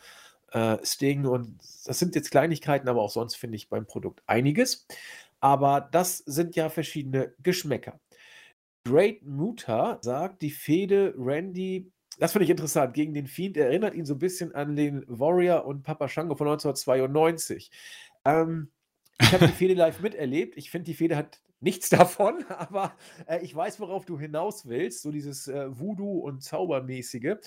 Äh, 0.52 0.78
Sting 0.84 1.26
und 1.26 1.60
das 1.86 1.98
sind 1.98 2.16
jetzt 2.16 2.30
Kleinigkeiten, 2.30 2.88
aber 2.88 3.02
auch 3.02 3.10
sonst 3.10 3.36
finde 3.36 3.56
ich 3.56 3.70
beim 3.70 3.88
Produkt 3.88 4.22
einiges. 4.28 4.86
Aber 5.40 5.82
das 5.92 6.20
sind 6.20 6.56
ja 6.56 6.70
verschiedene 6.70 7.34
Geschmäcker. 7.42 8.00
Great 8.86 9.24
Muta 9.24 10.00
sagt, 10.02 10.42
die 10.42 10.52
Fehde 10.52 11.14
Randy, 11.18 11.92
das 12.20 12.34
finde 12.34 12.44
ich 12.44 12.50
interessant, 12.50 12.94
gegen 12.94 13.14
den 13.14 13.28
Fiend 13.28 13.58
erinnert 13.58 13.96
ihn 13.96 14.06
so 14.06 14.14
ein 14.14 14.20
bisschen 14.20 14.54
an 14.54 14.76
den 14.76 15.04
Warrior 15.08 15.66
und 15.66 15.84
Papa 15.84 16.08
Shango 16.08 16.36
von 16.36 16.48
1992. 16.48 17.72
Ähm, 18.26 18.70
ich 19.20 19.34
habe 19.34 19.48
die 19.48 19.54
Fehde 19.54 19.74
live 19.74 20.02
miterlebt. 20.02 20.58
Ich 20.58 20.70
finde, 20.70 20.86
die 20.86 20.94
Fehde 20.94 21.16
hat 21.16 21.40
nichts 21.64 21.90
davon, 21.90 22.46
aber 22.50 22.94
äh, 23.28 23.40
ich 23.42 23.56
weiß, 23.56 23.80
worauf 23.80 24.06
du 24.06 24.20
hinaus 24.20 24.68
willst, 24.68 25.02
so 25.02 25.12
dieses 25.12 25.48
äh, 25.48 25.68
Voodoo- 25.70 26.20
und 26.20 26.44
Zaubermäßige. 26.44 27.38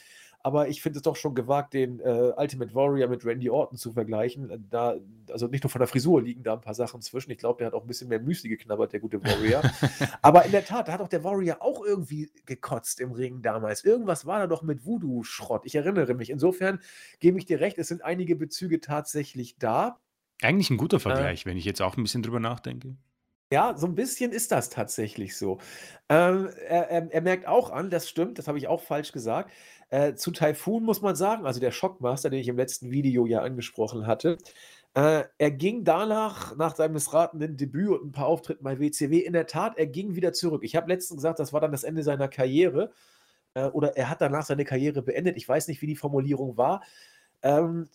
Aber 0.42 0.68
ich 0.68 0.80
finde 0.80 0.98
es 0.98 1.02
doch 1.02 1.16
schon 1.16 1.34
gewagt, 1.34 1.74
den 1.74 1.98
äh, 1.98 2.32
Ultimate 2.36 2.72
Warrior 2.72 3.08
mit 3.08 3.24
Randy 3.26 3.50
Orton 3.50 3.76
zu 3.76 3.92
vergleichen. 3.92 4.48
Äh, 4.48 4.58
da, 4.70 4.94
also 5.28 5.48
nicht 5.48 5.64
nur 5.64 5.70
von 5.70 5.80
der 5.80 5.88
Frisur 5.88 6.22
liegen 6.22 6.44
da 6.44 6.54
ein 6.54 6.60
paar 6.60 6.74
Sachen 6.74 7.02
zwischen. 7.02 7.32
Ich 7.32 7.38
glaube, 7.38 7.58
der 7.58 7.66
hat 7.66 7.74
auch 7.74 7.82
ein 7.82 7.88
bisschen 7.88 8.08
mehr 8.08 8.20
Müsli 8.20 8.48
geknabbert, 8.48 8.92
der 8.92 9.00
gute 9.00 9.22
Warrior. 9.24 9.62
aber 10.22 10.44
in 10.44 10.52
der 10.52 10.64
Tat, 10.64 10.86
da 10.86 10.92
hat 10.92 11.00
auch 11.00 11.08
der 11.08 11.24
Warrior 11.24 11.62
auch 11.62 11.84
irgendwie 11.84 12.30
gekotzt 12.44 13.00
im 13.00 13.10
Ring 13.10 13.42
damals. 13.42 13.84
Irgendwas 13.84 14.24
war 14.24 14.38
da 14.38 14.46
doch 14.46 14.62
mit 14.62 14.86
Voodoo-Schrott. 14.86 15.62
Ich 15.64 15.74
erinnere 15.74 16.14
mich. 16.14 16.30
Insofern 16.30 16.80
gebe 17.18 17.38
ich 17.38 17.46
dir 17.46 17.58
recht, 17.58 17.76
es 17.78 17.88
sind 17.88 18.04
einige 18.04 18.36
Bezüge 18.36 18.80
tatsächlich 18.80 19.58
da. 19.58 19.98
Eigentlich 20.42 20.70
ein 20.70 20.76
guter 20.76 20.98
äh. 20.98 21.00
Vergleich, 21.00 21.44
wenn 21.44 21.56
ich 21.56 21.64
jetzt 21.64 21.82
auch 21.82 21.96
ein 21.96 22.04
bisschen 22.04 22.22
drüber 22.22 22.38
nachdenke. 22.38 22.96
Ja, 23.52 23.76
so 23.76 23.86
ein 23.86 23.94
bisschen 23.94 24.32
ist 24.32 24.50
das 24.50 24.70
tatsächlich 24.70 25.36
so. 25.36 25.58
Ähm, 26.08 26.48
er 26.68 26.90
er 26.90 27.12
er 27.12 27.20
merkt 27.20 27.46
auch 27.46 27.70
an, 27.70 27.90
das 27.90 28.08
stimmt, 28.08 28.38
das 28.38 28.48
habe 28.48 28.58
ich 28.58 28.66
auch 28.66 28.80
falsch 28.82 29.12
gesagt. 29.12 29.52
Äh, 29.88 30.14
zu 30.14 30.32
Typhoon 30.32 30.82
muss 30.82 31.00
man 31.00 31.14
sagen, 31.14 31.46
also 31.46 31.60
der 31.60 31.70
Shockmaster, 31.70 32.28
den 32.28 32.40
ich 32.40 32.48
im 32.48 32.56
letzten 32.56 32.90
Video 32.90 33.24
ja 33.24 33.42
angesprochen 33.42 34.06
hatte, 34.08 34.36
äh, 34.94 35.24
er 35.38 35.50
ging 35.52 35.84
danach, 35.84 36.56
nach 36.56 36.74
seinem 36.74 36.94
missratenen 36.94 37.56
Debüt 37.56 37.90
und 38.00 38.08
ein 38.08 38.12
paar 38.12 38.26
Auftritten 38.26 38.64
bei 38.64 38.80
WCW, 38.80 39.18
in 39.20 39.32
der 39.32 39.46
Tat, 39.46 39.78
er 39.78 39.86
ging 39.86 40.16
wieder 40.16 40.32
zurück. 40.32 40.64
Ich 40.64 40.74
habe 40.74 40.88
letztens 40.88 41.18
gesagt, 41.18 41.38
das 41.38 41.52
war 41.52 41.60
dann 41.60 41.70
das 41.72 41.84
Ende 41.84 42.02
seiner 42.02 42.26
Karriere, 42.28 42.90
äh, 43.54 43.64
oder 43.66 43.96
er 43.96 44.10
hat 44.10 44.20
danach 44.20 44.44
seine 44.46 44.64
Karriere 44.64 45.02
beendet. 45.02 45.36
Ich 45.36 45.48
weiß 45.48 45.68
nicht, 45.68 45.82
wie 45.82 45.86
die 45.88 45.96
Formulierung 45.96 46.56
war. 46.56 46.82
Ähm, 47.42 47.88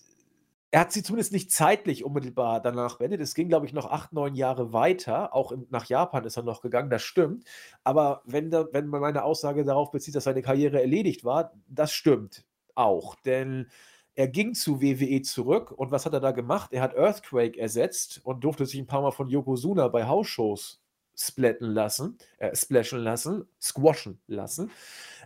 er 0.72 0.80
hat 0.80 0.94
sie 0.94 1.04
zumindest 1.04 1.34
nicht 1.34 1.52
zeitlich 1.52 2.06
unmittelbar 2.06 2.62
danach 2.62 2.98
beendet. 2.98 3.20
Es 3.20 3.36
ging, 3.36 3.50
glaube 3.50 3.66
ich, 3.66 3.74
noch 3.74 3.92
acht, 3.92 4.14
neun 4.14 4.36
Jahre 4.36 4.72
weiter. 4.72 5.36
Auch 5.36 5.52
in, 5.52 5.68
nach 5.70 5.86
Japan 5.86 6.24
ist 6.24 6.38
er 6.38 6.44
noch 6.44 6.62
gegangen, 6.62 6.90
das 6.90 7.02
stimmt. 7.02 7.44
Aber 7.84 8.22
wenn, 8.26 8.50
da, 8.50 8.68
wenn 8.72 8.88
man 8.88 9.02
meine 9.02 9.24
Aussage 9.24 9.66
darauf 9.66 9.92
bezieht, 9.92 10.16
dass 10.16 10.24
seine 10.24 10.42
Karriere 10.42 10.80
erledigt 10.80 11.26
war, 11.26 11.52
das 11.68 11.92
stimmt 11.92 12.46
auch. 12.74 13.16
Denn 13.16 13.68
er 14.16 14.30
ging 14.30 14.54
zu 14.54 14.82
WWE 14.82 15.22
zurück 15.24 15.72
und 15.72 15.92
was 15.92 16.06
hat 16.06 16.14
er 16.14 16.20
da 16.22 16.32
gemacht? 16.32 16.72
Er 16.72 16.82
hat 16.82 16.96
Earthquake 16.96 17.60
ersetzt 17.60 18.22
und 18.24 18.44
durfte 18.44 18.66
sich 18.66 18.80
ein 18.80 18.88
paar 18.88 19.02
Mal 19.02 19.12
von 19.12 19.28
Yokozuna 19.28 19.90
bei 19.90 20.06
Hausshows 20.06 20.82
splatten 21.16 21.66
lassen, 21.66 22.18
äh, 22.38 22.56
splashen 22.56 23.00
lassen, 23.00 23.46
squashen 23.62 24.22
lassen. 24.28 24.72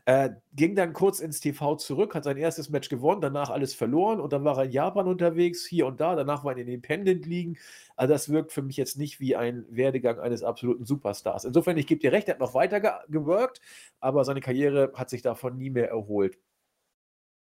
Äh, 0.07 0.31
ging 0.53 0.75
dann 0.75 0.93
kurz 0.93 1.19
ins 1.19 1.39
TV 1.39 1.77
zurück, 1.77 2.13
hat 2.13 2.25
sein 2.25 2.37
erstes 2.37 2.69
Match 2.69 2.89
gewonnen, 2.89 3.21
danach 3.21 3.49
alles 3.49 3.73
verloren 3.73 4.19
und 4.19 4.33
dann 4.33 4.43
war 4.43 4.55
er 4.59 4.65
in 4.65 4.71
Japan 4.71 5.07
unterwegs, 5.07 5.65
hier 5.65 5.87
und 5.87 5.99
da, 5.99 6.15
danach 6.15 6.43
war 6.43 6.51
er 6.53 6.59
in 6.59 6.67
Independent 6.67 7.25
liegen. 7.25 7.57
Also 7.95 8.13
das 8.13 8.29
wirkt 8.29 8.51
für 8.51 8.61
mich 8.61 8.77
jetzt 8.77 8.97
nicht 8.99 9.19
wie 9.19 9.35
ein 9.35 9.65
Werdegang 9.67 10.19
eines 10.19 10.43
absoluten 10.43 10.85
Superstars. 10.85 11.43
Insofern, 11.43 11.77
ich 11.77 11.87
gebe 11.87 12.01
dir 12.01 12.11
recht, 12.11 12.27
er 12.27 12.35
hat 12.35 12.39
noch 12.39 12.53
weiter 12.53 12.79
ge 12.79 12.91
gewirkt, 13.09 13.61
aber 13.99 14.23
seine 14.25 14.41
Karriere 14.41 14.91
hat 14.93 15.09
sich 15.09 15.23
davon 15.23 15.57
nie 15.57 15.71
mehr 15.71 15.89
erholt. 15.89 16.37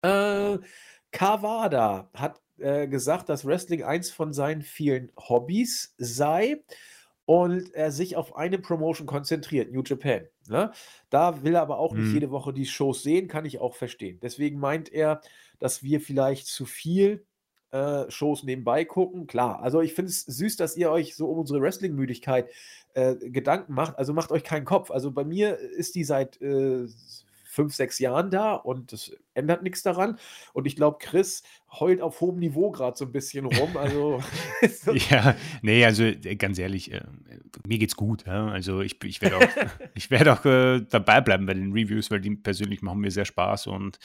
Äh, 0.03 0.59
Kawada 1.11 2.09
hat 2.13 2.41
äh, 2.59 2.87
gesagt, 2.87 3.29
dass 3.29 3.43
Wrestling 3.43 3.83
eins 3.83 4.11
von 4.11 4.33
seinen 4.33 4.61
vielen 4.61 5.11
Hobbys 5.17 5.95
sei 5.97 6.63
und 7.25 7.73
er 7.73 7.91
sich 7.91 8.15
auf 8.15 8.35
eine 8.35 8.59
Promotion 8.59 9.07
konzentriert, 9.07 9.71
New 9.71 9.81
Japan. 9.83 10.27
Ne? 10.51 10.71
Da 11.09 11.43
will 11.43 11.55
er 11.55 11.61
aber 11.61 11.79
auch 11.79 11.93
nicht 11.93 12.09
mhm. 12.09 12.13
jede 12.13 12.29
Woche 12.31 12.51
die 12.53 12.65
Shows 12.65 13.01
sehen, 13.01 13.29
kann 13.29 13.45
ich 13.45 13.59
auch 13.59 13.73
verstehen. 13.73 14.19
Deswegen 14.21 14.59
meint 14.59 14.91
er, 14.91 15.21
dass 15.59 15.81
wir 15.81 16.01
vielleicht 16.01 16.47
zu 16.47 16.65
viel 16.65 17.25
äh, 17.71 18.11
Shows 18.11 18.43
nebenbei 18.43 18.83
gucken. 18.83 19.27
Klar, 19.27 19.63
also 19.63 19.79
ich 19.79 19.93
finde 19.93 20.09
es 20.11 20.25
süß, 20.25 20.57
dass 20.57 20.75
ihr 20.75 20.91
euch 20.91 21.15
so 21.15 21.29
um 21.29 21.39
unsere 21.39 21.61
Wrestling-Müdigkeit 21.61 22.49
äh, 22.95 23.15
Gedanken 23.15 23.73
macht. 23.73 23.97
Also 23.97 24.13
macht 24.13 24.31
euch 24.31 24.43
keinen 24.43 24.65
Kopf. 24.65 24.91
Also 24.91 25.11
bei 25.11 25.23
mir 25.23 25.57
ist 25.57 25.95
die 25.95 26.03
seit 26.03 26.41
äh, 26.41 26.85
fünf, 27.51 27.75
sechs 27.75 27.99
Jahren 27.99 28.31
da 28.31 28.53
und 28.53 28.93
das 28.93 29.11
ändert 29.33 29.61
nichts 29.61 29.83
daran. 29.83 30.17
Und 30.53 30.67
ich 30.67 30.77
glaube, 30.77 30.99
Chris 31.01 31.43
heult 31.69 32.01
auf 32.01 32.21
hohem 32.21 32.39
Niveau 32.39 32.71
gerade 32.71 32.97
so 32.97 33.05
ein 33.05 33.11
bisschen 33.11 33.45
rum. 33.45 33.75
Also 33.75 34.21
ja, 35.09 35.35
nee, 35.61 35.83
also 35.83 36.03
äh, 36.03 36.35
ganz 36.37 36.57
ehrlich, 36.59 36.93
äh, 36.93 37.01
mir 37.67 37.77
geht's 37.77 37.97
gut. 37.97 38.25
Ja? 38.25 38.47
Also 38.47 38.79
ich, 38.81 39.03
ich 39.03 39.21
werde 39.21 39.37
auch, 39.37 39.41
ich 39.95 40.09
werd 40.09 40.29
auch 40.29 40.45
äh, 40.45 40.81
dabei 40.89 41.19
bleiben 41.19 41.45
bei 41.45 41.53
den 41.53 41.73
Reviews, 41.73 42.09
weil 42.09 42.21
die 42.21 42.35
persönlich 42.35 42.81
machen 42.81 43.01
mir 43.01 43.11
sehr 43.11 43.25
Spaß 43.25 43.67
und 43.67 43.99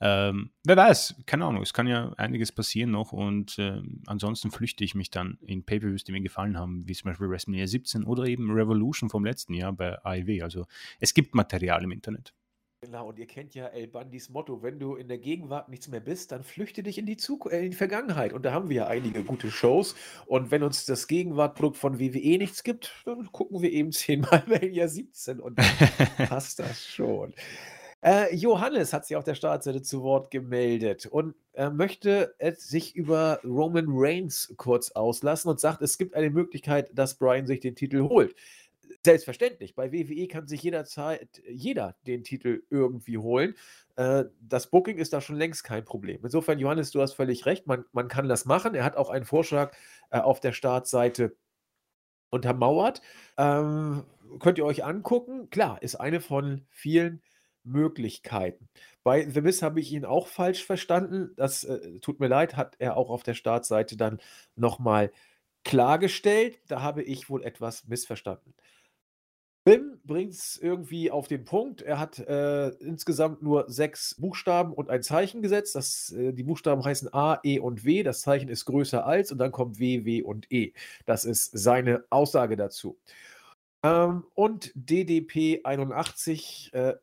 ähm, 0.00 0.50
wer 0.64 0.76
weiß, 0.76 1.22
keine 1.24 1.46
Ahnung, 1.46 1.62
es 1.62 1.72
kann 1.72 1.86
ja 1.86 2.12
einiges 2.16 2.52
passieren 2.52 2.90
noch 2.90 3.12
und 3.12 3.58
äh, 3.58 3.80
ansonsten 4.06 4.50
flüchte 4.50 4.84
ich 4.84 4.94
mich 4.94 5.10
dann 5.10 5.38
in 5.40 5.64
Pay-Per-Views, 5.64 6.04
die 6.04 6.12
mir 6.12 6.20
gefallen 6.20 6.58
haben, 6.58 6.86
wie 6.86 6.94
zum 6.94 7.10
Beispiel 7.10 7.30
WrestleMania 7.30 7.66
17 7.66 8.04
oder 8.04 8.24
eben 8.24 8.50
Revolution 8.50 9.08
vom 9.08 9.24
letzten 9.24 9.54
Jahr 9.54 9.72
bei 9.72 9.98
AEW. 10.04 10.42
Also 10.42 10.66
es 11.00 11.14
gibt 11.14 11.34
Material 11.34 11.82
im 11.84 11.92
Internet. 11.92 12.34
Genau, 12.84 13.08
und 13.08 13.18
ihr 13.18 13.26
kennt 13.26 13.54
ja 13.54 13.68
El 13.68 13.86
Bandis 13.86 14.28
Motto, 14.28 14.62
wenn 14.62 14.78
du 14.78 14.94
in 14.94 15.08
der 15.08 15.16
Gegenwart 15.16 15.70
nichts 15.70 15.88
mehr 15.88 16.00
bist, 16.00 16.32
dann 16.32 16.42
flüchte 16.44 16.82
dich 16.82 16.98
in 16.98 17.06
die, 17.06 17.16
Zuk 17.16 17.50
äh, 17.50 17.64
in 17.64 17.70
die 17.70 17.76
Vergangenheit. 17.76 18.34
Und 18.34 18.44
da 18.44 18.52
haben 18.52 18.68
wir 18.68 18.76
ja 18.76 18.86
einige 18.88 19.24
gute 19.24 19.50
Shows. 19.50 19.94
Und 20.26 20.50
wenn 20.50 20.62
uns 20.62 20.84
das 20.84 21.06
Gegenwartprodukt 21.06 21.78
von 21.78 21.98
WWE 21.98 22.36
nichts 22.36 22.62
gibt, 22.62 22.92
dann 23.06 23.32
gucken 23.32 23.62
wir 23.62 23.72
eben 23.72 23.90
zehnmal 23.92 24.44
Mania 24.46 24.86
17 24.86 25.40
und 25.40 25.58
dann 25.58 25.66
passt 26.28 26.58
das 26.58 26.86
schon. 26.86 27.32
Äh, 28.02 28.36
Johannes 28.36 28.92
hat 28.92 29.06
sich 29.06 29.16
auf 29.16 29.24
der 29.24 29.34
Startseite 29.34 29.80
zu 29.80 30.02
Wort 30.02 30.30
gemeldet 30.30 31.06
und 31.06 31.34
äh, 31.54 31.70
möchte 31.70 32.34
sich 32.58 32.94
über 32.94 33.40
Roman 33.44 33.86
Reigns 33.88 34.52
kurz 34.58 34.90
auslassen 34.90 35.48
und 35.48 35.58
sagt, 35.58 35.80
es 35.80 35.96
gibt 35.96 36.14
eine 36.14 36.28
Möglichkeit, 36.28 36.90
dass 36.92 37.14
Brian 37.14 37.46
sich 37.46 37.60
den 37.60 37.76
Titel 37.76 38.02
holt. 38.02 38.34
Selbstverständlich. 39.04 39.74
Bei 39.74 39.92
WWE 39.92 40.26
kann 40.28 40.48
sich 40.48 40.62
jederzeit 40.62 41.42
jeder 41.46 41.94
den 42.06 42.24
Titel 42.24 42.62
irgendwie 42.70 43.18
holen. 43.18 43.54
Äh, 43.96 44.24
das 44.40 44.70
Booking 44.70 44.96
ist 44.96 45.12
da 45.12 45.20
schon 45.20 45.36
längst 45.36 45.62
kein 45.62 45.84
Problem. 45.84 46.20
Insofern, 46.22 46.58
Johannes, 46.58 46.90
du 46.90 47.02
hast 47.02 47.12
völlig 47.12 47.44
recht. 47.44 47.66
Man, 47.66 47.84
man 47.92 48.08
kann 48.08 48.28
das 48.28 48.46
machen. 48.46 48.74
Er 48.74 48.84
hat 48.84 48.96
auch 48.96 49.10
einen 49.10 49.26
Vorschlag 49.26 49.76
äh, 50.10 50.18
auf 50.18 50.40
der 50.40 50.52
Startseite 50.52 51.36
untermauert. 52.30 53.02
Ähm, 53.36 54.04
könnt 54.40 54.56
ihr 54.56 54.64
euch 54.64 54.84
angucken. 54.84 55.50
Klar, 55.50 55.82
ist 55.82 55.96
eine 55.96 56.22
von 56.22 56.62
vielen 56.70 57.22
Möglichkeiten. 57.62 58.68
Bei 59.02 59.28
The 59.28 59.42
Miss 59.42 59.62
habe 59.62 59.80
ich 59.80 59.92
ihn 59.92 60.06
auch 60.06 60.28
falsch 60.28 60.64
verstanden. 60.64 61.32
Das 61.36 61.64
äh, 61.64 62.00
tut 62.00 62.20
mir 62.20 62.28
leid, 62.28 62.56
hat 62.56 62.76
er 62.78 62.96
auch 62.96 63.10
auf 63.10 63.22
der 63.22 63.34
Startseite 63.34 63.98
dann 63.98 64.18
nochmal 64.56 65.12
klargestellt. 65.62 66.58
Da 66.68 66.80
habe 66.80 67.02
ich 67.02 67.28
wohl 67.28 67.42
etwas 67.42 67.84
missverstanden. 67.86 68.54
Tim 69.66 69.98
bringt 70.04 70.34
es 70.34 70.58
irgendwie 70.58 71.10
auf 71.10 71.26
den 71.26 71.44
Punkt. 71.44 71.80
Er 71.80 71.98
hat 71.98 72.18
äh, 72.18 72.68
insgesamt 72.68 73.42
nur 73.42 73.64
sechs 73.70 74.14
Buchstaben 74.18 74.74
und 74.74 74.90
ein 74.90 75.02
Zeichen 75.02 75.40
gesetzt. 75.40 75.74
Das, 75.74 76.12
äh, 76.12 76.34
die 76.34 76.42
Buchstaben 76.42 76.84
heißen 76.84 77.14
A, 77.14 77.40
E 77.42 77.58
und 77.58 77.84
W. 77.84 78.02
Das 78.02 78.20
Zeichen 78.20 78.50
ist 78.50 78.66
größer 78.66 79.06
als 79.06 79.32
und 79.32 79.38
dann 79.38 79.52
kommt 79.52 79.78
W, 79.78 80.04
W 80.04 80.22
und 80.22 80.52
E. 80.52 80.72
Das 81.06 81.24
ist 81.24 81.50
seine 81.56 82.04
Aussage 82.10 82.56
dazu. 82.56 82.98
Ähm, 83.82 84.24
und 84.34 84.70
DDP 84.74 85.62
81 85.64 86.70
äh, 86.74 86.94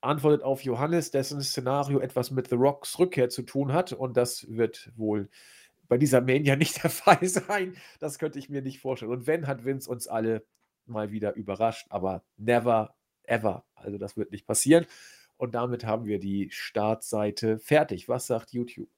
antwortet 0.00 0.42
auf 0.44 0.62
Johannes, 0.62 1.10
dessen 1.10 1.42
Szenario 1.42 1.98
etwas 1.98 2.30
mit 2.30 2.48
The 2.48 2.54
Rocks 2.54 2.96
Rückkehr 2.98 3.28
zu 3.28 3.42
tun 3.42 3.72
hat. 3.72 3.92
Und 3.92 4.16
das 4.16 4.46
wird 4.48 4.92
wohl 4.96 5.28
bei 5.88 5.98
dieser 5.98 6.20
Mania 6.20 6.54
nicht 6.54 6.80
der 6.84 6.90
Fall 6.90 7.26
sein. 7.26 7.76
Das 7.98 8.20
könnte 8.20 8.38
ich 8.38 8.48
mir 8.48 8.62
nicht 8.62 8.78
vorstellen. 8.80 9.10
Und 9.10 9.26
wenn, 9.26 9.48
hat 9.48 9.64
Vince 9.64 9.90
uns 9.90 10.06
alle 10.06 10.44
mal 10.86 11.10
wieder 11.10 11.34
überrascht, 11.34 11.86
aber 11.90 12.22
never 12.36 12.94
ever. 13.26 13.64
Also 13.74 13.98
das 13.98 14.16
wird 14.16 14.32
nicht 14.32 14.46
passieren. 14.46 14.86
Und 15.36 15.54
damit 15.54 15.84
haben 15.84 16.06
wir 16.06 16.18
die 16.18 16.48
Startseite 16.50 17.58
fertig. 17.58 18.08
Was 18.08 18.26
sagt 18.26 18.52
YouTube? 18.52 18.88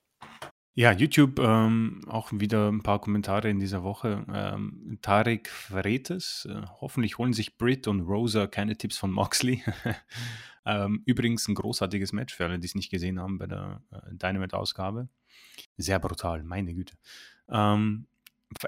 Ja, 0.74 0.92
YouTube, 0.92 1.38
ähm, 1.38 2.02
auch 2.06 2.30
wieder 2.32 2.70
ein 2.70 2.82
paar 2.82 3.00
Kommentare 3.00 3.48
in 3.48 3.58
dieser 3.58 3.82
Woche. 3.82 4.26
Ähm, 4.30 4.98
Tarek 5.00 5.48
Fretes, 5.48 6.46
äh, 6.50 6.60
hoffentlich 6.82 7.16
holen 7.16 7.32
sich 7.32 7.56
Britt 7.56 7.88
und 7.88 8.02
Rosa 8.02 8.46
keine 8.46 8.76
Tipps 8.76 8.98
von 8.98 9.10
Moxley. 9.10 9.64
ähm, 10.66 11.02
übrigens 11.06 11.48
ein 11.48 11.54
großartiges 11.54 12.12
Match 12.12 12.34
für 12.34 12.44
alle, 12.44 12.58
die 12.58 12.66
es 12.66 12.74
nicht 12.74 12.90
gesehen 12.90 13.18
haben 13.18 13.38
bei 13.38 13.46
der 13.46 13.82
äh, 13.90 14.12
Dynamite-Ausgabe. 14.12 15.08
Sehr 15.78 15.98
brutal, 15.98 16.42
meine 16.42 16.74
Güte. 16.74 16.94
Ähm, 17.48 18.06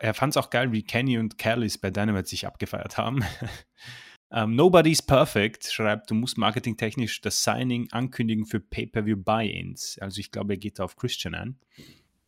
er 0.00 0.14
fand 0.14 0.32
es 0.32 0.36
auch 0.36 0.50
geil, 0.50 0.72
wie 0.72 0.82
Kenny 0.82 1.18
und 1.18 1.38
Callis 1.38 1.78
bei 1.78 1.90
Dynamite 1.90 2.28
sich 2.28 2.46
abgefeiert 2.46 2.98
haben. 2.98 3.16
um, 3.16 3.24
ähm, 4.32 4.56
Nobody's 4.56 5.02
Perfect 5.02 5.66
schreibt, 5.66 6.10
du 6.10 6.14
musst 6.14 6.38
marketingtechnisch 6.38 7.20
das 7.20 7.42
Signing 7.42 7.88
ankündigen 7.92 8.44
für 8.44 8.60
Pay-Per-View 8.60 9.16
Buy-Ins. 9.16 9.98
Also 10.00 10.20
ich 10.20 10.30
glaube, 10.30 10.54
er 10.54 10.58
geht 10.58 10.78
da 10.78 10.84
auf 10.84 10.96
Christian 10.96 11.34
an. 11.34 11.58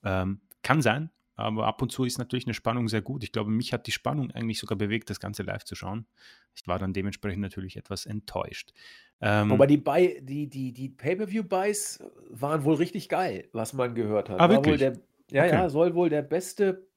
Ähm, 0.05 0.41
kann 0.63 0.83
sein, 0.83 1.11
aber 1.37 1.67
ab 1.67 1.81
und 1.83 1.91
zu 1.91 2.05
ist 2.05 2.19
natürlich 2.19 2.47
eine 2.47 2.55
Spannung 2.55 2.89
sehr 2.89 3.03
gut. 3.03 3.25
Ich 3.25 3.33
glaube, 3.33 3.51
mich 3.51 3.73
hat 3.73 3.87
die 3.87 3.93
Spannung 3.93 4.31
eigentlich 4.31 4.59
sogar 4.59 4.77
bewegt, 4.77 5.11
das 5.11 5.21
Ganze 5.21 5.43
live 5.43 5.65
zu 5.65 5.75
schauen. 5.75 6.07
Ich 6.55 6.67
war 6.67 6.79
dann 6.79 6.93
dementsprechend 6.93 7.41
natürlich 7.41 7.77
etwas 7.77 8.07
enttäuscht. 8.07 8.73
Ähm, 9.21 9.53
Aber 9.53 9.67
die, 9.67 9.83
die, 10.21 10.49
die, 10.49 10.73
die 10.73 10.89
Pay-Per-View-Buys 10.89 12.05
waren 12.31 12.65
wohl 12.65 12.77
richtig 12.77 13.09
geil, 13.09 13.49
was 13.53 13.73
man 13.73 13.95
gehört 13.95 14.31
hat. 14.31 14.41
Ah, 14.41 14.49
wirklich? 14.49 14.79
Der, 14.79 14.99
ja, 15.31 15.45
okay. 15.45 15.53
ja, 15.53 15.69
soll 15.69 15.95
wohl 15.95 16.09
der 16.09 16.23
beste 16.23 16.90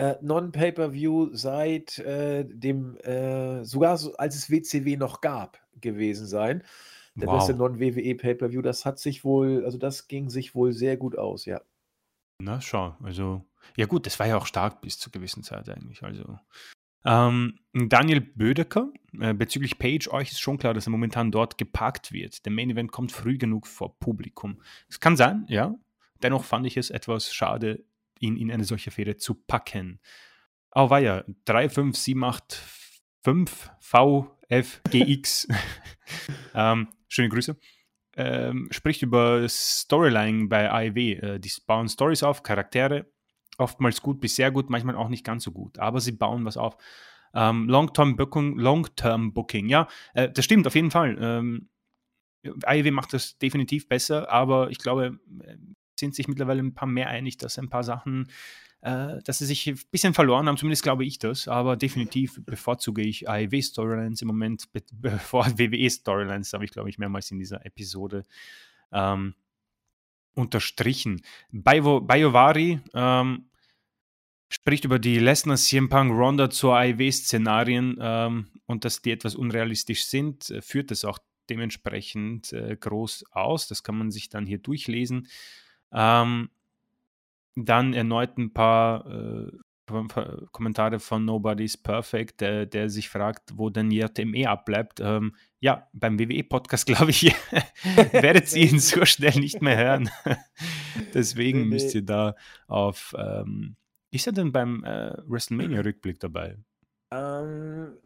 äh, 0.00 0.18
Non-Pay-Per-View 0.22 1.30
seit 1.32 1.98
äh, 1.98 2.44
dem, 2.44 2.96
äh, 2.98 3.64
sogar 3.64 3.96
so, 3.96 4.16
als 4.16 4.34
es 4.34 4.50
WCW 4.50 4.96
noch 4.96 5.20
gab, 5.20 5.60
gewesen 5.80 6.26
sein. 6.26 6.62
Der 7.16 7.28
wow. 7.28 7.38
beste 7.38 7.54
Non-WWE 7.54 8.14
Pay-Per-View, 8.14 8.62
das 8.62 8.86
hat 8.86 8.98
sich 8.98 9.24
wohl, 9.24 9.64
also 9.64 9.78
das 9.78 10.08
ging 10.08 10.30
sich 10.30 10.54
wohl 10.54 10.72
sehr 10.72 10.96
gut 10.96 11.18
aus, 11.18 11.44
ja. 11.44 11.60
Na, 12.40 12.60
schau, 12.60 12.96
also, 13.02 13.44
ja 13.76 13.86
gut, 13.86 14.06
das 14.06 14.18
war 14.18 14.26
ja 14.26 14.36
auch 14.38 14.46
stark 14.46 14.80
bis 14.80 14.98
zu 14.98 15.10
gewissen 15.10 15.42
Zeit 15.42 15.68
eigentlich, 15.68 16.02
also. 16.02 16.38
Ähm, 17.04 17.58
Daniel 17.72 18.20
Bödecker, 18.20 18.92
äh, 19.18 19.34
bezüglich 19.34 19.78
Page, 19.78 20.08
euch 20.08 20.30
ist 20.30 20.40
schon 20.40 20.58
klar, 20.58 20.74
dass 20.74 20.86
er 20.86 20.90
momentan 20.90 21.30
dort 21.30 21.58
geparkt 21.58 22.12
wird. 22.12 22.44
Der 22.44 22.52
Main 22.52 22.70
Event 22.70 22.92
kommt 22.92 23.12
früh 23.12 23.38
genug 23.38 23.66
vor 23.66 23.98
Publikum. 23.98 24.60
Es 24.88 25.00
kann 25.00 25.16
sein, 25.16 25.46
ja. 25.48 25.74
Dennoch 26.22 26.44
fand 26.44 26.66
ich 26.66 26.76
es 26.76 26.90
etwas 26.90 27.32
schade, 27.32 27.84
ihn 28.20 28.36
in 28.36 28.52
eine 28.52 28.64
solche 28.64 28.90
Fähre 28.90 29.16
zu 29.16 29.34
packen. 29.34 30.00
Oh, 30.72 30.88
ja 30.96 31.24
35785 31.46 33.70
VFGX. 33.80 35.48
ähm, 36.54 36.88
schöne 37.08 37.28
Grüße. 37.28 37.56
Ähm, 38.16 38.68
spricht 38.70 39.02
über 39.02 39.48
Storyline 39.48 40.48
bei 40.48 40.70
AEW. 40.70 40.98
Äh, 40.98 41.40
die 41.40 41.50
bauen 41.66 41.88
Stories 41.88 42.22
auf, 42.22 42.42
Charaktere, 42.42 43.06
oftmals 43.58 44.02
gut 44.02 44.20
bis 44.20 44.36
sehr 44.36 44.50
gut, 44.50 44.68
manchmal 44.68 44.96
auch 44.96 45.08
nicht 45.08 45.24
ganz 45.24 45.44
so 45.44 45.52
gut, 45.52 45.78
aber 45.78 46.00
sie 46.00 46.12
bauen 46.12 46.44
was 46.44 46.56
auf. 46.56 46.76
Ähm, 47.32 47.68
Long-Term 47.68 48.16
Booking, 48.16 48.58
Long-Term 48.58 49.32
Booking, 49.32 49.68
ja, 49.68 49.86
äh, 50.14 50.28
das 50.28 50.44
stimmt 50.44 50.66
auf 50.66 50.74
jeden 50.74 50.90
Fall. 50.90 51.16
Ähm, 51.20 51.68
AEW 52.64 52.90
macht 52.90 53.12
das 53.12 53.38
definitiv 53.38 53.88
besser, 53.88 54.30
aber 54.30 54.70
ich 54.70 54.78
glaube, 54.78 55.20
äh, 55.44 55.56
sind 56.00 56.14
sich 56.14 56.26
mittlerweile 56.26 56.60
ein 56.62 56.74
paar 56.74 56.88
mehr 56.88 57.08
einig, 57.08 57.36
dass 57.38 57.58
ein 57.58 57.68
paar 57.68 57.84
Sachen, 57.84 58.28
äh, 58.80 59.18
dass 59.24 59.38
sie 59.38 59.46
sich 59.46 59.68
ein 59.68 59.78
bisschen 59.90 60.14
verloren 60.14 60.48
haben, 60.48 60.56
zumindest 60.56 60.82
glaube 60.82 61.04
ich 61.04 61.18
das, 61.18 61.46
aber 61.46 61.76
definitiv 61.76 62.40
bevorzuge 62.44 63.02
ich 63.02 63.28
AEW-Storylines 63.28 64.22
im 64.22 64.28
Moment 64.28 64.72
be 64.72 64.82
bevor 64.92 65.46
WWE-Storylines, 65.58 66.52
habe 66.52 66.64
ich 66.64 66.72
glaube 66.72 66.90
ich 66.90 66.98
mehrmals 66.98 67.30
in 67.30 67.38
dieser 67.38 67.64
Episode 67.64 68.24
ähm, 68.90 69.34
unterstrichen. 70.34 71.22
Bayovari 71.52 72.80
ähm, 72.94 73.50
spricht 74.48 74.84
über 74.84 74.98
die 74.98 75.18
Lesnar, 75.18 75.56
CM 75.56 75.88
Punk, 75.88 76.12
Ronda 76.12 76.50
zur 76.50 76.76
AEW-Szenarien 76.76 77.98
ähm, 78.00 78.48
und 78.66 78.84
dass 78.84 79.02
die 79.02 79.12
etwas 79.12 79.34
unrealistisch 79.36 80.04
sind, 80.04 80.50
äh, 80.50 80.60
führt 80.60 80.90
es 80.90 81.04
auch 81.04 81.18
dementsprechend 81.48 82.52
äh, 82.52 82.76
groß 82.76 83.24
aus. 83.32 83.68
Das 83.68 83.82
kann 83.82 83.96
man 83.96 84.10
sich 84.10 84.28
dann 84.28 84.46
hier 84.46 84.58
durchlesen. 84.58 85.28
Ähm, 85.92 86.50
dann 87.56 87.94
erneut 87.94 88.38
ein 88.38 88.52
paar 88.52 89.06
äh, 89.06 89.50
Kommentare 90.52 91.00
von 91.00 91.24
Nobody's 91.24 91.76
Perfect, 91.76 92.40
der, 92.40 92.66
der, 92.66 92.88
sich 92.88 93.08
fragt, 93.08 93.50
wo 93.54 93.70
denn 93.70 93.90
JME 93.90 94.48
abbleibt. 94.48 95.00
Ähm, 95.00 95.34
ja, 95.58 95.88
beim 95.92 96.18
WWE-Podcast, 96.18 96.86
glaube 96.86 97.10
ich, 97.10 97.24
werdet 98.12 98.52
ihr 98.54 98.70
ihn 98.70 98.78
so 98.78 99.04
schnell 99.04 99.38
nicht 99.40 99.62
mehr 99.62 99.76
hören. 99.76 100.10
Deswegen 101.14 101.68
müsst 101.68 101.94
ihr 101.94 102.04
da 102.04 102.34
auf. 102.66 103.14
Ähm, 103.18 103.76
ist 104.12 104.26
er 104.26 104.32
denn 104.32 104.52
beim 104.52 104.84
äh, 104.84 105.12
WrestleMania-Rückblick 105.26 106.18
dabei? 106.18 106.56
Ähm, 107.12 107.96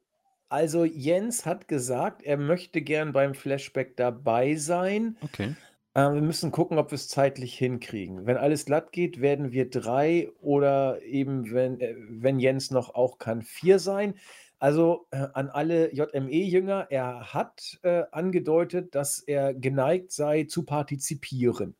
also 0.48 0.84
Jens 0.84 1.46
hat 1.46 1.66
gesagt, 1.66 2.22
er 2.22 2.36
möchte 2.36 2.82
gern 2.82 3.12
beim 3.12 3.34
Flashback 3.34 3.96
dabei 3.96 4.54
sein. 4.56 5.16
Okay. 5.22 5.54
Äh, 5.94 6.12
wir 6.12 6.22
müssen 6.22 6.50
gucken, 6.50 6.78
ob 6.78 6.90
wir 6.90 6.96
es 6.96 7.08
zeitlich 7.08 7.56
hinkriegen. 7.56 8.26
Wenn 8.26 8.36
alles 8.36 8.66
glatt 8.66 8.92
geht, 8.92 9.20
werden 9.20 9.52
wir 9.52 9.70
drei 9.70 10.30
oder 10.40 11.02
eben, 11.02 11.52
wenn, 11.52 11.80
äh, 11.80 11.94
wenn 11.96 12.40
Jens 12.40 12.70
noch 12.70 12.94
auch 12.94 13.18
kann, 13.18 13.42
vier 13.42 13.78
sein. 13.78 14.14
Also 14.58 15.06
äh, 15.10 15.26
an 15.34 15.48
alle 15.50 15.92
JME-Jünger, 15.94 16.88
er 16.90 17.34
hat 17.34 17.78
äh, 17.82 18.04
angedeutet, 18.12 18.94
dass 18.94 19.20
er 19.20 19.54
geneigt 19.54 20.12
sei 20.12 20.44
zu 20.44 20.64
partizipieren. 20.64 21.74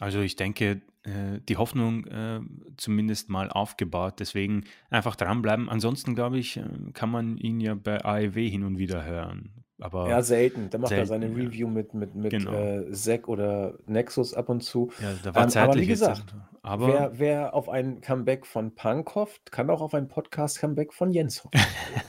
Also 0.00 0.20
ich 0.20 0.34
denke, 0.34 0.80
äh, 1.02 1.40
die 1.48 1.56
Hoffnung 1.56 2.06
äh, 2.06 2.40
zumindest 2.76 3.28
mal 3.28 3.50
aufgebaut. 3.50 4.14
Deswegen 4.18 4.64
einfach 4.88 5.14
dranbleiben. 5.14 5.68
Ansonsten, 5.68 6.14
glaube 6.14 6.38
ich, 6.38 6.60
kann 6.94 7.10
man 7.10 7.36
ihn 7.36 7.60
ja 7.60 7.74
bei 7.74 8.04
AEW 8.04 8.48
hin 8.48 8.64
und 8.64 8.78
wieder 8.78 9.04
hören. 9.04 9.59
Aber 9.80 10.08
ja, 10.08 10.22
selten. 10.22 10.70
Da 10.70 10.78
macht 10.78 10.90
selten, 10.90 11.02
er 11.02 11.06
seine 11.06 11.28
ja. 11.28 11.34
Review 11.34 11.68
mit, 11.68 11.94
mit, 11.94 12.14
mit 12.14 12.30
genau. 12.30 12.52
äh, 12.52 12.92
Zack 12.92 13.28
oder 13.28 13.78
Nexus 13.86 14.34
ab 14.34 14.48
und 14.48 14.62
zu. 14.62 14.90
Ja, 15.00 15.14
da 15.22 15.34
war 15.34 15.44
ähm, 15.44 15.48
zeitlich 15.48 15.70
aber 15.70 15.80
wie 15.80 15.86
gesagt, 15.86 16.34
aber 16.62 16.88
wer, 16.88 17.18
wer, 17.18 17.54
auf 17.54 17.68
ein 17.68 18.00
Comeback 18.00 18.46
von 18.46 18.74
Punk 18.74 19.14
hofft, 19.14 19.50
kann 19.50 19.70
auch 19.70 19.80
auf 19.80 19.94
ein 19.94 20.08
Podcast-Comeback 20.08 20.92
von 20.92 21.10
Jens 21.10 21.44
hoffen. 21.44 21.60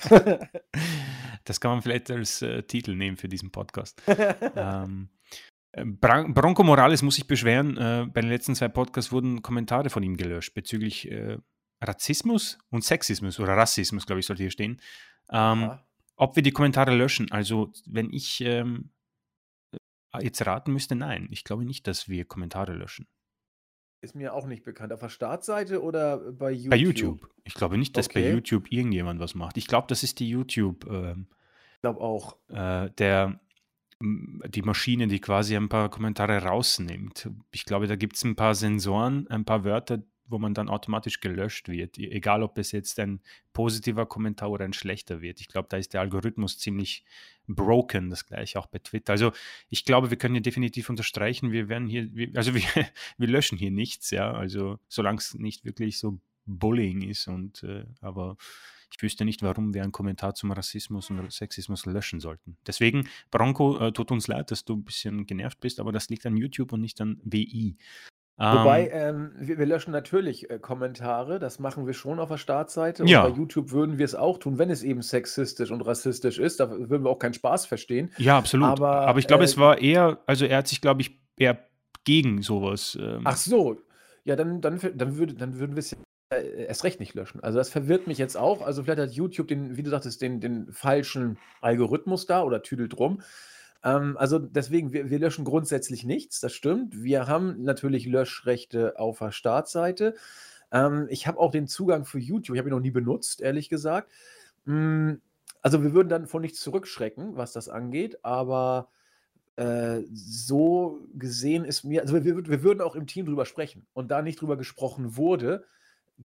das 1.45 1.61
kann 1.61 1.71
man 1.71 1.81
vielleicht 1.81 2.11
als 2.11 2.41
äh, 2.41 2.63
Titel 2.63 2.95
nehmen 2.95 3.17
für 3.17 3.29
diesen 3.29 3.51
Podcast. 3.51 4.01
ähm, 4.55 5.09
äh, 5.71 5.85
Bron 5.85 6.33
Bronco 6.33 6.63
Morales 6.63 7.01
muss 7.01 7.15
sich 7.15 7.27
beschweren. 7.27 7.77
Äh, 7.77 8.07
bei 8.11 8.21
den 8.21 8.29
letzten 8.29 8.55
zwei 8.55 8.67
Podcasts 8.67 9.11
wurden 9.11 9.41
Kommentare 9.41 9.89
von 9.89 10.03
ihm 10.03 10.17
gelöscht 10.17 10.53
bezüglich 10.53 11.09
äh, 11.09 11.37
Rassismus 11.81 12.57
und 12.69 12.83
Sexismus 12.83 13.39
oder 13.39 13.55
Rassismus, 13.55 14.05
glaube 14.05 14.19
ich, 14.19 14.25
sollte 14.25 14.43
hier 14.43 14.51
stehen. 14.51 14.81
Ähm, 15.31 15.71
ob 16.21 16.35
wir 16.35 16.43
die 16.43 16.51
Kommentare 16.51 16.95
löschen? 16.95 17.31
Also, 17.31 17.73
wenn 17.87 18.13
ich 18.13 18.41
ähm, 18.41 18.91
äh, 20.13 20.23
jetzt 20.23 20.45
raten 20.45 20.71
müsste, 20.71 20.95
nein. 20.95 21.27
Ich 21.31 21.43
glaube 21.43 21.65
nicht, 21.65 21.87
dass 21.87 22.07
wir 22.07 22.25
Kommentare 22.25 22.73
löschen. 22.73 23.07
Ist 24.01 24.15
mir 24.15 24.35
auch 24.35 24.45
nicht 24.45 24.63
bekannt. 24.63 24.93
Auf 24.93 24.99
der 24.99 25.09
Startseite 25.09 25.81
oder 25.81 26.31
bei 26.31 26.51
YouTube? 26.51 26.69
Bei 26.69 26.75
YouTube. 26.75 27.29
Ich 27.43 27.55
glaube 27.55 27.79
nicht, 27.79 27.97
dass 27.97 28.07
okay. 28.07 28.21
bei 28.21 28.29
YouTube 28.29 28.71
irgendjemand 28.71 29.19
was 29.19 29.33
macht. 29.33 29.57
Ich 29.57 29.65
glaube, 29.65 29.87
das 29.87 30.03
ist 30.03 30.19
die 30.19 30.29
YouTube. 30.29 30.85
Ähm, 30.87 31.27
ich 31.75 31.81
glaube 31.81 32.01
auch. 32.01 32.37
Äh, 32.49 32.91
der, 32.99 33.39
die 33.99 34.61
Maschine, 34.61 35.07
die 35.07 35.21
quasi 35.21 35.55
ein 35.55 35.69
paar 35.69 35.89
Kommentare 35.89 36.43
rausnimmt. 36.43 37.31
Ich 37.49 37.65
glaube, 37.65 37.87
da 37.87 37.95
gibt 37.95 38.15
es 38.15 38.23
ein 38.23 38.35
paar 38.35 38.53
Sensoren, 38.53 39.27
ein 39.27 39.45
paar 39.45 39.63
Wörter, 39.63 40.03
wo 40.31 40.39
man 40.39 40.53
dann 40.53 40.69
automatisch 40.69 41.19
gelöscht 41.19 41.69
wird, 41.69 41.97
e-, 41.97 42.09
egal 42.09 42.43
ob 42.43 42.57
es 42.57 42.71
jetzt 42.71 42.99
ein 42.99 43.21
positiver 43.53 44.05
Kommentar 44.05 44.49
oder 44.49 44.65
ein 44.65 44.73
schlechter 44.73 45.21
wird. 45.21 45.41
Ich 45.41 45.47
glaube, 45.47 45.67
da 45.69 45.77
ist 45.77 45.93
der 45.93 46.01
Algorithmus 46.01 46.57
ziemlich 46.57 47.03
broken, 47.47 48.09
das 48.09 48.25
gleiche 48.25 48.59
auch 48.59 48.67
bei 48.67 48.79
Twitter. 48.79 49.11
Also 49.11 49.31
ich 49.69 49.85
glaube, 49.85 50.09
wir 50.09 50.17
können 50.17 50.35
hier 50.35 50.41
definitiv 50.41 50.89
unterstreichen, 50.89 51.51
wir 51.51 51.69
werden 51.69 51.87
hier, 51.87 52.09
also 52.35 52.53
wir, 52.55 52.63
wir 53.17 53.27
löschen 53.27 53.57
hier 53.57 53.71
nichts, 53.71 54.11
ja, 54.11 54.31
also 54.31 54.79
solange 54.87 55.19
es 55.19 55.33
nicht 55.35 55.65
wirklich 55.65 55.97
so 55.99 56.19
Bullying 56.45 57.01
ist. 57.01 57.27
Und 57.27 57.63
äh, 57.63 57.85
aber 58.01 58.37
ich 58.91 59.01
wüsste 59.01 59.25
nicht, 59.25 59.41
warum 59.41 59.73
wir 59.73 59.83
einen 59.83 59.91
Kommentar 59.91 60.35
zum 60.35 60.51
Rassismus 60.51 61.09
und 61.09 61.31
Sexismus 61.31 61.85
löschen 61.85 62.19
sollten. 62.19 62.57
Deswegen, 62.67 63.07
Bronco, 63.29 63.77
äh, 63.79 63.91
tut 63.91 64.11
uns 64.11 64.27
leid, 64.27 64.51
dass 64.51 64.65
du 64.65 64.75
ein 64.75 64.83
bisschen 64.83 65.25
genervt 65.25 65.59
bist, 65.59 65.79
aber 65.79 65.91
das 65.91 66.09
liegt 66.09 66.25
an 66.25 66.37
YouTube 66.37 66.73
und 66.73 66.81
nicht 66.81 66.99
an 67.01 67.19
WI. 67.23 67.77
Wobei, 68.41 68.89
ähm, 68.89 69.31
ähm, 69.39 69.47
wir, 69.47 69.59
wir, 69.59 69.65
löschen 69.67 69.91
natürlich 69.91 70.49
äh, 70.49 70.57
Kommentare, 70.57 71.37
das 71.37 71.59
machen 71.59 71.85
wir 71.85 71.93
schon 71.93 72.19
auf 72.19 72.29
der 72.29 72.37
Startseite. 72.37 73.03
Und 73.03 73.09
ja. 73.09 73.27
bei 73.27 73.35
YouTube 73.35 73.71
würden 73.71 73.99
wir 73.99 74.05
es 74.05 74.15
auch 74.15 74.39
tun, 74.39 74.57
wenn 74.57 74.69
es 74.69 74.81
eben 74.81 75.01
sexistisch 75.03 75.69
und 75.69 75.81
rassistisch 75.81 76.39
ist. 76.39 76.59
Da 76.59 76.71
würden 76.71 77.03
wir 77.03 77.09
auch 77.09 77.19
keinen 77.19 77.35
Spaß 77.35 77.67
verstehen. 77.67 78.11
Ja, 78.17 78.37
absolut. 78.37 78.67
Aber, 78.67 79.01
Aber 79.07 79.19
ich 79.19 79.27
glaube, 79.27 79.43
äh, 79.43 79.45
es 79.45 79.57
war 79.57 79.77
eher, 79.77 80.19
also 80.25 80.45
er 80.45 80.57
hat 80.57 80.67
sich, 80.67 80.81
glaube 80.81 81.01
ich, 81.01 81.19
eher 81.37 81.59
gegen 82.03 82.41
sowas. 82.41 82.97
Ähm. 82.99 83.21
Ach 83.25 83.37
so, 83.37 83.77
ja, 84.23 84.35
dann, 84.35 84.61
dann, 84.61 84.79
dann, 84.95 85.17
würde, 85.17 85.35
dann 85.35 85.59
würden 85.59 85.75
wir 85.75 85.79
es 85.79 85.95
äh, 86.31 86.65
erst 86.65 86.83
recht 86.83 86.99
nicht 86.99 87.13
löschen. 87.13 87.43
Also 87.43 87.57
das 87.57 87.69
verwirrt 87.69 88.07
mich 88.07 88.17
jetzt 88.17 88.37
auch. 88.37 88.61
Also 88.61 88.83
vielleicht 88.83 88.99
hat 88.99 89.11
YouTube 89.11 89.47
den, 89.49 89.77
wie 89.77 89.83
du 89.83 89.89
sagtest, 89.89 90.21
den, 90.21 90.39
den 90.39 90.71
falschen 90.71 91.37
Algorithmus 91.61 92.25
da 92.25 92.43
oder 92.43 92.63
tüdelt 92.63 92.97
drum. 92.97 93.21
Ähm, 93.83 94.17
also 94.17 94.39
deswegen, 94.39 94.93
wir, 94.93 95.09
wir 95.09 95.19
löschen 95.19 95.45
grundsätzlich 95.45 96.03
nichts, 96.03 96.39
das 96.39 96.53
stimmt. 96.53 97.03
Wir 97.03 97.27
haben 97.27 97.63
natürlich 97.63 98.05
Löschrechte 98.05 98.99
auf 98.99 99.19
der 99.19 99.31
Startseite. 99.31 100.15
Ähm, 100.71 101.07
ich 101.09 101.27
habe 101.27 101.39
auch 101.39 101.51
den 101.51 101.67
Zugang 101.67 102.05
für 102.05 102.19
YouTube, 102.19 102.55
ich 102.55 102.59
habe 102.59 102.69
ihn 102.69 102.75
noch 102.75 102.79
nie 102.79 102.91
benutzt, 102.91 103.41
ehrlich 103.41 103.69
gesagt. 103.69 104.11
Mm, 104.65 105.13
also 105.61 105.83
wir 105.83 105.93
würden 105.93 106.09
dann 106.09 106.27
von 106.27 106.41
nichts 106.41 106.59
zurückschrecken, 106.61 107.35
was 107.35 107.53
das 107.53 107.69
angeht, 107.69 108.23
aber 108.23 108.89
äh, 109.57 110.01
so 110.13 110.99
gesehen 111.13 111.65
ist 111.65 111.83
mir, 111.83 112.01
also 112.01 112.23
wir, 112.23 112.47
wir 112.47 112.63
würden 112.63 112.81
auch 112.81 112.95
im 112.95 113.07
Team 113.07 113.25
drüber 113.25 113.45
sprechen 113.45 113.85
und 113.93 114.09
da 114.09 114.21
nicht 114.21 114.41
drüber 114.41 114.57
gesprochen 114.57 115.17
wurde, 115.17 115.65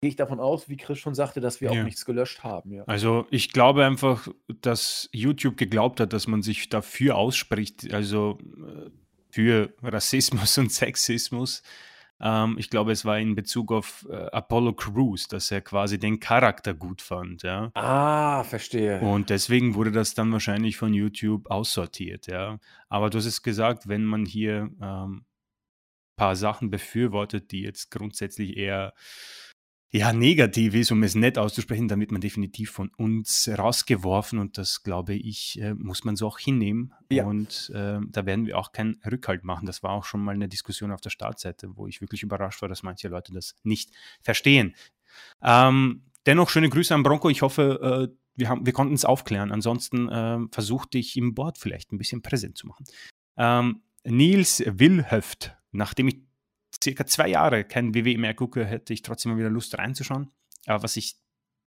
gehe 0.00 0.10
ich 0.10 0.16
davon 0.16 0.40
aus, 0.40 0.68
wie 0.68 0.76
Chris 0.76 0.98
schon 0.98 1.14
sagte, 1.14 1.40
dass 1.40 1.60
wir 1.60 1.70
auch 1.70 1.84
nichts 1.84 2.04
gelöscht 2.04 2.42
haben. 2.44 2.72
Ja. 2.72 2.84
Also 2.84 3.26
ich 3.30 3.52
glaube 3.52 3.84
einfach, 3.84 4.28
dass 4.60 5.08
YouTube 5.12 5.56
geglaubt 5.56 6.00
hat, 6.00 6.12
dass 6.12 6.26
man 6.26 6.42
sich 6.42 6.68
dafür 6.68 7.16
ausspricht, 7.16 7.92
also 7.92 8.38
äh, 8.40 8.90
für 9.30 9.74
Rassismus 9.82 10.58
und 10.58 10.72
Sexismus. 10.72 11.62
Ähm, 12.20 12.56
ich 12.58 12.70
glaube, 12.70 12.92
es 12.92 13.04
war 13.04 13.18
in 13.18 13.34
Bezug 13.34 13.72
auf 13.72 14.06
äh, 14.10 14.14
Apollo 14.14 14.74
Crews, 14.74 15.28
dass 15.28 15.50
er 15.50 15.60
quasi 15.60 15.98
den 15.98 16.20
Charakter 16.20 16.72
gut 16.72 17.02
fand. 17.02 17.42
Ja. 17.42 17.70
Ah, 17.74 18.44
verstehe. 18.44 19.00
Und 19.00 19.30
deswegen 19.30 19.74
wurde 19.74 19.92
das 19.92 20.14
dann 20.14 20.32
wahrscheinlich 20.32 20.76
von 20.76 20.94
YouTube 20.94 21.50
aussortiert. 21.50 22.26
Ja. 22.26 22.58
Aber 22.88 23.10
du 23.10 23.18
hast 23.18 23.26
es 23.26 23.42
gesagt, 23.42 23.88
wenn 23.88 24.04
man 24.04 24.24
hier 24.24 24.70
ähm, 24.80 25.26
paar 26.16 26.34
Sachen 26.34 26.70
befürwortet, 26.70 27.52
die 27.52 27.60
jetzt 27.60 27.90
grundsätzlich 27.90 28.56
eher 28.56 28.94
ja, 29.90 30.12
negativ 30.12 30.74
ist, 30.74 30.90
um 30.90 31.02
es 31.04 31.14
nett 31.14 31.38
auszusprechen, 31.38 31.86
damit 31.86 32.10
man 32.10 32.20
definitiv 32.20 32.70
von 32.70 32.90
uns 32.96 33.48
rausgeworfen 33.48 34.38
und 34.38 34.58
das, 34.58 34.82
glaube 34.82 35.14
ich, 35.14 35.60
äh, 35.60 35.74
muss 35.74 36.04
man 36.04 36.16
so 36.16 36.26
auch 36.26 36.38
hinnehmen. 36.38 36.92
Ja. 37.10 37.24
Und 37.24 37.70
äh, 37.74 37.98
da 38.08 38.26
werden 38.26 38.46
wir 38.46 38.58
auch 38.58 38.72
keinen 38.72 39.00
Rückhalt 39.10 39.44
machen. 39.44 39.64
Das 39.64 39.82
war 39.82 39.92
auch 39.92 40.04
schon 40.04 40.22
mal 40.22 40.34
eine 40.34 40.48
Diskussion 40.48 40.90
auf 40.90 41.00
der 41.00 41.10
Startseite, 41.10 41.76
wo 41.76 41.86
ich 41.86 42.00
wirklich 42.00 42.22
überrascht 42.22 42.62
war, 42.62 42.68
dass 42.68 42.82
manche 42.82 43.08
Leute 43.08 43.32
das 43.32 43.54
nicht 43.62 43.90
verstehen. 44.20 44.74
Ähm, 45.40 46.02
dennoch 46.26 46.50
schöne 46.50 46.68
Grüße 46.68 46.94
an 46.94 47.04
Bronco. 47.04 47.30
Ich 47.30 47.42
hoffe, 47.42 48.10
äh, 48.10 48.16
wir, 48.34 48.48
haben, 48.48 48.66
wir 48.66 48.72
konnten 48.72 48.94
es 48.94 49.04
aufklären. 49.04 49.52
Ansonsten 49.52 50.08
äh, 50.08 50.38
versuchte 50.50 50.98
ich 50.98 51.16
im 51.16 51.34
Board 51.34 51.58
vielleicht 51.58 51.92
ein 51.92 51.98
bisschen 51.98 52.22
präsent 52.22 52.58
zu 52.58 52.66
machen. 52.66 52.84
Ähm, 53.36 53.82
Nils 54.04 54.64
Wilhöft, 54.66 55.56
nachdem 55.70 56.08
ich 56.08 56.25
circa 56.82 57.06
zwei 57.06 57.28
Jahre 57.28 57.64
kein 57.64 57.94
WWE 57.94 58.18
mehr 58.18 58.34
gucke, 58.34 58.64
hätte 58.64 58.92
ich 58.92 59.02
trotzdem 59.02 59.32
mal 59.32 59.38
wieder 59.38 59.50
Lust 59.50 59.76
reinzuschauen. 59.76 60.30
Aber 60.66 60.82
was 60.82 60.96
ich 60.96 61.16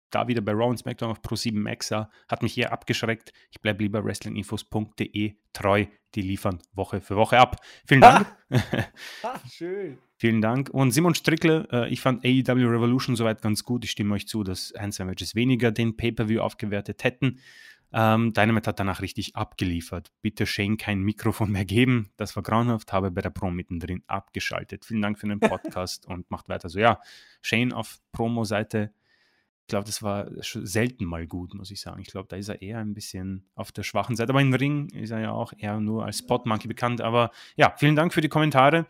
da 0.09 0.27
wieder 0.27 0.41
bei 0.41 0.53
Raw 0.53 0.69
und 0.69 0.77
SmackDown 0.77 1.11
auf 1.11 1.21
Pro7 1.21 1.57
Max 1.57 1.87
sah, 1.87 2.09
hat 2.29 2.41
mich 2.41 2.57
eher 2.57 2.71
abgeschreckt. 2.71 3.33
Ich 3.51 3.61
bleibe 3.61 3.83
lieber 3.83 4.03
wrestlinginfos.de 4.03 5.35
treu. 5.53 5.85
Die 6.15 6.21
liefern 6.21 6.59
Woche 6.73 7.01
für 7.01 7.15
Woche 7.15 7.37
ab. 7.37 7.61
Vielen 7.85 8.01
Dank. 8.01 8.27
Ah, 9.23 9.39
schön. 9.51 9.97
Vielen 10.15 10.39
Dank. 10.39 10.69
Und 10.69 10.91
Simon 10.91 11.13
Strickle, 11.15 11.67
äh, 11.69 11.89
ich 11.89 11.99
fand 11.99 12.23
AEW 12.23 12.65
Revolution 12.69 13.17
soweit 13.17 13.41
ganz 13.41 13.65
gut. 13.65 13.83
Ich 13.83 13.91
stimme 13.91 14.15
euch 14.15 14.25
zu, 14.25 14.43
dass 14.43 14.73
ein, 14.73 14.93
zwei 14.93 15.03
Matches 15.03 15.35
weniger 15.35 15.71
den 15.71 15.97
Pay-Per-View 15.97 16.39
aufgewertet 16.39 17.03
hätten. 17.03 17.41
Ähm, 17.93 18.33
Dynamite 18.33 18.69
hat 18.69 18.79
danach 18.79 19.01
richtig 19.01 19.35
abgeliefert. 19.35 20.11
Bitte 20.21 20.45
Shane 20.45 20.77
kein 20.77 21.01
Mikrofon 21.01 21.51
mehr 21.51 21.65
geben. 21.65 22.09
Das 22.17 22.35
war 22.35 22.43
grauenhaft, 22.43 22.91
habe 22.91 23.11
bei 23.11 23.21
der 23.21 23.29
Pro 23.29 23.49
mittendrin 23.49 24.03
abgeschaltet. 24.07 24.85
Vielen 24.85 25.01
Dank 25.01 25.19
für 25.19 25.27
den 25.27 25.39
Podcast 25.39 26.05
und 26.05 26.29
macht 26.29 26.49
weiter 26.49 26.69
so. 26.69 26.79
Ja, 26.79 26.99
Shane 27.41 27.73
auf 27.73 27.99
Promo-Seite, 28.11 28.91
ich 29.67 29.69
glaube, 29.69 29.85
das 29.85 30.01
war 30.01 30.27
selten 30.39 31.03
mal 31.03 31.27
gut, 31.27 31.53
muss 31.53 31.71
ich 31.71 31.81
sagen. 31.81 32.01
Ich 32.01 32.07
glaube, 32.07 32.29
da 32.29 32.37
ist 32.37 32.47
er 32.47 32.61
eher 32.61 32.79
ein 32.79 32.93
bisschen 32.93 33.49
auf 33.53 33.73
der 33.73 33.83
schwachen 33.83 34.15
Seite. 34.15 34.31
Aber 34.31 34.39
im 34.39 34.53
Ring 34.53 34.87
ist 34.91 35.11
er 35.11 35.19
ja 35.19 35.31
auch 35.31 35.51
eher 35.57 35.81
nur 35.81 36.05
als 36.05 36.19
Spot-Monkey 36.19 36.69
bekannt. 36.69 37.01
Aber 37.01 37.31
ja, 37.57 37.73
vielen 37.75 37.97
Dank 37.97 38.13
für 38.13 38.21
die 38.21 38.29
Kommentare. 38.29 38.85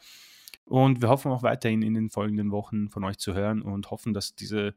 Und 0.65 1.02
wir 1.02 1.10
hoffen 1.10 1.32
auch 1.32 1.41
weiterhin 1.41 1.82
in 1.82 1.95
den 1.95 2.11
folgenden 2.11 2.52
Wochen 2.52 2.90
von 2.90 3.03
euch 3.06 3.18
zu 3.18 3.34
hören 3.34 3.64
und 3.64 3.90
hoffen, 3.90 4.14
dass 4.14 4.36
diese 4.36 4.76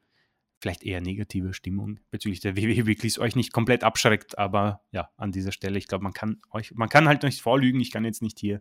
vielleicht 0.61 0.85
eher 0.85 1.01
negative 1.01 1.55
Stimmung 1.55 2.01
bezüglich 2.11 2.41
der 2.41 2.57
WWE 2.57 2.87
Weeklies 2.87 3.19
euch 3.19 3.35
nicht 3.35 3.53
komplett 3.53 3.83
abschreckt, 3.83 4.39
aber 4.39 4.83
ja, 4.93 5.11
an 5.17 5.33
dieser 5.33 5.53
Stelle, 5.53 5.79
ich 5.79 5.89
glaube, 5.89 6.05
man 6.05 6.13
kann 6.13 6.41
euch, 6.51 6.73
man 6.73 6.89
kann 6.89 7.09
halt 7.09 7.23
nicht 7.23 7.41
vorlügen, 7.41 7.81
ich 7.81 7.91
kann 7.91 8.05
jetzt 8.05 8.23
nicht 8.23 8.39
hier 8.39 8.61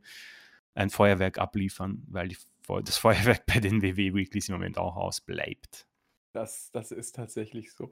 ein 0.74 0.90
Feuerwerk 0.90 1.38
abliefern, 1.38 2.04
weil 2.08 2.30
die, 2.30 2.38
das 2.84 2.98
Feuerwerk 2.98 3.46
bei 3.46 3.60
den 3.60 3.82
WWE 3.82 4.14
Weeklies 4.14 4.50
im 4.50 4.56
Moment 4.56 4.78
auch 4.78 4.96
ausbleibt. 4.96 5.86
Das, 6.34 6.72
das 6.72 6.92
ist 6.92 7.16
tatsächlich 7.16 7.74
so. 7.74 7.92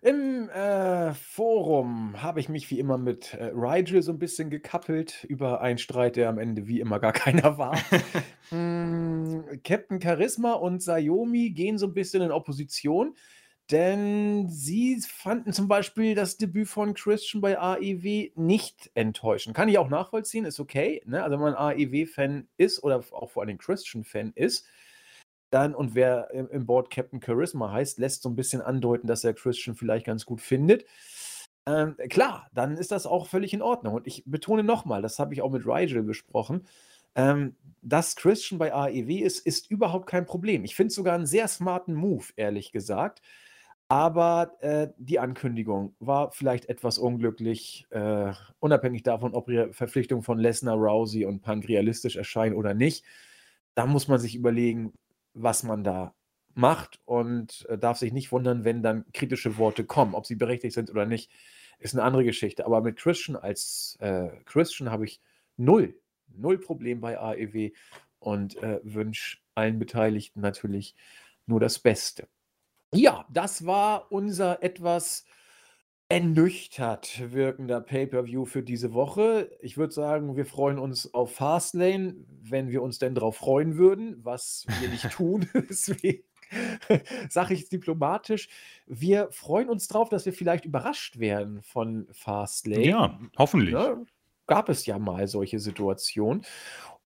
Im 0.00 0.48
äh, 0.50 1.12
Forum 1.14 2.22
habe 2.22 2.38
ich 2.38 2.48
mich 2.48 2.70
wie 2.70 2.78
immer 2.78 2.98
mit 2.98 3.34
äh, 3.34 3.50
Rigel 3.52 4.02
so 4.02 4.12
ein 4.12 4.18
bisschen 4.18 4.48
gekappelt 4.48 5.24
über 5.24 5.60
einen 5.60 5.78
Streit, 5.78 6.14
der 6.14 6.28
am 6.28 6.38
Ende 6.38 6.68
wie 6.68 6.78
immer 6.78 7.00
gar 7.00 7.12
keiner 7.14 7.58
war. 7.58 7.76
mm, 8.50 9.60
Captain 9.64 10.00
Charisma 10.00 10.52
und 10.52 10.82
Sayomi 10.82 11.50
gehen 11.50 11.78
so 11.78 11.86
ein 11.86 11.94
bisschen 11.94 12.22
in 12.22 12.30
Opposition. 12.30 13.16
Denn 13.70 14.48
sie 14.48 14.98
fanden 15.00 15.52
zum 15.52 15.68
Beispiel 15.68 16.14
das 16.14 16.38
Debüt 16.38 16.68
von 16.68 16.94
Christian 16.94 17.42
bei 17.42 17.58
AEW 17.58 18.30
nicht 18.34 18.90
enttäuschend. 18.94 19.54
Kann 19.54 19.68
ich 19.68 19.76
auch 19.76 19.90
nachvollziehen, 19.90 20.46
ist 20.46 20.58
okay. 20.58 21.02
Ne? 21.04 21.22
Also, 21.22 21.34
wenn 21.34 21.52
man 21.52 21.54
AEW-Fan 21.54 22.48
ist 22.56 22.82
oder 22.82 23.04
auch 23.10 23.30
vor 23.30 23.42
allem 23.42 23.58
Christian-Fan 23.58 24.32
ist, 24.34 24.66
dann, 25.50 25.74
und 25.74 25.94
wer 25.94 26.30
im, 26.32 26.48
im 26.48 26.66
Board 26.66 26.90
Captain 26.90 27.20
Charisma 27.22 27.70
heißt, 27.70 27.98
lässt 27.98 28.22
so 28.22 28.30
ein 28.30 28.36
bisschen 28.36 28.62
andeuten, 28.62 29.06
dass 29.06 29.24
er 29.24 29.34
Christian 29.34 29.76
vielleicht 29.76 30.06
ganz 30.06 30.24
gut 30.24 30.40
findet. 30.40 30.86
Ähm, 31.66 31.96
klar, 32.08 32.48
dann 32.54 32.78
ist 32.78 32.90
das 32.90 33.06
auch 33.06 33.26
völlig 33.26 33.52
in 33.52 33.60
Ordnung. 33.60 33.94
Und 33.94 34.06
ich 34.06 34.22
betone 34.24 34.62
nochmal, 34.62 35.02
das 35.02 35.18
habe 35.18 35.34
ich 35.34 35.42
auch 35.42 35.50
mit 35.50 35.66
Rigel 35.66 36.02
besprochen, 36.02 36.66
ähm, 37.14 37.54
dass 37.82 38.16
Christian 38.16 38.58
bei 38.58 38.72
AEW 38.72 39.22
ist, 39.22 39.40
ist 39.40 39.70
überhaupt 39.70 40.06
kein 40.06 40.24
Problem. 40.24 40.64
Ich 40.64 40.74
finde 40.74 40.94
sogar 40.94 41.14
einen 41.14 41.26
sehr 41.26 41.48
smarten 41.48 41.94
Move, 41.94 42.24
ehrlich 42.36 42.72
gesagt. 42.72 43.20
Aber 43.88 44.56
äh, 44.60 44.88
die 44.98 45.18
Ankündigung 45.18 45.94
war 45.98 46.30
vielleicht 46.30 46.68
etwas 46.68 46.98
unglücklich, 46.98 47.86
äh, 47.90 48.32
unabhängig 48.60 49.02
davon, 49.02 49.34
ob 49.34 49.48
ihre 49.48 49.72
Verpflichtung 49.72 50.22
von 50.22 50.38
Lesnar, 50.38 50.76
Rousey 50.76 51.24
und 51.24 51.40
Punk 51.40 51.66
realistisch 51.68 52.16
erscheinen 52.16 52.54
oder 52.54 52.74
nicht. 52.74 53.04
Da 53.74 53.86
muss 53.86 54.06
man 54.06 54.18
sich 54.18 54.34
überlegen, 54.34 54.92
was 55.32 55.62
man 55.62 55.84
da 55.84 56.14
macht 56.54 57.00
und 57.06 57.66
äh, 57.70 57.78
darf 57.78 57.98
sich 57.98 58.12
nicht 58.12 58.30
wundern, 58.30 58.64
wenn 58.64 58.82
dann 58.82 59.06
kritische 59.14 59.56
Worte 59.56 59.84
kommen. 59.84 60.14
Ob 60.14 60.26
sie 60.26 60.36
berechtigt 60.36 60.74
sind 60.74 60.90
oder 60.90 61.06
nicht, 61.06 61.30
ist 61.78 61.94
eine 61.94 62.02
andere 62.02 62.24
Geschichte. 62.24 62.66
Aber 62.66 62.82
mit 62.82 62.98
Christian 62.98 63.36
als 63.36 63.96
äh, 64.00 64.28
Christian 64.44 64.90
habe 64.90 65.06
ich 65.06 65.20
null, 65.56 65.94
null 66.28 66.58
Problem 66.58 67.00
bei 67.00 67.18
AEW 67.18 67.70
und 68.18 68.56
äh, 68.62 68.80
wünsche 68.82 69.38
allen 69.54 69.78
Beteiligten 69.78 70.40
natürlich 70.40 70.94
nur 71.46 71.60
das 71.60 71.78
Beste. 71.78 72.28
Ja, 72.94 73.26
das 73.30 73.66
war 73.66 74.10
unser 74.10 74.62
etwas 74.62 75.24
ernüchtert 76.08 77.32
wirkender 77.32 77.82
Pay-per-View 77.82 78.46
für 78.46 78.62
diese 78.62 78.94
Woche. 78.94 79.50
Ich 79.60 79.76
würde 79.76 79.92
sagen, 79.92 80.36
wir 80.36 80.46
freuen 80.46 80.78
uns 80.78 81.12
auf 81.12 81.34
Fastlane, 81.34 82.14
wenn 82.42 82.70
wir 82.70 82.82
uns 82.82 82.98
denn 82.98 83.14
darauf 83.14 83.36
freuen 83.36 83.76
würden, 83.76 84.24
was 84.24 84.64
wir 84.80 84.88
nicht 84.88 85.10
tun. 85.10 85.48
Deswegen 85.68 86.24
sage 87.28 87.52
ich 87.52 87.68
diplomatisch. 87.68 88.48
Wir 88.86 89.30
freuen 89.32 89.68
uns 89.68 89.86
darauf, 89.88 90.08
dass 90.08 90.24
wir 90.24 90.32
vielleicht 90.32 90.64
überrascht 90.64 91.18
werden 91.18 91.62
von 91.62 92.08
Fastlane. 92.12 92.86
Ja, 92.86 93.20
hoffentlich. 93.36 93.74
Ne? 93.74 94.06
gab 94.48 94.68
es 94.68 94.86
ja 94.86 94.98
mal 94.98 95.28
solche 95.28 95.60
Situationen. 95.60 96.44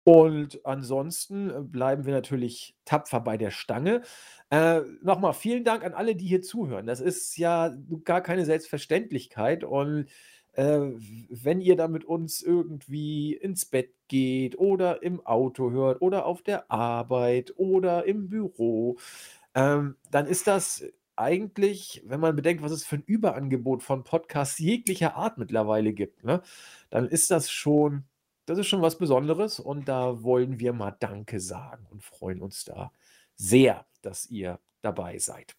Und 0.05 0.65
ansonsten 0.67 1.51
äh, 1.51 1.61
bleiben 1.63 2.05
wir 2.07 2.13
natürlich 2.13 2.75
tapfer 2.85 3.21
bei 3.21 3.37
der 3.37 3.51
Stange. 3.51 4.03
Äh, 4.51 4.81
Nochmal 5.03 5.33
vielen 5.35 5.65
Dank 5.65 5.85
an 5.85 5.95
alle, 5.95 6.17
die 6.17 6.27
hier 6.27 6.43
zuhören. 6.43 6.87
Das 6.87 7.01
ist 7.01 7.37
ja 7.37 7.75
gar 8.05 8.21
keine 8.21 8.45
Selbstverständlichkeit. 8.45 9.63
Und 9.65 10.07
äh, 10.55 10.81
wenn 11.31 11.61
ihr 11.61 11.77
da 11.77 11.89
mit 11.89 12.05
uns 12.05 12.43
irgendwie 12.43 13.35
ins 13.35 13.65
Bett 13.67 13.95
geht 14.09 14.59
oder 14.59 15.03
im 15.03 15.25
Auto 15.25 15.71
hört 15.71 16.03
oder 16.03 16.27
auf 16.27 16.43
der 16.43 16.71
Arbeit 16.71 17.55
oder 17.57 18.05
im 18.07 18.29
Büro, 18.29 18.99
ähm, 19.55 19.97
dann 20.11 20.27
ist 20.27 20.47
das 20.47 20.85
eigentlich, 21.17 22.03
wenn 22.07 22.21
man 22.21 22.35
bedenkt, 22.37 22.63
was 22.63 22.73
es 22.73 22.85
für 22.85 22.97
ein 22.97 23.05
Überangebot 23.07 23.83
von 23.83 24.03
Podcasts 24.05 24.59
jeglicher 24.59 25.15
Art 25.17 25.39
mittlerweile 25.39 25.93
gibt, 25.93 26.25
ne, 26.25 26.43
dann 26.91 27.07
ist 27.09 27.31
das 27.31 27.51
schon 27.51 28.05
das 28.47 28.59
ist 28.59 28.67
schon 28.67 28.83
was 28.83 28.99
Besonderes 28.99 29.61
und 29.61 29.89
da 29.89 30.23
wollen 30.23 30.59
wir 30.59 30.73
mal 30.73 30.97
Danke 30.99 31.41
sagen 31.41 31.87
und 31.91 32.03
freuen 32.03 32.41
uns 32.41 32.65
da 32.65 32.93
sehr, 33.37 33.87
dass 34.03 34.27
ihr 34.27 34.59
dabei 34.83 35.19
seid. 35.19 35.57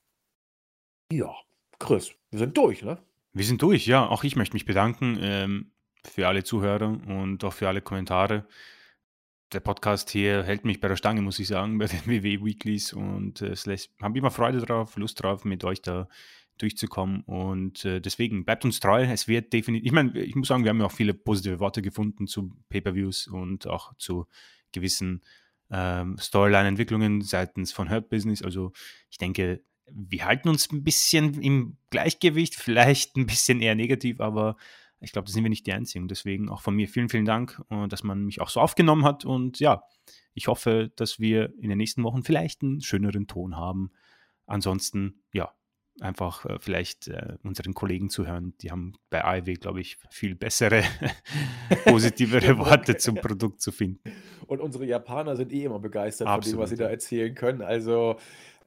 Ja, 1.11 1.33
Chris, 1.79 2.11
wir 2.31 2.39
sind 2.39 2.57
durch, 2.57 2.81
ne? 2.83 2.97
Wir 3.33 3.45
sind 3.45 3.61
durch, 3.61 3.87
ja. 3.87 4.07
Auch 4.07 4.23
ich 4.23 4.35
möchte 4.35 4.55
mich 4.55 4.65
bedanken 4.65 5.17
ähm, 5.21 5.71
für 6.05 6.27
alle 6.27 6.43
Zuhörer 6.43 6.87
und 6.87 7.43
auch 7.43 7.53
für 7.53 7.67
alle 7.67 7.81
Kommentare. 7.81 8.45
Der 9.51 9.59
Podcast 9.59 10.09
hier 10.09 10.43
hält 10.43 10.65
mich 10.65 10.79
bei 10.79 10.87
der 10.87 10.95
Stange, 10.95 11.21
muss 11.21 11.39
ich 11.39 11.47
sagen, 11.47 11.77
bei 11.77 11.85
den 11.85 12.05
WW 12.05 12.43
Weeklies 12.43 12.93
und 12.93 13.41
äh, 13.41 13.49
es 13.49 13.89
haben 14.01 14.15
immer 14.15 14.31
Freude 14.31 14.59
drauf, 14.59 14.97
Lust 14.97 15.21
drauf, 15.21 15.45
mit 15.45 15.63
euch 15.63 15.81
da 15.81 16.07
durchzukommen 16.57 17.21
und 17.21 17.83
äh, 17.85 17.99
deswegen 17.99 18.45
bleibt 18.45 18.63
uns 18.65 18.79
treu. 18.79 19.03
Es 19.03 19.27
wird 19.27 19.53
definitiv, 19.53 19.85
ich 19.85 19.91
meine, 19.91 20.19
ich 20.19 20.35
muss 20.35 20.47
sagen, 20.47 20.63
wir 20.63 20.69
haben 20.69 20.79
ja 20.79 20.85
auch 20.85 20.91
viele 20.91 21.13
positive 21.13 21.59
Worte 21.59 21.81
gefunden 21.81 22.27
zu 22.27 22.55
Pay-Per-Views 22.69 23.27
und 23.27 23.67
auch 23.67 23.93
zu 23.97 24.27
gewissen 24.71 25.23
ähm, 25.71 26.17
Storyline-Entwicklungen 26.17 27.21
seitens 27.21 27.71
von 27.71 27.89
Hurt 27.89 28.09
Business. 28.09 28.43
Also 28.43 28.71
ich 29.09 29.17
denke, 29.17 29.63
wir 29.91 30.25
halten 30.25 30.49
uns 30.49 30.71
ein 30.71 30.83
bisschen 30.83 31.41
im 31.41 31.77
Gleichgewicht, 31.89 32.55
vielleicht 32.55 33.15
ein 33.15 33.25
bisschen 33.25 33.61
eher 33.61 33.75
negativ, 33.75 34.19
aber 34.19 34.55
ich 34.99 35.11
glaube, 35.11 35.25
da 35.25 35.33
sind 35.33 35.43
wir 35.43 35.49
nicht 35.49 35.67
die 35.67 35.73
Einzigen. 35.73 36.07
Deswegen 36.07 36.49
auch 36.49 36.61
von 36.61 36.75
mir 36.75 36.87
vielen, 36.87 37.09
vielen 37.09 37.25
Dank, 37.25 37.61
äh, 37.69 37.87
dass 37.87 38.03
man 38.03 38.23
mich 38.23 38.41
auch 38.41 38.49
so 38.49 38.61
aufgenommen 38.61 39.03
hat. 39.03 39.25
Und 39.25 39.59
ja, 39.59 39.83
ich 40.33 40.47
hoffe, 40.47 40.91
dass 40.95 41.19
wir 41.19 41.53
in 41.59 41.69
den 41.69 41.77
nächsten 41.77 42.03
Wochen 42.03 42.23
vielleicht 42.23 42.63
einen 42.63 42.81
schöneren 42.81 43.27
Ton 43.27 43.57
haben. 43.57 43.91
Ansonsten, 44.45 45.23
ja, 45.33 45.53
einfach 45.99 46.45
äh, 46.45 46.57
vielleicht 46.59 47.07
äh, 47.07 47.35
unseren 47.43 47.73
Kollegen 47.73 48.09
zu 48.09 48.27
hören. 48.27 48.53
Die 48.61 48.71
haben 48.71 48.93
bei 49.09 49.23
AEW, 49.23 49.53
glaube 49.55 49.81
ich, 49.81 49.97
viel 50.09 50.35
bessere, 50.35 50.83
positivere 51.85 52.57
Worte 52.57 52.97
zum 52.97 53.15
Produkt 53.21 53.61
zu 53.61 53.71
finden. 53.71 54.11
Und 54.47 54.59
unsere 54.59 54.85
Japaner 54.85 55.35
sind 55.35 55.53
eh 55.53 55.65
immer 55.65 55.79
begeistert 55.79 56.27
Absolut. 56.27 56.43
von 56.43 56.51
dem, 56.51 56.63
was 56.63 56.69
sie 56.69 56.75
da 56.77 56.89
erzählen 56.89 57.35
können. 57.35 57.61
Also 57.61 58.17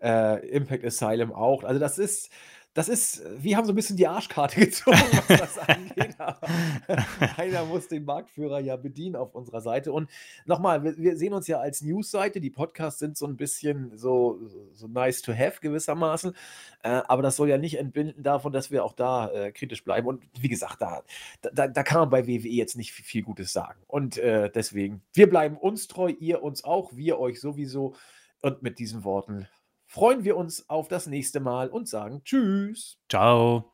äh, 0.02 0.46
Impact 0.48 0.84
Asylum 0.84 1.32
auch. 1.32 1.64
Also 1.64 1.80
das 1.80 1.98
ist, 1.98 2.30
das 2.76 2.90
ist, 2.90 3.22
wir 3.42 3.56
haben 3.56 3.64
so 3.64 3.72
ein 3.72 3.74
bisschen 3.74 3.96
die 3.96 4.06
Arschkarte 4.06 4.60
gezogen, 4.66 4.98
was 4.98 5.26
das 5.26 5.58
angeht. 5.66 6.14
einer 7.38 7.64
muss 7.64 7.88
den 7.88 8.04
Marktführer 8.04 8.60
ja 8.60 8.76
bedienen 8.76 9.16
auf 9.16 9.34
unserer 9.34 9.62
Seite. 9.62 9.94
Und 9.94 10.10
nochmal, 10.44 10.84
wir, 10.84 10.94
wir 10.98 11.16
sehen 11.16 11.32
uns 11.32 11.46
ja 11.46 11.58
als 11.58 11.80
News-Seite. 11.80 12.38
Die 12.38 12.50
Podcasts 12.50 12.98
sind 12.98 13.16
so 13.16 13.26
ein 13.26 13.38
bisschen 13.38 13.96
so, 13.96 14.38
so 14.74 14.88
nice 14.88 15.22
to 15.22 15.32
have 15.32 15.58
gewissermaßen. 15.62 16.34
Äh, 16.82 17.00
aber 17.08 17.22
das 17.22 17.36
soll 17.36 17.48
ja 17.48 17.56
nicht 17.56 17.78
entbinden 17.78 18.22
davon, 18.22 18.52
dass 18.52 18.70
wir 18.70 18.84
auch 18.84 18.92
da 18.92 19.30
äh, 19.30 19.52
kritisch 19.52 19.82
bleiben. 19.82 20.06
Und 20.06 20.22
wie 20.38 20.48
gesagt, 20.48 20.82
da, 20.82 21.02
da, 21.40 21.68
da 21.68 21.82
kann 21.82 22.00
man 22.00 22.10
bei 22.10 22.26
WWE 22.26 22.48
jetzt 22.48 22.76
nicht 22.76 22.92
viel 22.92 23.22
Gutes 23.22 23.54
sagen. 23.54 23.80
Und 23.86 24.18
äh, 24.18 24.50
deswegen, 24.50 25.00
wir 25.14 25.30
bleiben 25.30 25.56
uns 25.56 25.88
treu, 25.88 26.12
ihr 26.20 26.42
uns 26.42 26.62
auch, 26.62 26.94
wir 26.94 27.18
euch 27.18 27.40
sowieso. 27.40 27.94
Und 28.42 28.62
mit 28.62 28.78
diesen 28.78 29.02
Worten 29.02 29.48
freuen 29.86 30.24
wir 30.24 30.36
uns 30.36 30.68
auf 30.68 30.88
das 30.88 31.06
nächste 31.06 31.40
Mal 31.40 31.68
und 31.68 31.88
sagen 31.88 32.22
Tschüss. 32.24 32.98
Ciao. 33.08 33.70